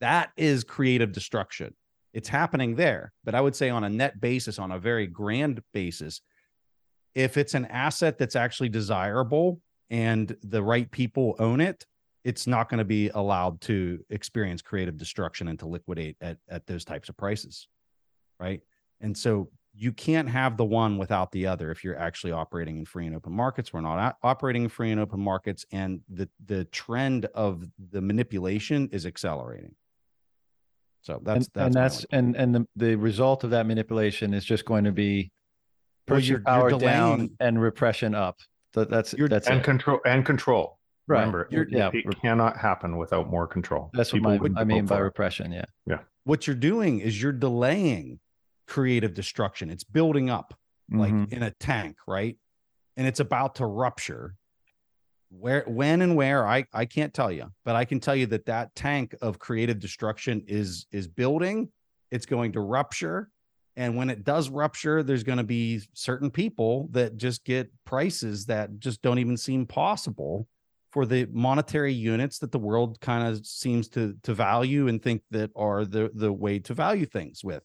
that 0.00 0.30
is 0.36 0.64
creative 0.64 1.12
destruction 1.12 1.74
it's 2.12 2.28
happening 2.28 2.74
there 2.74 3.12
but 3.24 3.34
i 3.34 3.40
would 3.40 3.54
say 3.54 3.70
on 3.70 3.84
a 3.84 3.88
net 3.88 4.20
basis 4.20 4.58
on 4.58 4.72
a 4.72 4.78
very 4.78 5.06
grand 5.06 5.60
basis 5.72 6.20
if 7.14 7.36
it's 7.36 7.54
an 7.54 7.66
asset 7.66 8.18
that's 8.18 8.36
actually 8.36 8.68
desirable 8.68 9.60
and 9.90 10.36
the 10.42 10.62
right 10.62 10.90
people 10.90 11.36
own 11.38 11.60
it, 11.60 11.86
it's 12.24 12.46
not 12.46 12.68
going 12.68 12.78
to 12.78 12.84
be 12.84 13.08
allowed 13.10 13.60
to 13.62 14.04
experience 14.10 14.62
creative 14.62 14.96
destruction 14.96 15.48
and 15.48 15.58
to 15.58 15.66
liquidate 15.66 16.16
at, 16.20 16.38
at 16.48 16.66
those 16.66 16.84
types 16.84 17.08
of 17.08 17.16
prices. 17.16 17.68
Right. 18.38 18.60
And 19.00 19.16
so 19.16 19.50
you 19.74 19.92
can't 19.92 20.28
have 20.28 20.56
the 20.56 20.64
one 20.64 20.98
without 20.98 21.32
the 21.32 21.46
other 21.46 21.70
if 21.70 21.82
you're 21.82 21.98
actually 21.98 22.32
operating 22.32 22.78
in 22.78 22.84
free 22.84 23.06
and 23.06 23.16
open 23.16 23.32
markets. 23.32 23.72
We're 23.72 23.80
not 23.80 24.16
operating 24.22 24.64
in 24.64 24.68
free 24.68 24.90
and 24.90 25.00
open 25.00 25.20
markets, 25.20 25.64
and 25.72 26.00
the 26.08 26.28
the 26.44 26.64
trend 26.66 27.26
of 27.34 27.66
the 27.90 28.02
manipulation 28.02 28.88
is 28.92 29.06
accelerating. 29.06 29.74
So 31.00 31.20
that's 31.22 31.48
and, 31.54 31.64
and 31.66 31.74
that's 31.74 32.04
and 32.10 32.36
and 32.36 32.54
the, 32.54 32.66
the 32.76 32.94
result 32.96 33.44
of 33.44 33.50
that 33.50 33.66
manipulation 33.66 34.34
is 34.34 34.44
just 34.44 34.66
going 34.66 34.84
to 34.84 34.92
be 34.92 35.32
Well, 36.08 36.16
pushing 36.18 36.30
you're- 36.32 36.42
you're 36.46 36.54
power 36.60 36.70
down 36.70 36.78
delaying- 37.18 37.36
and 37.40 37.60
repression 37.62 38.14
up. 38.14 38.40
So 38.74 38.84
that's 38.84 39.12
You're- 39.12 39.28
that's 39.28 39.48
and 39.48 39.58
it. 39.60 39.64
control 39.64 40.00
and 40.06 40.24
control. 40.24 40.78
Right. 41.06 41.18
Remember, 41.20 41.48
You're- 41.50 41.66
it, 41.66 41.72
yeah, 41.72 41.90
it 41.92 42.20
cannot 42.20 42.56
happen 42.56 42.96
without 42.96 43.28
more 43.28 43.46
control. 43.46 43.90
that's 43.92 44.12
what 44.12 44.22
my, 44.22 44.38
I 44.56 44.64
mean 44.64 44.86
by 44.86 44.96
for 44.96 45.02
repression. 45.04 45.52
Yeah. 45.52 45.64
Yeah. 45.86 45.98
what 46.24 46.46
you're 46.46 46.54
doing 46.56 47.00
is 47.00 47.20
you're 47.20 47.32
delaying 47.32 48.20
creative 48.68 49.12
destruction. 49.12 49.68
It's 49.70 49.82
building 49.84 50.30
up 50.30 50.54
like 50.88 51.12
Mhm. 51.12 51.32
in 51.32 51.42
a 51.42 51.50
tank, 51.50 51.96
right? 52.06 52.38
And 52.96 53.06
it's 53.08 53.18
about 53.20 53.56
to 53.56 53.66
rupture. 53.66 54.36
Where, 55.30 55.64
when, 55.66 56.02
and 56.02 56.14
where 56.14 56.46
I 56.46 56.66
I 56.72 56.84
can't 56.84 57.12
tell 57.14 57.32
you, 57.32 57.50
but 57.64 57.74
I 57.74 57.84
can 57.86 58.00
tell 58.00 58.14
you 58.14 58.26
that 58.26 58.44
that 58.46 58.74
tank 58.74 59.14
of 59.22 59.38
creative 59.38 59.78
destruction 59.80 60.44
is 60.46 60.86
is 60.92 61.08
building. 61.08 61.70
It's 62.10 62.26
going 62.26 62.52
to 62.52 62.60
rupture, 62.60 63.30
and 63.76 63.96
when 63.96 64.10
it 64.10 64.24
does 64.24 64.50
rupture, 64.50 65.02
there's 65.02 65.24
going 65.24 65.38
to 65.38 65.44
be 65.44 65.80
certain 65.94 66.30
people 66.30 66.88
that 66.92 67.16
just 67.16 67.44
get 67.44 67.70
prices 67.84 68.46
that 68.46 68.78
just 68.78 69.00
don't 69.02 69.18
even 69.18 69.36
seem 69.36 69.66
possible 69.66 70.46
for 70.90 71.06
the 71.06 71.26
monetary 71.32 71.92
units 71.92 72.38
that 72.40 72.52
the 72.52 72.58
world 72.58 73.00
kind 73.00 73.26
of 73.26 73.46
seems 73.46 73.88
to 73.88 74.14
to 74.22 74.34
value 74.34 74.88
and 74.88 75.02
think 75.02 75.22
that 75.30 75.50
are 75.56 75.84
the 75.84 76.10
the 76.14 76.32
way 76.32 76.58
to 76.58 76.74
value 76.74 77.06
things 77.06 77.42
with. 77.42 77.62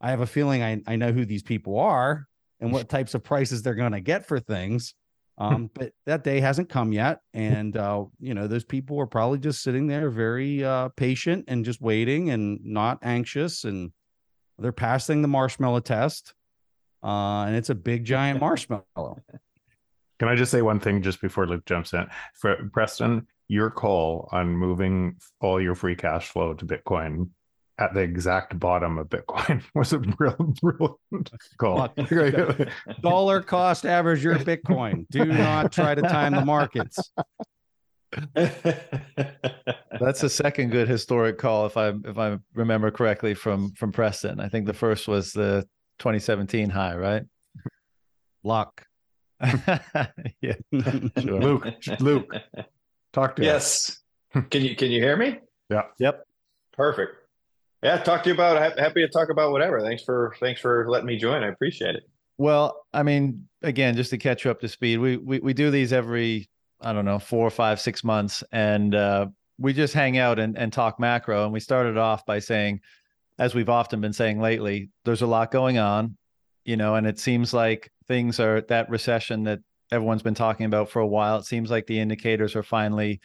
I 0.00 0.10
have 0.10 0.20
a 0.20 0.26
feeling 0.26 0.62
I, 0.62 0.82
I 0.86 0.96
know 0.96 1.12
who 1.12 1.24
these 1.24 1.42
people 1.42 1.78
are 1.78 2.26
and 2.60 2.72
what 2.72 2.88
types 2.88 3.14
of 3.14 3.22
prices 3.22 3.62
they're 3.62 3.74
going 3.74 3.92
to 3.92 4.00
get 4.00 4.26
for 4.26 4.40
things. 4.40 4.94
Um, 5.38 5.70
but 5.74 5.92
that 6.06 6.24
day 6.24 6.40
hasn't 6.40 6.68
come 6.68 6.92
yet. 6.92 7.20
And, 7.34 7.76
uh, 7.76 8.04
you 8.18 8.34
know, 8.34 8.46
those 8.46 8.64
people 8.64 8.98
are 9.00 9.06
probably 9.06 9.38
just 9.38 9.62
sitting 9.62 9.86
there 9.86 10.10
very 10.10 10.64
uh, 10.64 10.88
patient 10.90 11.46
and 11.48 11.64
just 11.64 11.80
waiting 11.80 12.30
and 12.30 12.60
not 12.64 12.98
anxious. 13.02 13.64
And 13.64 13.92
they're 14.60 14.72
passing 14.72 15.22
the 15.22 15.28
marshmallow 15.28 15.80
test. 15.80 16.34
Uh, 17.02 17.44
and 17.44 17.56
it's 17.56 17.70
a 17.70 17.74
big, 17.74 18.04
giant 18.04 18.40
marshmallow. 18.40 19.16
Can 20.18 20.28
I 20.28 20.36
just 20.36 20.50
say 20.50 20.60
one 20.60 20.80
thing 20.80 21.02
just 21.02 21.20
before 21.20 21.46
Luke 21.46 21.64
jumps 21.64 21.94
in? 21.94 22.06
For 22.34 22.68
Preston, 22.72 23.26
your 23.48 23.70
call 23.70 24.28
on 24.32 24.54
moving 24.54 25.16
all 25.40 25.60
your 25.60 25.74
free 25.74 25.96
cash 25.96 26.28
flow 26.28 26.54
to 26.54 26.66
Bitcoin 26.66 27.30
at 27.78 27.94
the 27.94 28.00
exact 28.00 28.58
bottom 28.58 28.98
of 28.98 29.08
Bitcoin 29.08 29.62
was 29.74 29.92
a 29.92 29.98
real 30.18 30.54
brilliant 30.60 31.30
call. 31.56 31.78
Dollar 33.00 33.40
cost 33.40 33.86
average 33.86 34.22
your 34.22 34.36
Bitcoin. 34.36 35.06
Do 35.10 35.24
not 35.24 35.72
try 35.72 35.94
to 35.94 36.02
time 36.02 36.34
the 36.34 36.44
markets. 36.44 37.10
That's 40.00 40.20
the 40.20 40.28
second 40.30 40.70
good 40.70 40.88
historic 40.88 41.38
call, 41.38 41.66
if 41.66 41.76
I 41.76 41.92
if 42.04 42.18
I 42.18 42.38
remember 42.54 42.90
correctly 42.90 43.34
from 43.34 43.72
from 43.74 43.92
Preston. 43.92 44.40
I 44.40 44.48
think 44.48 44.66
the 44.66 44.74
first 44.74 45.08
was 45.08 45.32
the 45.32 45.66
2017 45.98 46.70
high, 46.70 46.96
right? 46.96 47.22
Luck. 48.42 48.84
yeah, 49.42 50.54
sure. 50.72 51.40
Luke, 51.40 51.66
Luke, 52.00 52.34
talk 53.12 53.36
to 53.36 53.42
us. 53.42 54.00
yes. 54.34 54.44
Can 54.50 54.62
you 54.62 54.76
can 54.76 54.90
you 54.90 55.00
hear 55.02 55.16
me? 55.16 55.38
Yeah. 55.70 55.82
Yep. 55.98 56.24
Perfect. 56.72 57.16
Yeah, 57.82 57.96
talk 57.98 58.22
to 58.24 58.28
you 58.30 58.34
about. 58.34 58.58
ha- 58.58 58.80
Happy 58.82 59.00
to 59.00 59.08
talk 59.08 59.30
about 59.30 59.52
whatever. 59.52 59.80
Thanks 59.80 60.04
for 60.04 60.34
thanks 60.40 60.60
for 60.60 60.88
letting 60.88 61.06
me 61.06 61.16
join. 61.16 61.42
I 61.42 61.48
appreciate 61.48 61.94
it. 61.94 62.02
Well, 62.38 62.84
I 62.92 63.02
mean, 63.02 63.48
again, 63.62 63.96
just 63.96 64.10
to 64.10 64.18
catch 64.18 64.44
you 64.44 64.50
up 64.50 64.60
to 64.60 64.68
speed, 64.68 64.98
we 64.98 65.16
we 65.16 65.40
we 65.40 65.52
do 65.54 65.70
these 65.70 65.92
every 65.92 66.48
I 66.80 66.92
don't 66.92 67.04
know 67.04 67.18
four, 67.18 67.50
five, 67.50 67.80
six 67.80 68.02
months, 68.02 68.42
and 68.52 68.94
uh, 68.94 69.26
we 69.58 69.72
just 69.72 69.94
hang 69.94 70.18
out 70.18 70.38
and 70.38 70.56
and 70.56 70.72
talk 70.72 70.98
macro. 70.98 71.44
And 71.44 71.52
we 71.52 71.60
started 71.60 71.96
off 71.96 72.24
by 72.24 72.38
saying, 72.38 72.80
as 73.38 73.54
we've 73.54 73.68
often 73.68 74.00
been 74.00 74.12
saying 74.12 74.40
lately, 74.40 74.90
there's 75.04 75.22
a 75.22 75.26
lot 75.26 75.50
going 75.50 75.78
on, 75.78 76.16
you 76.64 76.76
know, 76.76 76.94
and 76.94 77.06
it 77.06 77.18
seems 77.18 77.52
like 77.52 77.90
things 78.08 78.40
are 78.40 78.62
that 78.62 78.90
recession 78.90 79.44
that 79.44 79.60
everyone's 79.92 80.22
been 80.22 80.34
talking 80.34 80.66
about 80.66 80.88
for 80.88 81.00
a 81.00 81.06
while. 81.06 81.38
It 81.38 81.44
seems 81.44 81.70
like 81.70 81.86
the 81.86 82.00
indicators 82.00 82.56
are 82.56 82.62
finally, 82.62 83.20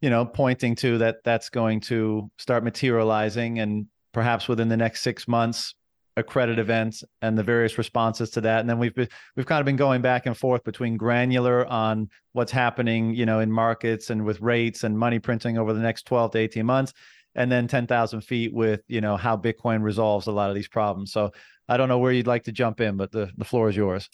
you 0.00 0.10
know, 0.10 0.24
pointing 0.24 0.74
to 0.76 0.98
that 0.98 1.16
that's 1.24 1.48
going 1.48 1.80
to 1.82 2.30
start 2.38 2.64
materializing, 2.64 3.58
and 3.58 3.86
perhaps 4.12 4.48
within 4.48 4.68
the 4.68 4.76
next 4.76 5.02
six 5.02 5.26
months, 5.26 5.74
a 6.16 6.22
credit 6.22 6.58
event 6.58 7.02
and 7.20 7.36
the 7.36 7.42
various 7.42 7.76
responses 7.76 8.30
to 8.30 8.40
that. 8.40 8.60
And 8.60 8.70
then 8.70 8.78
we've 8.78 8.94
been, 8.94 9.08
we've 9.36 9.46
kind 9.46 9.60
of 9.60 9.66
been 9.66 9.76
going 9.76 10.00
back 10.00 10.26
and 10.26 10.36
forth 10.36 10.64
between 10.64 10.96
granular 10.96 11.66
on 11.66 12.08
what's 12.32 12.52
happening, 12.52 13.14
you 13.14 13.26
know, 13.26 13.40
in 13.40 13.52
markets 13.52 14.10
and 14.10 14.24
with 14.24 14.40
rates 14.40 14.84
and 14.84 14.98
money 14.98 15.18
printing 15.18 15.58
over 15.58 15.72
the 15.72 15.80
next 15.80 16.06
12 16.06 16.32
to 16.32 16.38
18 16.38 16.64
months. 16.64 16.92
And 17.34 17.52
then 17.52 17.68
10,000 17.68 18.22
feet 18.22 18.54
with, 18.54 18.80
you 18.88 19.02
know, 19.02 19.18
how 19.18 19.36
Bitcoin 19.36 19.82
resolves 19.82 20.26
a 20.26 20.32
lot 20.32 20.48
of 20.48 20.54
these 20.54 20.68
problems. 20.68 21.12
So 21.12 21.32
I 21.68 21.76
don't 21.76 21.90
know 21.90 21.98
where 21.98 22.12
you'd 22.12 22.26
like 22.26 22.44
to 22.44 22.52
jump 22.52 22.80
in, 22.80 22.96
but 22.96 23.12
the, 23.12 23.30
the 23.36 23.44
floor 23.44 23.68
is 23.68 23.76
yours. 23.76 24.08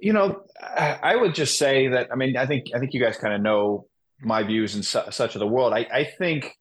You 0.00 0.12
know, 0.12 0.42
I 0.60 1.14
would 1.14 1.34
just 1.34 1.58
say 1.58 1.88
that. 1.88 2.08
I 2.12 2.16
mean, 2.16 2.36
I 2.36 2.46
think 2.46 2.66
I 2.74 2.78
think 2.78 2.92
you 2.92 3.00
guys 3.00 3.16
kind 3.16 3.34
of 3.34 3.40
know 3.40 3.86
my 4.20 4.44
views 4.44 4.76
and 4.76 4.84
su- 4.84 5.10
such 5.10 5.34
of 5.34 5.40
the 5.40 5.48
world. 5.48 5.72
I, 5.72 5.86
I 5.92 6.04
think 6.04 6.54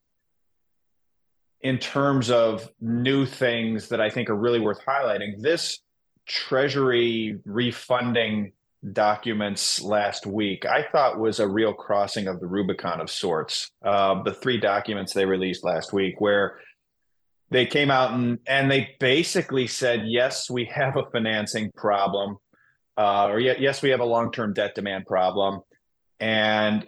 in 1.64 1.78
terms 1.80 2.30
of 2.30 2.70
new 2.82 3.26
things 3.26 3.88
that 3.88 4.02
I 4.02 4.10
think 4.10 4.30
are 4.30 4.36
really 4.36 4.60
worth 4.60 4.86
highlighting, 4.86 5.40
this 5.40 5.80
Treasury 6.26 7.40
refunding 7.46 8.54
documents 8.92 9.82
last 9.82 10.26
week, 10.26 10.66
I 10.66 10.86
thought 10.92 11.20
was 11.20 11.40
a 11.40 11.48
real 11.48 11.74
crossing 11.74 12.28
of 12.28 12.40
the 12.40 12.48
Rubicon 12.48 13.02
of 13.02 13.10
sorts. 13.10 13.72
Uh, 13.84 14.24
the 14.24 14.34
three 14.34 14.60
documents 14.60 15.14
they 15.14 15.26
released 15.26 15.64
last 15.64 15.94
week, 15.94 16.20
where 16.20 16.60
they 17.50 17.66
came 17.66 17.92
out 17.92 18.12
and, 18.12 18.40
and 18.48 18.70
they 18.70 18.96
basically 19.00 19.68
said, 19.68 20.04
yes, 20.06 20.50
we 20.50 20.66
have 20.66 20.98
a 20.98 21.10
financing 21.12 21.72
problem, 21.76 22.38
uh, 22.98 23.28
or 23.28 23.40
yes, 23.40 23.82
we 23.82 23.90
have 23.90 24.02
a 24.02 24.06
long 24.06 24.32
term 24.32 24.54
debt 24.54 24.76
demand 24.76 25.06
problem. 25.06 25.62
And 26.20 26.86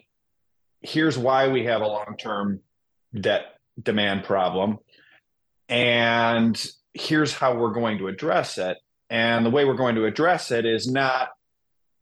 here's 0.82 1.18
why 1.18 1.48
we 1.48 1.66
have 1.66 1.82
a 1.82 1.88
long 1.88 2.16
term 2.18 2.62
debt 3.14 3.55
demand 3.82 4.24
problem. 4.24 4.80
And 5.70 6.64
here's 6.94 7.34
how 7.34 7.56
we're 7.56 7.74
going 7.74 7.98
to 8.00 8.08
address 8.08 8.58
it. 8.58 8.78
And 9.10 9.46
the 9.46 9.50
way 9.50 9.66
we're 9.66 9.76
going 9.76 9.96
to 9.96 10.06
address 10.06 10.52
it 10.52 10.66
is 10.66 10.90
not 10.90 11.30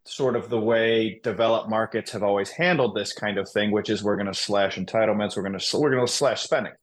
sort 0.05 0.35
of 0.35 0.49
the 0.49 0.59
way 0.59 1.19
developed 1.23 1.69
markets 1.69 2.11
have 2.11 2.23
always 2.23 2.49
handled 2.49 2.95
this 2.95 3.13
kind 3.13 3.37
of 3.37 3.49
thing, 3.49 3.71
which 3.71 3.89
is 3.89 4.03
we're 4.03 4.15
going 4.15 4.27
to 4.27 4.33
slash 4.33 4.77
entitlements, 4.77 5.35
we're 5.35 5.43
going 5.43 5.57
to 5.57 5.77
we're 5.77 5.91
going 5.91 6.05
to 6.05 6.11
slash 6.11 6.43
spending. 6.43 6.73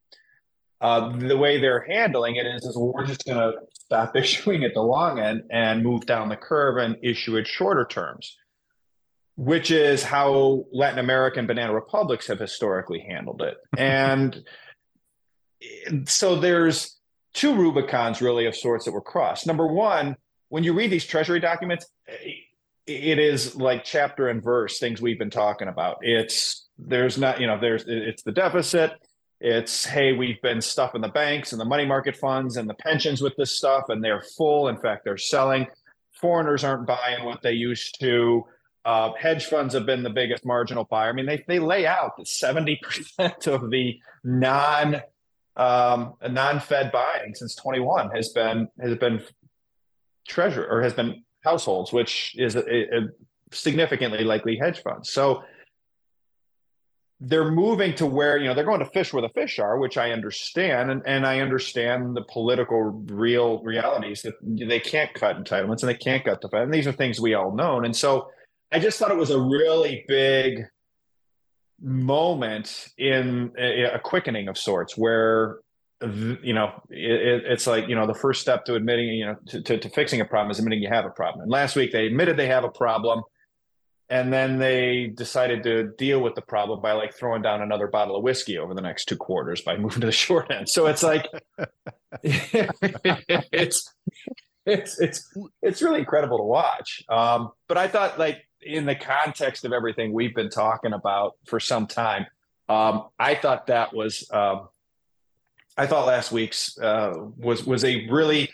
Uh, 0.80 1.14
the 1.18 1.36
way 1.36 1.60
they're 1.60 1.84
handling 1.86 2.36
it 2.36 2.46
is, 2.46 2.64
is 2.64 2.76
we're 2.76 3.04
just 3.04 3.24
going 3.26 3.38
to 3.38 3.52
stop 3.74 4.16
issuing 4.16 4.64
at 4.64 4.72
the 4.72 4.80
long 4.80 5.18
end 5.18 5.42
and 5.50 5.82
move 5.82 6.06
down 6.06 6.28
the 6.28 6.36
curve 6.36 6.78
and 6.78 6.96
issue 7.02 7.36
it 7.36 7.46
shorter 7.46 7.84
terms, 7.84 8.38
which 9.36 9.70
is 9.70 10.02
how 10.02 10.64
Latin 10.72 10.98
American 10.98 11.46
banana 11.46 11.74
republics 11.74 12.26
have 12.28 12.38
historically 12.38 13.00
handled 13.00 13.42
it. 13.42 13.58
And 13.76 14.42
so 16.04 16.36
there's 16.36 16.98
two 17.34 17.54
Rubicons 17.54 18.20
really 18.20 18.46
of 18.46 18.56
sorts 18.56 18.84
that 18.84 18.92
were 18.92 19.00
crossed. 19.00 19.46
Number 19.46 19.66
one, 19.66 20.16
when 20.48 20.64
you 20.64 20.72
read 20.72 20.90
these 20.90 21.06
treasury 21.06 21.40
documents, 21.40 21.86
it 22.86 23.18
is 23.18 23.54
like 23.56 23.84
chapter 23.84 24.28
and 24.28 24.42
verse 24.42 24.78
things 24.78 25.00
we've 25.00 25.18
been 25.18 25.30
talking 25.30 25.68
about. 25.68 25.98
It's 26.02 26.66
there's 26.78 27.18
not, 27.18 27.40
you 27.40 27.46
know, 27.46 27.58
there's 27.60 27.84
it's 27.86 28.22
the 28.22 28.32
deficit. 28.32 28.92
It's 29.40 29.84
hey, 29.84 30.12
we've 30.12 30.40
been 30.42 30.60
stuffing 30.60 31.00
the 31.00 31.08
banks 31.08 31.52
and 31.52 31.60
the 31.60 31.64
money 31.64 31.86
market 31.86 32.16
funds 32.16 32.56
and 32.56 32.68
the 32.68 32.74
pensions 32.74 33.22
with 33.22 33.34
this 33.36 33.56
stuff, 33.56 33.84
and 33.88 34.02
they're 34.02 34.22
full. 34.36 34.68
In 34.68 34.76
fact, 34.76 35.04
they're 35.04 35.16
selling. 35.16 35.66
Foreigners 36.12 36.64
aren't 36.64 36.86
buying 36.86 37.24
what 37.24 37.40
they 37.42 37.52
used 37.52 37.98
to. 38.00 38.44
Uh, 38.84 39.12
hedge 39.18 39.46
funds 39.46 39.74
have 39.74 39.86
been 39.86 40.02
the 40.02 40.10
biggest 40.10 40.44
marginal 40.44 40.84
buyer. 40.84 41.10
I 41.10 41.12
mean, 41.12 41.26
they 41.26 41.44
they 41.46 41.58
lay 41.58 41.86
out 41.86 42.16
that 42.16 42.28
seventy 42.28 42.78
percent 42.82 43.46
of 43.46 43.70
the 43.70 43.98
non 44.24 45.00
um, 45.60 46.14
non-Fed 46.26 46.90
buying 46.90 47.34
since 47.34 47.54
21 47.54 48.10
has 48.12 48.30
been 48.30 48.66
has 48.80 48.96
been 48.96 49.22
treasure 50.26 50.66
or 50.66 50.80
has 50.80 50.94
been 50.94 51.22
households, 51.44 51.92
which 51.92 52.34
is 52.38 52.56
a, 52.56 52.96
a 52.96 53.08
significantly 53.52 54.24
likely 54.24 54.56
hedge 54.56 54.82
funds. 54.82 55.12
So 55.12 55.42
they're 57.20 57.50
moving 57.50 57.94
to 57.96 58.06
where 58.06 58.38
you 58.38 58.48
know 58.48 58.54
they're 58.54 58.64
going 58.64 58.80
to 58.80 58.86
fish 58.86 59.12
where 59.12 59.20
the 59.20 59.28
fish 59.28 59.58
are, 59.58 59.78
which 59.78 59.98
I 59.98 60.12
understand, 60.12 60.90
and, 60.90 61.02
and 61.04 61.26
I 61.26 61.40
understand 61.40 62.16
the 62.16 62.22
political 62.22 62.80
real 62.80 63.62
realities 63.62 64.22
that 64.22 64.34
they 64.42 64.80
can't 64.80 65.12
cut 65.12 65.36
entitlements 65.36 65.82
and 65.82 65.90
they 65.90 65.94
can't 65.94 66.24
cut 66.24 66.40
the 66.40 66.48
Fed, 66.48 66.62
and 66.62 66.72
these 66.72 66.86
are 66.86 66.92
things 66.92 67.20
we 67.20 67.34
all 67.34 67.54
know. 67.54 67.80
And 67.80 67.94
so 67.94 68.30
I 68.72 68.78
just 68.78 68.98
thought 68.98 69.10
it 69.10 69.18
was 69.18 69.30
a 69.30 69.38
really 69.38 70.06
big 70.08 70.64
moment 71.80 72.88
in 72.98 73.52
a, 73.58 73.94
a 73.94 73.98
quickening 73.98 74.48
of 74.48 74.58
sorts 74.58 74.96
where 74.96 75.58
you 76.02 76.54
know 76.54 76.72
it, 76.88 77.42
it's 77.46 77.66
like 77.66 77.88
you 77.88 77.94
know 77.94 78.06
the 78.06 78.14
first 78.14 78.40
step 78.40 78.64
to 78.64 78.74
admitting 78.74 79.08
you 79.08 79.26
know 79.26 79.36
to, 79.48 79.60
to, 79.62 79.78
to, 79.78 79.88
fixing 79.90 80.20
a 80.20 80.24
problem 80.24 80.50
is 80.50 80.58
admitting 80.58 80.82
you 80.82 80.88
have 80.88 81.04
a 81.04 81.10
problem. 81.10 81.42
And 81.42 81.50
last 81.50 81.76
week 81.76 81.92
they 81.92 82.06
admitted 82.06 82.36
they 82.36 82.46
have 82.46 82.64
a 82.64 82.70
problem 82.70 83.22
and 84.10 84.32
then 84.32 84.58
they 84.58 85.12
decided 85.14 85.62
to 85.62 85.92
deal 85.96 86.20
with 86.20 86.34
the 86.34 86.42
problem 86.42 86.82
by 86.82 86.92
like 86.92 87.14
throwing 87.14 87.42
down 87.42 87.62
another 87.62 87.86
bottle 87.86 88.16
of 88.16 88.24
whiskey 88.24 88.58
over 88.58 88.74
the 88.74 88.80
next 88.80 89.04
two 89.04 89.16
quarters 89.16 89.60
by 89.60 89.76
moving 89.78 90.00
to 90.00 90.06
the 90.06 90.12
short 90.12 90.50
end. 90.50 90.68
So 90.68 90.86
it's 90.86 91.02
like 91.02 91.28
it's 92.22 93.94
it's 94.66 95.00
it's 95.00 95.38
it's 95.62 95.82
really 95.82 96.00
incredible 96.00 96.38
to 96.38 96.44
watch. 96.44 97.02
Um, 97.08 97.50
but 97.68 97.78
i 97.78 97.88
thought 97.88 98.18
like 98.18 98.38
in 98.62 98.86
the 98.86 98.94
context 98.94 99.64
of 99.64 99.72
everything 99.72 100.12
we've 100.12 100.34
been 100.34 100.50
talking 100.50 100.92
about 100.92 101.36
for 101.46 101.60
some 101.60 101.86
time, 101.86 102.26
um, 102.68 103.06
I 103.18 103.34
thought 103.34 103.66
that 103.68 103.94
was 103.94 104.28
um, 104.32 104.68
I 105.76 105.86
thought 105.86 106.06
last 106.06 106.30
week's 106.32 106.78
uh, 106.78 107.14
was 107.36 107.64
was 107.64 107.84
a 107.84 108.08
really 108.08 108.50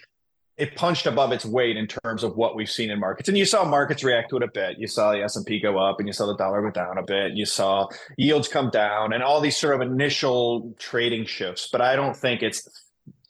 it 0.56 0.74
punched 0.74 1.06
above 1.06 1.32
its 1.32 1.44
weight 1.44 1.76
in 1.76 1.86
terms 1.86 2.22
of 2.22 2.36
what 2.36 2.56
we've 2.56 2.70
seen 2.70 2.90
in 2.90 2.98
markets. 2.98 3.28
And 3.28 3.36
you 3.36 3.44
saw 3.44 3.64
markets 3.64 4.02
react 4.02 4.30
to 4.30 4.38
it 4.38 4.42
a 4.42 4.48
bit. 4.48 4.78
You 4.78 4.86
saw 4.86 5.12
the 5.12 5.22
S&P 5.22 5.60
go 5.60 5.76
up 5.76 5.98
and 5.98 6.08
you 6.08 6.14
saw 6.14 6.26
the 6.26 6.36
dollar 6.36 6.62
go 6.62 6.70
down 6.70 6.96
a 6.96 7.02
bit. 7.02 7.32
You 7.32 7.44
saw 7.44 7.88
yields 8.16 8.48
come 8.48 8.70
down 8.70 9.12
and 9.12 9.22
all 9.22 9.42
these 9.42 9.56
sort 9.56 9.74
of 9.74 9.82
initial 9.82 10.74
trading 10.78 11.26
shifts. 11.26 11.68
But 11.70 11.82
I 11.82 11.94
don't 11.94 12.16
think 12.16 12.42
it's 12.42 12.66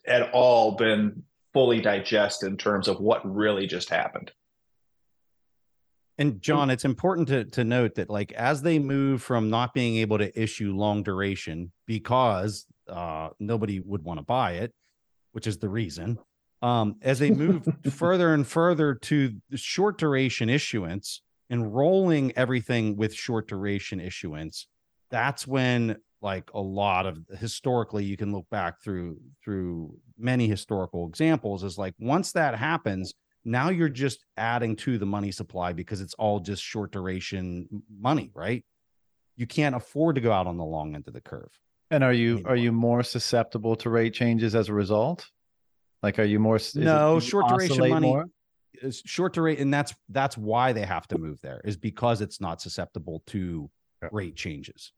at 0.07 0.31
all 0.31 0.77
been 0.77 1.25
fully 1.53 1.81
digested 1.81 2.49
in 2.49 2.57
terms 2.57 2.87
of 2.87 3.01
what 3.01 3.29
really 3.29 3.67
just 3.67 3.91
happened. 3.91 4.31
And 6.19 6.41
John, 6.41 6.71
it's 6.71 6.85
important 6.85 7.29
to 7.29 7.45
to 7.45 7.65
note 7.65 7.97
that 7.97 8.09
like 8.09 8.33
as 8.33 8.63
they 8.63 8.79
move 8.79 9.23
from 9.23 9.51
not 9.51 9.75
being 9.75 9.97
able 9.97 10.19
to 10.19 10.41
issue 10.41 10.75
long 10.75 11.03
duration 11.03 11.73
because 11.87 12.67
uh, 12.89 13.31
nobody 13.39 13.81
would 13.81 14.03
want 14.03 14.19
to 14.19 14.25
buy 14.25 14.53
it, 14.53 14.73
which 15.33 15.47
is 15.47 15.59
the 15.59 15.69
reason. 15.69 16.19
Um, 16.63 16.97
as 17.03 17.19
they 17.19 17.31
move 17.31 17.69
further 17.91 18.33
and 18.33 18.47
further 18.47 18.95
to 18.95 19.37
short 19.55 19.99
duration 19.99 20.49
issuance 20.49 21.21
and 21.51 21.75
rolling 21.75 22.33
everything 22.37 22.97
with 22.97 23.15
short 23.15 23.47
duration 23.47 24.01
issuance, 24.01 24.67
that's 25.11 25.47
when 25.47 25.97
like 26.23 26.51
a 26.55 26.61
lot 26.61 27.05
of 27.05 27.19
historically 27.39 28.05
you 28.05 28.17
can 28.17 28.33
look 28.33 28.49
back 28.51 28.83
through 28.83 29.19
through 29.45 29.95
many 30.19 30.49
historical 30.49 31.07
examples 31.07 31.63
is 31.63 31.77
like 31.77 31.95
once 31.99 32.33
that 32.33 32.55
happens 32.55 33.13
now 33.47 33.71
you're 33.71 33.89
just 33.89 34.25
adding 34.37 34.75
to 34.75 34.99
the 34.99 35.07
money 35.07 35.31
supply 35.31 35.73
because 35.73 36.01
it's 36.01 36.15
all 36.15 36.41
just 36.41 36.63
short 36.63 36.91
duration 36.91 37.69
money, 37.89 38.31
right? 38.35 38.65
You 39.37 39.47
can't 39.47 39.77
afford 39.77 40.17
to 40.17 40.21
go 40.21 40.33
out 40.33 40.49
on 40.49 40.57
the 40.57 40.65
long 40.65 40.97
end 40.97 41.07
of 41.07 41.15
the 41.15 41.21
curve. 41.21 41.51
And 41.91 42.03
are 42.03 42.13
you 42.13 42.35
anymore. 42.35 42.53
are 42.53 42.57
you 42.57 42.73
more 42.73 43.03
susceptible 43.05 43.77
to 43.77 43.91
rate 43.91 44.15
changes 44.15 44.57
as 44.57 44.69
a 44.69 44.75
result? 44.75 45.31
Like, 46.03 46.19
are 46.19 46.25
you 46.25 46.41
more? 46.41 46.59
No, 46.75 47.21
short 47.21 47.49
duration 47.49 47.89
money. 47.89 48.09
More? 48.09 48.27
Is 48.83 49.01
short 49.07 49.33
duration, 49.35 49.63
and 49.63 49.73
that's 49.73 49.95
that's 50.09 50.37
why 50.37 50.73
they 50.73 50.85
have 50.85 51.07
to 51.09 51.19
move 51.19 51.41
there 51.41 51.61
is 51.65 51.77
because 51.77 52.21
it's 52.21 52.41
not 52.41 52.61
susceptible 52.61 53.23
to 53.29 53.71
yeah. 54.03 54.09
rate 54.11 54.35
changes. 54.35 54.91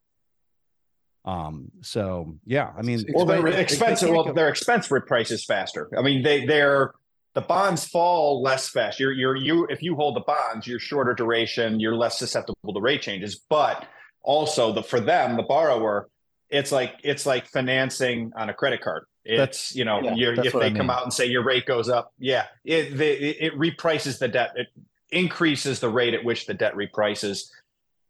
Um. 1.26 1.70
So 1.82 2.38
yeah, 2.46 2.72
I 2.76 2.80
mean, 2.80 3.04
well, 3.12 3.26
they're 3.26 3.46
expensive. 3.46 4.08
Well, 4.08 4.32
their 4.32 4.48
expense 4.48 4.88
prices 5.06 5.44
faster. 5.44 5.90
I 5.96 6.00
mean, 6.00 6.22
they 6.22 6.46
they're 6.46 6.94
the 7.34 7.40
bonds 7.40 7.86
fall 7.86 8.42
less 8.42 8.68
fast. 8.68 8.98
You're 8.98 9.12
you're 9.12 9.36
you 9.36 9.66
if 9.66 9.82
you 9.82 9.94
hold 9.94 10.16
the 10.16 10.20
bonds, 10.20 10.66
you're 10.66 10.78
shorter 10.78 11.14
duration, 11.14 11.80
you're 11.80 11.94
less 11.94 12.18
susceptible 12.18 12.74
to 12.74 12.80
rate 12.80 13.02
changes. 13.02 13.36
But 13.48 13.86
also 14.22 14.72
the 14.72 14.82
for 14.82 15.00
them, 15.00 15.36
the 15.36 15.42
borrower, 15.42 16.08
it's 16.50 16.72
like 16.72 16.94
it's 17.04 17.26
like 17.26 17.46
financing 17.46 18.32
on 18.36 18.48
a 18.48 18.54
credit 18.54 18.80
card. 18.80 19.04
It's 19.24 19.38
that's, 19.38 19.76
you 19.76 19.84
know, 19.84 20.00
yeah, 20.00 20.34
if 20.42 20.52
they 20.52 20.58
I 20.58 20.68
mean. 20.68 20.76
come 20.76 20.90
out 20.90 21.02
and 21.02 21.12
say 21.12 21.26
your 21.26 21.44
rate 21.44 21.66
goes 21.66 21.88
up, 21.88 22.12
yeah, 22.18 22.46
it, 22.64 22.98
it 23.00 23.36
it 23.40 23.54
reprices 23.54 24.18
the 24.18 24.28
debt. 24.28 24.52
It 24.56 24.68
increases 25.10 25.80
the 25.80 25.88
rate 25.88 26.14
at 26.14 26.24
which 26.24 26.46
the 26.46 26.54
debt 26.54 26.74
reprices 26.74 27.50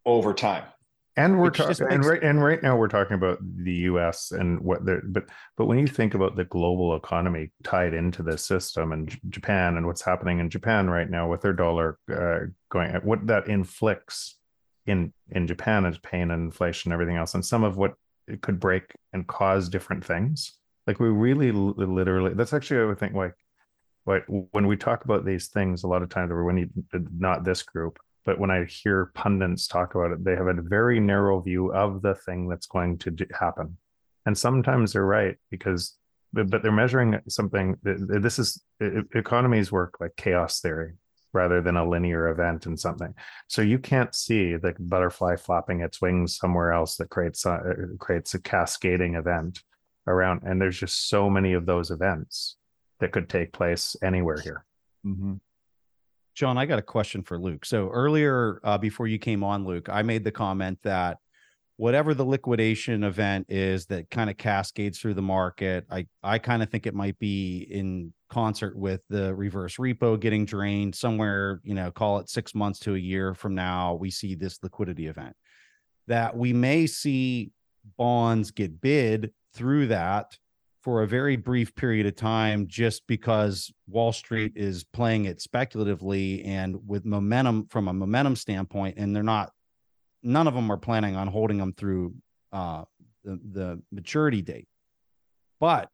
over 0.07 0.33
time 0.33 0.65
and 1.19 1.39
we're 1.39 1.51
talking 1.51 1.87
and 1.91 2.05
right 2.05 2.23
and 2.23 2.43
right 2.43 2.63
now 2.63 2.77
we're 2.77 2.89
talking 2.89 3.15
about 3.15 3.39
the 3.43 3.73
us 3.73 4.31
and 4.31 4.61
what 4.61 4.85
they're 4.85 5.03
but 5.07 5.25
but 5.57 5.67
when 5.67 5.79
you 5.79 5.87
think 5.87 6.15
about 6.15 6.37
the 6.37 6.45
global 6.45 6.97
economy 6.97 7.51
tied 7.65 7.93
into 7.93 8.23
this 8.23 8.45
system 8.45 8.93
and 8.93 9.09
J- 9.09 9.19
japan 9.29 9.77
and 9.77 9.87
what's 9.87 10.03
happening 10.03 10.39
in 10.39 10.49
japan 10.49 10.89
right 10.89 11.11
now 11.11 11.29
with 11.29 11.43
their 11.43 11.53
dollar 11.53 11.99
uh, 12.11 12.47
going 12.71 12.93
what 13.03 13.27
that 13.27 13.49
inflicts 13.49 14.37
in 14.87 15.13
in 15.31 15.47
japan 15.47 15.85
is 15.85 15.99
pain 15.99 16.31
and 16.31 16.45
inflation 16.45 16.91
and 16.91 16.95
everything 16.95 17.17
else. 17.17 17.35
And 17.35 17.45
some 17.45 17.65
of 17.65 17.77
what 17.77 17.95
it 18.27 18.43
could 18.43 18.61
break 18.61 18.95
and 19.13 19.27
cause 19.27 19.69
different 19.69 20.05
things. 20.05 20.53
Like 20.87 21.01
we 21.01 21.09
really 21.09 21.53
literally 21.53 22.33
that's 22.33 22.55
actually 22.55 22.81
i 22.81 22.85
would 22.87 22.99
think 22.99 23.13
like 23.13 23.35
like 24.07 24.25
when 24.27 24.67
we 24.67 24.75
talk 24.75 25.05
about 25.05 25.27
these 25.27 25.49
things 25.49 25.83
a 25.83 25.87
lot 25.87 26.03
of 26.03 26.09
times 26.09 26.33
when 26.33 26.57
you 26.57 26.71
not 27.19 27.45
this 27.45 27.63
group 27.63 27.99
but 28.29 28.39
when 28.39 28.51
I 28.51 28.67
hear 28.67 29.11
pundits 29.15 29.67
talk 29.67 29.95
about 29.95 30.13
it, 30.13 30.23
they 30.23 30.37
have 30.37 30.49
a 30.49 30.61
very 30.61 31.01
narrow 31.01 31.41
view 31.41 31.73
of 31.73 32.03
the 32.03 32.15
thing 32.15 32.47
that's 32.47 32.67
going 32.67 32.99
to 32.99 33.17
happen. 33.33 33.79
And 34.27 34.37
sometimes 34.37 34.93
they're 34.93 35.07
right 35.07 35.37
because, 35.51 35.97
but 36.35 36.51
they're 36.51 36.71
measuring 36.71 37.19
something. 37.31 37.77
This 37.83 38.39
is 38.39 38.63
economies 39.15 39.73
work 39.73 39.97
like 39.99 40.15
chaos 40.19 40.61
theory 40.61 40.93
rather 41.33 41.63
than 41.63 41.79
a 41.79 41.89
linear 41.89 42.29
event 42.29 42.67
and 42.67 42.79
something. 42.79 43.15
So 43.47 43.63
you 43.63 43.79
can't 43.79 44.15
see 44.15 44.57
the 44.57 44.75
butterfly 44.79 45.37
flapping 45.37 45.81
its 45.81 46.03
wings 46.03 46.37
somewhere 46.37 46.71
else 46.71 46.97
that 46.99 47.09
creates 47.09 47.47
a, 47.47 47.63
creates 47.99 48.35
a 48.35 48.43
cascading 48.43 49.15
event 49.15 49.63
around. 50.07 50.43
And 50.45 50.61
there's 50.61 50.79
just 50.79 51.09
so 51.09 51.31
many 51.31 51.55
of 51.55 51.65
those 51.65 51.91
events 51.91 52.59
that 53.01 53.11
could 53.11 53.31
take 53.31 53.55
place 53.55 53.97
anywhere 54.03 54.39
here. 54.39 54.67
Mm-hmm. 55.07 55.37
John, 56.39 56.57
I 56.57 56.67
got 56.67 56.79
a 56.79 56.83
question 56.83 57.25
for 57.25 57.37
Luke. 57.37 57.65
So 57.65 57.89
earlier, 57.89 58.61
uh, 58.63 58.79
before 58.79 59.09
you 59.09 59.19
came 59.19 59.43
on, 59.43 59.65
Luke, 59.65 59.89
I 59.89 60.03
made 60.03 60.23
the 60.23 60.31
comment 60.31 60.79
that 60.85 61.19
whatever 61.79 62.15
the 62.15 62.25
liquidation 62.25 63.03
event 63.03 63.47
is 63.49 63.87
that 63.87 64.09
kind 64.09 64.31
of 64.31 64.37
cascades 64.37 65.01
through 65.01 65.15
the 65.15 65.23
market, 65.23 65.85
I 65.91 66.07
I 66.23 66.39
kind 66.39 66.63
of 66.63 66.71
think 66.71 66.87
it 66.87 66.95
might 66.95 67.19
be 67.19 67.67
in 67.69 68.13
concert 68.31 68.79
with 68.79 69.01
the 69.11 69.35
reverse 69.35 69.79
repo 69.79 70.21
getting 70.21 70.45
drained 70.45 70.95
somewhere. 70.95 71.61
You 71.65 71.75
know, 71.75 71.91
call 71.91 72.21
it 72.21 72.31
six 72.31 72.55
months 72.55 72.79
to 72.81 72.95
a 72.95 72.99
year 72.99 73.35
from 73.35 73.57
now, 73.57 73.95
we 73.95 74.13
see 74.13 74.37
this 74.37 74.61
liquidity 74.63 75.09
event 75.09 75.35
that 76.07 76.37
we 76.37 76.53
may 76.53 76.87
see 76.87 77.51
bonds 77.97 78.53
get 78.53 78.81
bid 78.81 79.33
through 79.55 79.89
that 79.89 80.39
for 80.83 81.03
a 81.03 81.09
very 81.09 81.37
brief 81.37 81.75
period 81.75 82.07
of 82.07 82.15
time 82.15 82.67
just 82.67 83.07
because 83.07 83.73
Wall 83.89 84.13
Street 84.13 84.53
is 84.55 84.85
playing 84.85 85.25
it 85.25 85.41
speculatively 85.41 86.45
and 86.45 86.77
with 86.87 87.05
momentum 87.05 87.67
from 87.69 87.89
a 87.89 87.93
momentum 87.93 88.37
standpoint 88.37 88.97
and 88.97 89.15
they're 89.15 89.23
not 89.23 89.53
none 90.23 90.47
of 90.47 90.55
them 90.55 90.71
are 90.71 90.77
planning 90.77 91.17
on 91.17 91.29
holding 91.29 91.59
them 91.59 91.73
through 91.73 92.15
uh, 92.53 92.85
the, 93.25 93.39
the 93.53 93.83
maturity 93.93 94.43
date. 94.43 94.69
But 95.61 95.91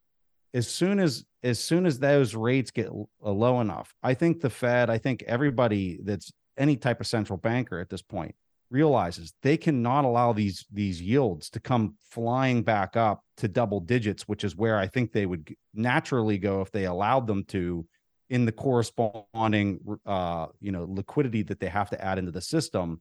as 0.54 0.68
soon 0.68 1.00
as 1.00 1.24
as 1.42 1.58
soon 1.58 1.84
as 1.84 1.98
those 1.98 2.34
rates 2.34 2.70
get 2.70 2.88
low 3.20 3.60
enough 3.60 3.92
i 4.02 4.14
think 4.14 4.40
the 4.40 4.48
fed 4.48 4.88
i 4.88 4.96
think 4.96 5.22
everybody 5.26 5.98
that's 6.04 6.32
any 6.56 6.76
type 6.76 7.00
of 7.00 7.06
central 7.06 7.36
banker 7.36 7.78
at 7.80 7.90
this 7.90 8.02
point 8.02 8.34
realizes 8.74 9.32
they 9.42 9.56
cannot 9.56 10.04
allow 10.04 10.32
these 10.32 10.66
these 10.72 11.00
yields 11.00 11.48
to 11.48 11.60
come 11.60 11.94
flying 12.10 12.62
back 12.62 12.96
up 12.96 13.20
to 13.36 13.46
double 13.46 13.80
digits 13.80 14.26
which 14.26 14.42
is 14.42 14.56
where 14.56 14.76
i 14.78 14.86
think 14.86 15.12
they 15.12 15.26
would 15.26 15.54
naturally 15.72 16.38
go 16.38 16.60
if 16.60 16.70
they 16.72 16.84
allowed 16.84 17.26
them 17.26 17.44
to 17.44 17.86
in 18.30 18.44
the 18.44 18.52
corresponding 18.52 19.78
uh 20.06 20.46
you 20.60 20.72
know 20.72 20.86
liquidity 20.88 21.42
that 21.42 21.60
they 21.60 21.68
have 21.68 21.90
to 21.90 22.04
add 22.04 22.18
into 22.18 22.30
the 22.30 22.40
system. 22.40 23.00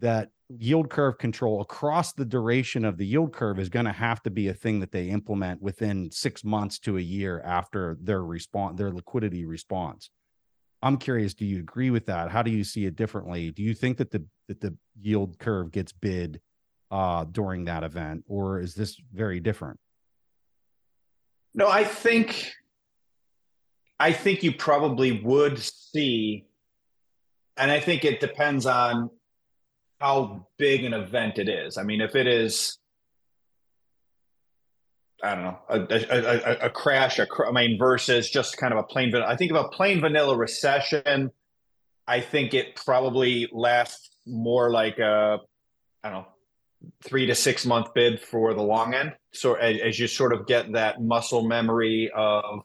That 0.00 0.30
yield 0.48 0.90
curve 0.90 1.18
control 1.18 1.60
across 1.60 2.12
the 2.12 2.24
duration 2.24 2.84
of 2.84 2.96
the 2.96 3.06
yield 3.06 3.32
curve 3.32 3.60
is 3.60 3.68
going 3.68 3.84
to 3.84 3.92
have 3.92 4.20
to 4.24 4.30
be 4.30 4.48
a 4.48 4.54
thing 4.54 4.80
that 4.80 4.90
they 4.90 5.06
implement 5.08 5.62
within 5.62 6.10
6 6.10 6.44
months 6.44 6.80
to 6.80 6.98
a 6.98 7.00
year 7.00 7.40
after 7.44 7.96
their 8.00 8.24
response 8.24 8.76
their 8.76 8.90
liquidity 8.90 9.44
response 9.44 10.10
I'm 10.84 10.98
curious, 10.98 11.32
do 11.32 11.46
you 11.46 11.60
agree 11.60 11.88
with 11.88 12.04
that? 12.06 12.30
How 12.30 12.42
do 12.42 12.50
you 12.50 12.62
see 12.62 12.84
it 12.84 12.94
differently? 12.94 13.50
Do 13.50 13.62
you 13.62 13.74
think 13.74 13.96
that 13.96 14.10
the 14.10 14.22
that 14.48 14.60
the 14.60 14.76
yield 15.00 15.38
curve 15.38 15.72
gets 15.72 15.92
bid 15.92 16.42
uh, 16.90 17.24
during 17.24 17.64
that 17.64 17.84
event, 17.84 18.24
or 18.28 18.60
is 18.60 18.74
this 18.74 19.00
very 19.10 19.40
different? 19.40 19.80
No, 21.54 21.68
I 21.68 21.84
think 21.84 22.52
I 23.98 24.12
think 24.12 24.42
you 24.42 24.52
probably 24.52 25.22
would 25.22 25.58
see, 25.58 26.44
and 27.56 27.70
I 27.70 27.80
think 27.80 28.04
it 28.04 28.20
depends 28.20 28.66
on 28.66 29.08
how 30.00 30.48
big 30.58 30.84
an 30.84 30.92
event 30.92 31.38
it 31.38 31.48
is. 31.48 31.78
I 31.78 31.82
mean, 31.82 32.02
if 32.02 32.14
it 32.14 32.26
is 32.26 32.78
I 35.22 35.34
don't 35.34 35.44
know, 35.44 35.58
a, 35.68 35.80
a, 35.80 36.66
a, 36.66 36.70
crash, 36.70 37.18
a 37.18 37.26
cr- 37.26 37.46
I 37.46 37.52
mean, 37.52 37.78
versus 37.78 38.28
just 38.28 38.56
kind 38.56 38.72
of 38.72 38.78
a 38.78 38.82
plain, 38.82 39.10
vanilla. 39.10 39.30
I 39.30 39.36
think 39.36 39.52
of 39.52 39.56
a 39.56 39.68
plain 39.68 40.00
vanilla 40.00 40.36
recession. 40.36 41.30
I 42.06 42.20
think 42.20 42.52
it 42.52 42.76
probably 42.76 43.48
lasts 43.52 44.10
more 44.26 44.70
like 44.70 44.98
a, 44.98 45.38
I 46.02 46.10
don't 46.10 46.22
know, 46.22 46.26
three 47.02 47.26
to 47.26 47.34
six 47.34 47.64
month 47.64 47.94
bid 47.94 48.20
for 48.20 48.54
the 48.54 48.62
long 48.62 48.94
end. 48.94 49.14
So 49.32 49.54
as, 49.54 49.80
as 49.80 49.98
you 49.98 50.06
sort 50.06 50.32
of 50.32 50.46
get 50.46 50.72
that 50.72 51.00
muscle 51.00 51.46
memory 51.46 52.10
of 52.14 52.62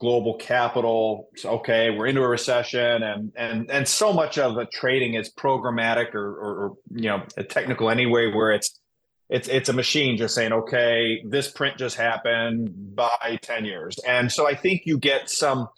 global 0.00 0.34
capital, 0.36 1.28
okay, 1.44 1.90
we're 1.90 2.06
into 2.06 2.22
a 2.22 2.28
recession, 2.28 3.02
and 3.02 3.32
and 3.36 3.70
and 3.70 3.86
so 3.86 4.12
much 4.12 4.38
of 4.38 4.54
the 4.54 4.66
trading 4.66 5.14
is 5.14 5.30
programmatic 5.32 6.14
or, 6.14 6.26
or, 6.26 6.64
or 6.64 6.72
you 6.94 7.08
know 7.08 7.22
technical 7.48 7.90
anyway, 7.90 8.32
where 8.32 8.52
it's 8.52 8.80
it's 9.32 9.48
it's 9.48 9.70
a 9.70 9.72
machine 9.72 10.18
just 10.18 10.34
saying 10.34 10.52
okay 10.52 11.22
this 11.24 11.50
print 11.50 11.78
just 11.78 11.96
happened 11.96 12.94
by 12.94 13.38
10 13.40 13.64
years. 13.64 13.98
And 14.06 14.30
so 14.30 14.46
i 14.46 14.54
think 14.54 14.82
you 14.84 14.98
get 14.98 15.30
some 15.30 15.68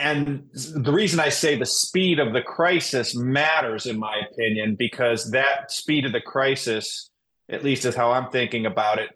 and 0.00 0.48
the 0.52 0.92
reason 0.92 1.20
i 1.20 1.28
say 1.28 1.56
the 1.56 1.64
speed 1.64 2.18
of 2.18 2.32
the 2.32 2.42
crisis 2.42 3.14
matters 3.14 3.86
in 3.86 3.96
my 3.96 4.22
opinion 4.30 4.74
because 4.74 5.30
that 5.30 5.70
speed 5.70 6.04
of 6.04 6.10
the 6.12 6.20
crisis 6.20 7.10
at 7.48 7.62
least 7.62 7.84
is 7.84 7.94
how 7.94 8.10
i'm 8.10 8.28
thinking 8.30 8.66
about 8.66 8.98
it 8.98 9.10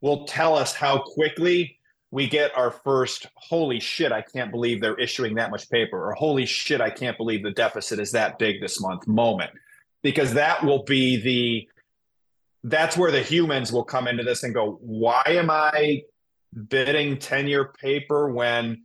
will 0.00 0.24
tell 0.26 0.56
us 0.56 0.72
how 0.72 1.02
quickly 1.02 1.76
we 2.12 2.28
get 2.28 2.56
our 2.56 2.70
first 2.70 3.26
holy 3.34 3.80
shit 3.80 4.12
i 4.12 4.22
can't 4.22 4.52
believe 4.52 4.80
they're 4.80 5.00
issuing 5.00 5.34
that 5.34 5.50
much 5.50 5.68
paper 5.68 5.98
or 6.08 6.12
holy 6.12 6.46
shit 6.46 6.80
i 6.80 6.90
can't 6.90 7.16
believe 7.16 7.42
the 7.42 7.50
deficit 7.50 7.98
is 7.98 8.12
that 8.12 8.38
big 8.38 8.60
this 8.60 8.80
month 8.80 9.08
moment. 9.08 9.50
Because 10.02 10.32
that 10.32 10.64
will 10.64 10.84
be 10.84 11.20
the 11.20 11.68
that's 12.64 12.96
where 12.96 13.10
the 13.10 13.22
humans 13.22 13.72
will 13.72 13.84
come 13.84 14.06
into 14.06 14.22
this 14.22 14.42
and 14.42 14.54
go, 14.54 14.78
why 14.82 15.22
am 15.26 15.50
I 15.50 16.02
bidding 16.68 17.18
10 17.18 17.46
year 17.46 17.72
paper 17.80 18.30
when, 18.30 18.82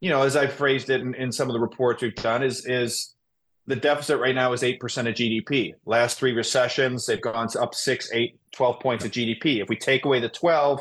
you 0.00 0.10
know, 0.10 0.22
as 0.22 0.36
I 0.36 0.46
phrased 0.46 0.90
it 0.90 1.00
in, 1.00 1.14
in 1.14 1.32
some 1.32 1.48
of 1.48 1.54
the 1.54 1.60
reports 1.60 2.02
we've 2.02 2.14
done, 2.14 2.42
is, 2.42 2.64
is 2.66 3.14
the 3.66 3.76
deficit 3.76 4.18
right 4.18 4.34
now 4.34 4.52
is 4.52 4.62
8% 4.62 4.80
of 4.80 5.14
GDP. 5.14 5.74
Last 5.84 6.18
three 6.18 6.32
recessions, 6.32 7.04
they've 7.04 7.20
gone 7.20 7.48
up 7.58 7.74
six, 7.74 8.10
eight, 8.12 8.38
12 8.52 8.80
points 8.80 9.04
of 9.04 9.10
GDP. 9.10 9.60
If 9.60 9.68
we 9.68 9.76
take 9.76 10.06
away 10.06 10.20
the 10.20 10.30
12, 10.30 10.80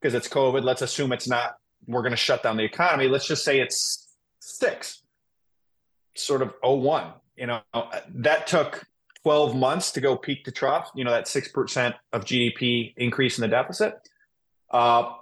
because 0.00 0.14
it's 0.14 0.28
COVID, 0.28 0.64
let's 0.64 0.80
assume 0.80 1.12
it's 1.12 1.28
not, 1.28 1.56
we're 1.86 2.00
going 2.00 2.12
to 2.12 2.16
shut 2.16 2.42
down 2.42 2.56
the 2.56 2.64
economy. 2.64 3.08
Let's 3.08 3.26
just 3.26 3.44
say 3.44 3.60
it's 3.60 4.08
six, 4.40 5.02
sort 6.14 6.40
of 6.40 6.54
01. 6.62 7.12
You 7.36 7.48
know, 7.48 7.60
that 8.14 8.46
took 8.46 8.86
12 9.22 9.54
months 9.54 9.92
to 9.92 10.00
go 10.00 10.16
peak 10.16 10.44
to 10.44 10.50
trough, 10.50 10.90
you 10.94 11.04
know, 11.04 11.10
that 11.10 11.26
6% 11.26 11.94
of 12.12 12.24
GDP 12.24 12.92
increase 12.96 13.38
in 13.38 13.42
the 13.42 13.48
deficit. 13.48 13.94
Uh, 14.70 15.12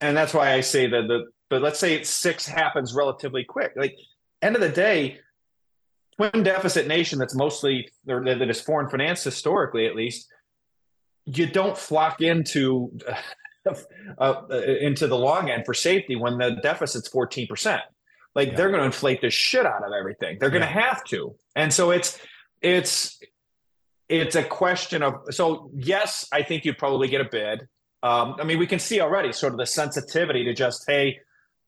and 0.00 0.16
that's 0.16 0.34
why 0.34 0.52
I 0.52 0.60
say 0.60 0.86
that 0.86 1.08
the, 1.08 1.26
but 1.48 1.62
let's 1.62 1.78
say 1.78 1.94
it's 1.94 2.10
six 2.10 2.46
happens 2.46 2.92
relatively 2.94 3.44
quick. 3.44 3.72
Like, 3.76 3.96
end 4.42 4.56
of 4.56 4.60
the 4.60 4.68
day, 4.68 5.20
twin 6.16 6.42
deficit 6.42 6.86
nation 6.86 7.18
that's 7.18 7.34
mostly, 7.34 7.88
that 8.04 8.46
is 8.48 8.60
foreign 8.60 8.90
finance 8.90 9.24
historically, 9.24 9.86
at 9.86 9.96
least, 9.96 10.28
you 11.24 11.46
don't 11.46 11.78
flock 11.78 12.20
into, 12.20 12.96
uh, 14.18 14.42
into 14.48 15.06
the 15.06 15.16
long 15.16 15.50
end 15.50 15.64
for 15.64 15.74
safety 15.74 16.14
when 16.14 16.36
the 16.36 16.58
deficit's 16.62 17.08
14%. 17.08 17.80
Like, 18.34 18.48
yeah. 18.48 18.54
they're 18.54 18.68
going 18.68 18.80
to 18.80 18.86
inflate 18.86 19.22
the 19.22 19.30
shit 19.30 19.64
out 19.64 19.82
of 19.82 19.92
everything. 19.98 20.36
They're 20.38 20.50
going 20.50 20.60
to 20.60 20.66
have 20.66 21.04
to. 21.04 21.36
And 21.54 21.72
so 21.72 21.90
it's, 21.90 22.18
it's 22.60 23.18
it's 24.08 24.36
a 24.36 24.44
question 24.44 25.02
of 25.02 25.22
so 25.30 25.70
yes, 25.74 26.26
I 26.32 26.42
think 26.42 26.64
you'd 26.64 26.78
probably 26.78 27.08
get 27.08 27.20
a 27.20 27.28
bid. 27.30 27.68
Um, 28.02 28.36
I 28.38 28.44
mean, 28.44 28.58
we 28.58 28.66
can 28.66 28.78
see 28.78 29.00
already 29.00 29.32
sort 29.32 29.52
of 29.52 29.58
the 29.58 29.66
sensitivity 29.66 30.44
to 30.44 30.54
just 30.54 30.84
hey, 30.86 31.20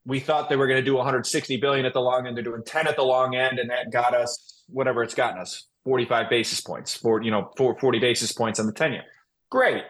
we 0.04 0.20
thought 0.20 0.48
they 0.48 0.56
were 0.56 0.66
going 0.66 0.80
to 0.80 0.84
do 0.84 0.94
160 0.94 1.56
billion 1.58 1.84
at 1.84 1.92
the 1.92 2.00
long 2.00 2.26
end, 2.26 2.36
they're 2.36 2.44
doing 2.44 2.62
10 2.64 2.86
at 2.86 2.96
the 2.96 3.02
long 3.02 3.34
end, 3.34 3.58
and 3.58 3.70
that 3.70 3.90
got 3.92 4.14
us 4.14 4.62
whatever 4.68 5.02
it's 5.02 5.14
gotten 5.14 5.40
us 5.40 5.66
45 5.84 6.30
basis 6.30 6.60
points 6.60 6.94
for 6.94 7.22
you 7.22 7.30
know 7.30 7.50
40 7.56 7.98
basis 7.98 8.32
points 8.32 8.60
on 8.60 8.66
the 8.66 8.72
10 8.72 8.92
year. 8.92 9.04
Great. 9.50 9.84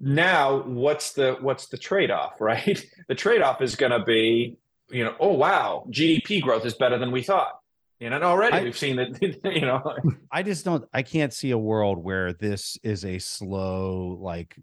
Now, 0.00 0.62
what's 0.62 1.12
the 1.12 1.36
what's 1.40 1.66
the 1.66 1.78
trade 1.78 2.10
off, 2.10 2.34
right? 2.40 2.84
The 3.08 3.14
trade 3.14 3.40
off 3.40 3.62
is 3.62 3.74
going 3.74 3.92
to 3.92 4.04
be, 4.04 4.58
you 4.90 5.04
know, 5.04 5.14
oh 5.18 5.32
wow, 5.32 5.86
GDP 5.90 6.42
growth 6.42 6.66
is 6.66 6.74
better 6.74 6.98
than 6.98 7.10
we 7.10 7.22
thought 7.22 7.58
you 8.00 8.10
know, 8.10 8.20
already 8.22 8.56
I, 8.56 8.62
we've 8.62 8.78
seen 8.78 8.96
that. 8.96 9.18
You 9.44 9.62
know, 9.62 9.96
I 10.32 10.42
just 10.42 10.64
don't. 10.64 10.84
I 10.92 11.02
can't 11.02 11.32
see 11.32 11.50
a 11.50 11.58
world 11.58 12.02
where 12.02 12.32
this 12.32 12.78
is 12.82 13.04
a 13.04 13.18
slow, 13.18 14.18
like, 14.20 14.56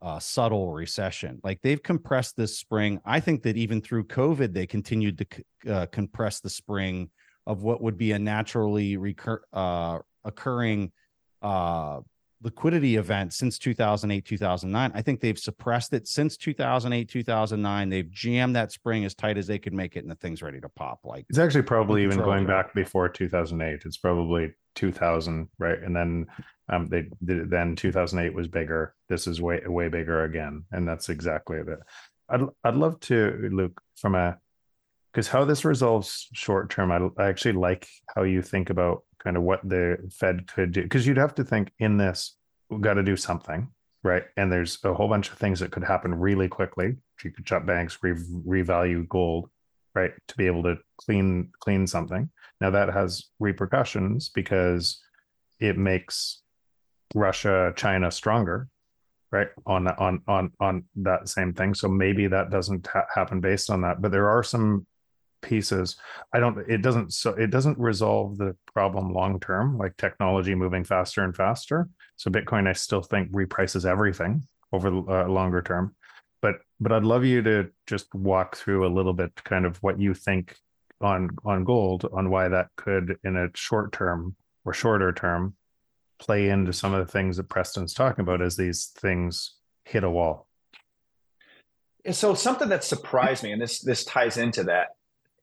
uh, 0.00 0.18
subtle 0.18 0.72
recession. 0.72 1.40
Like 1.42 1.60
they've 1.62 1.82
compressed 1.82 2.36
this 2.36 2.58
spring. 2.58 3.00
I 3.04 3.20
think 3.20 3.42
that 3.42 3.56
even 3.56 3.80
through 3.80 4.04
COVID, 4.04 4.52
they 4.52 4.66
continued 4.66 5.18
to 5.18 5.72
uh, 5.72 5.86
compress 5.86 6.40
the 6.40 6.50
spring 6.50 7.10
of 7.46 7.62
what 7.62 7.82
would 7.82 7.96
be 7.96 8.12
a 8.12 8.18
naturally 8.18 8.96
recur 8.96 9.40
uh, 9.52 9.98
occurring 10.24 10.92
uh, 11.42 12.00
liquidity 12.42 12.96
event 12.96 13.32
since 13.32 13.58
2008 13.58 14.24
2009 14.24 14.92
i 14.94 15.02
think 15.02 15.20
they've 15.20 15.38
suppressed 15.38 15.92
it 15.92 16.06
since 16.06 16.36
2008 16.36 17.08
2009 17.08 17.88
they've 17.88 18.10
jammed 18.10 18.54
that 18.54 18.70
spring 18.70 19.04
as 19.04 19.14
tight 19.14 19.36
as 19.36 19.46
they 19.46 19.58
could 19.58 19.74
make 19.74 19.96
it 19.96 20.00
and 20.00 20.10
the 20.10 20.14
thing's 20.16 20.42
ready 20.42 20.60
to 20.60 20.68
pop 20.68 21.00
like 21.04 21.26
it's 21.28 21.38
actually 21.38 21.62
probably 21.62 22.04
even 22.04 22.18
going 22.18 22.46
back 22.46 22.72
before 22.74 23.08
2008 23.08 23.82
it's 23.84 23.96
probably 23.96 24.52
2000 24.78 25.48
right? 25.58 25.82
And 25.82 25.94
then 25.94 26.26
um 26.68 26.86
they 26.86 27.06
did 27.24 27.50
then 27.50 27.74
2008 27.74 28.32
was 28.32 28.46
bigger. 28.46 28.94
This 29.08 29.26
is 29.26 29.42
way 29.42 29.60
way 29.66 29.88
bigger 29.88 30.22
again 30.22 30.64
and 30.70 30.86
that's 30.86 31.08
exactly 31.08 31.58
it 31.58 31.78
i'd, 32.30 32.42
I'd 32.64 32.76
love 32.76 33.00
to 33.00 33.48
luke 33.52 33.80
from 33.96 34.14
a 34.14 34.38
because 35.12 35.28
how 35.28 35.44
this 35.44 35.64
resolves 35.64 36.28
short 36.32 36.70
term 36.70 36.92
I, 36.92 37.08
I 37.20 37.28
actually 37.28 37.52
like 37.52 37.88
how 38.14 38.22
you 38.22 38.42
think 38.42 38.70
about 38.70 39.02
kind 39.28 39.36
of 39.36 39.42
what 39.42 39.60
the 39.68 39.98
Fed 40.10 40.46
could 40.46 40.72
do. 40.72 40.82
Because 40.82 41.06
you'd 41.06 41.18
have 41.18 41.34
to 41.34 41.44
think 41.44 41.70
in 41.80 41.98
this, 41.98 42.34
we've 42.70 42.80
got 42.80 42.94
to 42.94 43.02
do 43.02 43.14
something, 43.14 43.68
right? 44.02 44.22
And 44.38 44.50
there's 44.50 44.78
a 44.84 44.94
whole 44.94 45.06
bunch 45.06 45.28
of 45.28 45.36
things 45.36 45.60
that 45.60 45.70
could 45.70 45.84
happen 45.84 46.14
really 46.14 46.48
quickly. 46.48 46.96
You 47.22 47.30
could 47.30 47.46
shut 47.46 47.66
banks, 47.66 47.98
re- 48.00 48.14
revalue 48.14 49.06
gold, 49.06 49.50
right? 49.94 50.12
To 50.28 50.36
be 50.38 50.46
able 50.46 50.62
to 50.62 50.78
clean 50.96 51.50
clean 51.60 51.86
something. 51.86 52.30
Now 52.62 52.70
that 52.70 52.88
has 52.88 53.24
repercussions 53.38 54.30
because 54.30 54.98
it 55.60 55.76
makes 55.76 56.40
Russia, 57.14 57.74
China 57.76 58.10
stronger, 58.10 58.68
right? 59.30 59.48
On 59.66 59.88
on 59.88 60.22
on 60.26 60.52
on 60.58 60.84
that 60.96 61.28
same 61.28 61.52
thing. 61.52 61.74
So 61.74 61.86
maybe 61.86 62.28
that 62.28 62.48
doesn't 62.48 62.86
ha- 62.86 63.04
happen 63.14 63.42
based 63.42 63.68
on 63.68 63.82
that. 63.82 64.00
But 64.00 64.10
there 64.10 64.30
are 64.30 64.42
some 64.42 64.86
pieces. 65.42 65.96
I 66.32 66.40
don't. 66.40 66.58
It 66.68 66.82
doesn't. 66.82 67.12
So 67.12 67.30
it 67.30 67.50
doesn't 67.50 67.78
resolve 67.78 68.38
the 68.38 68.56
problem 68.72 69.12
long 69.12 69.40
term. 69.40 69.78
Like 69.78 69.96
technology 69.96 70.54
moving 70.54 70.84
faster 70.84 71.22
and 71.22 71.34
faster. 71.34 71.88
So 72.16 72.30
Bitcoin, 72.30 72.68
I 72.68 72.72
still 72.72 73.02
think 73.02 73.30
reprices 73.30 73.84
everything 73.84 74.46
over 74.72 74.88
uh, 74.88 75.28
longer 75.28 75.62
term. 75.62 75.94
But 76.40 76.56
but 76.80 76.92
I'd 76.92 77.04
love 77.04 77.24
you 77.24 77.42
to 77.42 77.70
just 77.86 78.14
walk 78.14 78.56
through 78.56 78.86
a 78.86 78.94
little 78.94 79.12
bit, 79.12 79.32
kind 79.44 79.66
of 79.66 79.76
what 79.82 80.00
you 80.00 80.14
think 80.14 80.56
on 81.00 81.30
on 81.44 81.64
gold, 81.64 82.08
on 82.12 82.30
why 82.30 82.48
that 82.48 82.68
could, 82.76 83.18
in 83.24 83.36
a 83.36 83.48
short 83.54 83.92
term 83.92 84.36
or 84.64 84.72
shorter 84.72 85.12
term, 85.12 85.54
play 86.18 86.48
into 86.48 86.72
some 86.72 86.94
of 86.94 87.04
the 87.04 87.12
things 87.12 87.36
that 87.36 87.48
Preston's 87.48 87.94
talking 87.94 88.22
about 88.22 88.42
as 88.42 88.56
these 88.56 88.86
things 88.86 89.54
hit 89.84 90.04
a 90.04 90.10
wall. 90.10 90.46
So 92.10 92.34
something 92.34 92.68
that 92.68 92.84
surprised 92.84 93.42
me, 93.42 93.52
and 93.52 93.60
this 93.60 93.80
this 93.80 94.04
ties 94.04 94.38
into 94.38 94.64
that, 94.64 94.88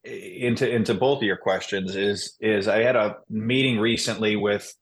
into 0.06 0.69
into 0.69 0.94
both 0.94 1.18
of 1.18 1.23
your 1.23 1.38
questions, 1.38 1.95
is 1.95 2.38
is 2.40 2.68
I 2.68 2.80
had 2.80 2.95
a 2.95 3.18
meeting 3.30 3.80
recently 3.80 4.36
with 4.36 4.73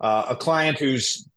uh, 0.00 0.26
a 0.30 0.36
client 0.36 0.78
who's 0.78 1.28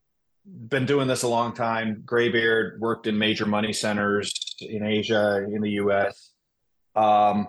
been 0.46 0.86
doing 0.86 1.08
this 1.08 1.24
a 1.24 1.28
long 1.28 1.54
time, 1.54 2.04
graybeard, 2.06 2.80
worked 2.82 3.08
in 3.08 3.18
major 3.18 3.46
money 3.46 3.74
centers 3.74 4.56
in 4.62 4.84
Asia, 4.84 5.46
in 5.52 5.62
the 5.62 5.72
US. 5.72 6.32
Um, 6.96 7.48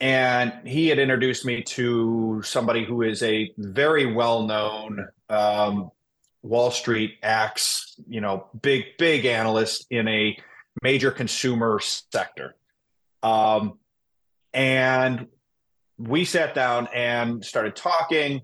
and 0.00 0.66
he 0.66 0.88
had 0.88 0.98
introduced 0.98 1.44
me 1.44 1.62
to 1.62 2.40
somebody 2.42 2.84
who 2.84 3.02
is 3.02 3.22
a 3.22 3.52
very 3.58 4.06
well 4.06 4.44
known 4.44 5.08
um, 5.28 5.90
Wall 6.42 6.70
Street 6.70 7.18
axe, 7.22 7.94
you 8.08 8.20
know, 8.20 8.46
big, 8.62 8.96
big 8.98 9.26
analyst 9.26 9.86
in 9.90 10.08
a 10.08 10.36
major 10.82 11.10
consumer 11.10 11.80
sector. 11.80 12.54
Um, 13.22 13.78
and 14.52 15.26
we 15.98 16.24
sat 16.24 16.54
down 16.54 16.88
and 16.94 17.44
started 17.44 17.76
talking 17.76 18.42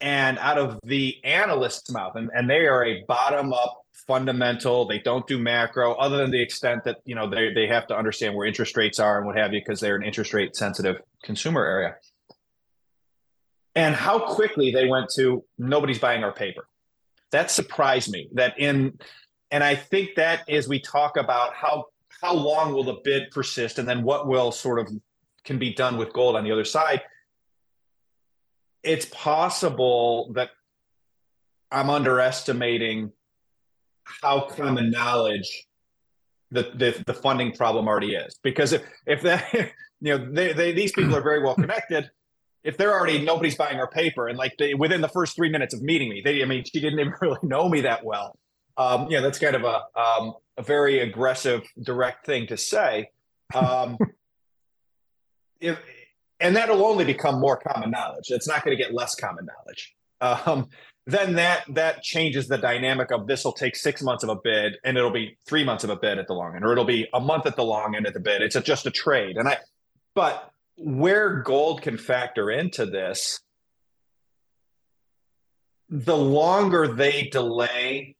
and 0.00 0.36
out 0.38 0.58
of 0.58 0.80
the 0.82 1.24
analyst's 1.24 1.90
mouth, 1.90 2.16
and, 2.16 2.28
and 2.34 2.50
they 2.50 2.66
are 2.66 2.84
a 2.84 3.04
bottom 3.06 3.52
up 3.52 3.82
fundamental. 4.06 4.86
They 4.86 4.98
don't 4.98 5.26
do 5.28 5.38
macro, 5.38 5.94
other 5.94 6.16
than 6.16 6.32
the 6.32 6.42
extent 6.42 6.82
that 6.84 6.98
you 7.04 7.14
know 7.14 7.30
they 7.30 7.54
they 7.54 7.68
have 7.68 7.86
to 7.86 7.96
understand 7.96 8.34
where 8.34 8.46
interest 8.46 8.76
rates 8.76 8.98
are 8.98 9.18
and 9.18 9.26
what 9.26 9.36
have 9.36 9.52
you, 9.52 9.60
because 9.60 9.80
they're 9.80 9.96
an 9.96 10.02
interest 10.02 10.34
rate 10.34 10.56
sensitive 10.56 10.96
consumer 11.22 11.64
area. 11.64 11.94
And 13.74 13.94
how 13.94 14.34
quickly 14.34 14.72
they 14.72 14.86
went 14.86 15.08
to 15.16 15.44
nobody's 15.56 15.98
buying 15.98 16.24
our 16.24 16.32
paper. 16.32 16.66
That 17.30 17.50
surprised 17.50 18.10
me. 18.10 18.28
That 18.34 18.58
in, 18.58 18.98
and 19.50 19.64
I 19.64 19.76
think 19.76 20.16
that 20.16 20.48
as 20.48 20.68
we 20.68 20.80
talk 20.80 21.16
about 21.16 21.54
how 21.54 21.86
how 22.20 22.34
long 22.34 22.72
will 22.72 22.84
the 22.84 23.00
bid 23.04 23.30
persist, 23.30 23.78
and 23.78 23.88
then 23.88 24.02
what 24.02 24.26
will 24.26 24.52
sort 24.52 24.78
of 24.78 24.88
can 25.44 25.58
be 25.58 25.72
done 25.72 25.96
with 25.96 26.12
gold 26.12 26.36
on 26.36 26.44
the 26.44 26.52
other 26.52 26.64
side 26.64 27.02
it's 28.82 29.06
possible 29.06 30.32
that 30.34 30.50
I'm 31.70 31.88
underestimating 31.88 33.12
how 34.04 34.48
common 34.48 34.90
knowledge 34.90 35.66
the, 36.50 36.70
the, 36.74 37.02
the 37.06 37.14
funding 37.14 37.52
problem 37.52 37.88
already 37.88 38.14
is. 38.14 38.38
Because 38.42 38.72
if 38.72 38.82
if 39.06 39.22
that 39.22 39.52
you 40.00 40.18
know 40.18 40.32
they, 40.32 40.52
they 40.52 40.72
these 40.72 40.92
people 40.92 41.16
are 41.16 41.22
very 41.22 41.42
well 41.42 41.54
connected, 41.54 42.10
if 42.64 42.76
they're 42.76 42.92
already 42.92 43.24
nobody's 43.24 43.56
buying 43.56 43.78
our 43.78 43.88
paper 43.88 44.28
and 44.28 44.36
like 44.36 44.54
they, 44.58 44.74
within 44.74 45.00
the 45.00 45.08
first 45.08 45.36
three 45.36 45.48
minutes 45.48 45.74
of 45.74 45.82
meeting 45.82 46.08
me, 46.08 46.20
they 46.24 46.42
I 46.42 46.46
mean 46.46 46.64
she 46.64 46.80
didn't 46.80 46.98
even 46.98 47.14
really 47.20 47.38
know 47.42 47.68
me 47.68 47.82
that 47.82 48.04
well. 48.04 48.38
Um, 48.76 49.08
you 49.10 49.16
know 49.16 49.22
that's 49.22 49.38
kind 49.38 49.54
of 49.54 49.64
a 49.64 49.82
um, 49.98 50.34
a 50.56 50.62
very 50.62 51.00
aggressive, 51.00 51.62
direct 51.82 52.26
thing 52.26 52.46
to 52.48 52.56
say. 52.56 53.10
Um, 53.54 53.98
if 55.60 55.78
and 56.40 56.56
that'll 56.56 56.84
only 56.84 57.04
become 57.04 57.38
more 57.38 57.56
common 57.56 57.90
knowledge. 57.92 58.30
It's 58.30 58.48
not 58.48 58.64
going 58.64 58.76
to 58.76 58.82
get 58.82 58.92
less 58.92 59.14
common 59.14 59.46
knowledge. 59.46 59.94
Um, 60.20 60.68
then 61.06 61.34
that 61.34 61.64
that 61.68 62.02
changes 62.02 62.46
the 62.48 62.58
dynamic 62.58 63.10
of 63.10 63.26
this 63.26 63.44
will 63.44 63.52
take 63.52 63.74
six 63.74 64.02
months 64.02 64.22
of 64.22 64.30
a 64.30 64.36
bid 64.36 64.74
and 64.84 64.96
it'll 64.96 65.10
be 65.10 65.36
three 65.46 65.64
months 65.64 65.84
of 65.84 65.90
a 65.90 65.96
bid 65.96 66.18
at 66.18 66.26
the 66.26 66.34
long 66.34 66.54
end, 66.54 66.64
or 66.64 66.72
it'll 66.72 66.84
be 66.84 67.08
a 67.14 67.20
month 67.20 67.46
at 67.46 67.56
the 67.56 67.64
long 67.64 67.94
end 67.94 68.06
at 68.06 68.14
the 68.14 68.20
bid. 68.20 68.42
It's 68.42 68.56
a, 68.56 68.60
just 68.60 68.86
a 68.86 68.90
trade. 68.90 69.36
And 69.36 69.48
I, 69.48 69.58
but 70.14 70.50
where 70.76 71.42
gold 71.42 71.82
can 71.82 71.96
factor 71.96 72.50
into 72.50 72.86
this, 72.86 73.40
the 75.88 76.16
longer 76.16 76.88
they 76.88 77.28
delay 77.30 78.16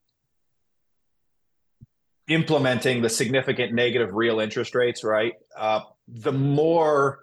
implementing 2.33 3.03
the 3.03 3.09
significant 3.09 3.73
negative 3.73 4.11
real 4.13 4.41
interest 4.41 4.75
rates, 4.75 5.05
right? 5.05 5.35
Uh, 5.57 5.81
the 6.09 6.33
more 6.33 7.21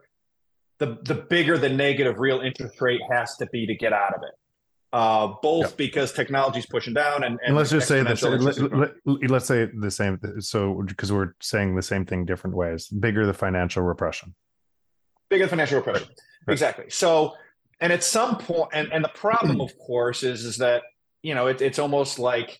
the 0.77 0.97
the 1.03 1.15
bigger 1.15 1.57
the 1.57 1.69
negative 1.69 2.19
real 2.19 2.39
interest 2.39 2.81
rate 2.81 3.01
has 3.11 3.35
to 3.37 3.45
be 3.47 3.65
to 3.67 3.75
get 3.75 3.93
out 3.93 4.13
of 4.13 4.21
it. 4.23 4.35
Uh, 4.91 5.35
both 5.43 5.65
yep. 5.65 5.77
because 5.77 6.11
technology 6.11 6.57
is 6.57 6.65
pushing 6.65 6.95
down 6.95 7.23
and, 7.23 7.37
and, 7.45 7.55
let's 7.55 7.69
just 7.69 7.87
say 7.87 8.01
this 8.01 8.23
let, 8.23 8.91
let, 9.05 9.31
us 9.31 9.45
say 9.45 9.69
the 9.71 9.91
same 9.91 10.19
so 10.39 10.81
because 10.87 11.11
we're 11.11 11.35
saying 11.39 11.75
the 11.75 11.81
same 11.83 12.07
thing 12.07 12.25
different 12.25 12.55
ways 12.55 12.87
bigger 12.87 13.27
the 13.27 13.33
financial 13.33 13.83
repression 13.83 14.33
bigger 15.29 15.43
the 15.43 15.49
financial 15.49 15.77
repression 15.77 16.07
right. 16.47 16.53
exactly 16.53 16.85
so 16.89 17.35
and 17.79 17.93
at 17.93 18.03
some 18.03 18.35
point 18.39 18.67
and, 18.73 18.91
and 18.91 19.03
the 19.03 19.09
problem 19.09 19.61
of 19.61 19.77
course 19.77 20.23
is 20.23 20.43
is 20.43 20.57
that 20.57 20.81
you 21.21 21.35
know 21.35 21.45
it, 21.45 21.61
it's 21.61 21.77
almost 21.77 22.17
like 22.17 22.59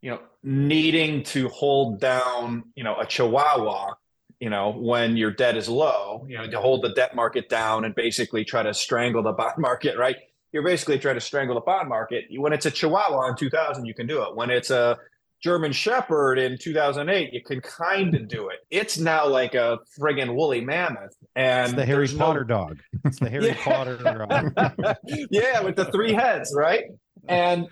you 0.00 0.10
know 0.10 0.20
needing 0.42 1.22
to 1.22 1.48
hold 1.48 2.00
down 2.00 2.64
you 2.74 2.84
know 2.84 2.96
a 2.98 3.06
chihuahua 3.06 3.94
you 4.40 4.50
know, 4.50 4.70
when 4.70 5.16
your 5.16 5.32
debt 5.32 5.56
is 5.56 5.68
low, 5.68 6.24
you 6.28 6.38
know, 6.38 6.48
to 6.48 6.60
hold 6.60 6.82
the 6.82 6.90
debt 6.90 7.14
market 7.14 7.48
down 7.48 7.84
and 7.84 7.94
basically 7.94 8.44
try 8.44 8.62
to 8.62 8.72
strangle 8.72 9.22
the 9.22 9.32
bond 9.38 9.58
market, 9.58 9.98
right? 9.98 10.16
You're 10.52 10.62
basically 10.62 10.98
trying 10.98 11.16
to 11.16 11.20
strangle 11.20 11.54
the 11.54 11.60
bond 11.60 11.88
market. 11.88 12.24
When 12.30 12.52
it's 12.52 12.64
a 12.64 12.70
Chihuahua 12.70 13.28
in 13.30 13.36
2000, 13.36 13.84
you 13.84 13.94
can 13.94 14.06
do 14.06 14.22
it. 14.22 14.34
When 14.34 14.48
it's 14.48 14.70
a 14.70 14.96
German 15.42 15.72
Shepherd 15.72 16.38
in 16.38 16.56
2008, 16.56 17.32
you 17.32 17.42
can 17.42 17.60
kind 17.60 18.14
of 18.14 18.28
do 18.28 18.48
it. 18.48 18.60
It's 18.70 18.96
now 18.96 19.26
like 19.28 19.54
a 19.54 19.78
friggin' 19.98 20.34
woolly 20.34 20.62
mammoth, 20.62 21.14
and 21.36 21.66
it's 21.66 21.74
the 21.74 21.84
Harry 21.84 22.08
Potter 22.08 22.40
no... 22.40 22.46
dog. 22.46 22.78
It's 23.04 23.18
the 23.18 23.28
Harry 23.28 23.54
Potter 23.62 23.98
dog. 23.98 24.96
yeah, 25.30 25.60
with 25.60 25.76
the 25.76 25.84
three 25.92 26.12
heads, 26.12 26.54
right? 26.56 26.84
And 27.28 27.66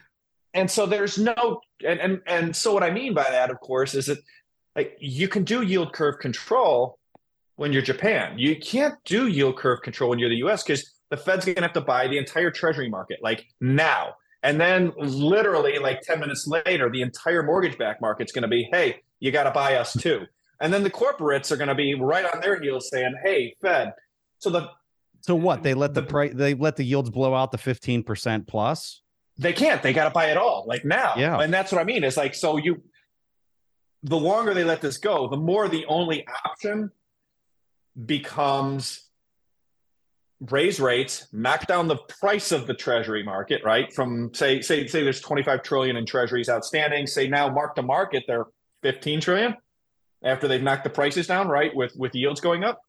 and 0.57 0.71
so 0.71 0.87
there's 0.87 1.19
no 1.19 1.61
and 1.87 2.01
and 2.01 2.21
and 2.27 2.57
so 2.57 2.73
what 2.73 2.83
I 2.83 2.91
mean 2.91 3.15
by 3.15 3.27
that, 3.31 3.51
of 3.51 3.61
course, 3.61 3.95
is 3.95 4.07
that 4.07 4.19
like 4.75 4.97
you 4.99 5.29
can 5.29 5.45
do 5.45 5.63
yield 5.63 5.93
curve 5.93 6.19
control 6.19 6.99
when 7.57 7.73
you're 7.73 7.83
Japan. 7.83 8.39
You 8.39 8.57
can't 8.57 8.95
do 9.05 9.27
yield 9.29 9.59
curve 9.59 9.83
control 9.83 10.11
when 10.11 10.19
you're 10.19 10.31
the 10.31 10.43
US 10.47 10.63
because 10.63 10.91
the 11.11 11.17
Fed's 11.17 11.45
going 11.45 11.57
to 11.57 11.63
have 11.63 11.73
to 11.75 11.81
buy 11.83 12.09
the 12.09 12.19
entire 12.19 12.51
treasury 12.51 12.89
market 12.89 13.19
like 13.23 13.47
now. 13.61 14.15
And 14.43 14.61
then 14.61 14.93
literally 14.97 15.79
like 15.79 16.01
10 16.03 16.21
minutes 16.21 16.47
later, 16.47 16.91
the 16.91 17.03
entire 17.03 17.43
mortgage 17.43 17.79
back 17.79 18.01
market's 18.01 18.33
going 18.33 18.43
to 18.43 18.49
be, 18.49 18.69
hey, 18.73 19.03
you 19.21 19.33
got 19.33 19.45
to 19.45 19.51
buy 19.51 19.77
us 19.77 19.93
too. 19.93 20.27
And 20.61 20.73
then 20.73 20.83
the 20.83 20.91
corporates 20.91 21.51
are 21.51 21.57
going 21.57 21.69
to 21.69 21.75
be 21.75 21.95
right 21.95 22.25
on 22.25 22.41
their 22.41 22.61
heels 22.61 22.89
saying, 22.91 23.15
hey, 23.23 23.55
Fed. 23.61 23.93
So 24.39 24.51
the 24.51 24.71
so 25.21 25.35
what? 25.35 25.63
They 25.63 25.75
let 25.75 25.93
the, 25.93 26.03
the 26.03 26.07
price 26.07 26.33
they 26.35 26.55
let 26.55 26.77
the 26.77 26.85
yields 26.85 27.11
blow 27.11 27.35
out 27.35 27.51
the 27.51 27.59
15% 27.59 28.47
plus? 28.47 29.03
They 29.39 29.53
can't. 29.53 29.83
They 29.83 29.93
got 29.93 30.05
to 30.05 30.11
buy 30.11 30.31
it 30.31 30.37
all 30.37 30.65
like 30.67 30.85
now. 30.85 31.15
Yeah. 31.17 31.39
And 31.41 31.53
that's 31.53 31.71
what 31.71 31.81
I 31.81 31.85
mean. 31.85 32.05
Is 32.05 32.17
like 32.17 32.35
so 32.35 32.57
you 32.57 32.83
the 34.03 34.17
longer 34.17 34.55
they 34.55 34.65
let 34.65 34.81
this 34.81 34.99
go, 34.99 35.29
the 35.29 35.37
more 35.37 35.69
the 35.69 35.85
only 35.87 36.27
option 36.45 36.91
becomes 38.05 39.03
raise 40.41 40.79
rates, 40.79 41.27
knock 41.33 41.67
down 41.67 41.89
the 41.89 41.97
price 41.97 42.53
of 42.53 42.67
the 42.67 42.75
treasury 42.75 43.23
market, 43.23 43.63
right? 43.65 43.93
From 43.93 44.33
say, 44.35 44.61
say, 44.61 44.87
say 44.87 45.03
there's 45.03 45.21
25 45.21 45.63
trillion 45.63 45.97
in 45.97 46.07
treasuries 46.07 46.49
outstanding. 46.49 47.07
Say 47.07 47.27
now 47.27 47.49
mark 47.49 47.75
to 47.77 47.83
market, 47.83 48.25
they're 48.27 48.47
15 48.83 49.21
trillion 49.21 49.57
after 50.23 50.47
they've 50.47 50.63
knocked 50.63 50.85
the 50.85 50.91
prices 50.91 51.27
down, 51.27 51.49
right? 51.49 51.75
With 51.75 51.95
with 51.97 52.15
yields 52.15 52.41
going 52.41 52.65
up. 52.65 52.81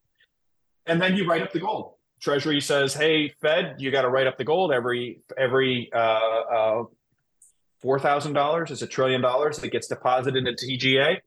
And 0.85 1.01
then 1.01 1.15
you 1.15 1.27
write 1.27 1.41
up 1.41 1.51
the 1.51 1.59
gold. 1.59 1.93
Treasury 2.19 2.61
says, 2.61 2.93
"Hey, 2.93 3.29
Fed, 3.41 3.75
you 3.77 3.91
got 3.91 4.01
to 4.01 4.09
write 4.09 4.27
up 4.27 4.37
the 4.37 4.43
gold 4.43 4.71
every 4.71 5.21
every 5.37 5.89
uh, 5.93 5.97
uh, 5.97 6.83
four 7.81 7.99
thousand 7.99 8.33
dollars 8.33 8.71
is 8.71 8.81
a 8.81 8.87
trillion 8.87 9.21
dollars 9.21 9.57
that 9.59 9.69
gets 9.69 9.87
deposited 9.87 10.47
into 10.47 10.65
TGA, 10.65 11.19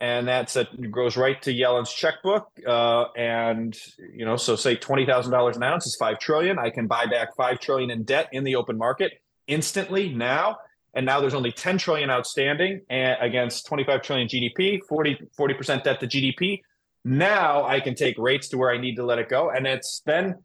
and 0.00 0.26
that's 0.26 0.56
a 0.56 0.64
goes 0.90 1.16
right 1.16 1.40
to 1.42 1.52
Yellen's 1.52 1.92
checkbook. 1.92 2.48
Uh, 2.66 3.04
and 3.16 3.78
you 4.12 4.24
know, 4.24 4.36
so 4.36 4.56
say 4.56 4.74
twenty 4.74 5.06
thousand 5.06 5.32
dollars 5.32 5.56
an 5.56 5.62
ounce 5.62 5.86
is 5.86 5.96
five 5.96 6.18
trillion. 6.18 6.58
I 6.58 6.70
can 6.70 6.86
buy 6.86 7.06
back 7.06 7.36
five 7.36 7.60
trillion 7.60 7.90
in 7.90 8.02
debt 8.02 8.28
in 8.32 8.44
the 8.44 8.56
open 8.56 8.76
market 8.76 9.12
instantly 9.46 10.12
now. 10.12 10.58
And 10.96 11.04
now 11.04 11.20
there's 11.20 11.34
only 11.34 11.50
10 11.50 11.78
trillion 11.78 12.08
outstanding 12.08 12.82
against 12.88 13.66
25 13.66 14.02
trillion 14.02 14.28
GDP, 14.28 14.80
40 14.86 15.54
percent 15.54 15.82
debt 15.82 15.98
to 16.00 16.06
GDP. 16.06 16.60
Now 17.04 17.66
I 17.66 17.80
can 17.80 17.94
take 17.94 18.16
rates 18.18 18.48
to 18.48 18.58
where 18.58 18.70
I 18.70 18.78
need 18.78 18.96
to 18.96 19.04
let 19.04 19.18
it 19.18 19.28
go. 19.28 19.50
And 19.50 19.66
it's 19.66 20.02
then 20.06 20.36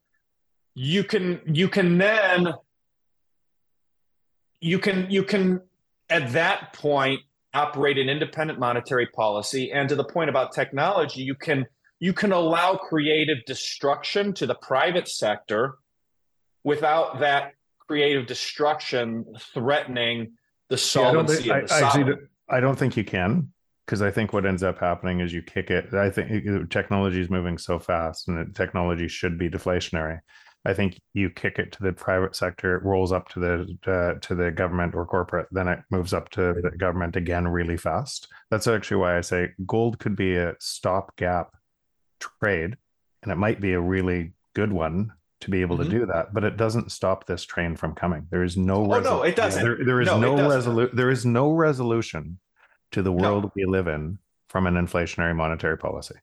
you 0.76 1.04
can 1.04 1.42
you 1.46 1.70
can 1.70 1.98
then 1.98 2.54
you 4.60 4.80
can 4.80 5.10
you 5.10 5.24
can 5.24 5.62
at 6.10 6.34
that 6.34 6.74
point 6.74 7.22
operate 7.54 7.98
an 7.98 8.10
independent 8.10 8.60
monetary 8.60 9.08
policy. 9.08 9.72
And 9.72 9.88
to 9.90 9.96
the 9.96 10.04
point 10.04 10.30
about 10.30 10.52
technology 10.52 11.22
you 11.22 11.36
can 11.36 11.66
you 12.00 12.14
can 12.14 12.32
allow 12.32 12.76
creative 12.76 13.38
destruction 13.46 14.34
to 14.34 14.46
the 14.46 14.56
private 14.56 15.08
sector 15.08 15.76
without 16.64 17.20
that 17.20 17.54
creative 17.88 18.28
destruction 18.28 19.26
threatening 19.54 20.34
the 20.70 20.78
solvency 20.78 21.46
yeah, 21.46 21.54
I, 21.54 21.58
of 21.60 21.68
the 21.68 21.74
I, 21.74 21.88
actually, 21.88 22.14
I 22.50 22.60
don't 22.60 22.78
think 22.78 22.96
you 22.96 23.04
can 23.04 23.52
because 23.90 24.04
I 24.04 24.12
think 24.12 24.34
what 24.34 24.46
ends 24.46 24.62
up 24.62 24.78
happening 24.78 25.20
is 25.20 25.34
you 25.34 25.42
kick 25.42 25.72
it. 25.72 25.96
I 25.96 26.12
think 26.12 26.70
technology 26.70 27.22
is 27.22 27.32
moving 27.32 27.58
so 27.58 27.80
fast, 27.80 28.28
and 28.28 28.56
technology 28.56 29.08
should 29.08 29.40
be 29.40 29.50
deflationary. 29.50 30.20
I 30.64 30.76
think 30.76 31.00
you 31.16 31.32
kick 31.32 31.58
it 31.58 31.72
to 31.72 31.82
the 31.82 31.92
private 31.92 32.36
sector, 32.36 32.76
it 32.76 32.84
rolls 32.84 33.12
up 33.12 33.30
to 33.30 33.40
the 33.40 33.78
uh, 33.92 34.20
to 34.20 34.36
the 34.36 34.52
government 34.52 34.94
or 34.94 35.08
corporate, 35.08 35.48
then 35.50 35.68
it 35.68 35.80
moves 35.90 36.14
up 36.14 36.30
to 36.32 36.54
the 36.62 36.70
government 36.78 37.16
again 37.16 37.48
really 37.48 37.78
fast. 37.78 38.28
That's 38.52 38.68
actually 38.68 38.98
why 38.98 39.18
I 39.18 39.22
say 39.22 39.54
gold 39.66 39.98
could 39.98 40.16
be 40.16 40.36
a 40.36 40.54
stopgap 40.60 41.56
trade, 42.20 42.78
and 43.24 43.32
it 43.32 43.38
might 43.38 43.60
be 43.60 43.74
a 43.74 43.82
really 43.82 44.34
good 44.54 44.72
one 44.72 45.14
to 45.42 45.50
be 45.50 45.62
able 45.62 45.78
mm-hmm. 45.78 45.90
to 45.90 46.00
do 46.00 46.06
that, 46.06 46.32
but 46.32 46.44
it 46.44 46.58
doesn't 46.58 46.92
stop 46.92 47.26
this 47.26 47.44
train 47.44 47.76
from 47.76 47.96
coming. 47.96 48.28
There 48.30 48.44
is 48.44 48.56
no. 48.56 48.94
Oh 48.94 49.00
no, 49.00 49.24
it 49.24 49.36
doesn't. 49.36 49.64
There, 49.64 49.84
there 49.84 50.00
is 50.00 50.06
no, 50.10 50.20
no 50.20 50.48
resolution. 50.48 50.96
There 50.96 51.10
is 51.10 51.26
no 51.26 51.50
resolution 51.50 52.38
to 52.92 53.02
the 53.02 53.12
world 53.12 53.44
no. 53.44 53.52
we 53.56 53.66
live 53.66 53.88
in 53.88 54.20
from 54.50 54.68
an 54.68 54.76
inflationary 54.76 55.36
monetary 55.36 55.78
policy. 55.78 56.16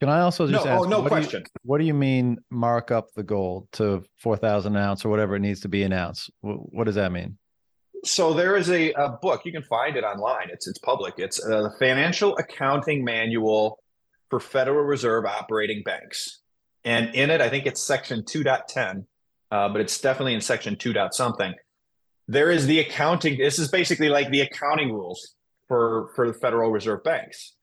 Can 0.00 0.08
I 0.08 0.20
also 0.20 0.46
just 0.46 0.64
no, 0.64 0.70
ask? 0.70 0.80
Oh, 0.80 0.84
no 0.84 1.00
what 1.00 1.08
question. 1.08 1.42
Do 1.42 1.48
you, 1.48 1.60
what 1.62 1.78
do 1.78 1.84
you 1.84 1.94
mean 1.94 2.38
mark 2.50 2.90
up 2.90 3.12
the 3.14 3.22
gold 3.22 3.68
to 3.72 4.04
four 4.18 4.36
thousand 4.36 4.76
an 4.76 4.82
ounce 4.82 5.04
or 5.04 5.08
whatever 5.08 5.36
it 5.36 5.40
needs 5.40 5.60
to 5.60 5.68
be 5.68 5.82
an 5.82 5.92
ounce? 5.92 6.30
What 6.40 6.84
does 6.84 6.96
that 6.96 7.12
mean? 7.12 7.38
So 8.04 8.34
there 8.34 8.56
is 8.56 8.70
a, 8.70 8.92
a 8.92 9.10
book 9.22 9.42
you 9.44 9.52
can 9.52 9.62
find 9.62 9.96
it 9.96 10.04
online. 10.04 10.48
It's 10.50 10.66
it's 10.66 10.78
public. 10.78 11.14
It's 11.18 11.42
a 11.44 11.70
financial 11.78 12.36
accounting 12.36 13.04
manual 13.04 13.78
for 14.30 14.40
Federal 14.40 14.84
Reserve 14.84 15.24
operating 15.24 15.82
banks. 15.84 16.40
And 16.84 17.14
in 17.14 17.30
it, 17.30 17.40
I 17.40 17.48
think 17.48 17.64
it's 17.64 17.82
section 17.82 18.24
2.10, 18.24 19.06
uh, 19.50 19.68
but 19.70 19.80
it's 19.80 19.98
definitely 19.98 20.34
in 20.34 20.42
section 20.42 20.76
2. 20.76 20.92
something. 21.12 21.54
There 22.28 22.50
is 22.50 22.66
the 22.66 22.80
accounting. 22.80 23.38
This 23.38 23.58
is 23.58 23.68
basically 23.68 24.10
like 24.10 24.30
the 24.30 24.42
accounting 24.42 24.92
rules 24.92 25.33
for, 25.68 26.10
for 26.14 26.26
the 26.26 26.34
Federal 26.34 26.70
Reserve 26.70 27.02
banks. 27.02 27.54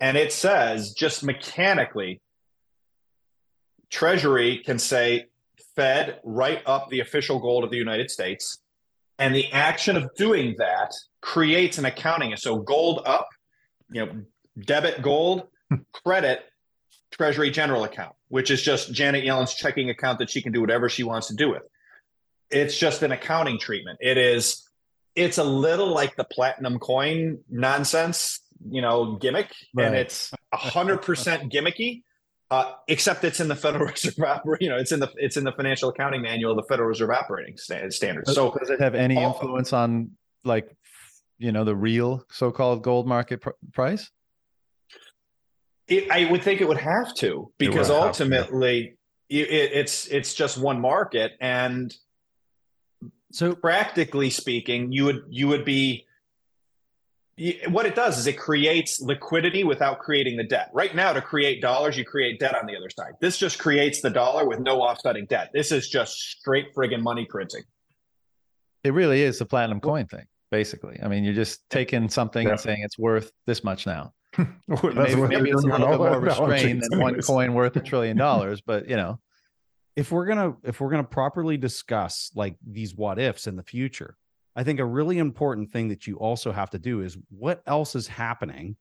And 0.00 0.16
it 0.16 0.32
says 0.32 0.92
just 0.92 1.22
mechanically, 1.22 2.20
Treasury 3.90 4.62
can 4.64 4.78
say, 4.78 5.26
Fed, 5.76 6.20
write 6.24 6.62
up 6.66 6.88
the 6.88 7.00
official 7.00 7.38
gold 7.38 7.64
of 7.64 7.70
the 7.70 7.76
United 7.76 8.10
States. 8.10 8.58
And 9.18 9.34
the 9.34 9.50
action 9.52 9.96
of 9.96 10.08
doing 10.16 10.54
that 10.58 10.94
creates 11.20 11.76
an 11.78 11.84
accounting. 11.84 12.34
So 12.36 12.58
gold 12.58 13.02
up, 13.04 13.28
you 13.90 14.06
know, 14.06 14.22
debit 14.58 15.02
gold, 15.02 15.48
credit 15.92 16.44
Treasury 17.10 17.50
General 17.50 17.84
account, 17.84 18.14
which 18.28 18.50
is 18.50 18.62
just 18.62 18.92
Janet 18.92 19.24
Yellen's 19.24 19.54
checking 19.54 19.90
account 19.90 20.18
that 20.20 20.30
she 20.30 20.40
can 20.40 20.52
do 20.52 20.60
whatever 20.60 20.88
she 20.88 21.02
wants 21.02 21.26
to 21.28 21.34
do 21.34 21.50
with. 21.50 21.62
It's 22.50 22.78
just 22.78 23.02
an 23.02 23.12
accounting 23.12 23.58
treatment. 23.58 23.98
It 24.00 24.16
is, 24.16 24.66
it's 25.14 25.38
a 25.38 25.44
little 25.44 25.88
like 25.88 26.16
the 26.16 26.24
platinum 26.24 26.78
coin 26.78 27.38
nonsense, 27.48 28.40
you 28.68 28.82
know, 28.82 29.16
gimmick, 29.16 29.52
right. 29.74 29.86
and 29.86 29.96
it's 29.96 30.32
a 30.52 30.56
hundred 30.56 31.02
percent 31.02 31.52
gimmicky. 31.52 32.02
Uh, 32.50 32.72
except 32.88 33.22
it's 33.22 33.38
in 33.38 33.46
the 33.46 33.54
Federal 33.54 33.86
Reserve, 33.90 34.16
you 34.60 34.68
know, 34.68 34.76
it's 34.76 34.90
in 34.90 34.98
the 34.98 35.08
it's 35.16 35.36
in 35.36 35.44
the 35.44 35.52
financial 35.52 35.88
accounting 35.88 36.22
manual 36.22 36.50
of 36.50 36.56
the 36.56 36.64
Federal 36.68 36.88
Reserve 36.88 37.10
operating 37.10 37.56
standards. 37.56 38.34
So, 38.34 38.50
does 38.58 38.70
it 38.70 38.80
have 38.80 38.96
any 38.96 39.16
influence 39.16 39.72
on 39.72 40.12
like, 40.44 40.68
you 41.38 41.52
know, 41.52 41.62
the 41.62 41.76
real 41.76 42.24
so-called 42.30 42.82
gold 42.82 43.06
market 43.06 43.40
pr- 43.40 43.50
price? 43.72 44.10
It, 45.86 46.10
I 46.10 46.30
would 46.30 46.42
think 46.42 46.60
it 46.60 46.66
would 46.66 46.78
have 46.78 47.14
to 47.16 47.52
because 47.58 47.88
ultimately 47.88 48.96
to. 49.30 49.36
It, 49.36 49.70
it's 49.72 50.08
it's 50.08 50.34
just 50.34 50.58
one 50.58 50.80
market, 50.80 51.32
and 51.40 51.94
so 53.32 53.54
practically 53.54 54.30
speaking, 54.30 54.92
you 54.92 55.04
would 55.04 55.24
you 55.28 55.48
would 55.48 55.64
be 55.64 56.06
what 57.68 57.86
it 57.86 57.94
does 57.94 58.18
is 58.18 58.26
it 58.26 58.38
creates 58.38 59.00
liquidity 59.00 59.64
without 59.64 59.98
creating 59.98 60.36
the 60.36 60.44
debt. 60.44 60.70
Right 60.74 60.94
now, 60.94 61.12
to 61.12 61.22
create 61.22 61.62
dollars, 61.62 61.96
you 61.96 62.04
create 62.04 62.38
debt 62.38 62.54
on 62.54 62.66
the 62.66 62.76
other 62.76 62.90
side. 62.90 63.14
This 63.20 63.38
just 63.38 63.58
creates 63.58 64.02
the 64.02 64.10
dollar 64.10 64.46
with 64.46 64.60
no 64.60 64.82
offsetting 64.82 65.24
debt. 65.26 65.50
This 65.54 65.72
is 65.72 65.88
just 65.88 66.18
straight 66.18 66.74
friggin' 66.74 67.00
money 67.00 67.24
printing. 67.24 67.62
It 68.84 68.92
really 68.92 69.22
is 69.22 69.38
the 69.38 69.46
platinum 69.46 69.80
coin 69.80 70.06
thing, 70.06 70.26
basically. 70.50 70.98
I 71.02 71.08
mean, 71.08 71.24
you're 71.24 71.34
just 71.34 71.68
taking 71.70 72.10
something 72.10 72.46
yeah. 72.46 72.52
and 72.52 72.60
saying 72.60 72.82
it's 72.82 72.98
worth 72.98 73.32
this 73.46 73.64
much 73.64 73.86
now 73.86 74.12
maybe, 74.38 75.16
maybe 75.16 75.50
it's 75.50 75.64
a 75.64 75.66
little 75.66 75.88
bit 75.88 75.98
more 75.98 76.20
restrained 76.20 76.82
than 76.88 77.00
one 77.00 77.20
coin 77.20 77.54
worth 77.54 77.76
a 77.76 77.80
trillion 77.80 78.16
dollars, 78.16 78.60
but 78.60 78.88
you 78.88 78.96
know, 78.96 79.18
if 79.96 80.12
we're 80.12 80.26
gonna 80.26 80.56
if 80.64 80.80
we're 80.80 80.90
gonna 80.90 81.04
properly 81.04 81.56
discuss 81.56 82.30
like 82.34 82.56
these 82.66 82.94
what 82.94 83.18
ifs 83.18 83.46
in 83.46 83.56
the 83.56 83.62
future, 83.62 84.16
I 84.56 84.64
think 84.64 84.80
a 84.80 84.84
really 84.84 85.18
important 85.18 85.70
thing 85.70 85.88
that 85.88 86.06
you 86.06 86.16
also 86.16 86.52
have 86.52 86.70
to 86.70 86.78
do 86.78 87.00
is 87.00 87.16
what 87.28 87.62
else 87.66 87.94
is 87.94 88.06
happening 88.06 88.76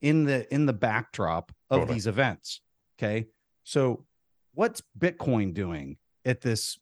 in 0.00 0.24
the 0.24 0.52
in 0.52 0.66
the 0.66 0.72
backdrop 0.72 1.52
of 1.70 1.80
totally. 1.80 1.94
these 1.94 2.06
events. 2.06 2.60
Okay, 2.98 3.26
so 3.64 4.04
what's 4.54 4.82
Bitcoin 4.98 5.54
doing 5.54 5.96
at 6.24 6.40
this 6.40 6.78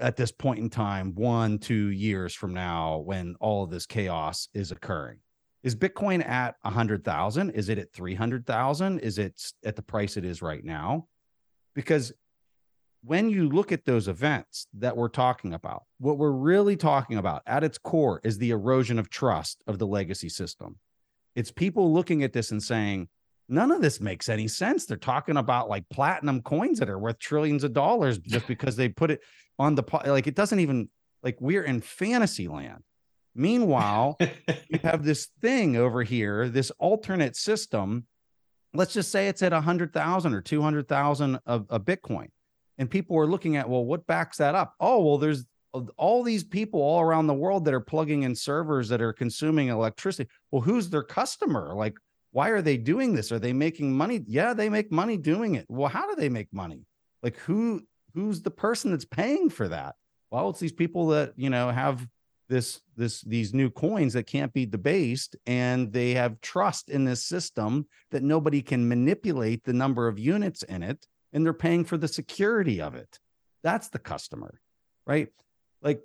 at 0.00 0.16
this 0.16 0.30
point 0.30 0.60
in 0.60 0.70
time, 0.70 1.14
one 1.14 1.58
two 1.58 1.88
years 1.88 2.34
from 2.34 2.54
now, 2.54 2.98
when 2.98 3.36
all 3.40 3.64
of 3.64 3.70
this 3.70 3.86
chaos 3.86 4.48
is 4.54 4.70
occurring? 4.70 5.18
Is 5.64 5.74
Bitcoin 5.74 6.26
at 6.26 6.54
100,000? 6.62 7.50
Is 7.50 7.68
it 7.68 7.78
at 7.78 7.92
300,000? 7.92 9.00
Is 9.00 9.18
it 9.18 9.42
at 9.64 9.74
the 9.74 9.82
price 9.82 10.16
it 10.16 10.24
is 10.24 10.40
right 10.40 10.64
now? 10.64 11.08
Because 11.74 12.12
when 13.02 13.30
you 13.30 13.48
look 13.48 13.72
at 13.72 13.84
those 13.84 14.08
events 14.08 14.66
that 14.74 14.96
we're 14.96 15.08
talking 15.08 15.54
about, 15.54 15.84
what 15.98 16.18
we're 16.18 16.30
really 16.30 16.76
talking 16.76 17.16
about 17.18 17.42
at 17.46 17.64
its 17.64 17.78
core 17.78 18.20
is 18.24 18.38
the 18.38 18.50
erosion 18.50 18.98
of 18.98 19.08
trust 19.08 19.62
of 19.66 19.78
the 19.78 19.86
legacy 19.86 20.28
system. 20.28 20.76
It's 21.36 21.52
people 21.52 21.92
looking 21.92 22.24
at 22.24 22.32
this 22.32 22.50
and 22.50 22.62
saying, 22.62 23.08
none 23.48 23.70
of 23.70 23.80
this 23.80 24.00
makes 24.00 24.28
any 24.28 24.48
sense. 24.48 24.84
They're 24.86 24.96
talking 24.96 25.36
about 25.36 25.68
like 25.68 25.88
platinum 25.88 26.42
coins 26.42 26.78
that 26.80 26.90
are 26.90 26.98
worth 26.98 27.18
trillions 27.18 27.64
of 27.64 27.72
dollars 27.72 28.18
just 28.26 28.46
because 28.46 28.76
they 28.76 28.88
put 28.88 29.10
it 29.10 29.20
on 29.58 29.74
the 29.74 29.84
like 30.06 30.26
it 30.26 30.36
doesn't 30.36 30.60
even 30.60 30.88
like 31.22 31.36
we're 31.40 31.64
in 31.64 31.80
fantasy 31.80 32.48
land. 32.48 32.82
Meanwhile, 33.34 34.18
you 34.68 34.80
have 34.82 35.04
this 35.04 35.28
thing 35.40 35.76
over 35.76 36.02
here, 36.02 36.48
this 36.48 36.70
alternate 36.78 37.36
system. 37.36 38.06
Let's 38.74 38.92
just 38.92 39.10
say 39.10 39.28
it's 39.28 39.42
at 39.42 39.52
a 39.52 39.56
100,000 39.56 40.34
or 40.34 40.40
200,000 40.42 41.38
of, 41.46 41.66
of 41.70 41.84
Bitcoin. 41.84 42.28
And 42.78 42.90
people 42.90 43.16
were 43.16 43.26
looking 43.26 43.56
at, 43.56 43.68
well, 43.68 43.84
what 43.84 44.06
backs 44.06 44.38
that 44.38 44.54
up? 44.54 44.74
Oh, 44.80 45.04
well, 45.04 45.18
there's 45.18 45.44
all 45.96 46.22
these 46.22 46.44
people 46.44 46.80
all 46.80 47.00
around 47.00 47.26
the 47.26 47.34
world 47.34 47.64
that 47.64 47.74
are 47.74 47.80
plugging 47.80 48.22
in 48.22 48.34
servers 48.34 48.88
that 48.88 49.02
are 49.02 49.12
consuming 49.12 49.68
electricity. 49.68 50.30
Well, 50.50 50.62
who's 50.62 50.88
their 50.88 51.02
customer? 51.02 51.74
Like, 51.74 51.94
why 52.30 52.48
are 52.50 52.62
they 52.62 52.76
doing 52.76 53.14
this? 53.14 53.32
Are 53.32 53.38
they 53.38 53.52
making 53.52 53.96
money? 53.96 54.22
Yeah, 54.26 54.54
they 54.54 54.68
make 54.68 54.92
money 54.92 55.16
doing 55.16 55.56
it. 55.56 55.66
Well, 55.68 55.88
how 55.88 56.08
do 56.08 56.14
they 56.14 56.28
make 56.28 56.52
money? 56.52 56.84
Like, 57.22 57.36
who 57.38 57.82
who's 58.14 58.42
the 58.42 58.50
person 58.50 58.90
that's 58.90 59.04
paying 59.04 59.50
for 59.50 59.68
that? 59.68 59.96
Well, 60.30 60.50
it's 60.50 60.60
these 60.60 60.72
people 60.72 61.08
that 61.08 61.32
you 61.36 61.50
know 61.50 61.70
have 61.70 62.06
this 62.48 62.80
this 62.96 63.20
these 63.22 63.52
new 63.52 63.70
coins 63.70 64.14
that 64.14 64.26
can't 64.26 64.52
be 64.52 64.66
debased 64.66 65.36
and 65.46 65.92
they 65.92 66.14
have 66.14 66.40
trust 66.40 66.88
in 66.88 67.04
this 67.04 67.24
system 67.24 67.86
that 68.10 68.22
nobody 68.22 68.62
can 68.62 68.88
manipulate 68.88 69.64
the 69.64 69.72
number 69.72 70.08
of 70.08 70.18
units 70.18 70.62
in 70.64 70.82
it 70.82 71.06
and 71.32 71.44
they're 71.44 71.52
paying 71.52 71.84
for 71.84 71.96
the 71.96 72.08
security 72.08 72.80
of 72.80 72.94
it. 72.94 73.18
That's 73.62 73.88
the 73.88 73.98
customer 73.98 74.60
right? 75.08 75.28
Like 75.82 76.02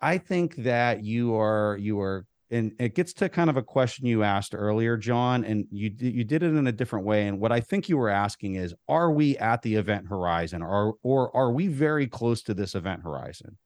i 0.00 0.18
think 0.18 0.56
that 0.56 1.02
you 1.02 1.34
are 1.34 1.78
you 1.80 2.00
are 2.00 2.26
and 2.50 2.72
it 2.78 2.94
gets 2.94 3.14
to 3.14 3.28
kind 3.28 3.48
of 3.48 3.56
a 3.56 3.62
question 3.62 4.06
you 4.06 4.22
asked 4.22 4.54
earlier 4.54 4.96
john 4.96 5.44
and 5.44 5.66
you 5.70 5.90
you 5.98 6.24
did 6.24 6.42
it 6.42 6.54
in 6.54 6.66
a 6.66 6.72
different 6.72 7.06
way. 7.06 7.26
And 7.26 7.40
what 7.40 7.52
i 7.52 7.60
think 7.60 7.88
you 7.88 7.96
were 7.96 8.10
asking 8.10 8.56
is 8.56 8.74
are 8.88 9.10
we 9.10 9.38
at 9.38 9.62
the 9.62 9.76
event 9.76 10.08
horizon 10.08 10.62
or 10.62 10.94
or 11.02 11.34
are 11.34 11.52
we 11.52 11.68
very 11.68 12.06
close 12.06 12.42
to 12.42 12.54
this 12.54 12.74
event 12.74 13.02
horizon? 13.02 13.56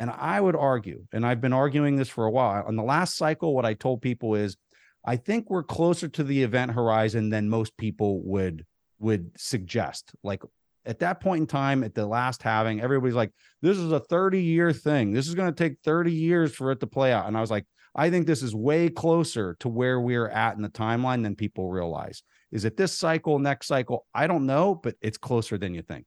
And 0.00 0.10
I 0.10 0.40
would 0.40 0.56
argue, 0.56 1.06
and 1.12 1.24
I've 1.24 1.40
been 1.40 1.52
arguing 1.52 1.94
this 1.94 2.08
for 2.08 2.24
a 2.24 2.30
while. 2.30 2.64
On 2.66 2.74
the 2.74 2.82
last 2.82 3.16
cycle, 3.16 3.54
what 3.54 3.64
I 3.64 3.74
told 3.74 4.02
people 4.02 4.34
is 4.34 4.56
I 5.04 5.16
think 5.16 5.48
we're 5.48 5.62
closer 5.62 6.08
to 6.08 6.24
the 6.24 6.42
event 6.42 6.72
horizon 6.72 7.30
than 7.30 7.48
most 7.48 7.76
people 7.76 8.20
would 8.24 8.64
would 8.98 9.30
suggest. 9.36 10.12
Like 10.22 10.42
at 10.86 10.98
that 11.00 11.20
point 11.20 11.40
in 11.40 11.46
time, 11.46 11.84
at 11.84 11.94
the 11.94 12.06
last 12.06 12.42
halving, 12.42 12.80
everybody's 12.80 13.14
like, 13.14 13.32
this 13.62 13.78
is 13.78 13.92
a 13.92 14.00
30 14.00 14.42
year 14.42 14.72
thing. 14.72 15.12
This 15.12 15.28
is 15.28 15.34
going 15.34 15.52
to 15.52 15.56
take 15.56 15.78
30 15.84 16.12
years 16.12 16.54
for 16.54 16.70
it 16.70 16.80
to 16.80 16.86
play 16.86 17.12
out. 17.12 17.26
And 17.26 17.36
I 17.36 17.40
was 17.40 17.50
like, 17.50 17.66
I 17.94 18.10
think 18.10 18.26
this 18.26 18.42
is 18.42 18.54
way 18.54 18.88
closer 18.88 19.56
to 19.60 19.68
where 19.68 20.00
we're 20.00 20.28
at 20.28 20.56
in 20.56 20.62
the 20.62 20.68
timeline 20.68 21.22
than 21.22 21.36
people 21.36 21.70
realize. 21.70 22.22
Is 22.50 22.64
it 22.64 22.76
this 22.76 22.96
cycle, 22.96 23.38
next 23.38 23.68
cycle? 23.68 24.06
I 24.14 24.26
don't 24.26 24.46
know, 24.46 24.74
but 24.74 24.96
it's 25.00 25.18
closer 25.18 25.58
than 25.58 25.74
you 25.74 25.82
think. 25.82 26.06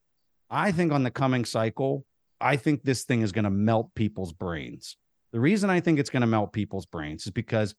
I 0.50 0.72
think 0.72 0.92
on 0.92 1.02
the 1.02 1.10
coming 1.10 1.44
cycle, 1.44 2.04
I 2.40 2.56
think 2.56 2.82
this 2.82 3.04
thing 3.04 3.22
is 3.22 3.32
going 3.32 3.44
to 3.44 3.50
melt 3.50 3.94
people's 3.94 4.32
brains. 4.32 4.96
The 5.32 5.40
reason 5.40 5.70
I 5.70 5.80
think 5.80 5.98
it's 5.98 6.10
going 6.10 6.22
to 6.22 6.26
melt 6.26 6.52
people's 6.52 6.86
brains 6.86 7.26
is 7.26 7.32
because 7.32 7.74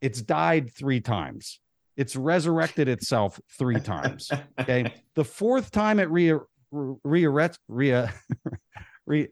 it's 0.00 0.20
died 0.20 0.72
three 0.72 1.00
times. 1.00 1.60
It's 1.96 2.16
resurrected 2.16 2.88
itself 2.88 3.40
three 3.58 3.80
times. 3.80 4.30
Okay. 4.60 4.92
The 5.14 5.24
fourth 5.24 5.70
time 5.70 6.00
it 6.00 6.10
re 6.10 6.32
re 6.72 7.26
re, 7.28 7.48
re, 7.68 8.08
re 9.06 9.28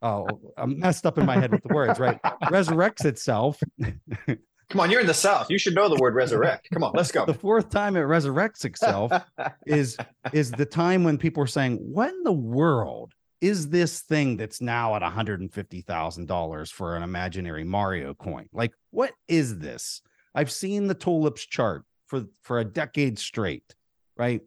oh, 0.00 0.26
I'm 0.56 0.78
messed 0.78 1.04
up 1.04 1.18
in 1.18 1.26
my 1.26 1.38
head 1.38 1.52
with 1.52 1.62
the 1.62 1.74
words, 1.74 2.00
right? 2.00 2.18
Resurrects 2.44 3.04
itself. 3.04 3.62
Come 4.26 4.80
on, 4.80 4.90
you're 4.90 5.02
in 5.02 5.06
the 5.06 5.12
South. 5.12 5.50
You 5.50 5.58
should 5.58 5.74
know 5.74 5.90
the 5.90 6.00
word 6.00 6.14
resurrect. 6.14 6.68
Come 6.72 6.82
on, 6.82 6.92
let's 6.94 7.12
go. 7.12 7.26
The 7.26 7.34
fourth 7.34 7.68
time 7.68 7.94
it 7.94 8.00
resurrects 8.00 8.64
itself 8.64 9.12
is 9.66 9.98
is 10.32 10.50
the 10.50 10.64
time 10.64 11.04
when 11.04 11.18
people 11.18 11.42
are 11.42 11.46
saying, 11.46 11.76
"What 11.76 12.08
in 12.08 12.22
the 12.22 12.32
world 12.32 13.12
is 13.40 13.68
this 13.68 14.00
thing 14.00 14.36
that's 14.36 14.60
now 14.60 14.96
at 14.96 15.02
$150,000 15.02 16.72
for 16.72 16.96
an 16.96 17.02
imaginary 17.02 17.64
Mario 17.64 18.14
coin? 18.14 18.48
Like, 18.52 18.72
what 18.90 19.12
is 19.28 19.58
this? 19.58 20.00
I've 20.36 20.52
seen 20.52 20.86
the 20.86 20.94
tulips 20.94 21.44
chart 21.46 21.84
for 22.06 22.26
for 22.42 22.60
a 22.60 22.64
decade 22.64 23.18
straight, 23.18 23.74
right? 24.16 24.42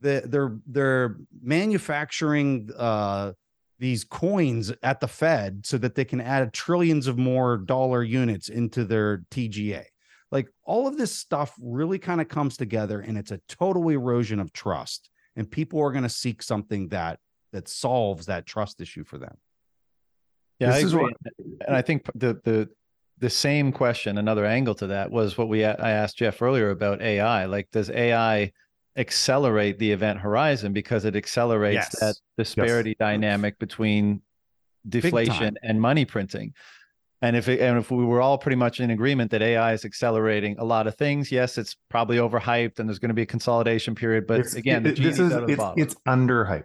The, 0.00 0.22
they're 0.24 0.56
they're 0.66 1.16
manufacturing 1.42 2.70
uh, 2.76 3.32
these 3.80 4.04
coins 4.04 4.72
at 4.82 5.00
the 5.00 5.08
Fed 5.08 5.66
so 5.66 5.76
that 5.78 5.96
they 5.96 6.04
can 6.04 6.20
add 6.20 6.52
trillions 6.52 7.08
of 7.08 7.18
more 7.18 7.56
dollar 7.56 8.02
units 8.04 8.48
into 8.48 8.84
their 8.84 9.24
TGA. 9.32 9.84
Like 10.30 10.48
all 10.64 10.86
of 10.86 10.96
this 10.96 11.12
stuff 11.12 11.54
really 11.60 11.98
kind 11.98 12.20
of 12.20 12.28
comes 12.28 12.56
together 12.56 13.00
and 13.00 13.18
it's 13.18 13.32
a 13.32 13.40
total 13.48 13.88
erosion 13.88 14.38
of 14.38 14.52
trust. 14.52 15.10
And 15.34 15.50
people 15.50 15.80
are 15.80 15.92
going 15.92 16.04
to 16.04 16.08
seek 16.08 16.42
something 16.42 16.88
that 16.88 17.18
that 17.52 17.66
solves 17.66 18.26
that 18.26 18.46
trust 18.46 18.80
issue 18.80 19.04
for 19.04 19.18
them. 19.18 19.36
Yeah, 20.60 20.72
this 20.72 20.84
I 20.84 20.88
agree. 20.88 21.02
What... 21.02 21.12
and 21.66 21.76
I 21.76 21.82
think 21.82 22.04
the 22.14 22.40
the 22.44 22.68
the 23.20 23.30
same 23.30 23.72
question, 23.72 24.18
another 24.18 24.44
angle 24.46 24.74
to 24.76 24.88
that 24.88 25.10
was 25.10 25.36
what 25.36 25.48
we 25.48 25.64
I 25.64 25.90
asked 25.90 26.18
Jeff 26.18 26.40
earlier 26.40 26.70
about 26.70 27.02
AI. 27.02 27.46
Like, 27.46 27.70
does 27.70 27.90
AI 27.90 28.52
accelerate 28.98 29.78
the 29.78 29.92
event 29.92 30.18
horizon 30.18 30.72
because 30.72 31.04
it 31.04 31.14
accelerates 31.14 31.88
yes. 31.92 32.00
that 32.00 32.16
disparity 32.36 32.90
yes. 32.90 32.96
dynamic 32.98 33.58
between 33.58 34.20
deflation 34.88 35.56
and 35.62 35.80
money 35.80 36.04
printing. 36.04 36.52
And 37.22 37.36
if 37.36 37.48
it, 37.48 37.60
and 37.60 37.78
if 37.78 37.90
we 37.90 38.04
were 38.04 38.20
all 38.20 38.38
pretty 38.38 38.56
much 38.56 38.80
in 38.80 38.90
agreement 38.90 39.30
that 39.32 39.42
AI 39.42 39.72
is 39.72 39.84
accelerating 39.84 40.56
a 40.58 40.64
lot 40.64 40.86
of 40.86 40.96
things, 40.96 41.32
yes, 41.32 41.58
it's 41.58 41.76
probably 41.88 42.16
overhyped 42.18 42.78
and 42.78 42.88
there's 42.88 42.98
going 42.98 43.08
to 43.08 43.14
be 43.14 43.22
a 43.22 43.26
consolidation 43.26 43.94
period. 43.94 44.26
But 44.26 44.40
it's, 44.40 44.54
again, 44.54 44.86
it, 44.86 45.00
this 45.00 45.18
is 45.18 45.32
it's, 45.32 45.62
it's 45.76 45.94
underhyped. 46.06 46.64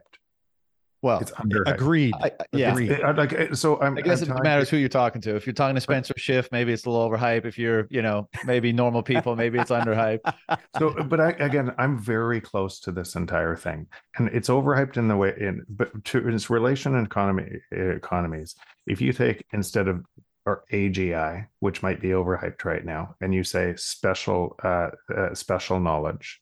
Well, 1.03 1.19
it's 1.19 1.33
under 1.37 1.63
agreed. 1.63 2.13
I, 2.23 2.31
yeah, 2.53 2.71
agreed. 2.71 2.97
like 3.17 3.53
so. 3.55 3.77
I'm, 3.81 3.97
i 3.97 4.01
guess 4.01 4.21
I'm 4.21 4.37
it 4.37 4.43
matters 4.43 4.69
who 4.69 4.77
you're 4.77 4.87
talking 4.87 5.19
to. 5.23 5.35
If 5.35 5.45
you're 5.45 5.53
talking 5.53 5.75
to 5.75 5.81
Spencer 5.81 6.13
Schiff, 6.15 6.47
maybe 6.53 6.71
it's 6.71 6.85
a 6.85 6.89
little 6.89 7.09
overhyped. 7.09 7.43
If 7.43 7.59
you're, 7.59 7.87
you 7.89 8.01
know, 8.01 8.29
maybe 8.45 8.71
normal 8.71 9.03
people, 9.03 9.35
maybe 9.35 9.59
it's 9.59 9.69
underhyped. 9.69 10.33
So, 10.79 10.91
but 11.03 11.19
I, 11.19 11.31
again, 11.31 11.73
I'm 11.77 11.99
very 11.99 12.41
close 12.41 12.79
to 12.81 12.91
this 12.91 13.15
entire 13.15 13.55
thing, 13.55 13.85
and 14.17 14.29
it's 14.29 14.49
overhyped 14.49 14.97
in 14.97 15.07
the 15.07 15.15
way 15.15 15.33
in, 15.39 15.63
but 15.69 16.03
to 16.05 16.27
its 16.27 16.49
relation 16.49 16.95
and 16.95 17.05
economy 17.05 17.59
economies. 17.71 18.55
If 18.87 19.01
you 19.01 19.13
take 19.13 19.45
instead 19.51 19.87
of 19.87 20.03
or 20.45 20.63
AGI, 20.71 21.47
which 21.59 21.83
might 21.83 22.01
be 22.01 22.09
overhyped 22.09 22.65
right 22.65 22.83
now, 22.83 23.15
and 23.21 23.33
you 23.33 23.43
say 23.43 23.75
special 23.75 24.55
uh, 24.63 24.89
uh 25.15 25.33
special 25.33 25.79
knowledge, 25.79 26.41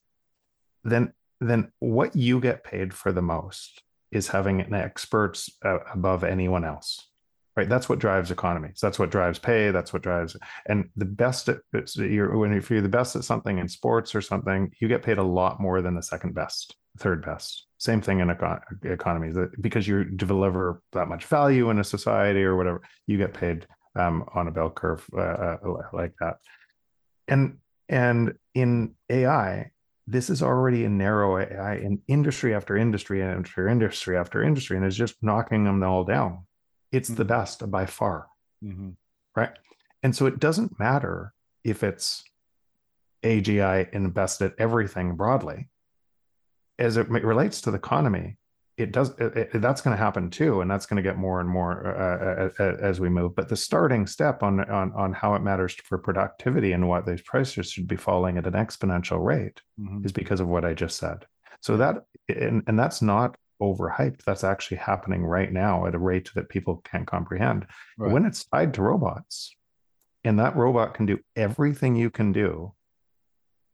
then 0.83 1.13
then 1.39 1.71
what 1.79 2.15
you 2.15 2.39
get 2.39 2.63
paid 2.63 2.93
for 2.93 3.11
the 3.11 3.21
most 3.23 3.81
is 4.11 4.27
having 4.27 4.61
an 4.61 4.73
experts 4.73 5.49
uh, 5.63 5.79
above 5.93 6.23
anyone 6.23 6.65
else 6.65 7.07
right? 7.57 7.67
That's 7.67 7.89
what 7.89 7.99
drives 7.99 8.31
economies. 8.31 8.79
That's 8.81 8.97
what 8.97 9.11
drives 9.11 9.37
pay. 9.37 9.71
That's 9.71 9.91
what 9.91 10.01
drives 10.01 10.37
and 10.67 10.89
the 10.95 11.05
best 11.05 11.49
at 11.49 11.59
you're 11.95 12.37
when 12.37 12.53
if 12.53 12.69
you're 12.69 12.81
the 12.81 12.89
best 12.89 13.15
at 13.15 13.23
something 13.23 13.57
in 13.57 13.67
sports 13.67 14.15
or 14.15 14.21
something 14.21 14.71
you 14.79 14.87
get 14.87 15.03
paid 15.03 15.17
a 15.17 15.23
lot 15.23 15.59
more 15.59 15.81
than 15.81 15.95
the 15.95 16.03
second 16.03 16.33
best 16.33 16.75
third 16.97 17.25
best. 17.25 17.67
Same 17.77 18.01
thing 18.01 18.19
in 18.19 18.27
econ- 18.27 18.61
economies 18.83 19.35
because 19.59 19.87
you 19.87 20.03
deliver 20.03 20.81
that 20.93 21.07
much 21.07 21.25
value 21.25 21.69
in 21.69 21.79
a 21.79 21.83
society 21.83 22.43
or 22.43 22.55
whatever 22.55 22.81
you 23.07 23.17
get 23.17 23.33
paid 23.33 23.65
um, 23.95 24.25
on 24.33 24.47
a 24.47 24.51
bell 24.51 24.69
curve 24.69 25.05
uh, 25.15 25.19
uh 25.19 25.57
like 25.93 26.13
that. 26.19 26.37
And 27.27 27.57
and 27.89 28.33
in 28.53 28.95
ai 29.09 29.71
this 30.07 30.29
is 30.29 30.41
already 30.41 30.83
a 30.85 30.89
narrow 30.89 31.37
AI 31.37 31.75
in 31.75 32.01
industry 32.07 32.53
after 32.53 32.75
industry 32.75 33.21
and 33.21 33.45
after 33.45 33.67
industry 33.67 34.17
after 34.17 34.43
industry, 34.43 34.77
and 34.77 34.85
is 34.85 34.97
just 34.97 35.15
knocking 35.21 35.63
them 35.63 35.83
all 35.83 36.03
down. 36.03 36.45
It's 36.91 37.09
mm-hmm. 37.09 37.17
the 37.17 37.25
best 37.25 37.71
by 37.71 37.85
far. 37.85 38.27
Mm-hmm. 38.63 38.89
Right. 39.35 39.51
And 40.03 40.15
so 40.15 40.25
it 40.25 40.39
doesn't 40.39 40.79
matter 40.79 41.33
if 41.63 41.83
it's 41.83 42.23
AGI 43.23 43.91
invested 43.93 44.53
everything 44.57 45.15
broadly. 45.15 45.69
As 46.79 46.97
it 46.97 47.09
relates 47.09 47.61
to 47.61 47.71
the 47.71 47.77
economy, 47.77 48.37
it 48.81 48.91
does 48.91 49.09
it, 49.19 49.49
it, 49.53 49.61
that's 49.61 49.81
going 49.81 49.95
to 49.95 50.03
happen 50.03 50.29
too 50.29 50.61
and 50.61 50.69
that's 50.69 50.85
going 50.85 51.01
to 51.01 51.07
get 51.07 51.17
more 51.17 51.39
and 51.39 51.49
more 51.49 51.87
uh, 51.87 52.63
uh, 52.63 52.63
uh, 52.63 52.77
as 52.81 52.99
we 52.99 53.09
move 53.09 53.35
but 53.35 53.49
the 53.49 53.55
starting 53.55 54.05
step 54.05 54.43
on 54.43 54.59
on 54.69 54.91
on 54.93 55.13
how 55.13 55.35
it 55.35 55.41
matters 55.41 55.75
for 55.83 55.97
productivity 55.97 56.73
and 56.73 56.87
what 56.87 57.05
these 57.05 57.21
prices 57.21 57.71
should 57.71 57.87
be 57.87 57.95
falling 57.95 58.37
at 58.37 58.47
an 58.47 58.53
exponential 58.53 59.23
rate 59.23 59.61
mm-hmm. 59.79 60.05
is 60.05 60.11
because 60.11 60.39
of 60.39 60.47
what 60.47 60.65
i 60.65 60.73
just 60.73 60.97
said 60.97 61.25
so 61.61 61.77
that 61.77 62.03
and, 62.29 62.63
and 62.67 62.77
that's 62.77 63.01
not 63.01 63.35
overhyped 63.61 64.23
that's 64.25 64.43
actually 64.43 64.77
happening 64.77 65.23
right 65.23 65.51
now 65.51 65.85
at 65.85 65.95
a 65.95 65.99
rate 65.99 66.29
that 66.33 66.49
people 66.49 66.81
can't 66.83 67.07
comprehend 67.07 67.65
right. 67.97 68.11
when 68.11 68.25
it's 68.25 68.45
tied 68.45 68.73
to 68.73 68.81
robots 68.81 69.55
and 70.23 70.39
that 70.39 70.55
robot 70.55 70.93
can 70.93 71.05
do 71.05 71.19
everything 71.35 71.95
you 71.95 72.09
can 72.09 72.31
do 72.31 72.73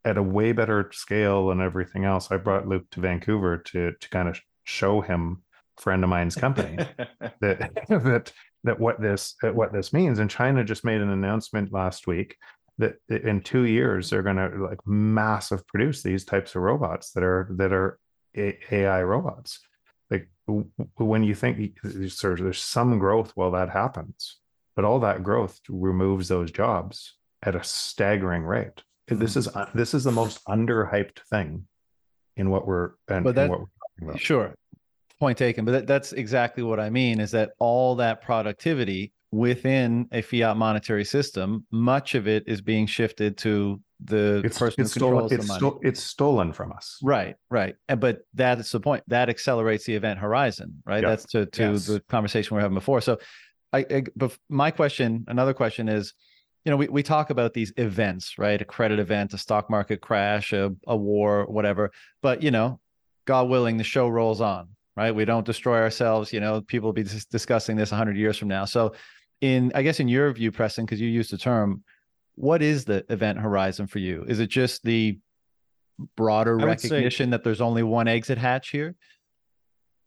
at 0.07 0.17
a 0.17 0.23
way 0.23 0.53
better 0.53 0.89
scale 0.93 1.51
and 1.51 1.59
everything 1.59 2.05
else. 2.05 2.31
I 2.31 2.37
brought 2.37 2.67
Luke 2.67 2.89
to 2.91 3.01
Vancouver 3.01 3.57
to 3.57 3.91
to 3.91 4.09
kind 4.09 4.29
of 4.29 4.39
show 4.67 5.01
him 5.01 5.41
friend 5.77 6.03
of 6.03 6.09
mine's 6.09 6.35
company 6.35 6.75
that 7.41 7.71
that 7.89 8.33
that 8.63 8.79
what 8.79 8.99
this 8.99 9.35
what 9.41 9.71
this 9.71 9.93
means. 9.93 10.19
And 10.19 10.29
china 10.29 10.63
just 10.63 10.85
made 10.85 11.01
an 11.01 11.09
announcement 11.09 11.71
last 11.71 12.07
week 12.07 12.35
that 12.79 12.97
in 13.09 13.41
two 13.41 13.63
years 13.63 14.09
they're 14.09 14.23
going 14.23 14.35
to 14.35 14.49
like 14.63 14.79
massive 14.85 15.65
produce 15.67 16.03
these 16.03 16.25
types 16.25 16.55
of 16.55 16.61
robots 16.61 17.11
that 17.11 17.23
are 17.23 17.47
that 17.57 17.71
are 17.71 17.99
ai 18.35 19.01
robots. 19.01 19.59
Like 20.09 20.29
when 20.97 21.23
you 21.23 21.35
think 21.35 21.77
there's 21.83 22.61
some 22.61 22.99
growth 22.99 23.31
while 23.35 23.51
that 23.51 23.69
happens 23.69 24.37
but 24.77 24.85
all 24.85 24.99
that 24.99 25.23
growth 25.23 25.59
removes 25.67 26.29
those 26.29 26.51
jobs 26.51 27.15
at 27.43 27.55
a 27.55 27.63
staggering 27.63 28.43
rate. 28.43 28.83
This 29.07 29.33
hmm. 29.33 29.39
is 29.39 29.49
this 29.73 29.93
is 29.93 30.05
the 30.05 30.11
most 30.11 30.45
underhyped 30.45 31.19
thing 31.29 31.67
in 32.37 32.51
what 32.51 32.67
we're 32.67 32.91
and, 33.09 33.23
but 33.23 33.35
that, 33.35 33.49
what 33.49 33.61
we're 33.61 33.65
about. 34.01 34.19
Sure. 34.19 34.55
Point 35.19 35.37
taken. 35.37 35.65
But 35.65 35.71
that, 35.71 35.87
that's 35.87 36.13
exactly 36.13 36.63
what 36.63 36.79
I 36.79 36.89
mean 36.89 37.19
is 37.19 37.31
that 37.31 37.51
all 37.59 37.95
that 37.95 38.21
productivity 38.21 39.11
within 39.31 40.07
a 40.11 40.21
fiat 40.21 40.55
monetary 40.57 41.03
system, 41.03 41.65
much 41.71 42.15
of 42.15 42.27
it 42.27 42.43
is 42.47 42.61
being 42.61 42.85
shifted 42.85 43.37
to 43.37 43.81
the 44.03 44.41
it's, 44.45 44.59
person 44.59 44.81
it's 44.81 44.93
who 44.93 44.99
controls 44.99 45.31
stolen, 45.31 45.41
the 45.41 45.47
money. 45.47 45.59
Sto- 45.59 45.79
it's 45.83 46.03
stolen 46.03 46.53
from 46.53 46.71
us. 46.71 46.99
Right, 47.01 47.35
right. 47.49 47.75
And 47.87 47.99
but 47.99 48.19
that's 48.33 48.71
the 48.71 48.79
point. 48.79 49.03
That 49.07 49.29
accelerates 49.29 49.85
the 49.85 49.95
event 49.95 50.19
horizon, 50.19 50.81
right? 50.85 51.03
That's 51.03 51.25
to 51.31 51.45
to 51.47 51.71
yes. 51.71 51.87
the 51.87 51.99
conversation 52.01 52.55
we 52.55 52.59
are 52.59 52.61
having 52.61 52.75
before. 52.75 53.01
So 53.01 53.17
I, 53.73 53.79
I 53.89 54.03
but 54.15 54.37
my 54.49 54.71
question, 54.71 55.25
another 55.27 55.53
question 55.53 55.89
is, 55.89 56.13
you 56.63 56.69
know, 56.69 56.77
we, 56.77 56.87
we 56.87 57.03
talk 57.03 57.31
about 57.31 57.53
these 57.53 57.73
events, 57.77 58.37
right? 58.37 58.61
A 58.61 58.65
credit 58.65 58.99
event, 58.99 59.33
a 59.33 59.37
stock 59.37 59.69
market 59.69 59.99
crash, 59.99 60.53
a, 60.53 60.71
a 60.85 60.95
war, 60.95 61.45
whatever. 61.47 61.91
But 62.21 62.43
you 62.43 62.51
know, 62.51 62.79
God 63.27 63.49
willing, 63.49 63.77
the 63.77 63.83
show 63.83 64.07
rolls 64.07 64.41
on, 64.41 64.69
right? 64.95 65.11
We 65.11 65.25
don't 65.25 65.45
destroy 65.45 65.79
ourselves. 65.79 66.33
You 66.33 66.39
know, 66.39 66.61
people 66.61 66.87
will 66.87 66.93
be 66.93 67.03
dis- 67.03 67.25
discussing 67.25 67.75
this 67.75 67.91
100 67.91 68.17
years 68.17 68.37
from 68.37 68.47
now. 68.47 68.65
So, 68.65 68.93
in 69.41 69.71
I 69.75 69.83
guess 69.83 69.99
in 69.99 70.07
your 70.07 70.31
view, 70.31 70.51
Preston, 70.51 70.85
because 70.85 70.99
you 70.99 71.09
used 71.09 71.31
the 71.31 71.37
term, 71.37 71.83
what 72.33 72.63
is 72.63 72.85
the 72.85 73.05
event 73.09 73.37
horizon 73.37 73.85
for 73.85 73.99
you? 73.99 74.25
Is 74.27 74.39
it 74.39 74.47
just 74.47 74.81
the 74.83 75.19
broader 76.15 76.57
recognition 76.57 77.31
that 77.31 77.43
there's 77.43 77.61
only 77.61 77.83
one 77.83 78.07
exit 78.07 78.39
hatch 78.39 78.69
here? 78.69 78.95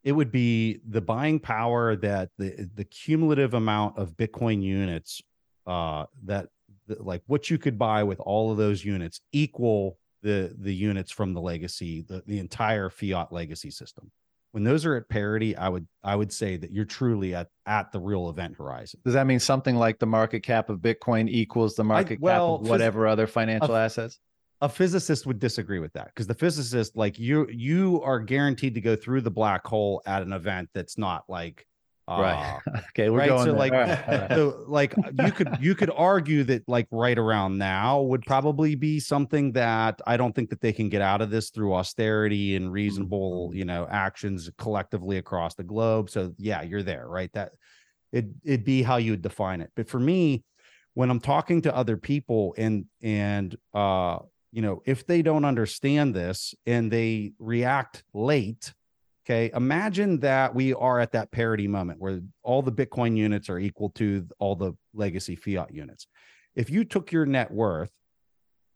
It 0.03 0.13
would 0.13 0.31
be 0.31 0.79
the 0.89 0.99
buying 0.99 1.39
power 1.39 1.95
that 1.97 2.29
the 2.39 2.67
the 2.73 2.83
cumulative 2.83 3.53
amount 3.53 3.99
of 3.99 4.17
Bitcoin 4.17 4.63
units 4.63 5.21
uh, 5.67 6.05
that 6.25 6.47
like 6.87 7.21
what 7.27 7.49
you 7.49 7.59
could 7.59 7.77
buy 7.77 8.03
with 8.03 8.19
all 8.19 8.51
of 8.51 8.57
those 8.57 8.83
units 8.83 9.21
equal 9.31 9.97
the 10.21 10.55
the 10.59 10.73
units 10.73 11.11
from 11.11 11.33
the 11.33 11.41
legacy, 11.41 12.05
the, 12.07 12.23
the 12.25 12.39
entire 12.39 12.89
fiat 12.89 13.31
legacy 13.31 13.71
system. 13.71 14.11
When 14.51 14.63
those 14.63 14.85
are 14.85 14.95
at 14.95 15.07
parity, 15.07 15.55
I 15.55 15.69
would 15.69 15.87
I 16.03 16.15
would 16.15 16.31
say 16.31 16.57
that 16.57 16.71
you're 16.71 16.85
truly 16.85 17.33
at 17.35 17.47
at 17.65 17.91
the 17.91 17.99
real 17.99 18.29
event 18.29 18.55
horizon. 18.57 18.99
Does 19.05 19.13
that 19.13 19.27
mean 19.27 19.39
something 19.39 19.75
like 19.75 19.99
the 19.99 20.05
market 20.05 20.41
cap 20.41 20.69
of 20.69 20.79
Bitcoin 20.79 21.29
equals 21.29 21.75
the 21.75 21.83
market 21.83 22.15
I, 22.15 22.21
well, 22.21 22.57
cap 22.57 22.65
of 22.65 22.69
whatever 22.69 23.07
other 23.07 23.27
financial 23.27 23.75
a, 23.75 23.85
assets? 23.85 24.19
a 24.61 24.69
physicist 24.69 25.25
would 25.25 25.39
disagree 25.39 25.79
with 25.79 25.91
that 25.93 26.07
because 26.07 26.27
the 26.27 26.35
physicist 26.35 26.95
like 26.95 27.17
you 27.17 27.47
you 27.49 28.01
are 28.03 28.19
guaranteed 28.19 28.75
to 28.75 28.81
go 28.81 28.95
through 28.95 29.21
the 29.21 29.31
black 29.31 29.65
hole 29.65 30.01
at 30.05 30.21
an 30.21 30.33
event 30.33 30.69
that's 30.73 30.97
not 30.97 31.23
like 31.27 31.65
right. 32.07 32.59
uh, 32.67 32.79
okay, 32.89 33.09
we're 33.09 33.19
right 33.19 33.29
going 33.29 33.45
so 33.45 33.51
there. 33.51 33.59
like 33.59 33.71
right, 33.71 34.29
so 34.29 34.63
like 34.67 34.93
you 35.23 35.31
could 35.31 35.57
you 35.59 35.75
could 35.75 35.91
argue 35.95 36.43
that 36.43 36.67
like 36.67 36.87
right 36.91 37.17
around 37.17 37.57
now 37.57 38.01
would 38.01 38.23
probably 38.25 38.75
be 38.75 38.99
something 38.99 39.51
that 39.51 40.01
i 40.07 40.17
don't 40.17 40.35
think 40.35 40.49
that 40.49 40.61
they 40.61 40.73
can 40.73 40.89
get 40.89 41.01
out 41.01 41.21
of 41.21 41.29
this 41.29 41.49
through 41.49 41.73
austerity 41.73 42.55
and 42.55 42.71
reasonable 42.71 43.51
you 43.53 43.65
know 43.65 43.87
actions 43.89 44.49
collectively 44.57 45.17
across 45.17 45.53
the 45.55 45.63
globe. 45.63 46.09
So 46.09 46.33
yeah 46.37 46.61
you're 46.61 46.83
there 46.83 47.07
right? 47.07 47.31
That 47.33 47.53
it 48.11 48.25
it'd 48.43 48.65
be 48.65 48.83
how 48.83 48.97
you 48.97 49.11
would 49.11 49.21
define 49.21 49.61
it. 49.61 49.71
But 49.75 49.89
for 49.89 49.99
me 49.99 50.43
when 50.93 51.09
i'm 51.09 51.19
talking 51.19 51.61
to 51.61 51.75
other 51.75 51.97
people 51.97 52.53
and 52.57 52.85
and 53.01 53.55
uh 53.73 54.17
you 54.51 54.61
know 54.61 54.81
if 54.85 55.05
they 55.05 55.21
don't 55.21 55.45
understand 55.45 56.13
this 56.13 56.53
and 56.65 56.91
they 56.91 57.31
react 57.39 58.03
late 58.13 58.73
Okay. 59.25 59.51
Imagine 59.55 60.19
that 60.21 60.55
we 60.55 60.73
are 60.73 60.99
at 60.99 61.11
that 61.11 61.31
parity 61.31 61.67
moment 61.67 61.99
where 61.99 62.21
all 62.43 62.61
the 62.61 62.71
Bitcoin 62.71 63.15
units 63.15 63.49
are 63.49 63.59
equal 63.59 63.89
to 63.91 64.27
all 64.39 64.55
the 64.55 64.73
legacy 64.93 65.35
fiat 65.35 65.73
units. 65.73 66.07
If 66.55 66.69
you 66.69 66.83
took 66.83 67.11
your 67.11 67.25
net 67.25 67.51
worth 67.51 67.91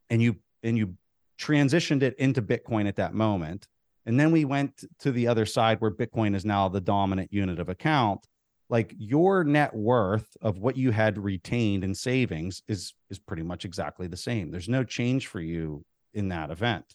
and 0.09 0.21
you 0.21 0.37
and 0.61 0.77
you 0.77 0.95
transitioned 1.39 2.03
it 2.03 2.15
into 2.19 2.41
Bitcoin 2.41 2.87
at 2.87 2.95
that 2.97 3.13
moment, 3.13 3.67
and 4.05 4.19
then 4.19 4.31
we 4.31 4.45
went 4.45 4.83
to 4.99 5.11
the 5.11 5.27
other 5.27 5.47
side 5.47 5.81
where 5.81 5.91
Bitcoin 5.91 6.35
is 6.35 6.45
now 6.45 6.69
the 6.69 6.81
dominant 6.81 7.33
unit 7.33 7.59
of 7.59 7.69
account, 7.69 8.27
like 8.69 8.93
your 8.97 9.43
net 9.43 9.73
worth 9.73 10.37
of 10.43 10.59
what 10.59 10.77
you 10.77 10.91
had 10.91 11.17
retained 11.17 11.83
in 11.83 11.95
savings 11.95 12.61
is 12.67 12.93
is 13.09 13.17
pretty 13.17 13.43
much 13.43 13.65
exactly 13.65 14.05
the 14.05 14.15
same. 14.15 14.51
There's 14.51 14.69
no 14.69 14.83
change 14.83 15.25
for 15.25 15.41
you 15.41 15.83
in 16.13 16.29
that 16.29 16.51
event 16.51 16.85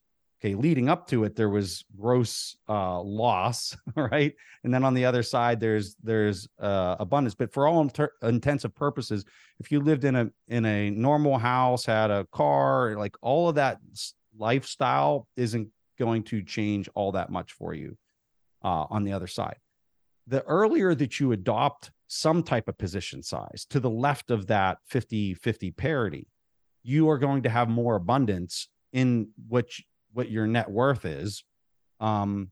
okay 0.40 0.54
leading 0.54 0.88
up 0.88 1.06
to 1.06 1.24
it 1.24 1.36
there 1.36 1.48
was 1.48 1.84
gross 1.98 2.56
uh 2.68 3.00
loss 3.00 3.76
right? 3.96 4.34
And 4.64 4.72
then 4.72 4.84
on 4.84 4.94
the 4.94 5.04
other 5.04 5.22
side 5.22 5.60
there's 5.60 5.96
there's 6.02 6.48
uh 6.58 6.96
abundance. 6.98 7.34
But 7.34 7.52
for 7.52 7.66
all 7.66 7.80
inter- 7.82 8.12
intensive 8.22 8.74
purposes 8.74 9.24
if 9.58 9.70
you 9.70 9.80
lived 9.80 10.04
in 10.04 10.16
a 10.16 10.30
in 10.48 10.64
a 10.64 10.90
normal 10.90 11.38
house 11.38 11.84
had 11.84 12.10
a 12.10 12.26
car 12.32 12.96
like 12.96 13.16
all 13.22 13.48
of 13.48 13.54
that 13.56 13.78
lifestyle 14.36 15.28
isn't 15.36 15.68
going 15.98 16.22
to 16.24 16.42
change 16.42 16.88
all 16.94 17.12
that 17.12 17.30
much 17.30 17.52
for 17.52 17.74
you 17.74 17.96
uh 18.64 18.86
on 18.90 19.04
the 19.04 19.12
other 19.12 19.26
side. 19.26 19.56
The 20.26 20.42
earlier 20.44 20.94
that 20.94 21.18
you 21.20 21.32
adopt 21.32 21.90
some 22.06 22.42
type 22.42 22.68
of 22.68 22.76
position 22.76 23.22
size 23.22 23.66
to 23.70 23.78
the 23.78 23.90
left 23.90 24.30
of 24.30 24.46
that 24.48 24.78
50 24.86 25.34
50 25.34 25.70
parity 25.72 26.26
you 26.82 27.08
are 27.10 27.18
going 27.18 27.42
to 27.42 27.50
have 27.50 27.68
more 27.68 27.94
abundance 27.96 28.68
in 28.92 29.28
which 29.48 29.84
what 30.12 30.30
your 30.30 30.46
net 30.46 30.70
worth 30.70 31.04
is 31.04 31.44
um 32.00 32.50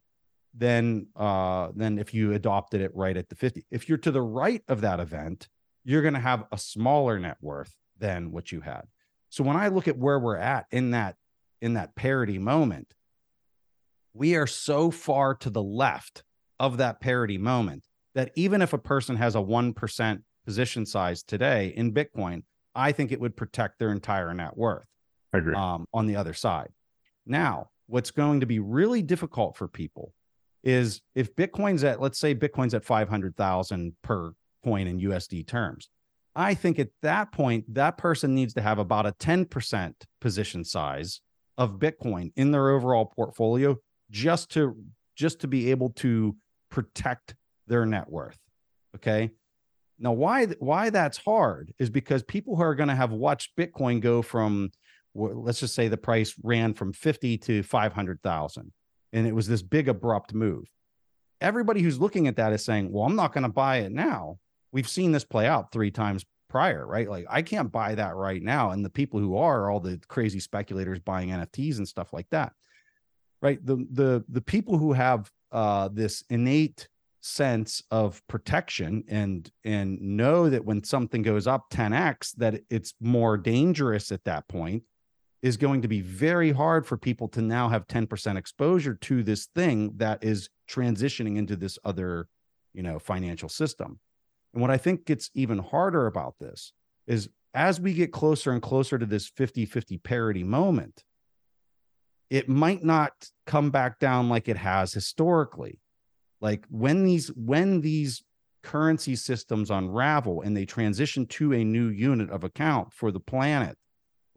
than 0.54 1.06
uh 1.16 1.68
than 1.74 1.98
if 1.98 2.14
you 2.14 2.32
adopted 2.32 2.80
it 2.80 2.94
right 2.94 3.16
at 3.16 3.28
the 3.28 3.34
50 3.34 3.64
if 3.70 3.88
you're 3.88 3.98
to 3.98 4.10
the 4.10 4.22
right 4.22 4.62
of 4.68 4.80
that 4.80 5.00
event 5.00 5.48
you're 5.84 6.02
going 6.02 6.14
to 6.14 6.20
have 6.20 6.44
a 6.52 6.58
smaller 6.58 7.18
net 7.18 7.36
worth 7.40 7.74
than 7.98 8.32
what 8.32 8.52
you 8.52 8.60
had 8.60 8.82
so 9.28 9.44
when 9.44 9.56
i 9.56 9.68
look 9.68 9.88
at 9.88 9.98
where 9.98 10.18
we're 10.18 10.36
at 10.36 10.66
in 10.70 10.92
that 10.92 11.16
in 11.60 11.74
that 11.74 11.94
parity 11.94 12.38
moment 12.38 12.94
we 14.14 14.34
are 14.34 14.46
so 14.46 14.90
far 14.90 15.34
to 15.34 15.50
the 15.50 15.62
left 15.62 16.24
of 16.58 16.78
that 16.78 17.00
parity 17.00 17.38
moment 17.38 17.84
that 18.14 18.32
even 18.34 18.62
if 18.62 18.72
a 18.72 18.78
person 18.78 19.14
has 19.14 19.36
a 19.36 19.38
1% 19.38 20.22
position 20.44 20.86
size 20.86 21.22
today 21.22 21.72
in 21.76 21.92
bitcoin 21.92 22.42
i 22.74 22.90
think 22.90 23.12
it 23.12 23.20
would 23.20 23.36
protect 23.36 23.78
their 23.78 23.90
entire 23.90 24.32
net 24.32 24.56
worth 24.56 24.86
I 25.32 25.38
agree. 25.38 25.54
um, 25.54 25.86
on 25.92 26.06
the 26.06 26.16
other 26.16 26.34
side. 26.34 26.70
Now, 27.28 27.68
what's 27.86 28.10
going 28.10 28.40
to 28.40 28.46
be 28.46 28.58
really 28.58 29.02
difficult 29.02 29.56
for 29.56 29.68
people 29.68 30.12
is 30.64 31.00
if 31.14 31.34
Bitcoin's 31.36 31.84
at, 31.84 32.00
let's 32.00 32.18
say 32.18 32.34
Bitcoin's 32.34 32.74
at 32.74 32.84
500,000 32.84 33.92
per 34.02 34.32
coin 34.64 34.86
in 34.86 35.00
USD 35.00 35.46
terms. 35.46 35.88
I 36.34 36.54
think 36.54 36.78
at 36.78 36.90
that 37.02 37.32
point, 37.32 37.72
that 37.74 37.98
person 37.98 38.34
needs 38.34 38.54
to 38.54 38.62
have 38.62 38.78
about 38.78 39.06
a 39.06 39.12
10% 39.12 39.94
position 40.20 40.64
size 40.64 41.20
of 41.56 41.78
Bitcoin 41.78 42.32
in 42.36 42.52
their 42.52 42.70
overall 42.70 43.06
portfolio 43.06 43.76
just 44.10 44.50
to 44.52 44.76
just 45.16 45.40
to 45.40 45.48
be 45.48 45.72
able 45.72 45.90
to 45.90 46.36
protect 46.70 47.34
their 47.66 47.84
net 47.84 48.08
worth. 48.08 48.38
Okay. 48.94 49.30
Now, 49.98 50.12
why 50.12 50.46
why 50.60 50.90
that's 50.90 51.18
hard 51.18 51.74
is 51.78 51.90
because 51.90 52.22
people 52.22 52.56
who 52.56 52.62
are 52.62 52.76
going 52.76 52.88
to 52.88 52.94
have 52.94 53.10
watched 53.10 53.56
Bitcoin 53.56 54.00
go 54.00 54.22
from 54.22 54.70
let's 55.18 55.60
just 55.60 55.74
say 55.74 55.88
the 55.88 55.96
price 55.96 56.34
ran 56.42 56.74
from 56.74 56.92
50 56.92 57.38
to 57.38 57.62
500,000 57.62 58.72
and 59.12 59.26
it 59.26 59.34
was 59.34 59.48
this 59.48 59.62
big 59.62 59.88
abrupt 59.88 60.34
move. 60.34 60.64
Everybody 61.40 61.82
who's 61.82 62.00
looking 62.00 62.26
at 62.26 62.36
that 62.36 62.52
is 62.52 62.64
saying, 62.64 62.90
"Well, 62.92 63.04
I'm 63.04 63.16
not 63.16 63.32
going 63.32 63.44
to 63.44 63.48
buy 63.48 63.78
it 63.78 63.92
now." 63.92 64.38
We've 64.72 64.88
seen 64.88 65.12
this 65.12 65.24
play 65.24 65.46
out 65.46 65.72
3 65.72 65.90
times 65.90 66.24
prior, 66.48 66.86
right? 66.86 67.08
Like 67.08 67.26
I 67.28 67.42
can't 67.42 67.70
buy 67.70 67.94
that 67.94 68.16
right 68.16 68.42
now 68.42 68.70
and 68.70 68.84
the 68.84 68.90
people 68.90 69.20
who 69.20 69.36
are 69.36 69.70
all 69.70 69.80
the 69.80 70.00
crazy 70.08 70.40
speculators 70.40 70.98
buying 70.98 71.30
NFTs 71.30 71.78
and 71.78 71.86
stuff 71.86 72.12
like 72.12 72.28
that. 72.30 72.52
Right? 73.40 73.64
The 73.64 73.76
the 73.92 74.24
the 74.28 74.40
people 74.40 74.78
who 74.78 74.92
have 74.92 75.30
uh 75.52 75.88
this 75.92 76.24
innate 76.28 76.88
sense 77.20 77.82
of 77.90 78.26
protection 78.28 79.04
and 79.08 79.50
and 79.64 80.00
know 80.00 80.48
that 80.48 80.64
when 80.64 80.82
something 80.82 81.22
goes 81.22 81.46
up 81.46 81.66
10x 81.70 82.32
that 82.36 82.60
it's 82.70 82.94
more 83.00 83.36
dangerous 83.36 84.12
at 84.12 84.24
that 84.24 84.46
point 84.48 84.82
is 85.42 85.56
going 85.56 85.82
to 85.82 85.88
be 85.88 86.00
very 86.00 86.50
hard 86.50 86.86
for 86.86 86.96
people 86.96 87.28
to 87.28 87.40
now 87.40 87.68
have 87.68 87.86
10% 87.86 88.36
exposure 88.36 88.94
to 88.94 89.22
this 89.22 89.46
thing 89.54 89.92
that 89.96 90.22
is 90.24 90.48
transitioning 90.68 91.36
into 91.36 91.56
this 91.56 91.78
other 91.84 92.28
you 92.74 92.82
know 92.82 92.98
financial 92.98 93.48
system. 93.48 93.98
And 94.52 94.60
what 94.60 94.70
i 94.70 94.76
think 94.76 95.04
gets 95.04 95.30
even 95.34 95.58
harder 95.58 96.06
about 96.06 96.34
this 96.40 96.72
is 97.06 97.28
as 97.54 97.80
we 97.80 97.94
get 97.94 98.12
closer 98.12 98.52
and 98.52 98.60
closer 98.60 98.98
to 98.98 99.06
this 99.06 99.30
50-50 99.30 100.02
parity 100.02 100.44
moment 100.44 101.04
it 102.30 102.48
might 102.48 102.84
not 102.84 103.12
come 103.46 103.70
back 103.70 103.98
down 103.98 104.28
like 104.28 104.48
it 104.48 104.58
has 104.58 104.92
historically. 104.92 105.80
Like 106.40 106.64
when 106.70 107.04
these 107.04 107.28
when 107.28 107.80
these 107.80 108.22
currency 108.62 109.16
systems 109.16 109.70
unravel 109.70 110.42
and 110.42 110.56
they 110.56 110.66
transition 110.66 111.26
to 111.26 111.54
a 111.54 111.64
new 111.64 111.88
unit 111.88 112.30
of 112.30 112.44
account 112.44 112.92
for 112.92 113.10
the 113.10 113.20
planet 113.20 113.76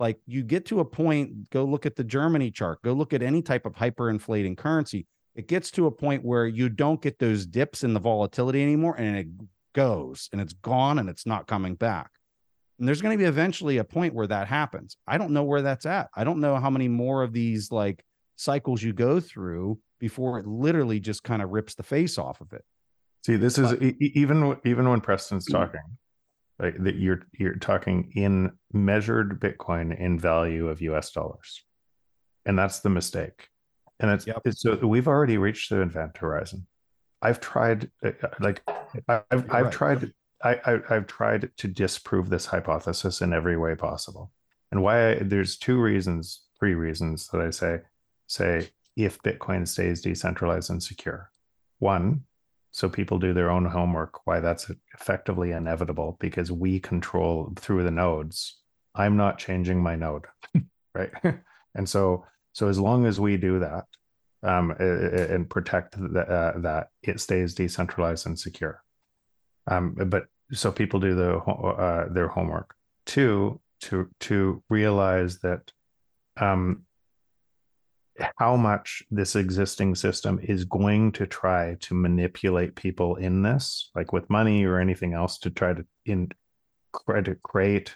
like 0.02 0.20
you 0.26 0.44
get 0.44 0.66
to 0.66 0.82
a 0.82 0.86
point 0.86 1.50
go 1.52 1.64
look 1.64 1.86
at 1.86 1.96
the 1.96 2.04
germany 2.04 2.52
chart 2.52 2.82
go 2.82 2.92
look 2.92 3.14
at 3.14 3.22
any 3.22 3.42
type 3.42 3.66
of 3.66 3.74
hyperinflating 3.74 4.58
currency 4.58 5.08
it 5.36 5.48
gets 5.48 5.72
to 5.72 5.88
a 5.88 5.92
point 5.92 6.26
where 6.26 6.46
you 6.46 6.68
don't 6.68 7.02
get 7.02 7.18
those 7.20 7.46
dips 7.46 7.84
in 7.84 7.94
the 7.94 8.00
volatility 8.00 8.62
anymore 8.62 8.96
and 8.98 9.16
it 9.16 9.28
goes 9.74 10.30
and 10.32 10.42
it's 10.42 10.54
gone 10.54 11.00
and 11.00 11.10
it's 11.10 11.26
not 11.26 11.48
coming 11.48 11.76
back. 11.76 12.12
And 12.80 12.88
there's 12.88 13.02
going 13.02 13.18
to 13.18 13.24
be 13.24 13.28
eventually 13.28 13.78
a 13.78 13.84
point 13.84 14.14
where 14.14 14.28
that 14.28 14.48
happens. 14.48 14.98
I 15.08 15.18
don't 15.18 15.32
know 15.32 15.44
where 15.44 15.62
that's 15.62 15.86
at. 15.86 16.10
I 16.16 16.24
don't 16.24 16.40
know 16.40 16.58
how 16.58 16.70
many 16.70 16.88
more 16.88 17.24
of 17.24 17.32
these 17.32 17.72
like 17.72 18.04
cycles 18.36 18.82
you 18.82 18.92
go 18.92 19.20
through 19.20 19.80
before 20.00 20.40
it 20.40 20.48
literally 20.48 21.00
just 21.00 21.24
kind 21.24 21.42
of 21.42 21.52
rips 21.52 21.76
the 21.76 21.84
face 21.84 22.18
off 22.18 22.42
of 22.42 22.52
it. 22.54 22.66
See, 23.26 23.36
this 23.36 23.60
is 23.60 23.74
even 24.00 24.58
even 24.66 24.90
when 24.90 25.00
Preston's 25.00 25.48
Mm. 25.48 25.52
talking, 25.54 25.82
like 26.60 26.82
that 26.84 26.96
you're 26.96 27.24
you're 27.34 27.56
talking 27.56 28.12
in 28.16 28.52
measured 28.74 29.40
Bitcoin 29.40 29.98
in 30.00 30.20
value 30.20 30.68
of 30.68 30.82
US 30.82 31.12
dollars, 31.12 31.64
and 32.46 32.58
that's 32.58 32.80
the 32.80 32.90
mistake. 32.90 33.48
And 34.00 34.10
it's, 34.12 34.26
Yep. 34.26 34.42
so 34.52 34.76
we've 34.88 35.08
already 35.08 35.38
reached 35.38 35.70
the 35.70 35.82
event 35.82 36.18
horizon. 36.18 36.66
I've 37.22 37.40
tried, 37.40 37.92
uh, 38.04 38.12
like 38.40 38.64
I- 39.08 39.22
I've 39.30 39.52
I've 39.52 39.66
right. 39.66 39.72
tried 39.72 40.14
I, 40.44 40.56
I 40.66 40.80
I've 40.90 41.08
tried 41.08 41.52
to 41.58 41.68
disprove 41.68 42.30
this 42.30 42.48
hypothesis 42.48 43.22
in 43.22 43.32
every 43.32 43.58
way 43.58 43.76
possible. 43.76 44.32
And 44.72 44.82
why 44.82 45.12
I, 45.12 45.16
there's 45.16 45.58
two 45.58 45.80
reasons, 45.80 46.42
three 46.60 46.74
reasons 46.74 47.28
that 47.28 47.42
I 47.42 47.50
say 47.52 47.82
say 48.28 48.72
if 48.96 49.22
Bitcoin 49.22 49.68
stays 49.68 50.02
decentralized 50.02 50.70
and 50.70 50.82
secure. 50.82 51.30
One, 51.80 52.24
so 52.72 52.90
people 52.90 53.20
do 53.20 53.34
their 53.34 53.52
own 53.52 53.66
homework 53.66 54.26
why 54.26 54.40
that's 54.40 54.72
effectively 54.94 55.52
inevitable 55.52 56.18
because 56.20 56.52
we 56.52 56.80
control 56.80 57.52
through 57.58 57.84
the 57.84 57.92
nodes. 57.92 58.58
I'm 58.96 59.18
not 59.18 59.38
changing 59.38 59.82
my 59.82 59.96
node 59.96 60.26
right? 60.96 61.12
And 61.76 61.88
so 61.88 62.26
so 62.54 62.68
as 62.68 62.80
long 62.80 63.06
as 63.06 63.20
we 63.20 63.38
do 63.38 63.60
that 63.60 63.86
um 64.44 64.72
and 64.72 65.50
protect 65.50 65.96
the, 65.98 66.22
uh, 66.22 66.60
that 66.60 66.90
it 67.04 67.20
stays 67.20 67.54
decentralized 67.54 68.26
and 68.26 68.40
secure. 68.40 68.84
Um 69.68 69.96
but 70.08 70.26
so 70.52 70.72
people 70.72 71.00
do 71.00 71.16
the 71.16 71.38
uh, 71.38 72.12
their 72.12 72.28
homework. 72.28 72.76
Two 73.06 73.60
to 73.82 74.10
to 74.22 74.64
realize 74.70 75.40
that 75.40 75.72
um 76.38 76.84
how 78.38 78.56
much 78.56 79.04
this 79.12 79.36
existing 79.36 79.96
system 79.96 80.40
is 80.44 80.66
going 80.66 81.12
to 81.14 81.26
try 81.28 81.76
to 81.82 81.94
manipulate 81.94 82.76
people 82.76 83.16
in 83.16 83.42
this, 83.42 83.90
like 83.96 84.14
with 84.14 84.30
money 84.30 84.66
or 84.66 84.80
anything 84.80 85.14
else, 85.14 85.38
to 85.40 85.50
try 85.50 85.74
to 85.74 85.86
in 86.06 86.30
to 87.08 87.36
create 87.44 87.96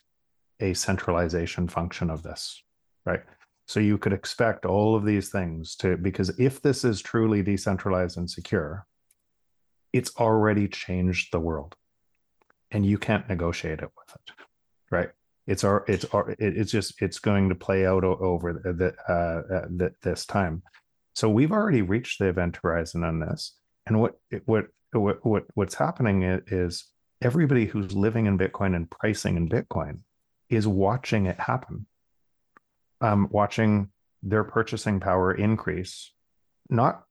a 0.62 0.74
centralization 0.74 1.68
function 1.68 2.10
of 2.10 2.24
this, 2.24 2.64
right? 3.06 3.24
So 3.68 3.80
you 3.80 3.98
could 3.98 4.14
expect 4.14 4.66
all 4.66 4.96
of 4.96 5.06
these 5.06 5.30
things 5.30 5.76
to, 5.78 5.98
because 5.98 6.30
if 6.40 6.62
this 6.62 6.86
is 6.86 7.02
truly 7.02 7.42
decentralized 7.42 8.18
and 8.18 8.30
secure, 8.30 8.86
it's 9.92 10.16
already 10.18 10.68
changed 10.68 11.32
the 11.32 11.40
world 11.40 11.76
and 12.72 12.86
you 12.86 12.98
can't 12.98 13.28
negotiate 13.28 13.80
it 13.80 13.90
with 13.98 14.16
it. 14.16 14.34
Right. 14.92 15.10
It's 15.48 15.64
our, 15.64 15.86
it's 15.88 16.06
our, 16.06 16.36
it's 16.40 16.72
just, 16.72 17.02
it's 17.02 17.20
going 17.20 17.50
to 17.50 17.56
play 17.56 17.86
out 17.86 18.04
over 18.04 18.54
the, 18.54 18.96
uh, 19.08 19.54
uh, 19.56 19.90
this 20.02 20.26
time. 20.26 20.64
So 21.14 21.30
we've 21.30 21.52
already 21.52 21.82
reached 21.82 22.20
the 22.20 22.28
event 22.28 22.60
horizon 22.62 23.04
on 23.04 23.20
this. 23.20 23.56
And 23.86 24.02
what, 24.02 24.16
what, 24.46 24.66
what, 24.92 25.26
what 25.26 25.44
what's 25.54 25.76
happening 25.76 26.24
is 26.24 26.86
everybody 27.22 27.66
who's 27.66 27.94
living 27.94 28.26
in 28.26 28.38
Bitcoin 28.38 28.76
and 28.76 28.90
pricing 28.90 29.38
in 29.38 29.48
Bitcoin 29.48 30.00
is 30.50 30.68
watching 30.68 31.26
it 31.26 31.40
happen 31.40 31.86
um, 33.02 33.28
watching 33.32 33.90
their 34.24 34.44
purchasing 34.44 35.00
power 35.00 35.34
increase, 35.34 36.12
not 36.70 37.04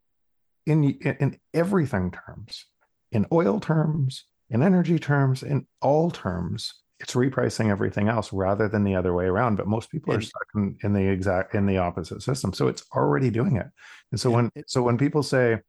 in 0.67 0.85
in 0.85 1.39
everything 1.53 2.11
terms, 2.11 2.67
in 3.13 3.27
oil 3.33 3.61
terms, 3.61 4.25
in 4.51 4.63
energy 4.63 4.99
terms, 4.99 5.43
in 5.43 5.67
all 5.81 6.11
terms. 6.11 6.75
It's 7.05 7.15
repricing 7.15 7.71
everything 7.71 8.09
else 8.09 8.33
rather 8.33 8.67
than 8.67 8.83
the 8.83 8.95
other 8.95 9.13
way 9.13 9.27
around. 9.27 9.57
But 9.57 9.67
most 9.67 9.91
people 9.91 10.15
are 10.15 10.21
stuck 10.23 10.47
in, 10.55 10.77
in 10.83 10.95
the 10.95 11.07
exact 11.07 11.55
in 11.55 11.67
the 11.67 11.77
opposite 11.77 12.23
system. 12.23 12.55
So 12.55 12.67
it's 12.67 12.83
already 12.95 13.29
doing 13.31 13.57
it. 13.57 13.67
And 14.11 14.19
so 14.19 14.31
when 14.31 14.51
so 14.67 14.83
when 14.83 14.97
people 14.97 15.23
say, 15.23 15.61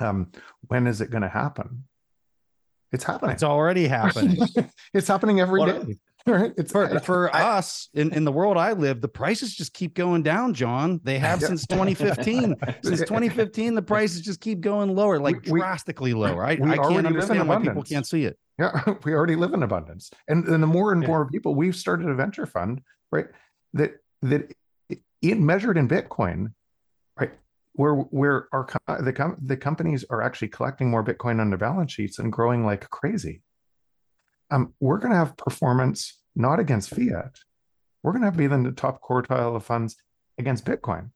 um, 0.00 0.32
when 0.68 0.86
is 0.86 1.02
it 1.02 1.10
going 1.10 1.22
to 1.22 1.28
happen? 1.28 1.84
It's 2.90 3.04
happening. 3.04 3.34
It's 3.34 3.42
already 3.42 3.86
happening. 3.86 4.38
it's 4.94 5.08
happening 5.08 5.40
every 5.40 5.64
day. 5.64 5.98
Right. 6.24 6.52
It's 6.56 6.70
for, 6.70 7.00
for 7.00 7.34
I, 7.34 7.58
us 7.58 7.88
in, 7.94 8.14
in 8.14 8.24
the 8.24 8.30
world 8.30 8.56
I 8.56 8.74
live, 8.74 9.00
the 9.00 9.08
prices 9.08 9.56
just 9.56 9.72
keep 9.72 9.92
going 9.92 10.22
down, 10.22 10.54
John. 10.54 11.00
They 11.02 11.18
have 11.18 11.40
yeah. 11.40 11.46
since 11.48 11.66
2015. 11.66 12.54
since 12.84 13.00
2015, 13.00 13.74
the 13.74 13.82
prices 13.82 14.20
just 14.20 14.40
keep 14.40 14.60
going 14.60 14.94
lower, 14.94 15.18
like 15.18 15.42
we, 15.46 15.58
drastically 15.58 16.14
lower. 16.14 16.44
I, 16.44 16.52
I 16.52 16.76
can't 16.76 17.08
understand 17.08 17.48
why 17.48 17.58
people 17.58 17.82
can't 17.82 18.06
see 18.06 18.24
it. 18.24 18.38
Yeah, 18.62 18.94
we 19.04 19.12
already 19.12 19.36
live 19.36 19.54
in 19.54 19.62
abundance. 19.62 20.10
And, 20.28 20.46
and 20.46 20.62
the 20.62 20.66
more 20.66 20.92
and 20.92 21.02
yeah. 21.02 21.08
more 21.08 21.26
people, 21.26 21.54
we've 21.54 21.76
started 21.76 22.08
a 22.08 22.14
venture 22.14 22.46
fund, 22.46 22.80
right? 23.10 23.26
That 23.74 23.92
that 24.22 24.54
in 25.20 25.44
measured 25.44 25.76
in 25.76 25.88
Bitcoin, 25.88 26.52
right? 27.18 27.32
Where 27.72 27.94
where 27.94 28.48
our 28.52 28.66
the 29.00 29.12
com- 29.12 29.38
the 29.42 29.56
companies 29.56 30.04
are 30.10 30.22
actually 30.22 30.48
collecting 30.48 30.90
more 30.90 31.04
Bitcoin 31.04 31.40
on 31.40 31.50
their 31.50 31.58
balance 31.58 31.92
sheets 31.92 32.18
and 32.18 32.32
growing 32.32 32.64
like 32.64 32.88
crazy 32.90 33.42
um, 34.52 34.74
we're 34.80 34.98
going 34.98 35.10
to 35.10 35.16
have 35.16 35.36
performance 35.36 36.20
not 36.36 36.60
against 36.60 36.90
fiat. 36.90 37.38
We're 38.02 38.12
going 38.12 38.30
to 38.30 38.36
be 38.36 38.44
in 38.44 38.62
the 38.62 38.72
top 38.72 39.00
quartile 39.02 39.56
of 39.56 39.64
funds 39.64 39.96
against 40.38 40.66
Bitcoin, 40.66 41.10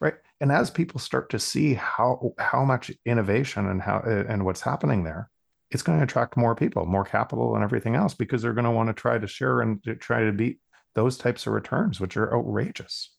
right? 0.00 0.14
And 0.40 0.50
as 0.50 0.70
people 0.70 0.98
start 0.98 1.30
to 1.30 1.38
see 1.38 1.74
how 1.74 2.34
how 2.38 2.64
much 2.64 2.90
innovation 3.06 3.68
and 3.68 3.80
how 3.80 3.98
uh, 3.98 4.24
and 4.28 4.44
what's 4.44 4.62
happening 4.62 5.04
there, 5.04 5.30
it's 5.70 5.82
going 5.82 5.98
to 5.98 6.04
attract 6.04 6.36
more 6.36 6.54
people, 6.54 6.84
more 6.86 7.04
capital, 7.04 7.54
and 7.54 7.62
everything 7.62 7.94
else 7.94 8.14
because 8.14 8.42
they're 8.42 8.52
going 8.52 8.64
to 8.64 8.70
want 8.70 8.88
to 8.88 8.92
try 8.92 9.18
to 9.18 9.26
share 9.26 9.60
and 9.60 9.82
to 9.84 9.94
try 9.94 10.24
to 10.24 10.32
beat 10.32 10.58
those 10.94 11.16
types 11.16 11.46
of 11.46 11.52
returns, 11.52 12.00
which 12.00 12.16
are 12.16 12.34
outrageous. 12.36 13.10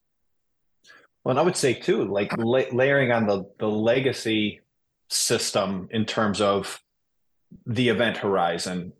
Well, 1.23 1.31
and 1.31 1.39
I 1.39 1.43
would 1.43 1.55
say 1.55 1.73
too, 1.73 2.05
like 2.05 2.35
la- 2.37 2.71
layering 2.71 3.11
on 3.11 3.27
the 3.27 3.45
the 3.59 3.69
legacy 3.69 4.61
system 5.09 5.87
in 5.91 6.05
terms 6.05 6.41
of 6.41 6.81
the 7.65 7.89
event 7.89 8.17
horizon 8.17 8.93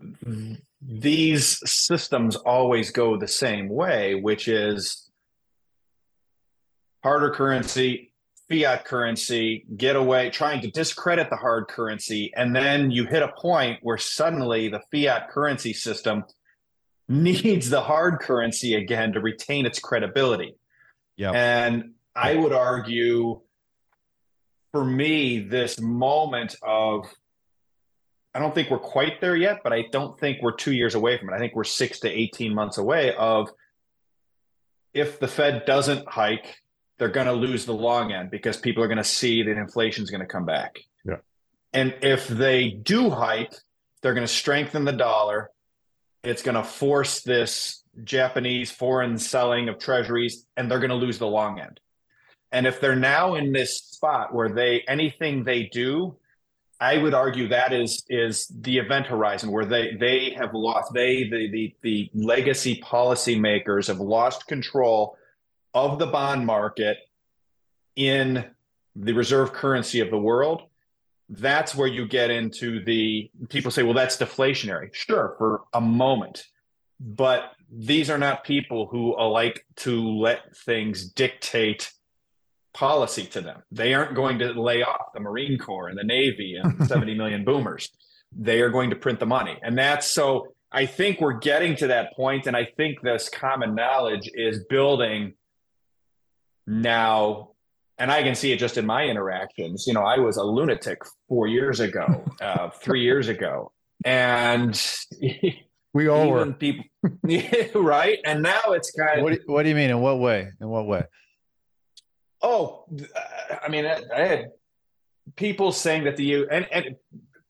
mm-hmm. 0.00 0.54
these 0.80 1.58
systems 1.70 2.36
always 2.36 2.90
go 2.90 3.16
the 3.16 3.28
same 3.28 3.68
way, 3.68 4.14
which 4.14 4.48
is 4.48 5.10
harder 7.02 7.30
currency, 7.30 8.11
fiat 8.48 8.84
currency, 8.84 9.64
get 9.76 9.96
away, 9.96 10.30
trying 10.30 10.60
to 10.62 10.70
discredit 10.70 11.30
the 11.30 11.36
hard 11.36 11.68
currency. 11.68 12.32
And 12.36 12.54
then 12.54 12.90
you 12.90 13.06
hit 13.06 13.22
a 13.22 13.32
point 13.38 13.78
where 13.82 13.98
suddenly 13.98 14.68
the 14.68 14.82
fiat 14.90 15.30
currency 15.30 15.72
system 15.72 16.24
needs 17.08 17.70
the 17.70 17.80
hard 17.80 18.20
currency 18.20 18.74
again 18.74 19.12
to 19.12 19.20
retain 19.20 19.66
its 19.66 19.78
credibility. 19.78 20.54
Yeah. 21.16 21.32
And 21.32 21.92
I 22.14 22.34
would 22.34 22.52
argue 22.52 23.40
for 24.72 24.84
me, 24.84 25.40
this 25.40 25.80
moment 25.80 26.56
of 26.62 27.06
I 28.34 28.38
don't 28.38 28.54
think 28.54 28.70
we're 28.70 28.78
quite 28.78 29.20
there 29.20 29.36
yet, 29.36 29.60
but 29.62 29.74
I 29.74 29.84
don't 29.92 30.18
think 30.18 30.40
we're 30.40 30.56
two 30.56 30.72
years 30.72 30.94
away 30.94 31.18
from 31.18 31.28
it. 31.28 31.34
I 31.34 31.38
think 31.38 31.54
we're 31.54 31.64
six 31.64 32.00
to 32.00 32.10
18 32.10 32.54
months 32.54 32.78
away 32.78 33.14
of 33.14 33.50
if 34.94 35.20
the 35.20 35.28
Fed 35.28 35.66
doesn't 35.66 36.08
hike, 36.08 36.61
they're 37.02 37.08
going 37.08 37.26
to 37.26 37.32
lose 37.32 37.64
the 37.64 37.74
long 37.74 38.12
end 38.12 38.30
because 38.30 38.56
people 38.56 38.80
are 38.80 38.86
going 38.86 38.96
to 38.96 39.02
see 39.02 39.42
that 39.42 39.58
inflation 39.58 40.04
is 40.04 40.10
going 40.10 40.20
to 40.20 40.26
come 40.26 40.44
back. 40.44 40.78
Yeah. 41.04 41.16
And 41.72 41.92
if 42.00 42.28
they 42.28 42.70
do 42.70 43.10
hike, 43.10 43.52
they're 44.00 44.14
going 44.14 44.24
to 44.24 44.32
strengthen 44.32 44.84
the 44.84 44.92
dollar. 44.92 45.50
It's 46.22 46.42
going 46.42 46.54
to 46.54 46.62
force 46.62 47.22
this 47.22 47.82
Japanese 48.04 48.70
foreign 48.70 49.18
selling 49.18 49.68
of 49.68 49.80
treasuries, 49.80 50.46
and 50.56 50.70
they're 50.70 50.78
going 50.78 50.90
to 50.90 50.94
lose 50.94 51.18
the 51.18 51.26
long 51.26 51.58
end. 51.58 51.80
And 52.52 52.68
if 52.68 52.80
they're 52.80 52.94
now 52.94 53.34
in 53.34 53.50
this 53.52 53.78
spot 53.78 54.32
where 54.32 54.50
they 54.50 54.84
anything 54.86 55.42
they 55.42 55.64
do 55.64 56.16
I 56.78 56.98
would 56.98 57.14
argue 57.14 57.48
that 57.48 57.72
is 57.72 58.04
is 58.08 58.46
the 58.60 58.78
event 58.78 59.06
horizon 59.06 59.50
where 59.50 59.64
they 59.64 59.96
they 59.98 60.34
have 60.36 60.52
lost 60.52 60.92
they 60.92 61.28
the 61.28 61.48
the 61.50 61.74
the 61.82 62.10
legacy 62.12 62.80
policymakers 62.80 63.86
have 63.88 64.00
lost 64.00 64.46
control 64.46 65.16
of 65.74 65.98
the 65.98 66.06
bond 66.06 66.46
market 66.46 66.98
in 67.96 68.44
the 68.96 69.12
reserve 69.12 69.52
currency 69.52 70.00
of 70.00 70.10
the 70.10 70.18
world. 70.18 70.62
That's 71.28 71.74
where 71.74 71.88
you 71.88 72.06
get 72.06 72.30
into 72.30 72.84
the 72.84 73.30
people 73.48 73.70
say, 73.70 73.82
well, 73.82 73.94
that's 73.94 74.16
deflationary. 74.16 74.92
Sure, 74.92 75.34
for 75.38 75.62
a 75.72 75.80
moment. 75.80 76.44
But 77.00 77.52
these 77.70 78.10
are 78.10 78.18
not 78.18 78.44
people 78.44 78.86
who 78.86 79.18
like 79.18 79.64
to 79.76 80.08
let 80.08 80.54
things 80.56 81.08
dictate 81.08 81.90
policy 82.74 83.24
to 83.26 83.40
them. 83.40 83.62
They 83.70 83.94
aren't 83.94 84.14
going 84.14 84.38
to 84.40 84.52
lay 84.52 84.82
off 84.82 85.12
the 85.14 85.20
Marine 85.20 85.58
Corps 85.58 85.88
and 85.88 85.98
the 85.98 86.04
Navy 86.04 86.58
and 86.62 86.86
70 86.88 87.14
million 87.14 87.44
boomers. 87.44 87.90
They 88.36 88.60
are 88.60 88.70
going 88.70 88.90
to 88.90 88.96
print 88.96 89.20
the 89.20 89.26
money. 89.26 89.58
And 89.62 89.76
that's 89.76 90.06
so 90.06 90.54
I 90.70 90.86
think 90.86 91.20
we're 91.20 91.38
getting 91.38 91.76
to 91.76 91.88
that 91.88 92.14
point, 92.16 92.46
and 92.46 92.56
I 92.56 92.64
think 92.64 93.02
this 93.02 93.28
common 93.28 93.74
knowledge 93.74 94.30
is 94.32 94.64
building 94.70 95.34
now. 96.66 97.50
And 97.98 98.10
I 98.10 98.22
can 98.22 98.34
see 98.34 98.52
it 98.52 98.58
just 98.58 98.78
in 98.78 98.86
my 98.86 99.04
interactions. 99.04 99.86
You 99.86 99.94
know, 99.94 100.02
I 100.02 100.18
was 100.18 100.36
a 100.36 100.42
lunatic 100.42 101.02
four 101.28 101.46
years 101.46 101.80
ago, 101.80 102.24
uh, 102.40 102.70
three 102.70 103.02
years 103.02 103.28
ago, 103.28 103.70
and 104.04 104.80
we 105.94 106.08
all 106.08 106.30
were 106.30 106.52
people, 106.52 106.84
right? 107.74 108.18
And 108.24 108.42
now 108.42 108.60
it's 108.68 108.90
kind 108.92 109.18
of 109.18 109.24
what 109.24 109.34
do, 109.34 109.40
what 109.46 109.62
do 109.62 109.68
you 109.68 109.74
mean? 109.74 109.90
In 109.90 110.00
what 110.00 110.18
way? 110.18 110.48
In 110.60 110.68
what 110.68 110.86
way? 110.86 111.04
Oh, 112.40 112.86
I 113.62 113.68
mean, 113.68 113.86
I, 113.86 114.02
I 114.12 114.24
had 114.26 114.50
people 115.36 115.70
saying 115.70 116.04
that 116.04 116.16
the 116.16 116.24
U 116.24 116.48
and, 116.50 116.66
and 116.72 116.96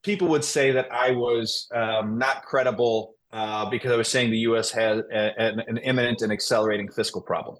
people 0.02 0.28
would 0.28 0.44
say 0.44 0.72
that 0.72 0.92
I 0.92 1.12
was 1.12 1.68
um, 1.74 2.18
not 2.18 2.44
credible 2.44 3.14
uh, 3.32 3.68
because 3.70 3.92
I 3.92 3.96
was 3.96 4.08
saying 4.08 4.30
the 4.30 4.38
U.S. 4.38 4.70
had 4.70 4.98
a, 4.98 5.40
an, 5.40 5.60
an 5.60 5.78
imminent 5.78 6.22
and 6.22 6.32
accelerating 6.32 6.90
fiscal 6.90 7.20
problem. 7.20 7.56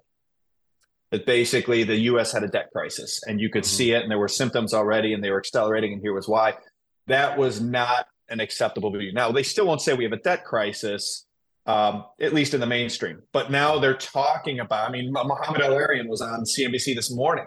That 1.12 1.26
basically 1.26 1.84
the 1.84 1.96
U.S. 2.10 2.32
had 2.32 2.42
a 2.42 2.48
debt 2.48 2.70
crisis, 2.72 3.22
and 3.26 3.40
you 3.40 3.50
could 3.50 3.62
mm-hmm. 3.62 3.76
see 3.76 3.92
it, 3.92 4.02
and 4.02 4.10
there 4.10 4.18
were 4.18 4.28
symptoms 4.28 4.74
already, 4.74 5.12
and 5.12 5.22
they 5.22 5.30
were 5.30 5.38
accelerating, 5.38 5.92
and 5.92 6.02
here 6.02 6.14
was 6.14 6.26
why. 6.26 6.54
That 7.06 7.38
was 7.38 7.60
not 7.60 8.06
an 8.28 8.40
acceptable 8.40 8.90
view. 8.90 9.12
Now 9.12 9.30
they 9.30 9.42
still 9.42 9.66
won't 9.66 9.82
say 9.82 9.94
we 9.94 10.04
have 10.04 10.12
a 10.12 10.16
debt 10.16 10.44
crisis, 10.44 11.26
um, 11.66 12.06
at 12.20 12.32
least 12.32 12.54
in 12.54 12.60
the 12.60 12.66
mainstream. 12.66 13.22
But 13.32 13.50
now 13.50 13.78
they're 13.78 13.94
talking 13.94 14.60
about, 14.60 14.88
I 14.88 14.92
mean, 14.92 15.12
Mohamed 15.12 15.60
El-Erian 15.60 16.08
was 16.08 16.20
on 16.20 16.44
CNBC 16.44 16.94
this 16.94 17.14
morning 17.14 17.46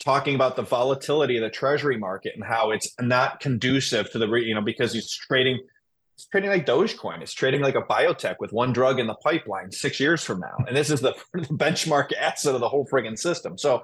talking 0.00 0.34
about 0.34 0.56
the 0.56 0.62
volatility 0.62 1.36
of 1.36 1.42
the 1.42 1.50
treasury 1.50 1.98
market 1.98 2.32
and 2.34 2.42
how 2.42 2.70
it's 2.70 2.94
not 3.00 3.38
conducive 3.38 4.10
to 4.10 4.18
the, 4.18 4.26
you 4.32 4.54
know, 4.54 4.62
because 4.62 4.94
he's 4.94 5.12
trading, 5.12 5.58
it's 6.20 6.28
trading 6.28 6.50
like 6.50 6.66
Dogecoin. 6.66 7.22
It's 7.22 7.32
trading 7.32 7.62
like 7.62 7.76
a 7.76 7.80
biotech 7.80 8.36
with 8.40 8.52
one 8.52 8.74
drug 8.74 9.00
in 9.00 9.06
the 9.06 9.14
pipeline 9.14 9.72
six 9.72 9.98
years 9.98 10.22
from 10.22 10.40
now. 10.40 10.54
And 10.68 10.76
this 10.76 10.90
is 10.90 11.00
the, 11.00 11.14
the 11.32 11.46
benchmark 11.46 12.12
asset 12.12 12.54
of 12.54 12.60
the 12.60 12.68
whole 12.68 12.86
friggin' 12.86 13.18
system. 13.18 13.56
So 13.56 13.82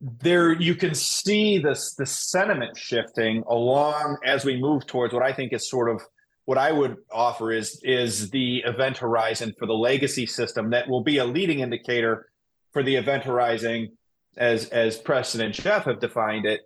there 0.00 0.60
you 0.60 0.74
can 0.74 0.92
see 0.92 1.58
this 1.58 1.94
the 1.94 2.04
sentiment 2.04 2.76
shifting 2.76 3.44
along 3.48 4.18
as 4.24 4.44
we 4.44 4.60
move 4.60 4.86
towards 4.86 5.14
what 5.14 5.22
I 5.22 5.32
think 5.32 5.52
is 5.52 5.70
sort 5.70 5.88
of 5.88 6.02
what 6.46 6.58
I 6.58 6.72
would 6.72 6.96
offer 7.12 7.52
is 7.52 7.80
is 7.84 8.28
the 8.30 8.58
event 8.66 8.98
horizon 8.98 9.54
for 9.56 9.66
the 9.66 9.74
legacy 9.74 10.26
system 10.26 10.70
that 10.70 10.88
will 10.88 11.02
be 11.02 11.18
a 11.18 11.24
leading 11.24 11.60
indicator 11.60 12.28
for 12.72 12.82
the 12.82 12.96
event 12.96 13.22
horizon 13.22 13.96
as 14.36 14.68
as 14.70 14.98
Preston 14.98 15.42
and 15.42 15.54
Jeff 15.54 15.84
have 15.84 16.00
defined 16.00 16.44
it, 16.44 16.62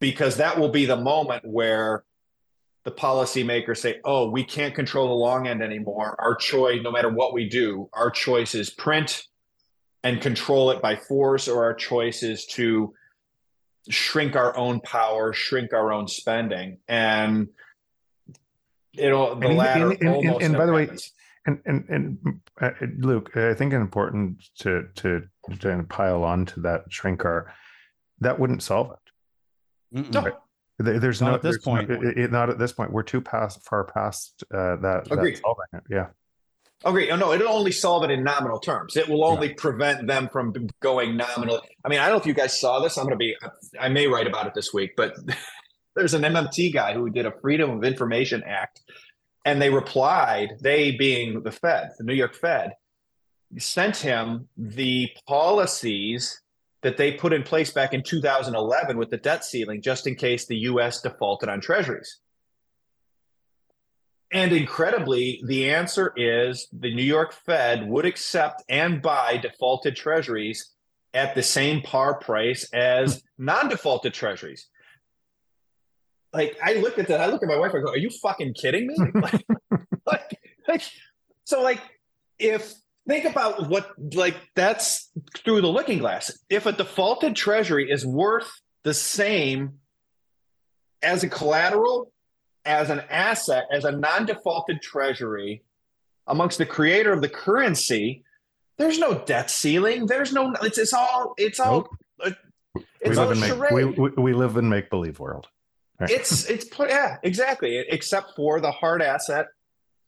because 0.00 0.38
that 0.38 0.58
will 0.58 0.70
be 0.70 0.86
the 0.86 0.96
moment 0.96 1.44
where 1.46 2.04
the 2.86 2.92
policymakers 2.92 3.78
say, 3.78 4.00
"Oh, 4.04 4.30
we 4.30 4.44
can't 4.44 4.72
control 4.72 5.08
the 5.08 5.14
long 5.14 5.48
end 5.48 5.60
anymore. 5.60 6.14
Our 6.20 6.36
choice, 6.36 6.80
no 6.84 6.92
matter 6.92 7.08
what 7.10 7.34
we 7.34 7.48
do, 7.48 7.90
our 7.92 8.10
choice 8.12 8.54
is 8.54 8.70
print 8.70 9.26
and 10.04 10.20
control 10.22 10.70
it 10.70 10.80
by 10.80 10.94
force, 10.94 11.48
or 11.48 11.64
our 11.64 11.74
choice 11.74 12.22
is 12.22 12.46
to 12.46 12.94
shrink 13.90 14.36
our 14.36 14.56
own 14.56 14.80
power, 14.80 15.32
shrink 15.32 15.72
our 15.72 15.92
own 15.92 16.06
spending, 16.06 16.78
and 16.86 17.48
it'll 18.96 19.34
the 19.34 19.48
And- 19.48 19.56
latter. 19.58 19.90
and- 19.90 20.00
and- 20.00 20.08
almost 20.08 20.44
and 20.44 20.54
by 20.56 20.66
the 20.66 20.72
way. 20.72 20.88
And 21.44 21.60
and 21.64 21.84
and 21.88 22.40
uh, 22.60 22.70
Luke, 22.98 23.36
I 23.36 23.54
think 23.54 23.72
it's 23.72 23.80
important 23.80 24.48
to 24.58 24.88
to 24.94 25.28
to 25.58 25.82
pile 25.88 26.22
on 26.22 26.46
to 26.46 26.60
that 26.60 26.88
shrinkar, 26.90 27.46
that 28.20 28.38
wouldn't 28.38 28.62
solve 28.62 28.92
it. 28.92 30.12
No. 30.12 30.20
There- 30.20 30.36
There's 30.78 31.22
Not 31.22 31.28
no 31.28 31.34
at 31.36 31.42
this 31.42 31.52
there's 31.56 31.66
no- 31.66 31.72
point. 31.72 31.90
it- 31.90 32.18
it- 32.18 32.32
not 32.32 32.50
at 32.50 32.58
this 32.58 32.72
point. 32.72 32.92
We're 32.92 33.02
too 33.02 33.20
past 33.20 33.64
far 33.64 33.84
past 33.84 34.44
uh, 34.52 34.76
that. 34.76 35.04
that 35.06 35.12
Agreed. 35.12 35.38
solving. 35.38 35.64
Yeah. 35.88 36.08
Agree. 36.84 37.10
Oh, 37.10 37.16
no, 37.16 37.32
it'll 37.32 37.48
only 37.48 37.72
solve 37.72 38.04
it 38.04 38.10
in 38.10 38.22
nominal 38.22 38.58
terms. 38.60 38.96
It 38.96 39.08
will 39.08 39.24
only 39.24 39.54
prevent 39.54 40.06
them 40.06 40.28
from 40.30 40.52
going 40.80 41.16
nominal. 41.16 41.62
I 41.84 41.88
mean, 41.88 41.98
I 41.98 42.04
don't 42.06 42.16
know 42.16 42.20
if 42.20 42.26
you 42.26 42.34
guys 42.34 42.60
saw 42.60 42.80
this. 42.80 42.98
I'm 42.98 43.04
going 43.06 43.14
to 43.14 43.16
be, 43.18 43.34
I 43.80 43.88
may 43.88 44.06
write 44.06 44.26
about 44.26 44.46
it 44.46 44.52
this 44.54 44.74
week, 44.74 44.92
but 44.94 45.14
there's 45.96 46.12
an 46.12 46.22
MMT 46.22 46.74
guy 46.74 46.92
who 46.92 47.08
did 47.08 47.24
a 47.24 47.32
Freedom 47.40 47.70
of 47.70 47.82
Information 47.82 48.42
Act, 48.44 48.82
and 49.46 49.60
they 49.62 49.70
replied, 49.70 50.58
they 50.60 50.90
being 50.90 51.42
the 51.42 51.50
Fed, 51.50 51.92
the 51.96 52.04
New 52.04 52.12
York 52.14 52.34
Fed, 52.34 52.72
sent 53.56 53.96
him 53.96 54.48
the 54.58 55.08
policies 55.26 56.42
that 56.82 56.96
they 56.96 57.12
put 57.12 57.32
in 57.32 57.42
place 57.42 57.70
back 57.70 57.94
in 57.94 58.02
2011 58.02 58.96
with 58.98 59.10
the 59.10 59.16
debt 59.16 59.44
ceiling, 59.44 59.82
just 59.82 60.06
in 60.06 60.14
case 60.14 60.46
the 60.46 60.56
U.S. 60.56 61.00
defaulted 61.00 61.48
on 61.48 61.60
treasuries. 61.60 62.20
And 64.32 64.52
incredibly, 64.52 65.40
the 65.46 65.70
answer 65.70 66.12
is 66.16 66.68
the 66.72 66.94
New 66.94 67.02
York 67.02 67.32
Fed 67.32 67.88
would 67.88 68.04
accept 68.04 68.62
and 68.68 69.00
buy 69.00 69.36
defaulted 69.36 69.96
treasuries 69.96 70.72
at 71.14 71.34
the 71.34 71.42
same 71.42 71.80
par 71.80 72.18
price 72.18 72.68
as 72.72 73.22
non 73.38 73.68
defaulted 73.68 74.12
treasuries. 74.12 74.68
Like, 76.32 76.58
I 76.62 76.74
looked 76.74 76.98
at 76.98 77.08
that, 77.08 77.20
I 77.20 77.26
look 77.26 77.42
at 77.42 77.48
my 77.48 77.56
wife, 77.56 77.72
I 77.74 77.78
go, 77.78 77.90
Are 77.90 77.96
you 77.96 78.10
fucking 78.10 78.54
kidding 78.54 78.88
me? 78.88 78.96
like, 79.14 79.46
like, 80.06 80.38
like, 80.68 80.82
so, 81.44 81.62
like, 81.62 81.80
if 82.38 82.74
think 83.06 83.24
about 83.24 83.68
what, 83.68 83.90
like, 84.14 84.36
that's 84.54 85.10
through 85.36 85.60
the 85.60 85.68
looking 85.68 85.98
glass. 85.98 86.36
If 86.48 86.66
a 86.66 86.72
defaulted 86.72 87.36
treasury 87.36 87.90
is 87.90 88.04
worth 88.04 88.50
the 88.82 88.94
same 88.94 89.78
as 91.02 91.22
a 91.22 91.28
collateral 91.28 92.12
as 92.64 92.90
an 92.90 93.00
asset, 93.08 93.64
as 93.72 93.84
a 93.84 93.92
non-defaulted 93.92 94.82
treasury 94.82 95.62
amongst 96.26 96.58
the 96.58 96.66
creator 96.66 97.12
of 97.12 97.22
the 97.22 97.28
currency, 97.28 98.24
there's 98.76 98.98
no 98.98 99.14
debt 99.14 99.50
ceiling. 99.50 100.06
There's 100.06 100.32
no. 100.32 100.52
It's 100.62 100.76
it's 100.76 100.92
all. 100.92 101.34
It's 101.38 101.60
all. 101.60 101.88
we 102.24 102.34
It's 103.00 103.16
all 103.16 103.28
live 103.28 103.60
make 103.60 103.70
we, 103.70 103.84
we, 103.84 104.10
we 104.10 104.32
live 104.34 104.56
in 104.56 104.68
make 104.68 104.90
believe 104.90 105.18
world. 105.18 105.46
Right. 105.98 106.10
it's 106.10 106.44
it's 106.50 106.66
yeah 106.78 107.16
exactly 107.22 107.78
except 107.88 108.36
for 108.36 108.60
the 108.60 108.70
hard 108.70 109.00
asset 109.00 109.46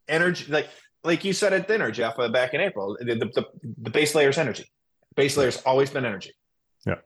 energy 0.07 0.45
like 0.53 0.69
like 1.05 1.25
you 1.25 1.33
said 1.33 1.53
at 1.53 1.69
dinner 1.69 1.91
jeff 1.91 2.19
uh, 2.19 2.29
back 2.29 2.55
in 2.55 2.61
april 2.61 2.97
the, 3.01 3.15
the, 3.15 3.27
the, 3.27 3.45
the 3.83 3.91
base 3.91 4.15
layer 4.15 4.29
is 4.29 4.39
energy. 4.39 4.65
Base 5.17 5.37
layer's 5.37 5.57
always 5.63 5.91
been 5.91 6.05
energy. 6.05 6.33
Yeah. 6.87 6.97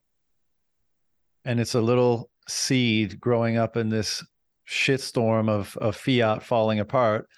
and 1.44 1.58
it's 1.58 1.74
a 1.74 1.80
little 1.80 2.30
seed 2.48 3.20
growing 3.20 3.56
up 3.56 3.76
in 3.76 3.88
this 3.88 4.24
shitstorm 4.68 5.48
of 5.48 5.76
of 5.78 5.96
fiat 5.96 6.42
falling 6.42 6.80
apart. 6.80 7.28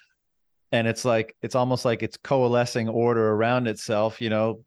And 0.71 0.87
it's 0.87 1.05
like 1.05 1.35
it's 1.41 1.55
almost 1.55 1.85
like 1.85 2.03
it's 2.03 2.17
coalescing 2.17 2.89
order 2.89 3.31
around 3.31 3.67
itself 3.67 4.21
you 4.21 4.29
know 4.29 4.63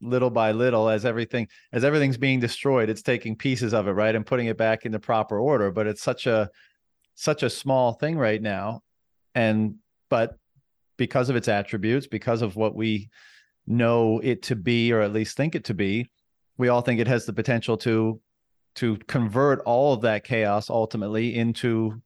little 0.00 0.30
by 0.30 0.50
little 0.50 0.88
as 0.88 1.04
everything 1.04 1.46
as 1.72 1.84
everything's 1.84 2.16
being 2.16 2.40
destroyed 2.40 2.90
it's 2.90 3.02
taking 3.02 3.36
pieces 3.36 3.72
of 3.72 3.86
it 3.86 3.92
right 3.92 4.16
and 4.16 4.26
putting 4.26 4.46
it 4.46 4.58
back 4.58 4.84
into 4.84 4.98
proper 4.98 5.38
order. 5.38 5.70
But 5.70 5.86
it's 5.86 6.02
such 6.02 6.26
a 6.26 6.50
such 7.14 7.42
a 7.42 7.50
small 7.50 7.92
thing 7.92 8.18
right 8.18 8.42
now. 8.42 8.82
And 9.34 9.76
but 10.10 10.36
because 10.96 11.28
of 11.28 11.36
its 11.36 11.48
attributes 11.48 12.06
because 12.06 12.42
of 12.42 12.56
what 12.56 12.74
we 12.74 13.08
know 13.66 14.20
it 14.22 14.42
to 14.42 14.56
be 14.56 14.92
or 14.92 15.00
at 15.00 15.12
least 15.12 15.36
think 15.36 15.54
it 15.54 15.64
to 15.64 15.74
be 15.74 16.10
we 16.58 16.68
all 16.68 16.80
think 16.80 17.00
it 17.00 17.08
has 17.08 17.26
the 17.26 17.32
potential 17.32 17.76
to 17.76 18.20
to 18.74 18.96
convert 19.06 19.60
all 19.60 19.92
of 19.92 20.02
that 20.02 20.24
chaos 20.24 20.70
ultimately 20.70 21.34
into 21.34 22.00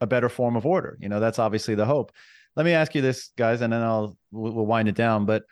a 0.00 0.06
better 0.06 0.28
form 0.28 0.56
of 0.56 0.66
order. 0.66 0.96
You 1.00 1.08
know, 1.08 1.20
that's 1.20 1.38
obviously 1.38 1.74
the 1.74 1.86
hope. 1.86 2.12
Let 2.54 2.64
me 2.64 2.72
ask 2.72 2.94
you 2.94 3.02
this, 3.02 3.30
guys, 3.36 3.60
and 3.60 3.72
then 3.72 3.82
I'll 3.82 4.16
we'll, 4.30 4.66
wind 4.66 4.88
it 4.88 4.94
down. 4.94 5.26
But 5.26 5.44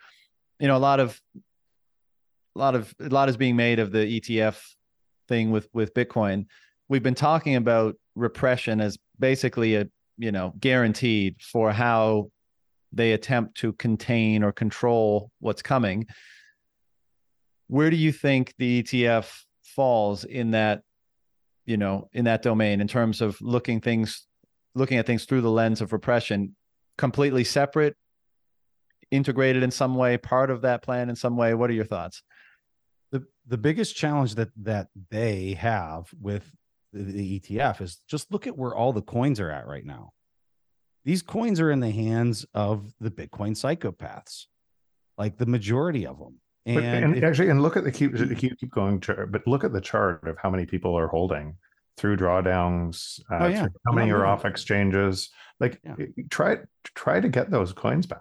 you 0.59 0.67
know, 0.67 0.77
a 0.77 0.79
lot 0.79 0.99
of 0.99 1.19
a 2.55 2.59
lot 2.59 2.75
of 2.75 2.93
a 2.99 3.09
lot 3.09 3.29
is 3.29 3.37
being 3.37 3.55
made 3.55 3.79
of 3.79 3.91
the 3.91 4.19
ETF 4.19 4.59
thing 5.27 5.51
with 5.51 5.67
with 5.73 5.93
Bitcoin. 5.93 6.45
We've 6.87 7.03
been 7.03 7.15
talking 7.15 7.55
about 7.55 7.95
repression 8.15 8.79
as 8.79 8.97
basically 9.19 9.75
a 9.75 9.87
you 10.17 10.31
know 10.31 10.53
guaranteed 10.59 11.41
for 11.41 11.71
how 11.71 12.31
they 12.95 13.11
attempt 13.11 13.57
to 13.57 13.73
contain 13.73 14.43
or 14.43 14.51
control 14.51 15.31
what's 15.39 15.61
coming. 15.61 16.07
Where 17.67 17.89
do 17.89 17.95
you 17.97 18.11
think 18.11 18.53
the 18.57 18.83
ETF 18.83 19.31
falls 19.63 20.23
in 20.23 20.51
that 20.51 20.81
you 21.65 21.77
know 21.77 22.09
in 22.13 22.25
that 22.25 22.41
domain 22.41 22.81
in 22.81 22.87
terms 22.87 23.21
of 23.21 23.39
looking 23.41 23.81
things 23.81 24.25
looking 24.73 24.97
at 24.97 25.05
things 25.05 25.25
through 25.25 25.41
the 25.41 25.49
lens 25.49 25.81
of 25.81 25.91
repression 25.91 26.55
completely 26.97 27.43
separate 27.43 27.95
integrated 29.11 29.63
in 29.63 29.71
some 29.71 29.95
way 29.95 30.17
part 30.17 30.49
of 30.49 30.61
that 30.61 30.81
plan 30.81 31.09
in 31.09 31.15
some 31.15 31.35
way 31.35 31.53
what 31.53 31.69
are 31.69 31.73
your 31.73 31.85
thoughts 31.85 32.21
the 33.11 33.25
the 33.47 33.57
biggest 33.57 33.95
challenge 33.95 34.35
that 34.35 34.49
that 34.55 34.87
they 35.09 35.53
have 35.53 36.07
with 36.21 36.49
the, 36.95 37.03
the 37.03 37.39
ETF 37.39 37.81
is 37.81 38.01
just 38.07 38.31
look 38.31 38.47
at 38.47 38.57
where 38.57 38.73
all 38.73 38.93
the 38.93 39.01
coins 39.01 39.39
are 39.39 39.51
at 39.51 39.67
right 39.67 39.85
now. 39.85 40.13
These 41.05 41.21
coins 41.21 41.59
are 41.61 41.71
in 41.71 41.79
the 41.79 41.91
hands 41.91 42.45
of 42.53 42.93
the 42.99 43.11
Bitcoin 43.11 43.51
psychopaths, 43.51 44.45
like 45.17 45.37
the 45.37 45.45
majority 45.45 46.05
of 46.05 46.17
them. 46.19 46.39
But, 46.65 46.83
And, 46.83 47.05
and 47.05 47.15
if- 47.17 47.23
actually, 47.23 47.49
and 47.49 47.61
look 47.61 47.77
at 47.77 47.83
the 47.83 47.91
keep 47.91 48.15
keep 48.37 48.57
keep 48.59 48.71
going 48.71 49.01
but 49.29 49.45
look 49.47 49.63
at 49.63 49.71
the 49.71 49.81
chart 49.81 50.27
of 50.27 50.37
how 50.39 50.49
many 50.49 50.65
people 50.65 50.97
are 50.97 51.07
holding 51.07 51.55
through 51.97 52.17
drawdowns. 52.17 53.19
Uh, 53.31 53.37
Oh, 53.41 53.47
yeah. 53.47 53.61
through 53.61 53.69
how 53.85 53.91
many 53.93 54.11
are 54.11 54.25
off 54.25 54.45
exchanges? 54.45 55.29
Like, 55.59 55.79
Yeah. 55.83 55.95
try 56.31 56.57
try 56.83 57.19
to 57.19 57.29
get 57.29 57.51
those 57.51 57.71
coins 57.71 58.07
back. 58.07 58.19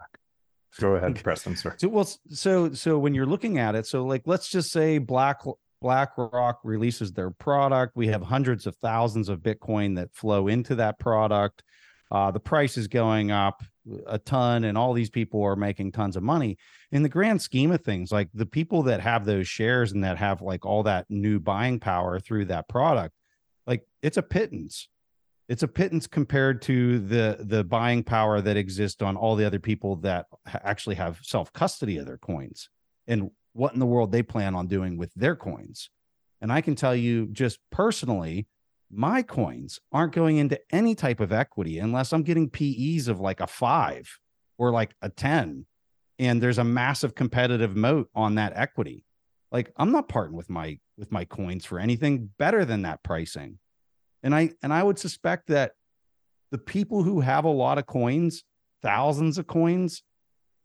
Go 0.78 0.96
ahead, 0.96 1.22
Preston. 1.22 1.56
Sorry. 1.56 1.76
So 1.78 1.88
well, 1.88 2.08
so 2.28 2.72
so 2.74 2.98
when 2.98 3.14
you're 3.14 3.26
looking 3.26 3.58
at 3.58 3.74
it, 3.74 3.86
so 3.86 4.04
like 4.04 4.22
let's 4.26 4.48
just 4.50 4.70
say 4.72 4.98
Black 4.98 5.40
BlackRock 5.80 6.58
releases 6.64 7.12
their 7.12 7.30
product. 7.30 7.96
We 7.96 8.08
have 8.08 8.22
hundreds 8.22 8.66
of 8.66 8.76
thousands 8.76 9.28
of 9.28 9.40
Bitcoin 9.40 9.96
that 9.96 10.12
flow 10.14 10.48
into 10.48 10.74
that 10.76 10.98
product. 10.98 11.62
Uh, 12.10 12.30
the 12.30 12.40
price 12.40 12.76
is 12.76 12.86
going 12.86 13.30
up 13.30 13.62
a 14.06 14.18
ton, 14.18 14.64
and 14.64 14.78
all 14.78 14.92
these 14.92 15.10
people 15.10 15.42
are 15.42 15.56
making 15.56 15.92
tons 15.92 16.16
of 16.16 16.22
money. 16.22 16.56
In 16.92 17.02
the 17.02 17.08
grand 17.08 17.42
scheme 17.42 17.70
of 17.70 17.82
things, 17.82 18.12
like 18.12 18.28
the 18.32 18.46
people 18.46 18.82
that 18.84 19.00
have 19.00 19.24
those 19.24 19.48
shares 19.48 19.92
and 19.92 20.04
that 20.04 20.18
have 20.18 20.40
like 20.40 20.64
all 20.64 20.82
that 20.84 21.06
new 21.08 21.38
buying 21.40 21.80
power 21.80 22.18
through 22.18 22.46
that 22.46 22.68
product, 22.68 23.14
like 23.66 23.86
it's 24.02 24.16
a 24.16 24.22
pittance 24.22 24.88
it's 25.48 25.62
a 25.62 25.68
pittance 25.68 26.06
compared 26.06 26.62
to 26.62 26.98
the 27.00 27.38
the 27.40 27.64
buying 27.64 28.02
power 28.02 28.40
that 28.40 28.56
exists 28.56 29.02
on 29.02 29.16
all 29.16 29.36
the 29.36 29.44
other 29.44 29.58
people 29.58 29.96
that 29.96 30.26
actually 30.46 30.96
have 30.96 31.18
self 31.22 31.52
custody 31.52 31.98
of 31.98 32.06
their 32.06 32.18
coins 32.18 32.68
and 33.06 33.30
what 33.52 33.74
in 33.74 33.80
the 33.80 33.86
world 33.86 34.10
they 34.10 34.22
plan 34.22 34.54
on 34.54 34.66
doing 34.66 34.96
with 34.96 35.12
their 35.14 35.36
coins 35.36 35.90
and 36.40 36.52
i 36.52 36.60
can 36.60 36.74
tell 36.74 36.94
you 36.94 37.26
just 37.32 37.58
personally 37.70 38.46
my 38.94 39.22
coins 39.22 39.80
aren't 39.92 40.12
going 40.14 40.36
into 40.36 40.60
any 40.70 40.94
type 40.94 41.20
of 41.20 41.32
equity 41.32 41.78
unless 41.78 42.12
i'm 42.12 42.22
getting 42.22 42.48
pe's 42.48 43.08
of 43.08 43.20
like 43.20 43.40
a 43.40 43.46
5 43.46 44.18
or 44.58 44.70
like 44.70 44.94
a 45.02 45.08
10 45.08 45.66
and 46.18 46.42
there's 46.42 46.58
a 46.58 46.64
massive 46.64 47.14
competitive 47.14 47.76
moat 47.76 48.08
on 48.14 48.36
that 48.36 48.52
equity. 48.54 49.04
Like 49.50 49.72
i'm 49.76 49.92
not 49.92 50.08
parting 50.08 50.36
with 50.36 50.50
my 50.50 50.78
with 50.96 51.12
my 51.12 51.24
coins 51.24 51.64
for 51.64 51.78
anything 51.78 52.30
better 52.38 52.64
than 52.64 52.82
that 52.82 53.02
pricing. 53.02 53.58
And 54.22 54.34
I 54.34 54.50
and 54.62 54.72
I 54.72 54.82
would 54.82 54.98
suspect 54.98 55.48
that 55.48 55.72
the 56.50 56.58
people 56.58 57.02
who 57.02 57.20
have 57.20 57.44
a 57.44 57.50
lot 57.50 57.78
of 57.78 57.86
coins, 57.86 58.44
thousands 58.82 59.38
of 59.38 59.46
coins, 59.46 60.02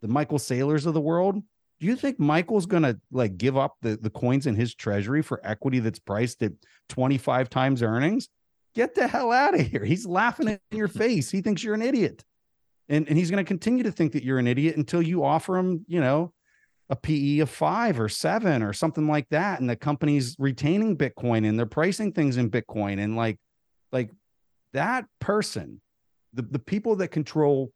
the 0.02 0.08
Michael 0.08 0.38
Saylors 0.38 0.86
of 0.86 0.94
the 0.94 1.02
world, 1.02 1.42
do 1.80 1.88
you 1.88 1.96
think 1.96 2.20
Michael's 2.20 2.66
gonna 2.66 2.98
like 3.12 3.38
give 3.38 3.58
up 3.58 3.76
the, 3.82 3.96
the 3.96 4.10
coins 4.10 4.48
in 4.48 4.56
his 4.56 4.76
treasury 4.76 5.22
for 5.22 5.40
equity 5.44 5.80
that's 5.80 6.00
priced 6.00 6.44
at 6.44 6.52
25 6.90 7.50
times 7.50 7.82
earnings? 7.82 8.30
Get 8.76 8.96
the 8.96 9.08
hell 9.08 9.32
out 9.32 9.60
of 9.60 9.66
here. 9.66 9.84
He's 9.84 10.06
laughing 10.06 10.48
in 10.48 10.60
your 10.72 10.88
face. 10.88 11.32
He 11.32 11.42
thinks 11.42 11.64
you're 11.64 11.74
an 11.74 11.82
idiot. 11.82 12.24
And, 12.88 13.08
and 13.08 13.18
he's 13.18 13.30
to 13.30 13.44
continue 13.44 13.84
to 13.84 13.92
think 13.92 14.14
that 14.14 14.24
you're 14.24 14.40
an 14.40 14.48
idiot 14.48 14.76
until 14.76 15.02
you 15.02 15.24
offer 15.24 15.58
him, 15.58 15.86
you 15.88 16.02
know, 16.02 16.34
a 16.90 16.96
PE 16.96 17.40
of 17.40 17.50
five 17.50 18.00
or 18.00 18.10
seven 18.10 18.64
or 18.64 18.74
something 18.74 19.08
like 19.08 19.30
that. 19.30 19.60
And 19.60 19.70
the 19.70 19.76
company's 19.76 20.36
retaining 20.40 20.98
Bitcoin 20.98 21.48
and 21.48 21.58
they're 21.58 21.68
pricing 21.68 22.12
things 22.12 22.38
in 22.38 22.50
Bitcoin. 22.50 23.00
And 23.00 23.16
like, 23.16 23.38
like 23.92 24.10
that 24.74 25.06
person, 25.20 25.82
the, 26.34 26.42
the 26.42 26.60
people 26.60 26.96
that 26.98 27.10
control 27.10 27.72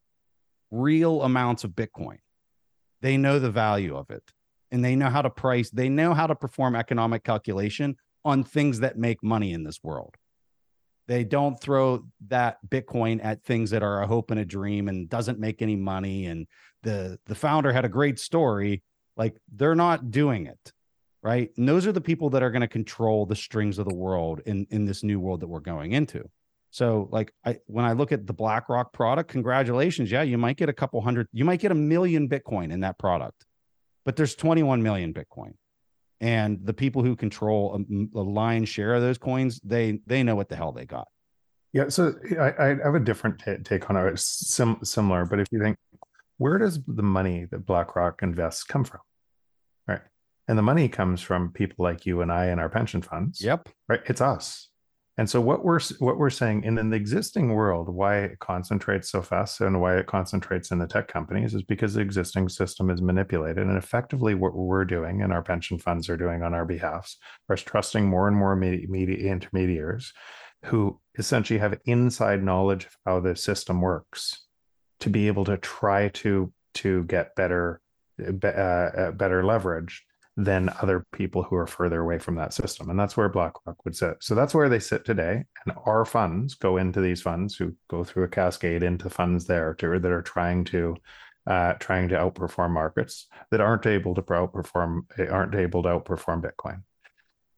real 0.71 1.21
amounts 1.21 1.63
of 1.63 1.71
Bitcoin, 1.71 2.17
they 3.03 3.17
know 3.17 3.37
the 3.39 3.51
value 3.51 3.95
of 3.95 4.09
it. 4.09 4.23
and 4.71 4.83
they 4.83 4.95
know 4.95 5.09
how 5.09 5.21
to 5.21 5.29
price, 5.29 5.69
they 5.69 5.89
know 5.89 6.15
how 6.15 6.25
to 6.27 6.35
perform 6.35 6.75
economic 6.75 7.23
calculation 7.23 7.95
on 8.25 8.43
things 8.43 8.79
that 8.79 8.97
make 8.97 9.23
money 9.23 9.53
in 9.53 9.63
this 9.63 9.79
world. 9.83 10.15
They 11.07 11.23
don't 11.23 11.59
throw 11.61 12.05
that 12.29 12.57
Bitcoin 12.67 13.23
at 13.23 13.43
things 13.43 13.69
that 13.71 13.83
are 13.83 14.01
a 14.01 14.07
hope 14.07 14.31
and 14.31 14.39
a 14.39 14.45
dream 14.45 14.87
and 14.87 15.09
doesn't 15.09 15.37
make 15.39 15.61
any 15.61 15.75
money. 15.75 16.25
And 16.25 16.47
the 16.81 17.19
the 17.27 17.35
founder 17.35 17.71
had 17.73 17.85
a 17.85 17.89
great 17.89 18.17
story. 18.19 18.81
Like 19.17 19.35
they're 19.53 19.75
not 19.75 20.09
doing 20.11 20.47
it, 20.47 20.73
right? 21.21 21.51
And 21.57 21.69
those 21.69 21.85
are 21.85 21.91
the 21.91 22.01
people 22.01 22.31
that 22.31 22.41
are 22.41 22.51
going 22.51 22.61
to 22.61 22.67
control 22.79 23.25
the 23.27 23.35
strings 23.35 23.77
of 23.77 23.85
the 23.87 23.93
world 23.93 24.41
in 24.45 24.65
in 24.71 24.85
this 24.85 25.03
new 25.03 25.19
world 25.19 25.41
that 25.41 25.49
we're 25.49 25.59
going 25.59 25.91
into. 25.91 26.21
So, 26.73 27.07
like, 27.11 27.31
I 27.45 27.59
when 27.67 27.85
I 27.85 27.93
look 27.93 28.11
at 28.11 28.27
the 28.27 28.33
BlackRock 28.33 28.93
product, 28.93 29.29
congratulations, 29.29 30.11
yeah, 30.11 30.23
you 30.23 30.37
might 30.37 30.57
get 30.57 30.69
a 30.69 30.73
couple 30.73 30.99
hundred, 31.01 31.27
you 31.31 31.45
might 31.45 31.59
get 31.59 31.71
a 31.71 31.75
million 31.75 32.27
Bitcoin 32.27 32.71
in 32.71 32.81
that 32.81 32.97
product 32.97 33.45
but 34.05 34.15
there's 34.15 34.35
21 34.35 34.81
million 34.83 35.13
Bitcoin. 35.13 35.53
And 36.21 36.59
the 36.63 36.73
people 36.73 37.03
who 37.03 37.15
control 37.15 37.73
um, 37.75 38.09
a, 38.15 38.19
a 38.19 38.21
lion's 38.21 38.69
share 38.69 38.93
of 38.93 39.01
those 39.01 39.17
coins, 39.17 39.59
they 39.63 39.99
they 40.05 40.23
know 40.23 40.35
what 40.35 40.47
the 40.47 40.55
hell 40.55 40.71
they 40.71 40.85
got. 40.85 41.07
Yeah, 41.73 41.89
so 41.89 42.13
I, 42.39 42.53
I 42.57 42.67
have 42.83 42.95
a 42.95 42.99
different 42.99 43.39
t- 43.39 43.57
take 43.63 43.89
on 43.89 43.97
it, 43.97 44.19
sim- 44.19 44.79
similar. 44.83 45.25
But 45.25 45.39
if 45.39 45.47
you 45.51 45.59
think, 45.59 45.75
where 46.37 46.57
does 46.59 46.79
the 46.87 47.03
money 47.03 47.45
that 47.51 47.65
BlackRock 47.65 48.21
invests 48.21 48.63
come 48.63 48.85
from? 48.85 49.01
Right, 49.87 50.01
and 50.47 50.57
the 50.57 50.61
money 50.61 50.87
comes 50.87 51.19
from 51.19 51.51
people 51.51 51.83
like 51.83 52.05
you 52.05 52.21
and 52.21 52.31
I 52.31 52.45
and 52.45 52.59
our 52.61 52.69
pension 52.69 53.01
funds. 53.01 53.41
Yep. 53.41 53.67
Right, 53.89 54.01
it's 54.05 54.21
us. 54.21 54.69
And 55.17 55.29
so 55.29 55.39
what 55.39 55.63
we're 55.63 55.79
what 55.99 56.17
we're 56.17 56.31
saying 56.31 56.63
in, 56.63 56.89
the 56.89 56.95
existing 56.95 57.53
world, 57.53 57.87
why 57.87 58.17
it 58.19 58.39
concentrates 58.39 59.11
so 59.11 59.21
fast 59.21 59.61
and 59.61 59.79
why 59.79 59.97
it 59.97 60.07
concentrates 60.07 60.71
in 60.71 60.79
the 60.79 60.87
tech 60.87 61.07
companies 61.07 61.53
is 61.53 61.61
because 61.61 61.93
the 61.93 62.01
existing 62.01 62.49
system 62.49 62.89
is 62.89 62.99
manipulated. 62.99 63.59
And 63.59 63.77
effectively, 63.77 64.33
what 64.33 64.55
we're 64.55 64.85
doing 64.85 65.21
and 65.21 65.31
our 65.31 65.43
pension 65.43 65.77
funds 65.77 66.09
are 66.09 66.17
doing 66.17 66.41
on 66.41 66.55
our 66.55 66.65
behalfs 66.65 67.17
are 67.47 67.55
trusting 67.55 68.07
more 68.07 68.27
and 68.27 68.35
more 68.35 68.55
media, 68.55 68.87
media 68.89 69.31
intermediaries 69.31 70.13
who 70.65 70.99
essentially 71.19 71.59
have 71.59 71.79
inside 71.85 72.41
knowledge 72.41 72.85
of 72.85 72.95
how 73.05 73.19
the 73.19 73.35
system 73.35 73.81
works 73.81 74.47
to 75.01 75.11
be 75.11 75.27
able 75.27 75.45
to 75.45 75.57
try 75.57 76.07
to 76.09 76.51
to 76.73 77.03
get 77.03 77.35
better 77.35 77.81
uh, 78.19 78.47
uh 78.47 79.11
better 79.11 79.45
leverage 79.45 80.03
than 80.35 80.69
other 80.81 81.05
people 81.11 81.43
who 81.43 81.55
are 81.55 81.67
further 81.67 82.01
away 82.01 82.17
from 82.17 82.35
that 82.35 82.53
system. 82.53 82.89
And 82.89 82.99
that's 82.99 83.15
where 83.15 83.29
BlackRock 83.29 83.83
would 83.85 83.95
sit. 83.95 84.17
So 84.21 84.33
that's 84.33 84.53
where 84.53 84.69
they 84.69 84.79
sit 84.79 85.05
today. 85.05 85.43
And 85.65 85.77
our 85.85 86.05
funds 86.05 86.55
go 86.55 86.77
into 86.77 87.01
these 87.01 87.21
funds 87.21 87.55
who 87.55 87.75
go 87.87 88.03
through 88.03 88.23
a 88.23 88.29
cascade 88.29 88.81
into 88.81 89.09
funds 89.09 89.45
there 89.45 89.75
to, 89.75 89.99
that 89.99 90.11
are 90.11 90.21
trying 90.21 90.63
to 90.65 90.95
uh, 91.45 91.73
trying 91.73 92.07
to 92.07 92.15
outperform 92.15 92.71
markets 92.71 93.27
that 93.51 93.59
aren't 93.59 93.85
able 93.85 94.15
to 94.15 94.21
outperform 94.21 95.01
aren't 95.29 95.55
able 95.55 95.83
to 95.83 95.89
outperform 95.89 96.41
Bitcoin. 96.41 96.83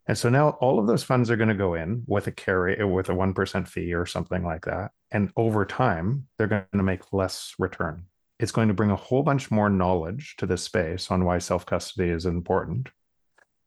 And 0.08 0.18
so 0.18 0.30
now 0.30 0.50
all 0.62 0.80
of 0.80 0.88
those 0.88 1.04
funds 1.04 1.30
are 1.30 1.36
going 1.36 1.50
to 1.50 1.56
go 1.56 1.76
in 1.76 2.04
with 2.08 2.28
a 2.28 2.32
carry 2.32 2.84
with 2.84 3.10
a 3.10 3.14
1% 3.14 3.68
fee 3.68 3.94
or 3.94 4.06
something 4.06 4.44
like 4.44 4.66
that. 4.66 4.92
And 5.12 5.32
over 5.36 5.66
time, 5.66 6.28
they're 6.38 6.48
going 6.48 6.66
to 6.74 6.84
make 6.84 7.14
less 7.14 7.56
return 7.58 8.06
it's 8.40 8.52
going 8.52 8.68
to 8.68 8.74
bring 8.74 8.92
a 8.92 8.96
whole 8.96 9.24
bunch 9.24 9.50
more 9.50 9.70
knowledge 9.70 10.36
to 10.38 10.46
this 10.46 10.64
space 10.64 11.10
on 11.10 11.26
why 11.26 11.38
self 11.38 11.66
custody 11.66 12.10
is 12.10 12.26
important. 12.26 12.90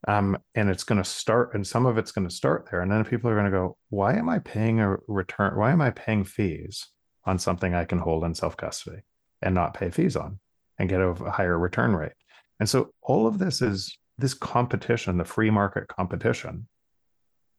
Um, 0.06 0.38
and 0.54 0.70
it's 0.70 0.84
going 0.84 1.02
to 1.02 1.08
start, 1.08 1.54
and 1.54 1.66
some 1.66 1.84
of 1.84 1.98
it's 1.98 2.12
going 2.12 2.28
to 2.28 2.34
start 2.34 2.68
there. 2.70 2.82
And 2.82 2.90
then 2.90 3.04
people 3.04 3.30
are 3.30 3.34
going 3.34 3.46
to 3.46 3.50
go, 3.50 3.76
why 3.88 4.14
am 4.14 4.28
I 4.28 4.38
paying 4.38 4.80
a 4.80 4.96
return? 5.08 5.56
Why 5.56 5.72
am 5.72 5.80
I 5.80 5.90
paying 5.90 6.24
fees 6.24 6.86
on 7.24 7.38
something 7.38 7.74
I 7.74 7.84
can 7.84 7.98
hold 7.98 8.24
in 8.24 8.34
self 8.34 8.56
custody 8.56 9.02
and 9.42 9.54
not 9.54 9.74
pay 9.74 9.90
fees 9.90 10.16
on 10.16 10.38
and 10.78 10.88
get 10.88 11.00
a 11.00 11.14
higher 11.30 11.58
return 11.58 11.96
rate? 11.96 12.12
And 12.60 12.68
so 12.68 12.92
all 13.02 13.26
of 13.26 13.38
this 13.38 13.62
is 13.62 13.96
this 14.18 14.34
competition, 14.34 15.16
the 15.16 15.24
free 15.24 15.50
market 15.50 15.88
competition, 15.88 16.68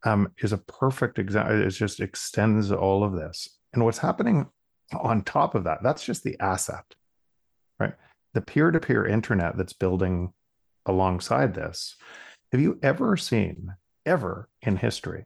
um, 0.03 0.31
is 0.39 0.53
a 0.53 0.57
perfect 0.57 1.19
example. 1.19 1.61
It 1.61 1.69
just 1.71 1.99
extends 1.99 2.71
all 2.71 3.03
of 3.03 3.13
this. 3.13 3.49
And 3.73 3.83
what's 3.83 3.97
happening 3.97 4.47
on 4.97 5.23
top 5.23 5.55
of 5.55 5.65
that, 5.65 5.79
that's 5.83 6.03
just 6.03 6.23
the 6.23 6.37
asset? 6.39 6.85
The 8.33 8.41
peer 8.41 8.71
to 8.71 8.79
peer 8.79 9.05
internet 9.05 9.57
that's 9.57 9.73
building 9.73 10.33
alongside 10.85 11.53
this. 11.53 11.95
Have 12.51 12.61
you 12.61 12.79
ever 12.81 13.15
seen, 13.17 13.75
ever 14.05 14.49
in 14.61 14.77
history, 14.77 15.25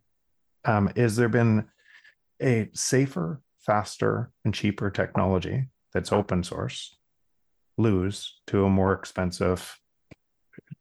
um, 0.66 0.92
is 0.96 1.16
there 1.16 1.30
been 1.30 1.66
a 2.42 2.70
safer, 2.74 3.42
faster, 3.60 4.32
and 4.44 4.54
cheaper 4.54 4.90
technology 4.90 5.68
that's 5.94 6.12
open 6.12 6.44
source 6.44 6.98
lose 7.78 8.40
to 8.48 8.66
a 8.66 8.70
more 8.70 8.94
expensive, 8.94 9.80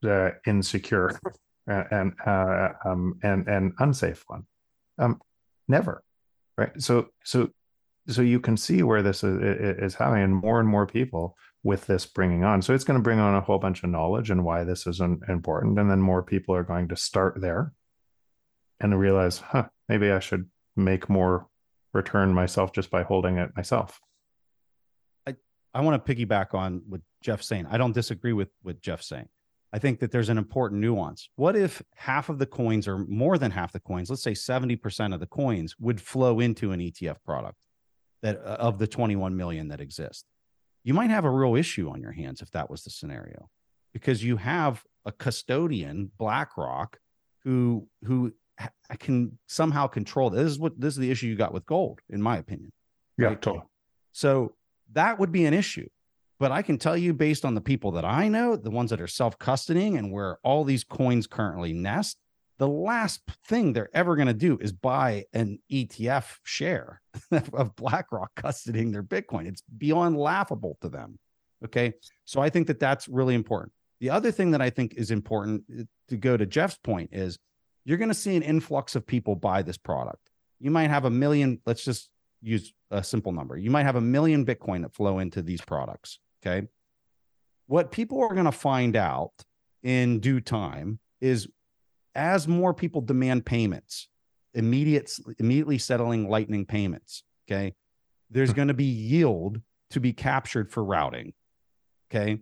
uh, 0.04 0.30
insecure, 0.46 1.18
and 1.66 2.12
uh, 2.26 2.68
um, 2.84 3.18
and 3.22 3.48
and 3.48 3.72
unsafe 3.78 4.24
one? 4.26 4.44
Um, 4.98 5.20
never, 5.68 6.02
right? 6.58 6.72
So 6.80 7.08
so 7.24 7.50
so 8.08 8.22
you 8.22 8.40
can 8.40 8.56
see 8.56 8.82
where 8.82 9.02
this 9.02 9.22
is, 9.22 9.38
is 9.40 9.94
having, 9.94 10.22
and 10.22 10.34
more 10.34 10.58
and 10.58 10.68
more 10.68 10.86
people 10.86 11.36
with 11.62 11.86
this 11.86 12.06
bringing 12.06 12.44
on. 12.44 12.62
So 12.62 12.74
it's 12.74 12.84
going 12.84 12.98
to 12.98 13.02
bring 13.02 13.20
on 13.20 13.34
a 13.34 13.40
whole 13.40 13.58
bunch 13.58 13.82
of 13.82 13.90
knowledge 13.90 14.30
and 14.30 14.44
why 14.44 14.64
this 14.64 14.86
is 14.86 15.00
important. 15.00 15.78
And 15.78 15.90
then 15.90 16.00
more 16.00 16.22
people 16.22 16.54
are 16.54 16.64
going 16.64 16.88
to 16.88 16.96
start 16.96 17.40
there 17.40 17.72
and 18.80 18.98
realize, 18.98 19.38
huh, 19.38 19.68
maybe 19.88 20.10
I 20.10 20.18
should 20.18 20.48
make 20.76 21.08
more 21.08 21.46
return 21.92 22.34
myself 22.34 22.72
just 22.72 22.90
by 22.90 23.02
holding 23.02 23.38
it 23.38 23.50
myself. 23.56 24.00
I, 25.26 25.36
I 25.72 25.82
want 25.82 26.04
to 26.04 26.14
piggyback 26.14 26.54
on 26.54 26.82
what 26.88 27.00
Jeff's 27.22 27.46
saying. 27.46 27.66
I 27.70 27.78
don't 27.78 27.92
disagree 27.92 28.32
with 28.32 28.48
what 28.62 28.80
Jeff's 28.80 29.06
saying. 29.06 29.28
I 29.72 29.78
think 29.78 30.00
that 30.00 30.10
there's 30.10 30.28
an 30.28 30.36
important 30.36 30.80
nuance. 30.80 31.30
What 31.36 31.56
if 31.56 31.82
half 31.94 32.28
of 32.28 32.38
the 32.38 32.46
coins 32.46 32.86
or 32.86 32.98
more 32.98 33.38
than 33.38 33.50
half 33.50 33.72
the 33.72 33.80
coins, 33.80 34.10
let's 34.10 34.22
say 34.22 34.32
70% 34.32 35.14
of 35.14 35.20
the 35.20 35.26
coins 35.26 35.76
would 35.78 36.00
flow 36.00 36.40
into 36.40 36.72
an 36.72 36.80
ETF 36.80 37.16
product 37.24 37.56
that 38.22 38.36
uh, 38.38 38.56
of 38.58 38.78
the 38.78 38.86
21 38.86 39.34
million 39.34 39.68
that 39.68 39.80
exist? 39.80 40.26
You 40.84 40.94
might 40.94 41.10
have 41.10 41.24
a 41.24 41.30
real 41.30 41.54
issue 41.54 41.90
on 41.90 42.00
your 42.00 42.12
hands 42.12 42.40
if 42.40 42.50
that 42.50 42.70
was 42.70 42.82
the 42.82 42.90
scenario 42.90 43.48
because 43.92 44.22
you 44.22 44.36
have 44.36 44.82
a 45.04 45.12
custodian 45.12 46.10
blackrock 46.18 46.98
who 47.44 47.86
who 48.04 48.32
can 48.98 49.38
somehow 49.46 49.86
control 49.86 50.30
this 50.30 50.50
is 50.50 50.58
what 50.58 50.78
this 50.80 50.94
is 50.94 50.98
the 50.98 51.10
issue 51.10 51.26
you 51.26 51.36
got 51.36 51.52
with 51.52 51.66
gold 51.66 52.00
in 52.08 52.20
my 52.20 52.36
opinion 52.36 52.72
yeah 53.18 53.28
right? 53.28 53.42
totally 53.42 53.64
so 54.12 54.54
that 54.92 55.18
would 55.18 55.32
be 55.32 55.44
an 55.44 55.54
issue 55.54 55.88
but 56.38 56.52
i 56.52 56.62
can 56.62 56.78
tell 56.78 56.96
you 56.96 57.12
based 57.12 57.44
on 57.44 57.54
the 57.54 57.60
people 57.60 57.90
that 57.92 58.04
i 58.04 58.28
know 58.28 58.56
the 58.56 58.70
ones 58.70 58.90
that 58.90 59.00
are 59.00 59.08
self-custodying 59.08 59.98
and 59.98 60.12
where 60.12 60.38
all 60.44 60.64
these 60.64 60.84
coins 60.84 61.26
currently 61.26 61.72
nest 61.72 62.18
the 62.62 62.68
last 62.68 63.22
thing 63.48 63.72
they're 63.72 63.90
ever 63.92 64.14
going 64.14 64.28
to 64.28 64.32
do 64.32 64.56
is 64.60 64.70
buy 64.70 65.24
an 65.32 65.58
ETF 65.68 66.36
share 66.44 67.02
of 67.32 67.74
BlackRock 67.74 68.30
custodying 68.36 68.92
their 68.92 69.02
Bitcoin. 69.02 69.48
It's 69.48 69.64
beyond 69.76 70.16
laughable 70.16 70.78
to 70.80 70.88
them. 70.88 71.18
Okay. 71.64 71.94
So 72.24 72.40
I 72.40 72.50
think 72.50 72.68
that 72.68 72.78
that's 72.78 73.08
really 73.08 73.34
important. 73.34 73.72
The 73.98 74.10
other 74.10 74.30
thing 74.30 74.52
that 74.52 74.62
I 74.62 74.70
think 74.70 74.94
is 74.94 75.10
important 75.10 75.64
uh, 75.76 75.82
to 76.06 76.16
go 76.16 76.36
to 76.36 76.46
Jeff's 76.46 76.78
point 76.84 77.10
is 77.10 77.36
you're 77.84 77.98
going 77.98 78.10
to 78.10 78.14
see 78.14 78.36
an 78.36 78.42
influx 78.42 78.94
of 78.94 79.04
people 79.04 79.34
buy 79.34 79.62
this 79.62 79.76
product. 79.76 80.30
You 80.60 80.70
might 80.70 80.88
have 80.88 81.04
a 81.04 81.10
million, 81.10 81.60
let's 81.66 81.84
just 81.84 82.10
use 82.42 82.72
a 82.92 83.02
simple 83.02 83.32
number. 83.32 83.56
You 83.56 83.72
might 83.72 83.86
have 83.86 83.96
a 83.96 84.00
million 84.00 84.46
Bitcoin 84.46 84.82
that 84.82 84.94
flow 84.94 85.18
into 85.18 85.42
these 85.42 85.62
products. 85.62 86.20
Okay. 86.46 86.68
What 87.66 87.90
people 87.90 88.20
are 88.20 88.34
going 88.34 88.44
to 88.44 88.52
find 88.52 88.94
out 88.94 89.32
in 89.82 90.20
due 90.20 90.40
time 90.40 91.00
is 91.20 91.48
as 92.14 92.48
more 92.48 92.74
people 92.74 93.00
demand 93.00 93.46
payments, 93.46 94.08
immediate, 94.54 95.10
immediately 95.38 95.78
settling 95.78 96.28
lightning 96.28 96.66
payments, 96.66 97.24
okay, 97.48 97.74
there's 98.30 98.50
hmm. 98.50 98.56
going 98.56 98.68
to 98.68 98.74
be 98.74 98.84
yield 98.84 99.60
to 99.90 100.00
be 100.00 100.12
captured 100.12 100.70
for 100.70 100.84
routing. 100.84 101.32
Okay. 102.10 102.38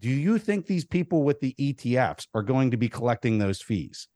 Do 0.00 0.08
you 0.08 0.38
think 0.38 0.66
these 0.66 0.84
people 0.84 1.24
with 1.24 1.40
the 1.40 1.54
ETFs 1.58 2.26
are 2.34 2.42
going 2.42 2.70
to 2.70 2.78
be 2.78 2.88
collecting 2.88 3.38
those 3.38 3.60
fees? 3.60 4.08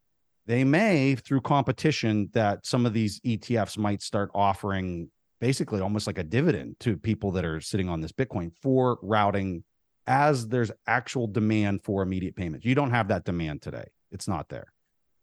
They 0.47 0.65
may, 0.65 1.15
through 1.15 1.43
competition, 1.43 2.31
that 2.33 2.67
some 2.67 2.87
of 2.87 2.95
these 2.95 3.21
ETFs 3.21 3.77
might 3.77 4.03
start 4.03 4.31
offering 4.35 5.11
basically 5.41 5.81
almost 5.81 6.07
like 6.07 6.19
a 6.19 6.25
dividend 6.25 6.77
to 6.81 6.97
people 6.97 7.33
that 7.33 7.45
are 7.45 7.61
sitting 7.61 7.89
on 7.89 8.01
this 8.01 8.13
Bitcoin 8.13 8.53
for 8.63 8.99
routing 9.03 9.65
as 10.07 10.49
there's 10.49 10.71
actual 10.87 11.27
demand 11.27 11.83
for 11.83 12.03
immediate 12.03 12.37
payments. 12.37 12.65
You 12.65 12.75
don't 12.75 12.91
have 12.91 13.09
that 13.09 13.25
demand 13.25 13.61
today, 13.61 13.85
it's 14.11 14.29
not 14.29 14.49
there 14.49 14.74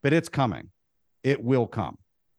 but 0.03 0.14
it's 0.14 0.30
coming. 0.30 0.69
It 1.23 1.44
will 1.44 1.68
come. 1.68 1.98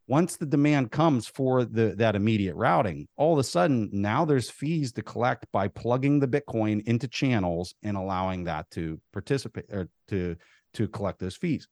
Once 0.09 0.36
the 0.36 0.47
demand 0.47 0.90
comes 0.90 1.28
for 1.28 1.64
the 1.64 1.94
that 1.97 2.16
immediate 2.16 2.56
routing, 2.56 3.06
all 3.16 3.32
of 3.32 3.39
a 3.39 3.44
sudden 3.44 3.89
now 3.93 4.24
there's 4.24 4.51
fees 4.51 4.93
to 4.93 5.02
collect 5.02 5.47
by 5.52 5.68
plugging 5.68 6.18
the 6.18 6.28
Bitcoin 6.28 6.82
into 6.86 7.06
channels 7.06 7.74
and 7.82 7.97
allowing 7.97 8.44
that 8.44 8.68
to 8.70 9.01
participate 9.12 9.64
or 9.70 9.89
to 10.09 10.36
to 10.74 10.89
collect 10.89 11.18
those 11.20 11.36
fees. 11.36 11.68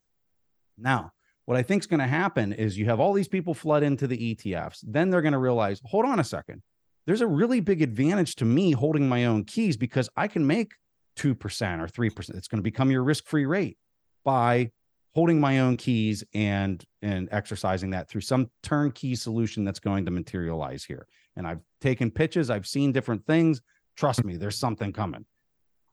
Now, 0.79 1.13
what 1.47 1.57
I 1.59 1.63
think 1.63 1.83
is 1.83 1.87
going 1.87 2.01
to 2.01 2.07
happen 2.07 2.53
is 2.53 2.79
you 2.79 2.85
have 2.87 3.01
all 3.01 3.13
these 3.13 3.29
people 3.29 3.55
flood 3.55 3.83
into 3.83 4.07
the 4.07 4.35
ETFs. 4.35 4.79
Then 4.83 5.11
they're 5.11 5.23
going 5.23 5.33
to 5.33 5.39
realize, 5.39 5.81
hold 5.85 6.07
on 6.07 6.21
a 6.21 6.25
second, 6.25 6.63
there's 7.07 7.23
a 7.23 7.27
really 7.27 7.61
big 7.61 7.83
advantage 7.83 8.37
to 8.37 8.45
me 8.45 8.73
holding 8.73 9.09
my 9.09 9.25
own 9.25 9.45
keys 9.45 9.77
because 9.77 10.09
I 10.17 10.29
can 10.29 10.47
make 10.47 10.75
2% 11.19 11.35
or 11.81 11.89
3%. 11.89 12.37
It's 12.37 12.49
going 12.49 12.59
to 12.59 12.63
become 12.63 12.91
your 12.91 13.03
risk-free 13.03 13.47
rate 13.47 13.79
by 14.25 14.71
holding 15.15 15.41
my 15.41 15.61
own 15.61 15.77
keys 15.77 16.25
and 16.35 16.85
and 17.03 17.29
exercising 17.33 17.91
that 17.91 18.09
through 18.09 18.21
some 18.21 18.51
turnkey 18.63 19.15
solution 19.15 19.65
that's 19.65 19.81
going 19.81 20.05
to 20.05 20.11
materialize 20.11 20.85
here. 20.85 21.07
And 21.37 21.47
I've 21.47 21.61
taken 21.81 22.11
pitches, 22.11 22.51
I've 22.51 22.67
seen 22.67 22.93
different 22.93 23.27
things. 23.27 23.61
Trust 23.97 24.25
me, 24.25 24.37
there's 24.37 24.59
something 24.59 24.93
coming. 24.93 25.25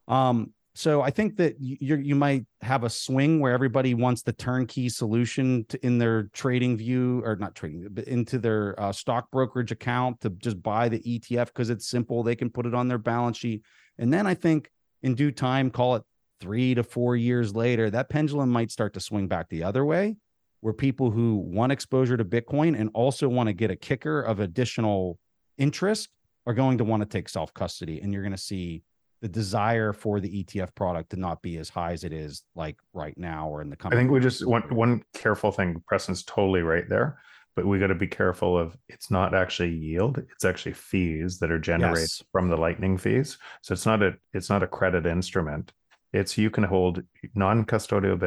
Um, 0.07 0.53
so 0.75 1.01
I 1.01 1.09
think 1.09 1.37
that 1.37 1.59
you 1.59 1.95
you 1.95 2.13
might 2.13 2.45
have 2.61 2.83
a 2.83 2.89
swing 2.89 3.39
where 3.39 3.51
everybody 3.51 3.95
wants 3.95 4.21
the 4.21 4.31
turnkey 4.31 4.89
solution 4.89 5.65
to, 5.69 5.83
in 5.83 5.97
their 5.97 6.29
trading 6.33 6.77
view 6.77 7.23
or 7.25 7.35
not 7.35 7.55
trading, 7.55 7.87
but 7.89 8.03
into 8.03 8.37
their 8.37 8.79
uh, 8.79 8.91
stock 8.91 9.31
brokerage 9.31 9.71
account 9.71 10.21
to 10.21 10.29
just 10.29 10.61
buy 10.61 10.87
the 10.87 10.99
ETF 10.99 11.47
because 11.47 11.71
it's 11.71 11.87
simple. 11.87 12.21
They 12.21 12.35
can 12.35 12.51
put 12.51 12.67
it 12.67 12.75
on 12.75 12.87
their 12.87 12.99
balance 12.99 13.37
sheet, 13.37 13.63
and 13.97 14.13
then 14.13 14.27
I 14.27 14.35
think 14.35 14.69
in 15.01 15.15
due 15.15 15.31
time, 15.31 15.71
call 15.71 15.95
it 15.95 16.03
three 16.39 16.75
to 16.75 16.83
four 16.83 17.15
years 17.15 17.55
later, 17.55 17.89
that 17.89 18.09
pendulum 18.09 18.49
might 18.49 18.71
start 18.71 18.93
to 18.93 18.99
swing 18.99 19.27
back 19.27 19.49
the 19.49 19.63
other 19.63 19.85
way, 19.85 20.15
where 20.61 20.73
people 20.73 21.11
who 21.11 21.35
want 21.35 21.71
exposure 21.71 22.17
to 22.17 22.25
Bitcoin 22.25 22.79
and 22.79 22.89
also 22.93 23.27
want 23.27 23.47
to 23.47 23.53
get 23.53 23.71
a 23.71 23.75
kicker 23.75 24.21
of 24.21 24.39
additional 24.39 25.19
interest 25.57 26.09
are 26.45 26.53
going 26.53 26.77
to 26.77 26.83
want 26.83 27.01
to 27.01 27.07
take 27.07 27.29
self 27.29 27.53
custody. 27.53 27.99
And 28.01 28.13
you're 28.13 28.23
going 28.23 28.31
to 28.31 28.37
see 28.37 28.83
the 29.21 29.27
desire 29.27 29.93
for 29.93 30.19
the 30.19 30.43
ETF 30.43 30.75
product 30.75 31.09
to 31.09 31.17
not 31.17 31.41
be 31.41 31.57
as 31.57 31.69
high 31.69 31.91
as 31.91 32.03
it 32.03 32.13
is 32.13 32.43
like 32.55 32.77
right 32.93 33.17
now 33.17 33.49
or 33.49 33.61
in 33.61 33.69
the 33.69 33.75
company. 33.75 33.99
I 33.99 34.01
think 34.03 34.11
we 34.11 34.19
just 34.19 34.45
want 34.45 34.71
one 34.71 35.03
careful 35.15 35.51
thing. 35.51 35.81
Preston's 35.87 36.23
totally 36.23 36.61
right 36.61 36.87
there, 36.87 37.19
but 37.55 37.65
we 37.65 37.79
got 37.79 37.87
to 37.87 37.95
be 37.95 38.07
careful 38.07 38.55
of 38.57 38.77
it's 38.89 39.09
not 39.09 39.33
actually 39.33 39.71
yield; 39.71 40.19
it's 40.19 40.45
actually 40.45 40.73
fees 40.73 41.39
that 41.39 41.51
are 41.51 41.57
generated 41.59 42.01
Yes. 42.01 42.23
from 42.31 42.47
the 42.47 42.57
Lightning 42.57 42.95
fees. 42.95 43.39
So 43.63 43.73
it's 43.73 43.87
not 43.87 44.03
a 44.03 44.13
it's 44.33 44.51
not 44.51 44.61
a 44.61 44.67
credit 44.67 45.07
instrument. 45.07 45.73
It's 46.17 46.37
you 46.37 46.49
can 46.49 46.63
hold 46.63 47.03
non-custodial 47.35 48.17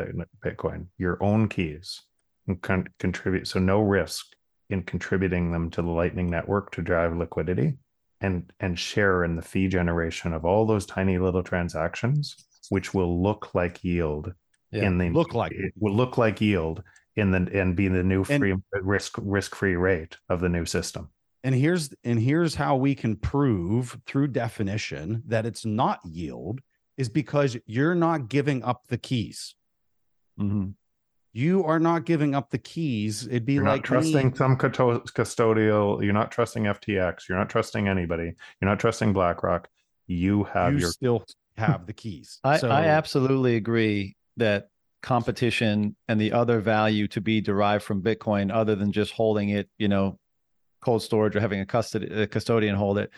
Bitcoin, 0.44 0.86
your 0.96 1.22
own 1.22 1.48
keys, 1.48 2.00
and 2.46 2.60
con- 2.62 2.86
contribute. 3.00 3.48
So 3.48 3.58
no 3.58 3.80
risk 3.80 4.26
in 4.68 4.82
contributing 4.84 5.50
them 5.50 5.70
to 5.70 5.82
the 5.82 5.88
Lightning 5.88 6.30
network 6.30 6.70
to 6.72 6.82
drive 6.82 7.16
liquidity, 7.16 7.78
and 8.20 8.52
and 8.60 8.78
share 8.78 9.24
in 9.24 9.34
the 9.34 9.42
fee 9.42 9.66
generation 9.66 10.32
of 10.32 10.44
all 10.44 10.66
those 10.66 10.86
tiny 10.86 11.18
little 11.18 11.42
transactions, 11.42 12.36
which 12.68 12.94
will 12.94 13.20
look 13.22 13.54
like 13.54 13.82
yield 13.82 14.32
Yeah. 14.70 14.84
in 14.84 14.98
the 14.98 15.10
Look 15.10 15.34
like 15.34 15.50
it 15.52 15.72
will 15.76 15.94
look 15.94 16.16
like 16.16 16.40
yield 16.40 16.84
in 17.16 17.32
the 17.32 17.50
and 17.60 17.74
be 17.74 17.88
the 17.88 18.04
new 18.04 18.22
And- 18.28 18.40
free 18.40 18.54
risk 18.82 19.16
risk 19.20 19.56
free 19.56 19.74
rate 19.74 20.16
of 20.28 20.40
the 20.40 20.48
new 20.48 20.64
system. 20.64 21.08
and 21.42 21.54
here's 21.56 21.92
and 22.04 22.20
here's 22.20 22.54
how 22.54 22.76
we 22.76 22.94
can 22.94 23.16
prove 23.16 23.98
through 24.06 24.28
definition 24.28 25.22
that 25.26 25.44
it's 25.46 25.64
not 25.66 25.98
yield 26.04 26.60
is 27.00 27.08
because 27.08 27.56
you're 27.66 27.94
not 27.94 28.28
giving 28.28 28.62
up 28.62 28.86
the 28.88 28.98
keys. 28.98 29.54
Mhm. 30.38 30.74
You 31.32 31.64
are 31.64 31.78
not 31.80 32.04
giving 32.04 32.34
up 32.34 32.50
the 32.50 32.58
keys. 32.58 33.26
It'd 33.26 33.46
be 33.46 33.54
You're 33.54 33.64
like 33.64 33.80
not 33.82 33.84
trusting 33.84 34.28
me- 34.30 34.34
some 34.36 34.56
custodial. 34.56 36.02
You're 36.04 36.12
not 36.12 36.30
trusting 36.30 36.64
FTX. 36.66 37.28
You're 37.28 37.38
not 37.38 37.48
trusting 37.48 37.88
anybody. 37.88 38.34
You're 38.60 38.68
not 38.70 38.78
trusting 38.80 39.12
BlackRock. 39.12 39.68
You 40.06 40.44
have 40.44 40.74
you 40.74 40.80
your 40.80 40.90
still 40.90 41.24
have 41.56 41.86
the 41.86 41.92
keys. 41.92 42.38
I, 42.44 42.58
So- 42.58 42.68
I 42.70 42.84
absolutely 42.86 43.56
agree 43.56 44.16
that 44.36 44.68
competition 45.02 45.96
and 46.08 46.20
the 46.20 46.32
other 46.32 46.60
value 46.60 47.08
to 47.08 47.20
be 47.22 47.40
derived 47.40 47.84
from 47.84 48.02
Bitcoin, 48.02 48.52
other 48.52 48.74
than 48.74 48.92
just 48.92 49.12
holding 49.12 49.48
it, 49.50 49.70
you 49.78 49.88
know, 49.88 50.18
cold 50.82 51.02
storage 51.02 51.36
or 51.36 51.40
having 51.40 51.60
a 51.60 51.66
custody 51.66 52.06
a 52.22 52.26
custodian 52.26 52.74
hold 52.74 52.98
it, 52.98 53.10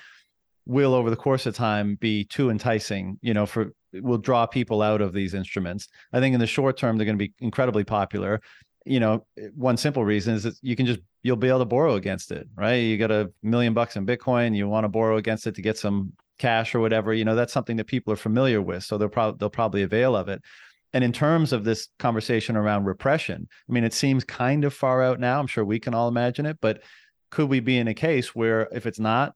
will 0.66 0.94
over 0.94 1.10
the 1.10 1.16
course 1.16 1.47
of 1.47 1.55
time 1.55 1.97
be 1.97 2.24
too 2.24 2.51
enticing. 2.51 3.18
You 3.22 3.34
know, 3.34 3.47
for 3.47 3.72
will 3.93 4.18
draw 4.18 4.47
people 4.47 4.82
out 4.82 5.01
of 5.01 5.12
these 5.12 5.34
instruments. 5.34 5.89
I 6.12 6.20
think 6.20 6.34
in 6.34 6.40
the 6.40 6.47
short 6.47 6.76
term 6.76 6.97
they're 6.97 7.05
going 7.05 7.18
to 7.18 7.24
be 7.28 7.34
incredibly 7.40 7.84
popular. 7.84 8.40
You 8.84 9.01
know, 9.01 9.26
one 9.55 9.76
simple 9.76 10.05
reason 10.05 10.34
is 10.34 10.43
that 10.44 10.55
you 10.62 10.74
can 10.76 10.86
just 10.86 11.01
you'll 11.22 11.36
be 11.36 11.48
able 11.48 11.60
to 11.60 11.64
borrow 11.64 11.94
against 11.94 12.32
it, 12.32 12.48
right? 12.56 12.74
You 12.74 12.98
got 12.98 13.12
a 13.12 13.30
million 13.43 13.74
bucks 13.74 13.97
in 13.97 14.06
Bitcoin, 14.06 14.56
you 14.56 14.68
want 14.68 14.84
to 14.84 14.89
borrow 14.89 15.18
against 15.18 15.47
it 15.47 15.55
to 15.55 15.62
get 15.62 15.78
some 15.78 16.12
cash 16.39 16.74
or 16.74 16.80
whatever. 16.80 17.14
You 17.14 17.24
know, 17.24 17.36
that's 17.36 17.52
something 17.52 17.76
that 17.76 17.86
people 17.86 18.12
are 18.12 18.16
familiar 18.16 18.60
with, 18.60 18.82
so 18.84 18.98
they'll 18.98 19.09
probably 19.09 19.39
they'll 19.39 19.51
probably 19.51 19.82
avail 19.82 20.16
of 20.16 20.28
it. 20.28 20.43
And 20.94 21.02
in 21.02 21.12
terms 21.12 21.52
of 21.52 21.64
this 21.64 21.89
conversation 21.98 22.56
around 22.56 22.84
repression, 22.84 23.48
I 23.68 23.72
mean, 23.72 23.84
it 23.84 23.94
seems 23.94 24.24
kind 24.24 24.64
of 24.64 24.74
far 24.74 25.02
out 25.02 25.20
now. 25.20 25.40
I'm 25.40 25.47
sure 25.47 25.64
we 25.64 25.80
can 25.80 25.94
all 25.94 26.09
imagine 26.09 26.44
it, 26.44 26.59
but 26.60 26.82
could 27.30 27.48
we 27.48 27.60
be 27.60 27.78
in 27.78 27.89
a 27.89 27.94
case 27.94 28.34
where 28.34 28.68
if 28.72 28.84
it's 28.84 28.98
not 28.98 29.34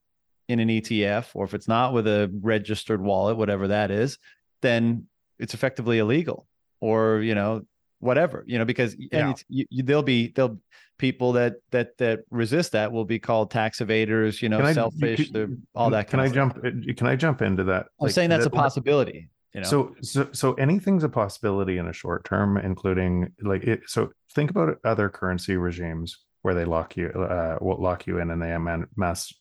in 0.48 0.60
an 0.60 0.68
ETF 0.68 1.26
or 1.34 1.44
if 1.44 1.54
it's 1.54 1.68
not 1.68 1.92
with 1.92 2.06
a 2.06 2.30
registered 2.40 3.00
wallet, 3.00 3.36
whatever 3.36 3.68
that 3.68 3.90
is, 3.90 4.18
then 4.62 5.06
it's 5.38 5.54
effectively 5.54 5.98
illegal 5.98 6.46
or, 6.80 7.18
you 7.20 7.34
know, 7.34 7.62
whatever, 7.98 8.44
you 8.46 8.58
know, 8.58 8.64
because 8.64 8.94
and 8.94 9.08
Yeah. 9.12 9.30
it's, 9.30 9.44
you, 9.48 9.64
you, 9.70 9.82
there'll 9.82 10.02
be, 10.02 10.28
there'll 10.28 10.60
people 10.98 11.32
that, 11.32 11.54
that, 11.72 11.96
that 11.98 12.20
resist 12.30 12.72
that 12.72 12.92
will 12.92 13.04
be 13.04 13.18
called 13.18 13.50
tax 13.50 13.80
evaders, 13.80 14.40
you 14.40 14.48
know, 14.48 14.58
Can 14.58 14.66
I- 14.66 14.72
selfish, 14.72 15.24
can- 15.24 15.32
they're 15.32 15.56
all 15.74 15.90
that 15.90 16.08
Can 16.08 16.20
I 16.20 16.26
of 16.26 16.30
stuff. 16.32 16.54
jump? 16.62 16.96
Can 16.96 17.06
I 17.06 17.16
jump 17.16 17.42
into 17.42 17.64
that? 17.64 17.86
I'm 18.00 18.06
Like, 18.06 18.12
saying 18.12 18.30
that's 18.30 18.46
a 18.46 18.50
possibility, 18.50 19.28
you 19.52 19.60
know? 19.62 19.66
So, 19.66 19.94
so, 20.02 20.28
so 20.32 20.54
anything's 20.54 21.04
a 21.04 21.08
possibility 21.08 21.78
in 21.78 21.88
a 21.88 21.92
short 21.92 22.24
term, 22.24 22.56
including 22.56 23.32
like 23.42 23.64
it. 23.64 23.80
So 23.86 24.10
think 24.34 24.50
about 24.50 24.76
other 24.84 25.08
currency 25.08 25.56
regimes 25.56 26.18
where 26.46 26.54
they 26.54 26.64
lock 26.64 26.96
you, 26.96 27.08
uh, 27.08 27.58
will 27.60 27.82
lock 27.82 28.06
you 28.06 28.20
in, 28.20 28.30
and 28.30 28.40
they 28.40 28.52
am- 28.52 28.88
mass 28.94 29.34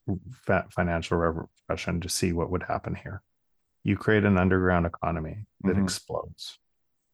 financial 0.72 1.18
repression 1.20 2.02
to 2.02 2.10
see 2.10 2.34
what 2.34 2.50
would 2.50 2.64
happen 2.64 2.96
here. 2.96 3.22
You 3.84 3.96
create 3.96 4.26
an 4.26 4.40
underground 4.40 4.88
economy 4.88 5.46
that 5.66 5.76
Mhm. 5.76 5.84
explodes, 5.84 6.58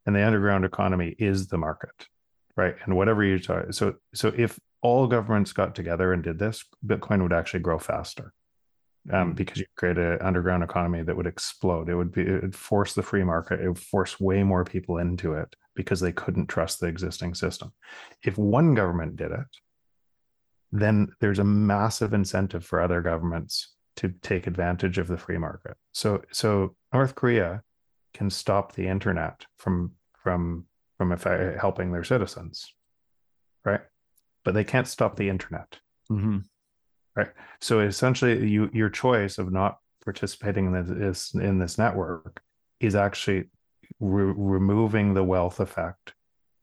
and 0.06 0.16
the 0.16 0.26
underground 0.26 0.64
economy 0.64 1.10
is 1.20 1.48
the 1.50 1.58
market, 1.58 2.08
right? 2.56 2.78
And 2.86 2.96
whatever 2.96 3.22
you 3.22 3.38
talk, 3.38 3.74
so 3.74 3.96
so 4.14 4.32
if 4.38 4.58
all 4.82 5.08
governments 5.08 5.52
got 5.52 5.76
together 5.76 6.14
and 6.14 6.24
did 6.24 6.40
this, 6.40 6.64
Bitcoin 6.86 7.22
would 7.22 7.34
actually 7.34 7.60
grow 7.60 7.78
faster 7.78 8.32
um, 9.12 9.32
Mm. 9.34 9.36
because 9.36 9.58
you 9.58 9.66
create 9.76 9.98
an 9.98 10.20
underground 10.22 10.64
economy 10.64 11.02
that 11.04 11.18
would 11.18 11.26
explode. 11.28 11.90
It 11.90 11.96
would 11.96 12.12
be 12.14 12.22
it 12.22 12.42
would 12.44 12.56
force 12.56 12.94
the 12.94 13.02
free 13.04 13.24
market. 13.26 13.60
It 13.60 13.68
would 13.68 13.80
force 13.96 14.20
way 14.22 14.44
more 14.44 14.64
people 14.64 15.00
into 15.00 15.34
it 15.34 15.56
because 15.76 16.00
they 16.00 16.14
couldn't 16.14 16.48
trust 16.48 16.80
the 16.80 16.88
existing 16.88 17.34
system. 17.34 17.74
If 18.24 18.38
one 18.38 18.74
government 18.76 19.16
did 19.18 19.32
it, 19.32 19.52
then 20.72 21.10
there's 21.20 21.40
a 21.40 21.44
massive 21.44 22.14
incentive 22.14 22.66
for 22.66 22.82
other 22.82 23.02
governments 23.02 23.74
to 23.98 24.10
take 24.22 24.48
advantage 24.48 24.98
of 24.98 25.08
the 25.08 25.18
free 25.18 25.38
market. 25.38 25.76
So 25.92 26.22
so 26.32 26.76
North 26.94 27.16
Korea 27.16 27.62
can 28.14 28.30
stop 28.30 28.74
the 28.74 28.88
internet 28.88 29.46
from 29.58 29.94
from 30.16 30.66
from 30.98 31.10
effe- 31.10 31.60
helping 31.60 31.92
their 31.92 32.04
citizens, 32.04 32.74
right? 33.66 33.82
But 34.44 34.54
they 34.54 34.64
can't 34.64 34.88
stop 34.88 35.16
the 35.16 35.30
internet. 35.30 35.80
Mhm. 36.10 36.46
So 37.60 37.80
essentially, 37.82 38.48
you 38.50 38.70
your 38.74 38.90
choice 38.90 39.38
of 39.38 39.52
not 39.52 39.78
participating 40.04 40.66
in 40.68 41.00
this 41.00 41.34
in 41.36 41.60
this 41.60 41.78
network 41.78 42.42
is 42.80 42.96
actually 42.96 43.50
re- 44.00 44.34
removing 44.36 45.14
the 45.14 45.24
wealth 45.24 45.60
effect 45.60 46.14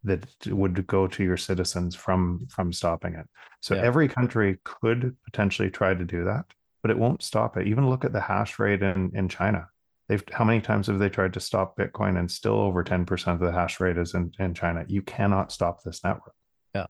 that 0.09 0.27
would 0.49 0.87
go 0.87 1.07
to 1.07 1.23
your 1.25 1.37
citizens 1.37 1.95
from 1.95 2.47
from 2.51 2.73
stopping 2.73 3.15
it. 3.15 3.27
So 3.61 3.75
Yeah. 3.75 3.83
every 3.83 4.09
country 4.09 4.59
could 4.65 5.17
potentially 5.25 5.71
try 5.71 5.95
to 5.95 6.05
do 6.05 6.25
that, 6.25 6.45
but 6.83 6.91
it 6.91 6.99
won't 6.99 7.23
stop 7.23 7.57
it. 7.57 7.67
Even 7.67 7.89
look 7.89 8.05
at 8.05 8.13
the 8.13 8.21
hash 8.21 8.59
rate 8.59 8.83
in 8.83 9.13
in 9.15 9.29
China. 9.29 9.69
They've 10.09 10.25
how 10.33 10.45
many 10.45 10.61
times 10.61 10.87
have 10.87 10.99
they 10.99 11.11
tried 11.11 11.35
to 11.35 11.41
stop 11.41 11.77
Bitcoin 11.77 12.19
and 12.19 12.31
still 12.31 12.59
over 12.59 12.83
10% 12.83 13.35
of 13.35 13.41
the 13.41 13.53
hash 13.53 13.79
rate 13.79 13.99
is 13.99 14.15
in, 14.15 14.33
in 14.39 14.55
China. 14.55 14.85
You 14.89 15.03
cannot 15.03 15.53
stop 15.53 15.83
this 15.83 16.03
network. 16.03 16.35
Yeah. 16.75 16.87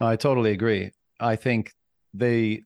No, 0.00 0.06
I 0.06 0.16
totally 0.16 0.52
agree. 0.52 0.92
I 1.18 1.36
think 1.36 1.72
they 2.14 2.62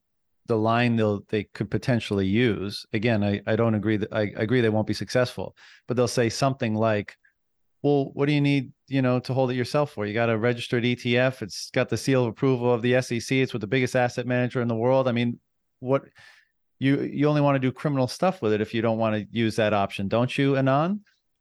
the 0.46 0.56
line 0.56 0.96
they'll 0.96 1.22
they 1.28 1.44
could 1.44 1.70
potentially 1.70 2.26
use 2.26 2.86
again 2.94 3.22
I, 3.22 3.42
I 3.46 3.54
don't 3.54 3.74
agree 3.74 3.98
that 3.98 4.12
I 4.12 4.32
agree 4.36 4.62
they 4.62 4.70
won't 4.70 4.86
be 4.86 4.94
successful 4.94 5.54
but 5.86 5.94
they'll 5.96 6.08
say 6.08 6.30
something 6.30 6.74
like 6.74 7.14
well 7.82 8.10
what 8.14 8.26
do 8.26 8.32
you 8.32 8.40
need 8.40 8.72
you 8.86 9.02
know 9.02 9.20
to 9.20 9.34
hold 9.34 9.50
it 9.50 9.54
yourself 9.54 9.92
for? 9.92 10.06
You 10.06 10.14
got 10.14 10.30
a 10.30 10.38
registered 10.38 10.84
etf 10.84 11.42
it's 11.42 11.70
got 11.70 11.88
the 11.88 11.96
seal 11.96 12.22
of 12.22 12.28
approval 12.28 12.72
of 12.72 12.82
the 12.82 13.00
sec 13.00 13.32
it's 13.32 13.52
with 13.52 13.60
the 13.60 13.66
biggest 13.66 13.96
asset 13.96 14.26
manager 14.26 14.60
in 14.60 14.68
the 14.68 14.76
world. 14.76 15.08
I 15.08 15.12
mean 15.12 15.38
what 15.80 16.04
you 16.78 17.00
you 17.02 17.28
only 17.28 17.40
want 17.40 17.56
to 17.56 17.60
do 17.60 17.72
criminal 17.72 18.08
stuff 18.08 18.42
with 18.42 18.52
it 18.52 18.60
if 18.60 18.74
you 18.74 18.82
don't 18.82 18.98
want 18.98 19.14
to 19.14 19.26
use 19.36 19.56
that 19.56 19.72
option 19.72 20.08
don't 20.08 20.36
you 20.38 20.56
anon 20.56 21.00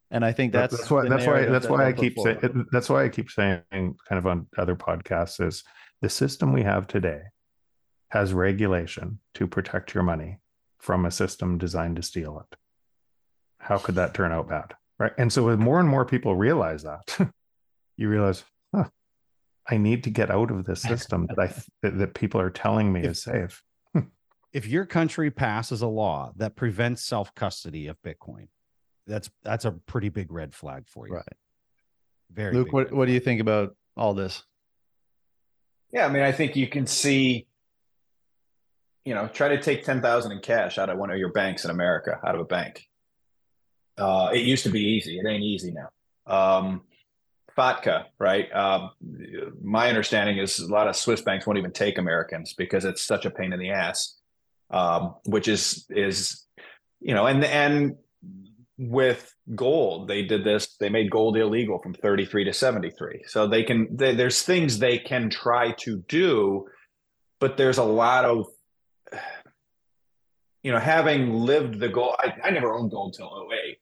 and 0.09 0.26
i 0.26 0.31
think 0.31 0.51
that's 0.51 0.76
that's 0.76 0.89
why 0.89 1.07
that's 1.07 1.26
why 1.26 1.45
that's 1.45 1.65
that 1.65 1.72
why 1.72 1.88
I 1.88 1.93
keep 1.93 2.18
saying 2.18 2.65
that's 2.72 2.89
why 2.89 3.03
I 3.03 3.09
keep 3.09 3.30
saying 3.30 3.61
kind 3.72 3.95
of 4.11 4.26
on 4.26 4.47
other 4.57 4.76
podcasts 4.76 5.45
is 5.45 5.64
the 6.01 6.09
system 6.09 6.53
we 6.53 6.64
have 6.64 6.88
today 6.88 7.22
has 8.09 8.34
regulation 8.34 9.19
to 9.34 9.47
protect 9.47 9.93
your 9.93 10.03
money 10.03 10.39
from 10.77 11.05
a 11.05 11.11
system 11.11 11.57
designed 11.57 11.97
to 11.97 12.01
steal 12.01 12.39
it. 12.39 12.57
How 13.59 13.77
could 13.77 13.95
that 13.95 14.14
turn 14.14 14.31
out 14.31 14.47
bad? 14.47 14.76
Right. 14.99 15.11
And 15.18 15.32
so 15.32 15.49
as 15.49 15.57
more 15.57 15.80
and 15.80 15.88
more 15.88 16.06
people 16.06 16.36
realize 16.36 16.84
that, 16.84 17.02
you 17.98 18.10
realize, 18.10 18.44
huh, 18.74 18.86
I 19.69 19.78
need 19.78 20.03
to 20.06 20.10
get 20.10 20.32
out 20.32 20.52
of 20.52 20.65
this 20.65 20.82
system 20.84 21.28
that 21.28 21.40
I 21.40 21.53
that, 21.84 21.98
that 21.98 22.14
people 22.14 22.41
are 22.41 22.49
telling 22.49 22.91
me 22.91 23.02
If- 23.02 23.11
is 23.11 23.24
safe. 23.24 23.64
if 24.53 24.68
your 24.68 24.86
country 24.86 25.30
passes 25.32 25.82
a 25.82 25.88
law 25.88 26.32
that 26.38 26.56
prevents 26.56 27.03
self 27.03 27.34
custody 27.36 27.88
of 27.88 28.02
Bitcoin, 28.02 28.48
that's 29.06 29.30
that's 29.44 29.65
a 29.65 29.72
pretty 29.72 30.10
big 30.10 30.32
red 30.32 30.53
flag 30.53 30.88
for 30.88 31.07
you. 31.07 31.15
Right. 31.15 31.34
Very 32.32 32.53
Luke, 32.53 32.74
what 32.74 32.91
what 32.91 33.06
do 33.06 33.14
you 33.14 33.19
think 33.19 33.40
about 33.40 33.76
all 33.95 34.14
this? 34.14 34.44
Yeah, 35.91 36.06
I 36.06 36.10
mean, 36.10 36.24
I 36.24 36.34
think 36.34 36.57
you 36.57 36.68
can 36.68 36.86
see, 36.86 37.48
you 39.06 39.15
know, 39.15 39.28
try 39.28 39.49
to 39.49 39.61
take 39.61 39.86
ten 39.86 40.02
thousand 40.02 40.34
in 40.34 40.40
cash 40.40 40.78
out 40.78 40.90
of 40.90 40.98
one 40.98 41.11
of 41.11 41.18
your 41.18 41.32
banks 41.32 41.64
in 41.64 41.72
America, 41.72 42.19
out 42.26 42.36
of 42.36 42.41
a 42.41 42.45
bank. 42.45 42.88
Uh, 43.98 44.30
it 44.34 44.45
used 44.45 44.64
to 44.64 44.69
be 44.69 44.82
easy. 44.82 45.19
It 45.19 45.26
ain't 45.28 45.44
easy 45.44 45.72
now. 45.72 45.90
Um, 46.32 46.82
FATCA, 47.57 48.06
right? 48.19 48.53
Um, 48.53 48.91
my 49.64 49.90
understanding 49.90 50.38
is 50.38 50.60
a 50.60 50.72
lot 50.72 50.88
of 50.88 50.95
Swiss 50.95 51.22
banks 51.22 51.48
won't 51.48 51.57
even 51.57 51.72
take 51.72 51.98
Americans 51.98 52.53
because 52.53 52.86
it's 52.86 53.03
such 53.03 53.26
a 53.26 53.32
pain 53.32 53.53
in 53.53 53.60
the 53.60 53.72
ass. 53.72 54.15
Um, 54.69 55.15
which 55.26 55.48
is 55.48 55.86
is, 55.90 56.45
you 56.99 57.15
know, 57.15 57.26
and 57.26 57.44
and 57.45 57.95
with 58.78 59.34
gold, 59.56 60.10
they 60.10 60.24
did 60.24 60.44
this. 60.44 60.76
They 60.76 60.90
made 60.90 61.10
gold 61.10 61.38
illegal 61.38 61.80
from 61.80 61.94
thirty 61.94 62.26
three 62.26 62.44
to 62.44 62.53
seventy 62.53 62.91
three. 62.91 63.24
So 63.28 63.48
they 63.48 63.64
can. 63.64 63.95
They, 63.95 64.14
there's 64.14 64.44
things 64.44 64.78
they 64.78 64.98
can 64.98 65.30
try 65.30 65.72
to 65.80 66.03
do, 66.10 66.68
but 67.40 67.56
there's 67.56 67.78
a 67.78 67.84
lot 67.84 68.26
of 68.26 68.48
you 70.68 70.74
know, 70.74 70.80
having 70.80 71.34
lived 71.34 71.80
the 71.80 71.88
gold, 71.88 72.15
I, 72.19 72.34
I 72.44 72.49
never 72.49 72.74
owned 72.74 72.91
gold 72.91 73.14
till 73.14 73.48
08, 73.49 73.78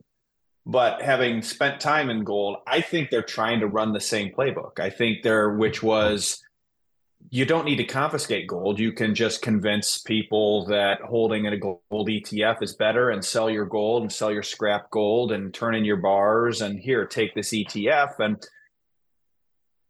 but 0.65 1.01
having 1.01 1.41
spent 1.41 1.79
time 1.79 2.09
in 2.09 2.23
gold, 2.23 2.57
I 2.65 2.81
think 2.81 3.09
they're 3.09 3.21
trying 3.21 3.59
to 3.59 3.67
run 3.67 3.93
the 3.93 3.99
same 3.99 4.33
playbook. 4.33 4.79
I 4.79 4.89
think 4.89 5.21
they're, 5.21 5.51
which 5.51 5.83
was, 5.83 6.41
you 7.29 7.45
don't 7.45 7.65
need 7.65 7.77
to 7.77 7.83
confiscate 7.83 8.47
gold. 8.47 8.79
You 8.79 8.91
can 8.91 9.13
just 9.13 9.43
convince 9.43 9.99
people 9.99 10.65
that 10.65 11.01
holding 11.01 11.45
a 11.45 11.57
gold 11.57 11.81
ETF 11.91 12.63
is 12.63 12.73
better 12.73 13.11
and 13.11 13.23
sell 13.23 13.49
your 13.49 13.65
gold 13.65 14.01
and 14.01 14.11
sell 14.11 14.31
your 14.31 14.43
scrap 14.43 14.89
gold 14.89 15.31
and 15.31 15.53
turn 15.53 15.75
in 15.75 15.85
your 15.85 15.97
bars 15.97 16.61
and 16.61 16.79
here, 16.79 17.05
take 17.05 17.35
this 17.35 17.49
ETF. 17.51 18.19
And 18.19 18.43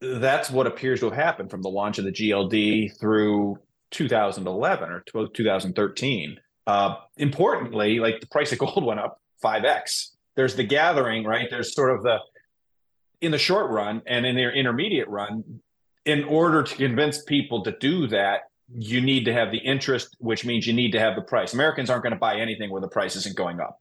that's 0.02 0.49
what 0.49 0.68
appears 0.68 0.99
to 0.99 1.06
have 1.06 1.15
happened 1.15 1.52
from 1.52 1.61
the 1.61 1.69
launch 1.69 1.99
of 1.99 2.06
the 2.06 2.11
GLD 2.11 2.99
through 2.99 3.60
2011 3.91 4.89
or 4.89 5.30
2013. 5.30 6.39
Uh, 6.68 6.95
importantly, 7.18 7.99
like 7.99 8.19
the 8.19 8.27
price 8.27 8.52
of 8.52 8.60
gold 8.60 8.84
went 8.85 8.99
up 8.99 9.22
5x. 9.43 10.14
There's 10.35 10.55
the 10.55 10.63
gathering, 10.63 11.23
right? 11.23 11.47
There's 11.49 11.73
sort 11.73 11.95
of 11.95 12.03
the 12.03 12.19
in 13.21 13.31
the 13.31 13.37
short 13.37 13.71
run 13.71 14.01
and 14.05 14.25
in 14.25 14.35
their 14.35 14.51
intermediate 14.53 15.07
run, 15.07 15.61
in 16.05 16.23
order 16.25 16.63
to 16.63 16.75
convince 16.75 17.23
people 17.23 17.63
to 17.63 17.71
do 17.79 18.07
that, 18.07 18.41
you 18.73 19.01
need 19.01 19.25
to 19.25 19.33
have 19.33 19.51
the 19.51 19.57
interest, 19.57 20.15
which 20.19 20.45
means 20.45 20.67
you 20.67 20.73
need 20.73 20.91
to 20.91 20.99
have 20.99 21.15
the 21.15 21.21
price. 21.21 21.53
Americans 21.53 21.89
aren't 21.89 22.03
going 22.03 22.13
to 22.13 22.19
buy 22.19 22.35
anything 22.35 22.69
where 22.69 22.81
the 22.81 22.87
price 22.87 23.15
isn't 23.15 23.35
going 23.35 23.59
up. 23.59 23.79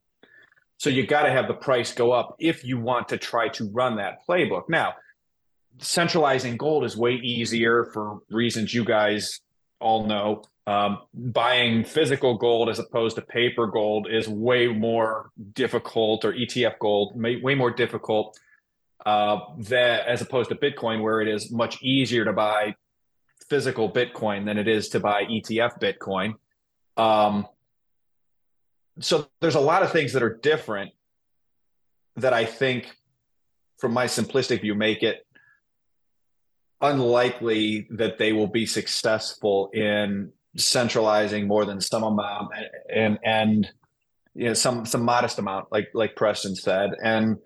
So 0.78 0.90
you 0.90 1.06
got 1.06 1.22
to 1.22 1.30
have 1.30 1.48
the 1.48 1.54
price 1.54 1.92
go 1.92 2.12
up 2.12 2.36
if 2.38 2.64
you 2.64 2.78
want 2.78 3.08
to 3.08 3.16
try 3.16 3.48
to 3.50 3.70
run 3.72 3.96
that 3.96 4.18
playbook. 4.28 4.68
Now, 4.68 4.94
centralizing 5.78 6.56
gold 6.56 6.84
is 6.84 6.96
way 6.96 7.14
easier 7.14 7.84
for 7.92 8.18
reasons 8.30 8.74
you 8.74 8.84
guys 8.84 9.40
all 9.80 10.06
know. 10.06 10.42
Um, 10.66 11.00
buying 11.12 11.84
physical 11.84 12.38
gold 12.38 12.70
as 12.70 12.78
opposed 12.78 13.16
to 13.16 13.22
paper 13.22 13.66
gold 13.66 14.08
is 14.10 14.26
way 14.26 14.66
more 14.68 15.30
difficult, 15.52 16.24
or 16.24 16.32
ETF 16.32 16.78
gold, 16.78 17.16
may, 17.16 17.36
way 17.36 17.54
more 17.54 17.70
difficult 17.70 18.38
uh, 19.04 19.40
that 19.58 20.06
as 20.06 20.22
opposed 20.22 20.48
to 20.48 20.54
Bitcoin, 20.54 21.02
where 21.02 21.20
it 21.20 21.28
is 21.28 21.50
much 21.50 21.82
easier 21.82 22.24
to 22.24 22.32
buy 22.32 22.74
physical 23.48 23.90
Bitcoin 23.90 24.46
than 24.46 24.56
it 24.56 24.66
is 24.66 24.88
to 24.90 25.00
buy 25.00 25.24
ETF 25.24 25.80
Bitcoin. 25.80 26.34
Um, 26.96 27.46
so 29.00 29.28
there's 29.40 29.56
a 29.56 29.60
lot 29.60 29.82
of 29.82 29.92
things 29.92 30.14
that 30.14 30.22
are 30.22 30.34
different 30.34 30.92
that 32.16 32.32
I 32.32 32.46
think, 32.46 32.90
from 33.78 33.92
my 33.92 34.06
simplistic 34.06 34.62
view, 34.62 34.74
make 34.74 35.02
it 35.02 35.26
unlikely 36.80 37.86
that 37.90 38.18
they 38.18 38.32
will 38.32 38.46
be 38.46 38.66
successful 38.66 39.70
in 39.72 40.32
centralizing 40.56 41.46
more 41.48 41.64
than 41.64 41.80
some 41.80 42.02
amount 42.02 42.50
and 42.92 43.18
and 43.24 43.70
you 44.34 44.46
know 44.46 44.54
some 44.54 44.86
some 44.86 45.02
modest 45.02 45.38
amount 45.38 45.70
like 45.72 45.88
like 45.94 46.16
Preston 46.16 46.54
said. 46.54 46.92
And 47.02 47.38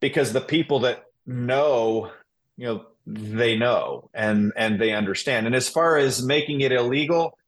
because 0.00 0.32
the 0.32 0.40
people 0.40 0.80
that 0.80 1.04
know 1.26 2.10
you 2.56 2.66
know 2.66 2.86
they 3.06 3.56
know 3.56 4.10
and 4.14 4.52
and 4.56 4.80
they 4.80 4.92
understand. 4.92 5.46
And 5.46 5.54
as 5.54 5.68
far 5.68 5.96
as 5.96 6.24
making 6.24 6.60
it 6.60 6.72
illegal 6.72 7.38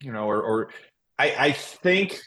you 0.00 0.12
know 0.12 0.24
or 0.24 0.42
or 0.42 0.70
I 1.18 1.34
I 1.38 1.52
think 1.52 2.20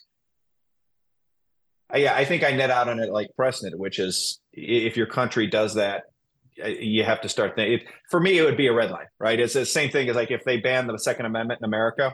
I, 1.89 1.97
yeah, 1.97 2.15
I 2.15 2.25
think 2.25 2.43
I 2.43 2.51
net 2.51 2.69
out 2.69 2.89
on 2.89 2.99
it 2.99 3.09
like 3.09 3.29
Preston, 3.35 3.77
which 3.77 3.99
is 3.99 4.39
if 4.51 4.97
your 4.97 5.07
country 5.07 5.47
does 5.47 5.75
that, 5.75 6.03
Uh, 6.63 6.67
you 6.67 7.03
have 7.03 7.21
to 7.21 7.29
start 7.29 7.55
thinking. 7.55 7.87
For 8.09 8.19
me, 8.19 8.37
it 8.37 8.43
would 8.43 8.57
be 8.57 8.67
a 8.67 8.73
red 8.73 8.91
line, 8.91 9.07
right? 9.19 9.39
It's 9.39 9.53
the 9.53 9.65
same 9.65 9.89
thing 9.89 10.09
as 10.09 10.15
like 10.15 10.31
if 10.31 10.43
they 10.43 10.57
ban 10.57 10.87
the 10.87 10.97
Second 10.97 11.25
Amendment 11.25 11.59
in 11.61 11.65
America, 11.65 12.13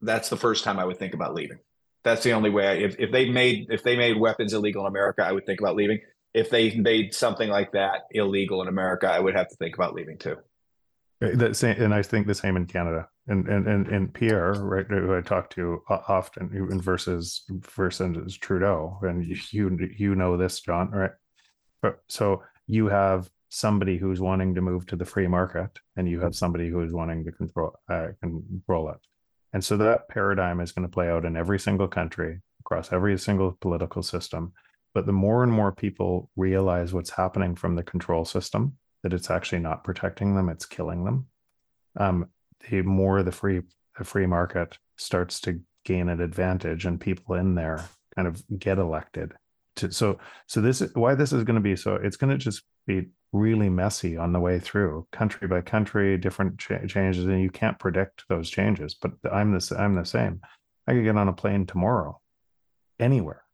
that's 0.00 0.28
the 0.28 0.36
first 0.36 0.64
time 0.64 0.78
I 0.78 0.84
would 0.84 0.98
think 0.98 1.14
about 1.14 1.34
leaving. 1.34 1.58
That's 2.02 2.22
the 2.22 2.32
only 2.32 2.50
way. 2.50 2.66
I, 2.66 2.72
if 2.74 2.96
if 2.98 3.12
they 3.12 3.28
made 3.28 3.66
if 3.70 3.82
they 3.82 3.96
made 3.96 4.18
weapons 4.18 4.52
illegal 4.52 4.82
in 4.82 4.88
America, 4.88 5.24
I 5.24 5.32
would 5.32 5.46
think 5.46 5.60
about 5.60 5.76
leaving. 5.76 6.00
If 6.32 6.50
they 6.50 6.76
made 6.76 7.14
something 7.14 7.48
like 7.48 7.72
that 7.72 8.02
illegal 8.12 8.62
in 8.62 8.68
America, 8.68 9.08
I 9.08 9.18
would 9.18 9.34
have 9.34 9.48
to 9.48 9.56
think 9.56 9.74
about 9.74 9.94
leaving 9.94 10.16
too. 10.16 10.36
Uh, 11.22 11.30
the 11.34 11.54
same, 11.54 11.80
and 11.82 11.92
I 11.92 12.02
think 12.02 12.26
the 12.26 12.34
same 12.34 12.56
in 12.56 12.66
Canada. 12.66 13.08
And 13.26 13.46
and 13.48 13.66
and, 13.66 13.86
and 13.88 14.14
Pierre, 14.14 14.54
right, 14.54 14.86
who 14.88 15.14
I 15.14 15.20
talk 15.20 15.50
to 15.50 15.82
often, 15.88 16.80
versus 16.80 17.44
versus 17.48 18.36
Trudeau, 18.38 18.98
and 19.02 19.24
you 19.50 19.78
you 19.96 20.14
know 20.14 20.36
this, 20.36 20.60
John, 20.60 20.90
right? 20.90 21.12
But 21.82 22.00
so 22.08 22.42
you 22.66 22.86
have 22.86 23.30
somebody 23.50 23.98
who's 23.98 24.20
wanting 24.20 24.54
to 24.54 24.62
move 24.62 24.86
to 24.86 24.96
the 24.96 25.04
free 25.04 25.26
market, 25.26 25.70
and 25.96 26.08
you 26.08 26.20
have 26.20 26.34
somebody 26.34 26.68
who 26.70 26.80
is 26.80 26.92
wanting 26.92 27.24
to 27.24 27.32
control 27.32 27.78
uh, 27.88 28.08
control 28.20 28.90
it. 28.90 29.00
And 29.52 29.62
so 29.62 29.76
that 29.76 30.08
paradigm 30.08 30.60
is 30.60 30.72
going 30.72 30.88
to 30.88 30.92
play 30.92 31.10
out 31.10 31.24
in 31.24 31.36
every 31.36 31.58
single 31.58 31.88
country 31.88 32.40
across 32.60 32.92
every 32.92 33.18
single 33.18 33.56
political 33.60 34.02
system. 34.02 34.52
But 34.94 35.06
the 35.06 35.12
more 35.12 35.42
and 35.42 35.52
more 35.52 35.72
people 35.72 36.30
realize 36.36 36.92
what's 36.92 37.10
happening 37.10 37.56
from 37.56 37.74
the 37.74 37.82
control 37.82 38.24
system, 38.24 38.76
that 39.02 39.12
it's 39.12 39.30
actually 39.30 39.60
not 39.60 39.84
protecting 39.84 40.34
them, 40.34 40.48
it's 40.48 40.66
killing 40.66 41.04
them. 41.04 41.26
Um, 41.96 42.26
the 42.68 42.82
more 42.82 43.22
the 43.22 43.32
free 43.32 43.62
the 43.98 44.04
free 44.04 44.26
market 44.26 44.78
starts 44.96 45.40
to 45.40 45.60
gain 45.84 46.08
an 46.08 46.20
advantage 46.20 46.84
and 46.86 47.00
people 47.00 47.34
in 47.34 47.54
there 47.54 47.84
kind 48.14 48.28
of 48.28 48.42
get 48.58 48.78
elected. 48.78 49.32
To, 49.76 49.90
so 49.90 50.18
so 50.46 50.60
this 50.60 50.80
is 50.80 50.94
why 50.94 51.14
this 51.14 51.32
is 51.32 51.42
going 51.42 51.56
to 51.56 51.60
be 51.60 51.74
so 51.74 51.96
it's 51.96 52.16
going 52.16 52.30
to 52.30 52.38
just 52.38 52.62
be 52.86 53.08
really 53.32 53.68
messy 53.68 54.16
on 54.16 54.32
the 54.32 54.40
way 54.40 54.58
through 54.58 55.06
country 55.12 55.46
by 55.46 55.60
country 55.60 56.18
different 56.18 56.58
cha- 56.58 56.84
changes 56.86 57.24
and 57.24 57.40
you 57.40 57.50
can't 57.50 57.78
predict 57.78 58.24
those 58.28 58.50
changes 58.50 58.94
but 58.94 59.12
i'm 59.32 59.56
the 59.56 59.76
i'm 59.78 59.94
the 59.94 60.04
same. 60.04 60.40
I 60.86 60.94
could 60.94 61.04
get 61.04 61.16
on 61.16 61.28
a 61.28 61.32
plane 61.32 61.66
tomorrow 61.66 62.20
anywhere 62.98 63.44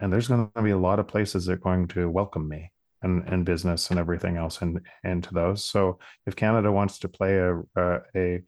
and 0.00 0.12
there's 0.12 0.26
going 0.26 0.50
to 0.56 0.62
be 0.62 0.70
a 0.70 0.78
lot 0.78 0.98
of 0.98 1.06
places 1.06 1.46
that 1.46 1.52
are 1.52 1.56
going 1.56 1.86
to 1.88 2.10
welcome 2.10 2.48
me 2.48 2.72
and, 3.02 3.22
and 3.28 3.44
business 3.44 3.90
and 3.90 3.98
everything 3.98 4.36
else 4.36 4.60
and 4.60 4.80
into 5.04 5.32
those. 5.32 5.64
So 5.64 5.98
if 6.26 6.34
canada 6.34 6.72
wants 6.72 6.98
to 7.00 7.08
play 7.08 7.38
a 7.38 7.60
a 7.76 8.00
a, 8.16 8.42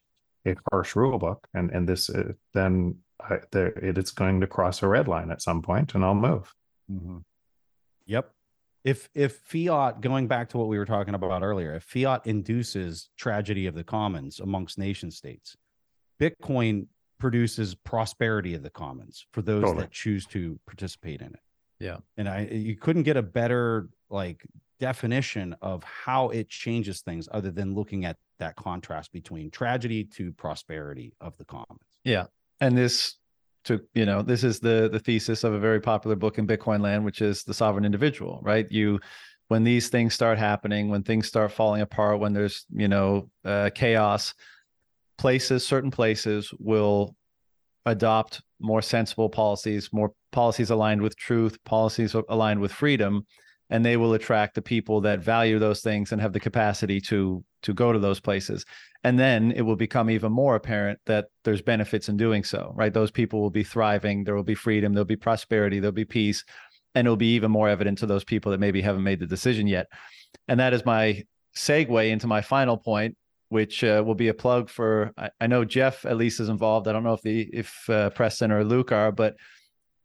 a 0.46 0.56
harsh 0.72 0.96
rule 0.96 1.18
book 1.18 1.46
and 1.54 1.70
and 1.70 1.88
this 1.88 2.10
uh, 2.10 2.32
then 2.52 2.98
I, 3.22 3.38
the, 3.52 3.66
it, 3.80 3.96
it's 3.96 4.10
going 4.10 4.40
to 4.40 4.48
cross 4.48 4.82
a 4.82 4.88
red 4.88 5.06
line 5.06 5.30
at 5.30 5.40
some 5.40 5.62
point 5.62 5.94
and 5.94 6.04
i'll 6.04 6.14
move. 6.14 6.52
Mm-hmm. 6.90 7.18
yep 8.06 8.33
if 8.84 9.08
if 9.14 9.36
fiat 9.38 10.00
going 10.00 10.28
back 10.28 10.48
to 10.50 10.58
what 10.58 10.68
we 10.68 10.78
were 10.78 10.84
talking 10.84 11.14
about 11.14 11.42
earlier 11.42 11.74
if 11.74 11.82
fiat 11.82 12.26
induces 12.26 13.08
tragedy 13.16 13.66
of 13.66 13.74
the 13.74 13.84
commons 13.84 14.40
amongst 14.40 14.78
nation 14.78 15.10
states 15.10 15.56
bitcoin 16.20 16.86
produces 17.18 17.74
prosperity 17.74 18.54
of 18.54 18.62
the 18.62 18.70
commons 18.70 19.26
for 19.32 19.42
those 19.42 19.62
totally. 19.62 19.82
that 19.82 19.90
choose 19.90 20.26
to 20.26 20.58
participate 20.66 21.20
in 21.20 21.28
it. 21.28 21.40
Yeah. 21.80 21.98
And 22.16 22.28
i 22.28 22.46
you 22.50 22.76
couldn't 22.76 23.04
get 23.04 23.16
a 23.16 23.22
better 23.22 23.88
like 24.10 24.44
definition 24.80 25.56
of 25.62 25.82
how 25.84 26.28
it 26.30 26.48
changes 26.48 27.00
things 27.00 27.28
other 27.32 27.50
than 27.50 27.74
looking 27.74 28.04
at 28.04 28.16
that 28.38 28.56
contrast 28.56 29.12
between 29.12 29.50
tragedy 29.50 30.04
to 30.04 30.32
prosperity 30.32 31.14
of 31.20 31.36
the 31.38 31.44
commons. 31.44 31.80
Yeah. 32.04 32.26
And 32.60 32.76
this 32.76 33.16
to 33.64 33.80
you 33.94 34.06
know 34.06 34.22
this 34.22 34.44
is 34.44 34.60
the 34.60 34.88
the 34.92 34.98
thesis 34.98 35.44
of 35.44 35.52
a 35.52 35.58
very 35.58 35.80
popular 35.80 36.16
book 36.16 36.38
in 36.38 36.46
bitcoin 36.46 36.80
land 36.80 37.04
which 37.04 37.20
is 37.22 37.44
the 37.44 37.54
sovereign 37.54 37.84
individual 37.84 38.40
right? 38.42 38.70
You 38.70 39.00
when 39.48 39.64
these 39.64 39.88
things 39.88 40.14
start 40.14 40.38
happening 40.38 40.88
when 40.88 41.02
things 41.02 41.26
start 41.26 41.52
falling 41.52 41.82
apart 41.82 42.20
when 42.20 42.32
there's 42.32 42.66
you 42.70 42.88
know 42.88 43.30
uh, 43.44 43.70
chaos 43.74 44.34
places 45.18 45.66
certain 45.66 45.90
places 45.90 46.52
will 46.58 47.14
adopt 47.86 48.42
more 48.60 48.82
sensible 48.82 49.28
policies 49.28 49.90
more 49.92 50.12
policies 50.32 50.70
aligned 50.70 51.02
with 51.02 51.16
truth 51.16 51.62
policies 51.64 52.14
aligned 52.28 52.60
with 52.60 52.72
freedom 52.72 53.26
and 53.70 53.84
they 53.84 53.96
will 53.96 54.14
attract 54.14 54.54
the 54.54 54.62
people 54.62 55.00
that 55.00 55.20
value 55.20 55.58
those 55.58 55.80
things 55.80 56.12
and 56.12 56.20
have 56.20 56.32
the 56.32 56.40
capacity 56.40 57.00
to 57.00 57.44
to 57.62 57.72
go 57.72 57.92
to 57.92 57.98
those 57.98 58.20
places. 58.20 58.64
And 59.04 59.18
then 59.18 59.52
it 59.52 59.62
will 59.62 59.76
become 59.76 60.10
even 60.10 60.32
more 60.32 60.54
apparent 60.54 60.98
that 61.06 61.26
there's 61.44 61.62
benefits 61.62 62.08
in 62.08 62.16
doing 62.16 62.44
so 62.44 62.72
right? 62.74 62.92
Those 62.92 63.10
people 63.10 63.40
will 63.40 63.50
be 63.50 63.64
thriving 63.64 64.24
there 64.24 64.34
will 64.34 64.42
be 64.42 64.54
freedom 64.54 64.92
there'll 64.92 65.04
be 65.04 65.16
prosperity 65.16 65.80
there'll 65.80 65.92
be 65.92 66.04
peace 66.04 66.44
and 66.94 67.06
it'll 67.06 67.16
be 67.16 67.34
even 67.34 67.50
more 67.50 67.68
evident 67.68 67.98
to 67.98 68.06
those 68.06 68.24
people 68.24 68.52
that 68.52 68.60
maybe 68.60 68.80
haven't 68.80 69.02
made 69.02 69.18
the 69.18 69.26
decision 69.26 69.66
yet. 69.66 69.88
And 70.48 70.60
that 70.60 70.72
is 70.72 70.84
my 70.84 71.24
segue 71.56 72.10
into 72.10 72.26
my 72.26 72.42
final 72.42 72.76
point 72.76 73.16
which 73.50 73.84
uh, 73.84 74.02
will 74.04 74.14
be 74.16 74.28
a 74.28 74.34
plug 74.34 74.68
for 74.68 75.12
I, 75.16 75.30
I, 75.40 75.46
know 75.46 75.64
jeff 75.64 76.04
at 76.04 76.16
least 76.16 76.40
is 76.40 76.48
involved. 76.48 76.88
I 76.88 76.92
don't 76.92 77.04
know 77.04 77.12
if 77.12 77.22
the 77.22 77.48
if 77.52 77.88
uh, 77.88 78.10
preston 78.10 78.50
or 78.50 78.64
luke 78.64 78.90
are 78.90 79.12
but 79.12 79.36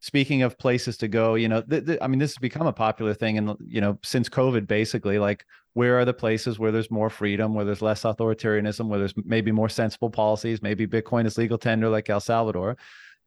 speaking 0.01 0.43
of 0.43 0.57
places 0.57 0.97
to 0.97 1.07
go 1.07 1.35
you 1.35 1.47
know 1.47 1.61
th- 1.61 1.85
th- 1.85 1.99
i 2.01 2.07
mean 2.07 2.19
this 2.19 2.31
has 2.31 2.37
become 2.37 2.67
a 2.67 2.73
popular 2.73 3.13
thing 3.13 3.37
and 3.37 3.55
you 3.67 3.81
know 3.81 3.97
since 4.03 4.29
covid 4.29 4.67
basically 4.67 5.19
like 5.19 5.45
where 5.73 5.99
are 5.99 6.05
the 6.05 6.13
places 6.13 6.57
where 6.57 6.71
there's 6.71 6.89
more 6.89 7.09
freedom 7.09 7.53
where 7.53 7.65
there's 7.65 7.81
less 7.81 8.03
authoritarianism 8.03 8.87
where 8.87 8.99
there's 8.99 9.13
maybe 9.25 9.51
more 9.51 9.69
sensible 9.69 10.09
policies 10.09 10.61
maybe 10.61 10.87
bitcoin 10.87 11.25
is 11.25 11.37
legal 11.37 11.57
tender 11.57 11.89
like 11.89 12.09
el 12.09 12.19
salvador 12.19 12.77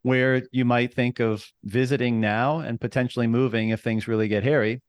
where 0.02 0.42
you 0.50 0.64
might 0.64 0.92
think 0.92 1.20
of 1.20 1.46
visiting 1.64 2.20
now 2.20 2.58
and 2.58 2.80
potentially 2.80 3.26
moving 3.26 3.70
if 3.70 3.80
things 3.80 4.08
really 4.08 4.28
get 4.28 4.42
hairy. 4.42 4.82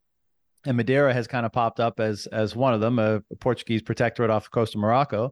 And 0.65 0.77
madeira 0.77 1.13
has 1.13 1.27
kind 1.27 1.45
of 1.45 1.51
popped 1.51 1.79
up 1.79 1.99
as 1.99 2.25
as 2.27 2.55
one 2.55 2.73
of 2.73 2.81
them 2.81 2.99
a, 2.99 3.21
portuguese 3.39 3.81
protectorate 3.81 4.29
off 4.29 4.45
the 4.45 4.49
coast 4.49 4.75
of 4.75 4.81
morocco. 4.81 5.31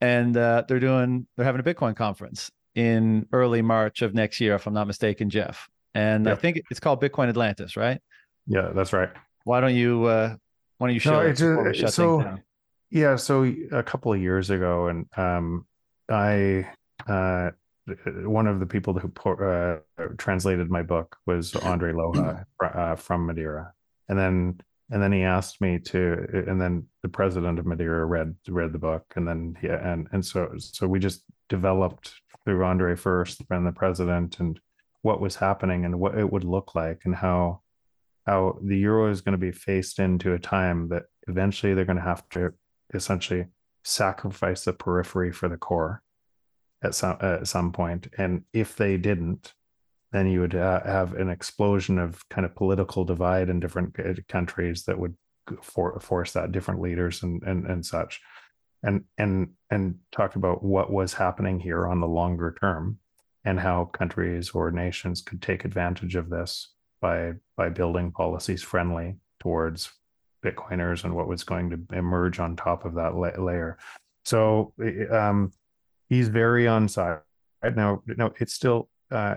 And 0.00 0.36
uh, 0.36 0.64
they're 0.68 0.80
doing 0.80 1.26
they're 1.36 1.46
having 1.46 1.60
a 1.60 1.64
bitcoin 1.64 1.96
conference 1.96 2.50
in 2.74 3.26
early 3.32 3.62
March 3.62 4.02
of 4.02 4.14
next 4.14 4.40
year, 4.40 4.54
if 4.54 4.66
I'm 4.66 4.74
not 4.74 4.86
mistaken, 4.86 5.30
Jeff. 5.30 5.68
And. 5.94 6.28
I 6.28 6.34
think 6.34 6.62
it's 6.70 6.80
called 6.80 7.00
Bitcoin 7.00 7.28
Atlantis, 7.28 7.76
right? 7.76 8.00
Yeah, 8.46 8.70
that's 8.74 8.92
right. 8.92 9.10
Why 9.44 9.60
don't 9.60 9.74
you 9.74 10.04
uh 10.04 10.36
why 10.78 10.86
don't 10.86 10.94
you 10.94 11.00
show 11.00 11.12
no, 11.12 11.20
it 11.20 11.34
just, 11.74 11.94
so 11.94 12.38
yeah, 12.90 13.16
so 13.16 13.44
a 13.72 13.82
couple 13.82 14.12
of 14.12 14.20
years 14.20 14.50
ago 14.50 14.88
and 14.88 15.06
um 15.16 15.66
I 16.08 16.68
uh 17.08 17.50
one 18.24 18.46
of 18.46 18.60
the 18.60 18.66
people 18.66 18.94
who 18.94 19.10
uh, 19.44 19.78
translated 20.18 20.70
my 20.70 20.82
book 20.82 21.16
was 21.26 21.54
Andre 21.56 21.92
Loja 21.92 22.44
uh, 22.62 22.94
from 22.96 23.26
Madeira, 23.26 23.72
and 24.08 24.18
then 24.18 24.60
and 24.90 25.02
then 25.02 25.12
he 25.12 25.22
asked 25.22 25.60
me 25.60 25.78
to, 25.78 26.44
and 26.46 26.60
then 26.60 26.86
the 27.02 27.08
president 27.08 27.58
of 27.58 27.66
Madeira 27.66 28.04
read 28.04 28.34
read 28.48 28.72
the 28.72 28.78
book, 28.78 29.04
and 29.16 29.26
then 29.26 29.56
yeah, 29.62 29.92
and 29.92 30.08
and 30.12 30.24
so 30.24 30.52
so 30.58 30.86
we 30.86 30.98
just 30.98 31.24
developed 31.48 32.19
through 32.44 32.64
Andre 32.64 32.96
first 32.96 33.42
and 33.50 33.66
the 33.66 33.72
president 33.72 34.40
and 34.40 34.60
what 35.02 35.20
was 35.20 35.36
happening 35.36 35.84
and 35.84 35.98
what 35.98 36.18
it 36.18 36.30
would 36.30 36.44
look 36.44 36.74
like 36.74 37.02
and 37.04 37.14
how 37.14 37.60
how 38.26 38.58
the 38.62 38.76
euro 38.76 39.10
is 39.10 39.22
going 39.22 39.32
to 39.32 39.38
be 39.38 39.50
faced 39.50 39.98
into 39.98 40.34
a 40.34 40.38
time 40.38 40.88
that 40.88 41.04
eventually 41.26 41.74
they're 41.74 41.86
going 41.86 41.96
to 41.96 42.02
have 42.02 42.28
to 42.28 42.52
essentially 42.92 43.46
sacrifice 43.82 44.64
the 44.64 44.72
periphery 44.72 45.32
for 45.32 45.48
the 45.48 45.56
core 45.56 46.02
at 46.82 46.94
some 46.94 47.16
at 47.20 47.46
some 47.48 47.72
point. 47.72 48.08
And 48.18 48.44
if 48.52 48.76
they 48.76 48.96
didn't 48.96 49.54
then 50.12 50.26
you 50.26 50.40
would 50.40 50.54
uh, 50.54 50.82
have 50.82 51.14
an 51.14 51.28
explosion 51.28 51.98
of 51.98 52.28
kind 52.28 52.44
of 52.44 52.54
political 52.54 53.04
divide 53.04 53.48
in 53.48 53.60
different 53.60 53.94
uh, 53.98 54.14
countries 54.28 54.84
that 54.84 54.98
would 54.98 55.14
for, 55.62 55.98
force 56.00 56.32
that 56.32 56.52
different 56.52 56.80
leaders 56.80 57.22
and 57.22 57.42
and 57.42 57.66
and 57.66 57.84
such 57.84 58.20
and 58.82 59.04
and 59.18 59.50
and 59.70 59.96
talked 60.12 60.36
about 60.36 60.62
what 60.62 60.92
was 60.92 61.14
happening 61.14 61.60
here 61.60 61.86
on 61.86 62.00
the 62.00 62.06
longer 62.06 62.54
term 62.60 62.98
and 63.44 63.58
how 63.58 63.86
countries 63.86 64.50
or 64.50 64.70
nations 64.70 65.22
could 65.22 65.40
take 65.40 65.64
advantage 65.64 66.14
of 66.14 66.30
this 66.30 66.68
by 67.00 67.32
by 67.56 67.68
building 67.68 68.10
policies 68.10 68.62
friendly 68.62 69.16
towards 69.38 69.90
bitcoiners 70.44 71.04
and 71.04 71.14
what 71.14 71.28
was 71.28 71.44
going 71.44 71.70
to 71.70 71.96
emerge 71.96 72.38
on 72.38 72.56
top 72.56 72.84
of 72.84 72.94
that 72.94 73.14
la- 73.14 73.42
layer. 73.42 73.78
So 74.24 74.72
um, 75.10 75.52
he's 76.08 76.28
very 76.28 76.66
on 76.66 76.88
side. 76.88 77.20
Now 77.62 78.02
no 78.06 78.32
it's 78.38 78.54
still 78.54 78.88
uh, 79.10 79.36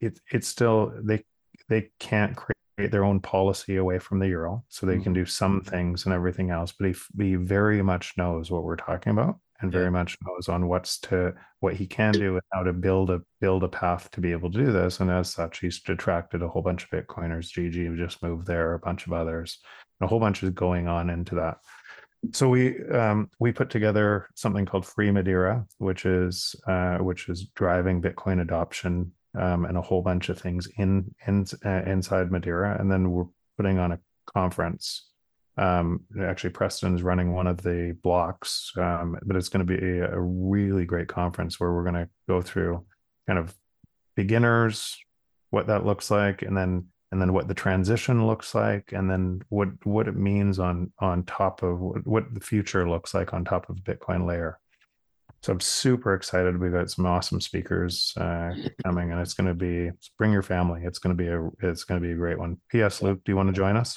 it, 0.00 0.20
it's 0.30 0.48
still 0.48 0.92
they 1.02 1.24
they 1.68 1.90
can't 1.98 2.36
create 2.36 2.53
their 2.76 3.04
own 3.04 3.20
policy 3.20 3.76
away 3.76 3.98
from 3.98 4.18
the 4.18 4.28
euro 4.28 4.64
so 4.68 4.84
they 4.84 4.94
mm-hmm. 4.94 5.04
can 5.04 5.12
do 5.12 5.24
some 5.24 5.60
things 5.60 6.04
and 6.04 6.14
everything 6.14 6.50
else 6.50 6.72
but 6.72 6.88
he, 6.88 6.94
he 7.18 7.34
very 7.36 7.82
much 7.82 8.14
knows 8.16 8.50
what 8.50 8.64
we're 8.64 8.76
talking 8.76 9.12
about 9.12 9.38
and 9.60 9.70
very 9.70 9.84
yeah. 9.84 9.90
much 9.90 10.18
knows 10.26 10.48
on 10.48 10.66
what's 10.66 10.98
to 10.98 11.32
what 11.60 11.74
he 11.74 11.86
can 11.86 12.12
do 12.12 12.34
and 12.34 12.42
how 12.52 12.62
to 12.62 12.72
build 12.72 13.10
a 13.10 13.20
build 13.40 13.62
a 13.62 13.68
path 13.68 14.10
to 14.10 14.20
be 14.20 14.32
able 14.32 14.50
to 14.50 14.58
do 14.58 14.72
this 14.72 15.00
and 15.00 15.10
as 15.10 15.30
such 15.30 15.60
he's 15.60 15.80
attracted 15.88 16.42
a 16.42 16.48
whole 16.48 16.62
bunch 16.62 16.84
of 16.84 16.90
bitcoiners 16.90 17.50
Gigi 17.50 17.88
just 17.96 18.22
moved 18.22 18.46
there 18.46 18.74
a 18.74 18.78
bunch 18.78 19.06
of 19.06 19.12
others 19.12 19.58
a 20.00 20.06
whole 20.06 20.20
bunch 20.20 20.42
is 20.42 20.50
going 20.50 20.88
on 20.88 21.10
into 21.10 21.36
that 21.36 21.58
so 22.32 22.48
we 22.48 22.82
um, 22.88 23.30
we 23.38 23.52
put 23.52 23.70
together 23.70 24.28
something 24.34 24.66
called 24.66 24.86
free 24.86 25.10
madeira 25.10 25.64
which 25.78 26.06
is 26.06 26.56
uh, 26.66 26.98
which 26.98 27.28
is 27.28 27.44
driving 27.54 28.02
bitcoin 28.02 28.40
adoption 28.40 29.12
um, 29.38 29.64
and 29.64 29.76
a 29.76 29.82
whole 29.82 30.02
bunch 30.02 30.28
of 30.28 30.38
things 30.38 30.68
in, 30.78 31.14
in 31.26 31.46
uh, 31.64 31.82
inside 31.86 32.30
Madeira, 32.30 32.76
and 32.78 32.90
then 32.90 33.10
we're 33.10 33.26
putting 33.56 33.78
on 33.78 33.92
a 33.92 34.00
conference. 34.26 35.08
Um, 35.56 36.00
actually, 36.20 36.50
Preston's 36.50 37.02
running 37.02 37.32
one 37.32 37.46
of 37.46 37.62
the 37.62 37.96
blocks, 38.02 38.72
um, 38.76 39.16
but 39.24 39.36
it's 39.36 39.48
going 39.48 39.64
to 39.64 39.76
be 39.76 39.98
a, 40.00 40.12
a 40.12 40.20
really 40.20 40.84
great 40.84 41.08
conference 41.08 41.60
where 41.60 41.72
we're 41.72 41.84
going 41.84 41.94
to 41.94 42.08
go 42.28 42.42
through 42.42 42.84
kind 43.26 43.38
of 43.38 43.54
beginners, 44.16 44.98
what 45.50 45.68
that 45.68 45.86
looks 45.86 46.10
like, 46.10 46.42
and 46.42 46.56
then 46.56 46.86
and 47.12 47.22
then 47.22 47.32
what 47.32 47.46
the 47.46 47.54
transition 47.54 48.26
looks 48.26 48.56
like, 48.56 48.92
and 48.92 49.08
then 49.08 49.40
what 49.48 49.68
what 49.84 50.08
it 50.08 50.16
means 50.16 50.58
on 50.58 50.92
on 50.98 51.22
top 51.24 51.62
of 51.62 51.78
what, 51.78 52.06
what 52.06 52.34
the 52.34 52.40
future 52.40 52.88
looks 52.88 53.14
like 53.14 53.32
on 53.32 53.44
top 53.44 53.70
of 53.70 53.76
Bitcoin 53.76 54.26
layer 54.26 54.58
so 55.44 55.52
I'm 55.52 55.60
super 55.60 56.14
excited. 56.14 56.58
We've 56.58 56.72
got 56.72 56.90
some 56.90 57.04
awesome 57.04 57.38
speakers 57.38 58.14
uh, 58.16 58.54
coming, 58.82 59.12
and 59.12 59.20
it's 59.20 59.34
going 59.34 59.46
to 59.46 59.54
be 59.54 59.90
bring 60.16 60.32
your 60.32 60.42
family. 60.42 60.80
It's 60.84 60.98
going 60.98 61.14
to 61.14 61.22
be 61.22 61.28
a 61.28 61.68
it's 61.68 61.84
going 61.84 62.00
to 62.00 62.06
be 62.06 62.12
a 62.12 62.16
great 62.16 62.38
one. 62.38 62.62
P.S. 62.70 63.02
Luke, 63.02 63.20
do 63.26 63.32
you 63.32 63.36
want 63.36 63.50
to 63.50 63.52
join 63.52 63.76
us? 63.76 63.94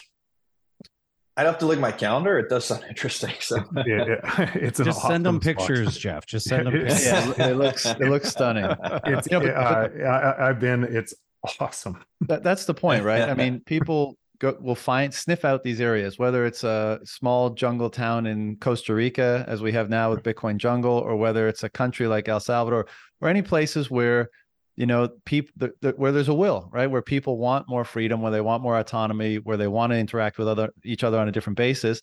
I'd 1.38 1.45
have 1.45 1.57
to 1.60 1.65
look 1.65 1.78
at 1.78 1.82
my 1.82 1.94
calendar. 1.94 2.38
It 2.38 2.49
does 2.49 2.65
sound 2.65 2.84
interesting. 2.90 3.34
So 3.40 3.64
yeah, 3.86 3.86
yeah. 4.06 4.52
it's 4.56 4.78
just 4.78 5.02
send 5.02 5.26
them 5.26 5.40
pictures. 5.40 5.98
Jeff. 5.98 6.26
Just 6.26 6.49
send 6.49 6.68
them. 6.68 6.74
Pictures. 6.74 7.06
Yeah, 7.06 7.48
it 7.48 7.56
looks 7.56 7.86
it 7.86 8.02
looks 8.02 8.28
stunning. 8.28 8.65
It's, 9.06 9.32
you 9.32 9.40
know, 9.40 9.45
but, 9.45 9.56
uh, 9.56 10.36
I, 10.38 10.48
have 10.48 10.60
been. 10.60 10.84
It's 10.84 11.14
awesome. 11.61 12.03
That, 12.28 12.44
that's 12.44 12.65
the 12.65 12.74
point, 12.74 13.06
right? 13.06 13.22
I 13.22 13.36
mean, 13.36 13.61
people 13.61 14.18
go 14.39 14.57
will 14.59 14.76
find 14.76 15.14
sniff 15.14 15.45
out 15.45 15.64
these 15.64 15.81
areas, 15.81 16.18
whether 16.19 16.45
it's 16.45 16.64
a 16.64 16.99
small 17.03 17.49
jungle 17.51 17.89
town 17.89 18.26
in 18.26 18.55
Costa 18.57 18.93
Rica, 18.93 19.45
as 19.47 19.61
we 19.61 19.72
have 19.72 19.89
now 19.89 20.09
with 20.09 20.23
Bitcoin 20.23 20.57
Jungle, 20.57 20.93
or 20.93 21.15
whether 21.15 21.47
it's 21.47 21.64
a 21.64 21.69
country 21.69 22.07
like 22.07 22.27
El 22.30 22.39
Salvador, 22.39 22.88
or 23.22 23.30
any 23.30 23.41
places 23.41 23.89
where 23.89 24.30
you 24.76 24.85
know 24.85 25.09
people 25.26 25.51
the, 25.57 25.73
the, 25.81 25.91
where 25.91 26.11
there's 26.11 26.30
a 26.30 26.34
will 26.34 26.69
right? 26.72 26.88
Where 26.88 27.01
people 27.01 27.38
want 27.38 27.68
more 27.68 27.85
freedom 27.85 28.22
where 28.22 28.31
they 28.31 28.41
want 28.41 28.64
more 28.64 28.77
autonomy 28.77 29.38
where 29.38 29.57
they 29.57 29.68
want 29.68 29.91
to 29.91 29.97
interact 29.97 30.38
with 30.38 30.47
other 30.47 30.69
each 30.84 31.03
other 31.03 31.19
on 31.19 31.27
a 31.27 31.31
different 31.31 31.57
basis. 31.57 32.01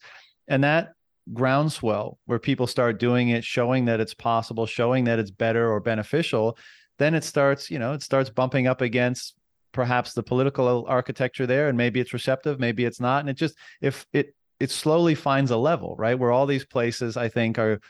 And 0.48 0.64
that 0.64 0.92
groundswell 1.32 2.18
where 2.26 2.38
people 2.38 2.66
start 2.66 2.98
doing 2.98 3.30
it 3.30 3.44
showing 3.44 3.86
that 3.86 4.00
it's 4.00 4.14
possible 4.14 4.66
showing 4.66 5.04
that 5.04 5.18
it's 5.18 5.30
better 5.30 5.72
or 5.72 5.80
beneficial 5.80 6.58
then 6.98 7.14
it 7.14 7.24
starts 7.24 7.70
you 7.70 7.78
know 7.78 7.94
it 7.94 8.02
starts 8.02 8.28
bumping 8.28 8.66
up 8.66 8.82
against 8.82 9.34
perhaps 9.74 10.14
the 10.14 10.22
political 10.22 10.86
architecture 10.88 11.46
there 11.46 11.68
and 11.68 11.76
maybe 11.76 12.00
it's 12.00 12.14
receptive 12.14 12.58
maybe 12.58 12.84
it's 12.84 13.00
not. 13.00 13.20
And 13.20 13.28
it 13.28 13.36
just 13.36 13.56
if 13.82 14.06
it 14.12 14.34
it 14.60 14.70
slowly 14.70 15.14
finds 15.14 15.50
a 15.50 15.56
level 15.56 15.94
right 15.98 16.18
where 16.18 16.30
all 16.30 16.46
these 16.46 16.64
places 16.64 17.16
i 17.16 17.28
think 17.28 17.58
are 17.58 17.80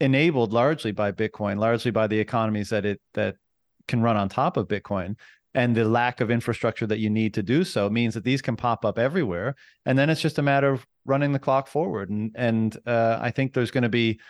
enabled 0.00 0.52
largely 0.52 0.92
by 0.92 1.10
bitcoin 1.10 1.58
largely 1.58 1.90
by 1.90 2.06
the 2.06 2.18
economies 2.18 2.68
that 2.70 2.86
it 2.86 3.00
that 3.14 3.34
can 3.88 4.00
run 4.00 4.16
on 4.16 4.28
top 4.28 4.56
of 4.56 4.68
bitcoin 4.68 5.16
and 5.54 5.74
the 5.74 5.84
lack 5.84 6.20
of 6.20 6.30
infrastructure 6.30 6.86
that 6.86 6.98
you 6.98 7.08
need 7.08 7.34
to 7.34 7.42
do 7.42 7.64
so 7.64 7.88
means 7.88 8.14
that 8.14 8.24
these 8.24 8.42
can 8.42 8.56
pop 8.56 8.84
up 8.84 8.98
everywhere. 8.98 9.54
And 9.86 9.96
then 9.96 10.10
it's 10.10 10.20
just 10.20 10.40
a 10.40 10.42
matter 10.42 10.68
of 10.68 10.84
running 11.04 11.32
the 11.32 11.38
clock 11.38 11.68
forward. 11.68 12.10
And 12.10 12.32
and 12.34 12.76
uh, 12.86 13.18
i 13.20 13.30
think 13.30 13.52
there's 13.52 13.70
going 13.70 13.82
to 13.82 13.88
be 13.88 14.20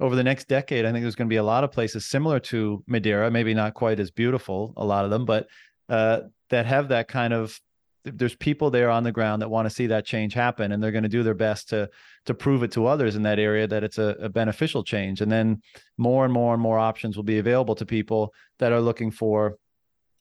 over 0.00 0.16
the 0.16 0.24
next 0.24 0.48
decade 0.48 0.84
i 0.84 0.92
think 0.92 1.02
there's 1.02 1.14
going 1.14 1.28
to 1.28 1.32
be 1.32 1.36
a 1.36 1.42
lot 1.42 1.64
of 1.64 1.70
places 1.70 2.06
similar 2.06 2.40
to 2.40 2.82
madeira 2.86 3.30
maybe 3.30 3.54
not 3.54 3.74
quite 3.74 4.00
as 4.00 4.10
beautiful 4.10 4.74
a 4.76 4.84
lot 4.84 5.04
of 5.04 5.10
them 5.10 5.24
but 5.24 5.46
uh, 5.88 6.20
that 6.50 6.66
have 6.66 6.88
that 6.88 7.08
kind 7.08 7.32
of 7.32 7.58
there's 8.04 8.36
people 8.36 8.70
there 8.70 8.90
on 8.90 9.02
the 9.02 9.12
ground 9.12 9.40
that 9.40 9.48
want 9.48 9.66
to 9.66 9.74
see 9.74 9.86
that 9.86 10.04
change 10.04 10.34
happen 10.34 10.72
and 10.72 10.82
they're 10.82 10.92
going 10.92 11.04
to 11.04 11.08
do 11.08 11.22
their 11.22 11.34
best 11.34 11.70
to 11.70 11.88
to 12.26 12.34
prove 12.34 12.62
it 12.62 12.70
to 12.72 12.86
others 12.86 13.16
in 13.16 13.22
that 13.22 13.38
area 13.38 13.66
that 13.66 13.82
it's 13.82 13.96
a, 13.96 14.16
a, 14.20 14.28
beneficial 14.28 14.84
change. 14.84 15.22
And 15.22 15.32
then 15.32 15.62
more 15.96 16.24
and 16.24 16.32
more 16.32 16.52
and 16.52 16.62
more 16.62 16.78
options 16.78 17.16
will 17.16 17.24
be 17.24 17.38
available 17.38 17.74
to 17.76 17.86
people 17.86 18.34
that 18.58 18.72
are 18.72 18.80
looking 18.80 19.10
for 19.10 19.56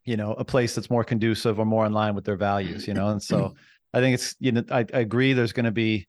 you 0.05 0.17
know 0.17 0.33
a 0.33 0.45
place 0.45 0.75
that's 0.75 0.89
more 0.89 1.03
conducive 1.03 1.59
or 1.59 1.65
more 1.65 1.85
in 1.85 1.93
line 1.93 2.15
with 2.15 2.25
their 2.25 2.35
values 2.35 2.87
you 2.87 2.93
know? 2.93 3.09
And 3.09 3.21
so 3.21 3.53
i 3.93 3.99
think 3.99 4.15
it's 4.15 4.35
you 4.39 4.51
know 4.51 4.63
i, 4.69 4.79
I 4.79 4.99
agree 4.99 5.33
there's 5.33 5.53
going 5.53 5.65
to 5.65 5.71
be 5.71 6.07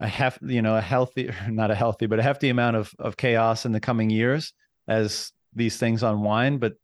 a 0.00 0.08
hef 0.08 0.38
you 0.42 0.62
know 0.62 0.76
a 0.76 0.80
healthy 0.80 1.30
not 1.48 1.70
a 1.70 1.74
healthy 1.74 2.06
but 2.06 2.18
a 2.18 2.22
hefty 2.22 2.48
amount 2.48 2.76
of 2.76 2.92
of 2.98 3.16
chaos 3.16 3.64
in 3.64 3.72
the 3.72 3.80
coming 3.80 4.10
years 4.10 4.52
as 4.88 5.32
these 5.54 5.76
things 5.76 6.02
unwind 6.02 6.60
but 6.60 6.74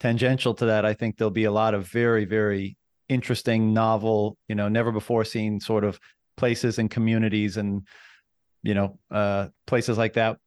tangential 0.00 0.54
to 0.54 0.66
that, 0.66 0.84
I 0.84 0.94
think 0.94 1.16
there'll 1.16 1.30
be 1.30 1.44
a 1.44 1.52
lot 1.52 1.74
of 1.74 1.86
very, 1.86 2.24
very 2.24 2.76
interesting, 3.08 3.72
novel, 3.72 4.36
you 4.48 4.54
know, 4.54 4.68
never 4.68 4.92
before 4.92 5.24
seen 5.24 5.60
sort 5.60 5.84
of 5.84 5.98
places 6.36 6.78
and 6.78 6.90
communities 6.90 7.56
and 7.56 7.86
you 8.62 8.74
know 8.74 8.98
uh, 9.10 9.48
places 9.66 9.98
like 9.98 10.14
that 10.14 10.38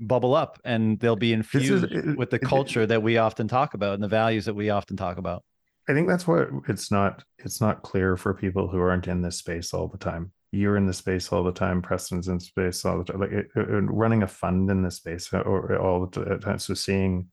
bubble 0.00 0.34
up 0.34 0.58
and 0.64 0.98
they'll 0.98 1.14
be 1.14 1.32
infused 1.32 1.84
it, 1.92 2.16
with 2.16 2.30
the 2.30 2.38
culture 2.38 2.82
it, 2.82 2.88
that 2.88 3.02
we 3.02 3.18
often 3.18 3.46
talk 3.46 3.74
about 3.74 3.94
and 3.94 4.02
the 4.02 4.08
values 4.08 4.46
that 4.46 4.54
we 4.54 4.70
often 4.70 4.96
talk 4.96 5.16
about. 5.16 5.44
I 5.88 5.92
think 5.92 6.08
that's 6.08 6.26
what 6.26 6.48
it's 6.68 6.90
not 6.90 7.22
it's 7.38 7.60
not 7.60 7.82
clear 7.82 8.16
for 8.16 8.34
people 8.34 8.68
who 8.68 8.80
aren't 8.80 9.06
in 9.06 9.22
this 9.22 9.36
space 9.36 9.72
all 9.72 9.88
the 9.88 9.98
time. 9.98 10.32
You're 10.50 10.76
in 10.76 10.86
the 10.86 10.92
space 10.92 11.32
all 11.32 11.42
the 11.44 11.52
time. 11.52 11.80
Preston's 11.80 12.28
in 12.28 12.38
space 12.38 12.84
all 12.84 12.98
the 12.98 13.04
time. 13.04 13.20
Like 13.20 13.32
it, 13.32 13.46
running 13.54 14.22
a 14.22 14.28
fund 14.28 14.70
in 14.70 14.82
this 14.82 14.96
space 14.96 15.32
or 15.32 15.78
all 15.78 16.06
the 16.06 16.38
time. 16.42 16.58
So 16.58 16.74
seeing 16.74 17.28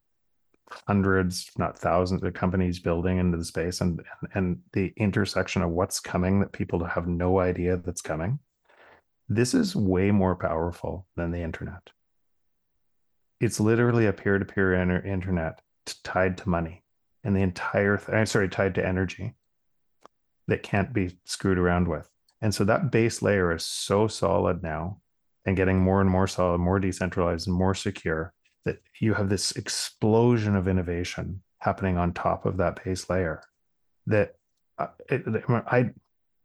hundreds, 0.87 1.51
not 1.57 1.77
thousands, 1.77 2.23
of 2.23 2.33
companies 2.33 2.79
building 2.79 3.17
into 3.17 3.37
the 3.37 3.45
space 3.45 3.81
and 3.81 4.01
and 4.33 4.59
the 4.73 4.93
intersection 4.97 5.61
of 5.61 5.69
what's 5.69 5.99
coming 5.99 6.39
that 6.39 6.51
people 6.51 6.83
have 6.83 7.07
no 7.07 7.39
idea 7.39 7.77
that's 7.77 8.01
coming. 8.01 8.39
This 9.27 9.53
is 9.53 9.75
way 9.75 10.11
more 10.11 10.35
powerful 10.35 11.07
than 11.15 11.31
the 11.31 11.41
internet. 11.41 11.89
It's 13.39 13.59
literally 13.59 14.07
a 14.07 14.13
peer-to-peer 14.13 14.73
internet 15.05 15.61
tied 16.03 16.37
to 16.39 16.49
money 16.49 16.83
and 17.23 17.35
the 17.35 17.41
entire 17.41 17.97
th- 17.97 18.09
uh, 18.09 18.25
sorry 18.25 18.49
tied 18.49 18.75
to 18.75 18.85
energy 18.85 19.35
that 20.47 20.63
can't 20.63 20.93
be 20.93 21.17
screwed 21.25 21.59
around 21.59 21.87
with. 21.87 22.09
And 22.41 22.53
so 22.53 22.63
that 22.65 22.91
base 22.91 23.21
layer 23.21 23.53
is 23.53 23.63
so 23.63 24.07
solid 24.07 24.63
now 24.63 25.01
and 25.45 25.55
getting 25.55 25.79
more 25.79 26.01
and 26.01 26.09
more 26.09 26.27
solid, 26.27 26.59
more 26.59 26.79
decentralized 26.79 27.47
and 27.47 27.55
more 27.55 27.75
secure 27.75 28.33
that 28.65 28.81
you 28.99 29.13
have 29.13 29.29
this 29.29 29.51
explosion 29.53 30.55
of 30.55 30.67
innovation 30.67 31.41
happening 31.59 31.97
on 31.97 32.13
top 32.13 32.45
of 32.45 32.57
that 32.57 32.83
base 32.83 33.09
layer 33.09 33.41
that 34.07 34.35
uh, 34.77 34.87
I 35.09 35.91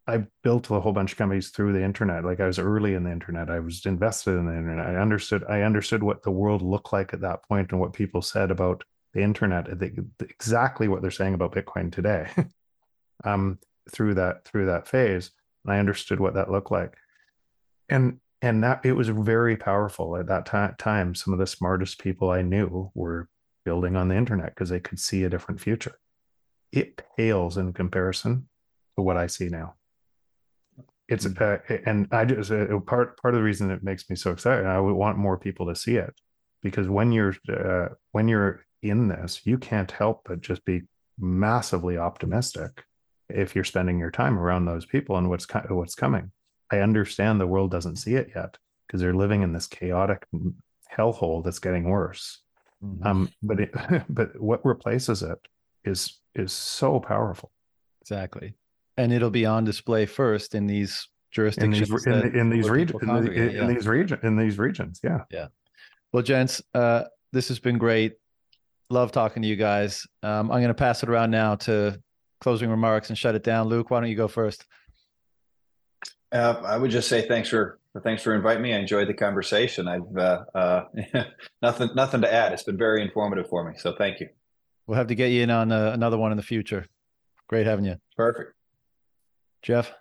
I 0.07 0.27
built 0.43 0.70
a 0.70 0.81
whole 0.81 0.93
bunch 0.93 1.12
of 1.12 1.19
companies 1.19 1.49
through 1.49 1.73
the 1.73 1.82
internet. 1.82 2.24
Like 2.24 2.41
I 2.41 2.47
was 2.47 2.59
early 2.59 2.95
in 2.95 3.05
the 3.05 3.12
internet. 3.12 3.51
I 3.51 3.59
was 3.59 3.86
invested 3.86 4.32
in 4.32 4.47
the 4.47 4.57
internet. 4.57 4.86
I 4.86 4.97
understood 4.97 5.45
I 5.49 5.62
understood 5.62 6.03
what 6.03 6.23
the 6.23 6.31
world 6.31 6.62
looked 6.62 6.93
like 6.93 7.15
at 7.15 7.20
that 7.23 7.43
point 7.45 7.73
and 7.73 7.81
what 7.81 7.93
people 7.93 8.23
said 8.23 8.51
about 8.51 8.85
the 9.12 9.23
internet. 9.23 9.69
exactly 10.20 10.89
what 10.89 11.01
they're 11.01 11.11
saying 11.11 11.35
about 11.35 11.55
Bitcoin 11.55 11.91
today. 11.91 12.28
um, 13.24 13.59
through 13.91 14.15
that 14.15 14.45
through 14.45 14.66
that 14.66 14.89
phase, 14.89 15.31
and 15.65 15.73
I 15.73 15.78
understood 15.78 16.20
what 16.20 16.35
that 16.35 16.51
looked 16.51 16.70
like. 16.70 16.97
And 17.89 18.19
and 18.45 18.62
that 18.62 18.85
it 18.85 18.93
was 18.93 19.09
very 19.09 19.57
powerful 19.57 20.19
at 20.19 20.27
that 20.27 20.45
t- 20.45 20.75
time. 20.77 21.15
Some 21.15 21.33
of 21.33 21.39
the 21.39 21.47
smartest 21.47 21.99
people 21.99 22.31
i 22.31 22.43
knew 22.43 22.91
were 22.95 23.29
building 23.65 23.97
on 23.97 24.09
the 24.09 24.16
internet 24.16 24.55
because 24.55 24.69
they 24.69 24.81
could 24.81 25.01
see 25.01 25.25
a 25.25 25.31
different 25.31 25.62
future. 25.62 25.99
It 26.71 27.03
pales 27.16 27.57
in 27.57 27.73
comparison 27.73 28.47
to 28.97 29.03
what 29.03 29.16
i 29.16 29.29
see 29.29 29.49
now. 29.49 29.77
It's 31.09 31.25
uh, 31.27 31.59
and 31.87 32.07
i 32.12 32.25
just 32.25 32.51
uh, 32.51 32.79
part 32.81 33.21
part 33.21 33.35
of 33.35 33.39
the 33.39 33.45
reason 33.45 33.71
it 33.71 33.83
makes 33.83 34.09
me 34.09 34.16
so 34.16 34.31
excited 34.31 34.65
i 34.65 34.81
would 34.81 34.95
want 34.95 35.19
more 35.19 35.37
people 35.37 35.66
to 35.66 35.77
see 35.77 35.97
it 35.97 36.15
because 36.62 36.89
when 36.89 37.12
you're 37.12 37.37
uh, 37.51 37.89
when 38.12 38.27
you're 38.27 38.65
in 38.83 39.09
this 39.09 39.43
you 39.45 39.59
can't 39.59 39.91
help 39.91 40.23
but 40.25 40.41
just 40.41 40.65
be 40.65 40.81
massively 41.19 41.99
optimistic 41.99 42.85
if 43.29 43.55
you're 43.55 43.65
spending 43.65 43.99
your 43.99 44.11
time 44.11 44.39
around 44.39 44.65
those 44.65 44.87
people 44.87 45.19
and 45.19 45.29
what's 45.29 45.47
what's 45.69 45.95
coming 45.95 46.33
I 46.70 46.81
understand 46.81 47.41
the 47.41 47.47
world 47.47 47.70
doesn't 47.70 47.97
see 47.97 48.15
it 48.15 48.31
yet 48.35 48.57
because 48.86 49.01
they're 49.01 49.15
living 49.15 49.43
in 49.43 49.53
this 49.53 49.66
chaotic 49.66 50.27
hellhole 50.97 51.45
that's 51.45 51.59
getting 51.59 51.85
worse. 51.85 52.41
Mm-hmm. 52.82 53.07
Um, 53.07 53.32
but 53.43 53.61
it, 53.61 53.74
but 54.09 54.41
what 54.41 54.65
replaces 54.65 55.23
it 55.23 55.39
is 55.85 56.20
is 56.35 56.53
so 56.53 57.01
powerful. 57.01 57.51
Exactly, 58.01 58.55
and 58.97 59.12
it'll 59.12 59.31
be 59.31 59.47
on 59.47 59.65
display 59.65 60.07
first 60.07 60.55
in 60.55 60.66
these 60.66 61.09
jurisdictions 61.31 61.91
in 61.91 61.97
these, 61.97 62.07
in, 62.07 62.32
the, 62.32 62.39
in 62.39 62.51
these 62.51 62.70
regions 62.70 63.03
in, 63.03 63.09
the, 63.09 63.32
in 63.32 63.51
yeah. 63.55 63.66
these 63.66 63.86
region 63.86 64.19
in 64.23 64.36
these 64.36 64.59
regions. 64.59 65.01
Yeah, 65.03 65.20
yeah. 65.31 65.49
Well, 66.12 66.23
gents, 66.23 66.62
uh, 66.74 67.05
this 67.32 67.49
has 67.49 67.59
been 67.59 67.78
great. 67.78 68.15
Love 68.91 69.11
talking 69.11 69.43
to 69.43 69.49
you 69.49 69.57
guys. 69.57 70.07
Um, 70.23 70.51
I'm 70.51 70.59
going 70.59 70.69
to 70.69 70.74
pass 70.74 71.03
it 71.03 71.09
around 71.09 71.31
now 71.31 71.57
to 71.57 72.01
closing 72.41 72.70
remarks 72.70 73.09
and 73.09 73.19
shut 73.19 73.35
it 73.35 73.43
down. 73.43 73.69
Luke, 73.69 73.91
why 73.91 74.01
don't 74.01 74.09
you 74.09 74.16
go 74.16 74.28
first? 74.28 74.65
Uh, 76.35 76.61
I 76.65 76.77
would 76.77 76.90
just 76.90 77.09
say 77.09 77.28
thanks 77.28 77.48
for 77.48 77.78
thanks 78.02 78.23
for 78.23 78.35
inviting 78.35 78.62
me. 78.62 78.74
I 78.74 78.78
enjoyed 78.78 79.09
the 79.09 79.15
conversation. 79.15 79.86
I've 79.86 80.16
uh, 80.16 80.44
uh, 80.52 80.85
nothing 81.62 81.90
nothing 81.94 82.23
to 82.23 82.32
add. 82.32 82.52
It's 82.52 82.65
been 82.65 82.77
very 82.77 83.02
informative 83.02 83.48
for 83.48 83.69
me. 83.69 83.77
So 83.78 83.94
thank 83.97 84.19
you. 84.19 84.28
We'll 84.86 84.98
have 84.98 85.06
to 85.06 85.15
get 85.15 85.28
you 85.28 85.43
in 85.43 85.51
on 85.51 85.70
uh, 85.70 85.93
another 85.94 86.19
one 86.19 86.32
in 86.32 86.36
the 86.36 86.43
future. 86.43 86.86
Great 87.47 87.66
having 87.66 87.85
you. 87.85 87.97
Perfect. 88.16 88.52
Jeff. 89.62 89.93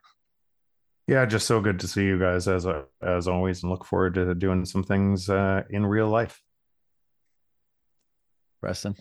Yeah, 1.08 1.26
just 1.26 1.46
so 1.46 1.62
good 1.62 1.82
to 1.82 1.88
see 1.88 2.04
you 2.04 2.18
guys 2.18 2.48
as 2.48 2.66
uh, 2.66 2.84
as 3.02 3.28
always, 3.28 3.62
and 3.62 3.72
look 3.72 3.86
forward 3.86 4.16
to 4.16 4.34
doing 4.34 4.66
some 4.66 4.84
things 4.84 5.30
uh, 5.30 5.62
in 5.70 5.86
real 5.86 6.08
life. 6.08 6.42
Preston 8.60 8.96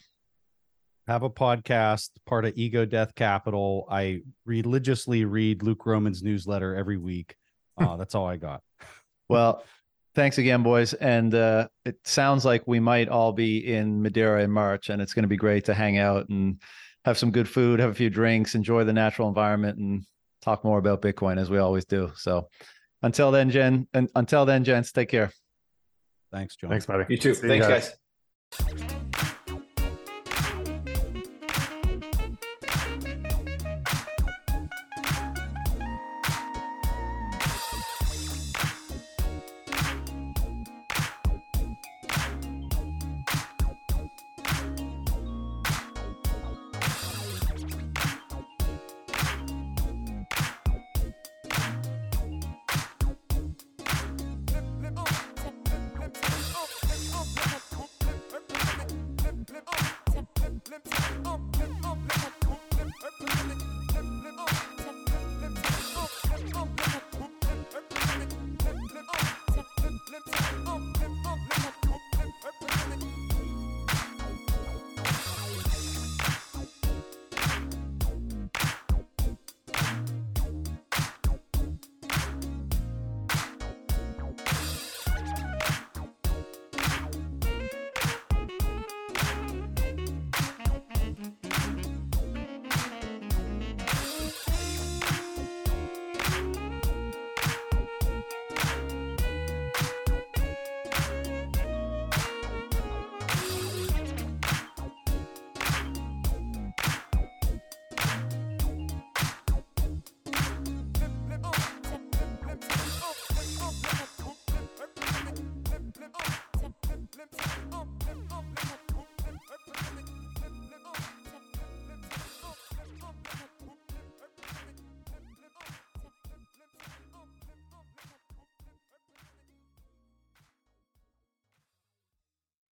have 1.06 1.22
a 1.22 1.30
podcast, 1.30 2.10
part 2.26 2.44
of 2.44 2.56
Ego 2.56 2.84
Death 2.84 3.14
Capital. 3.14 3.86
I 3.90 4.22
religiously 4.44 5.24
read 5.24 5.62
Luke 5.62 5.78
Gromen's 5.78 6.22
newsletter 6.22 6.74
every 6.74 6.98
week. 6.98 7.36
Uh, 7.78 7.96
that's 7.96 8.14
all 8.14 8.26
I 8.26 8.36
got. 8.36 8.60
Well, 9.30 9.64
thanks 10.14 10.36
again, 10.36 10.62
boys. 10.62 10.92
And 10.92 11.34
uh, 11.34 11.68
it 11.86 11.96
sounds 12.04 12.44
like 12.44 12.62
we 12.66 12.80
might 12.80 13.08
all 13.08 13.32
be 13.32 13.74
in 13.74 14.02
Madeira 14.02 14.42
in 14.42 14.50
March, 14.50 14.90
and 14.90 15.00
it's 15.00 15.14
going 15.14 15.22
to 15.22 15.28
be 15.28 15.38
great 15.38 15.64
to 15.64 15.74
hang 15.74 15.96
out 15.96 16.28
and 16.28 16.60
have 17.06 17.16
some 17.16 17.30
good 17.30 17.48
food, 17.48 17.80
have 17.80 17.90
a 17.90 17.94
few 17.94 18.10
drinks, 18.10 18.54
enjoy 18.54 18.84
the 18.84 18.92
natural 18.92 19.26
environment, 19.26 19.78
and 19.78 20.04
talk 20.42 20.64
more 20.64 20.78
about 20.78 21.00
Bitcoin 21.00 21.38
as 21.38 21.48
we 21.48 21.56
always 21.56 21.86
do. 21.86 22.12
So 22.14 22.48
until 23.02 23.30
then, 23.30 23.48
Jen, 23.48 23.88
and 23.94 24.10
until 24.14 24.44
then, 24.44 24.64
gents, 24.64 24.92
take 24.92 25.08
care. 25.08 25.32
Thanks, 26.30 26.56
John. 26.56 26.70
Thanks, 26.70 26.86
buddy. 26.86 27.04
You 27.08 27.16
too. 27.16 27.34
See 27.34 27.48
Thanks, 27.48 27.66
you 27.66 27.72
guys. 27.72 27.94
guys. 28.76 29.01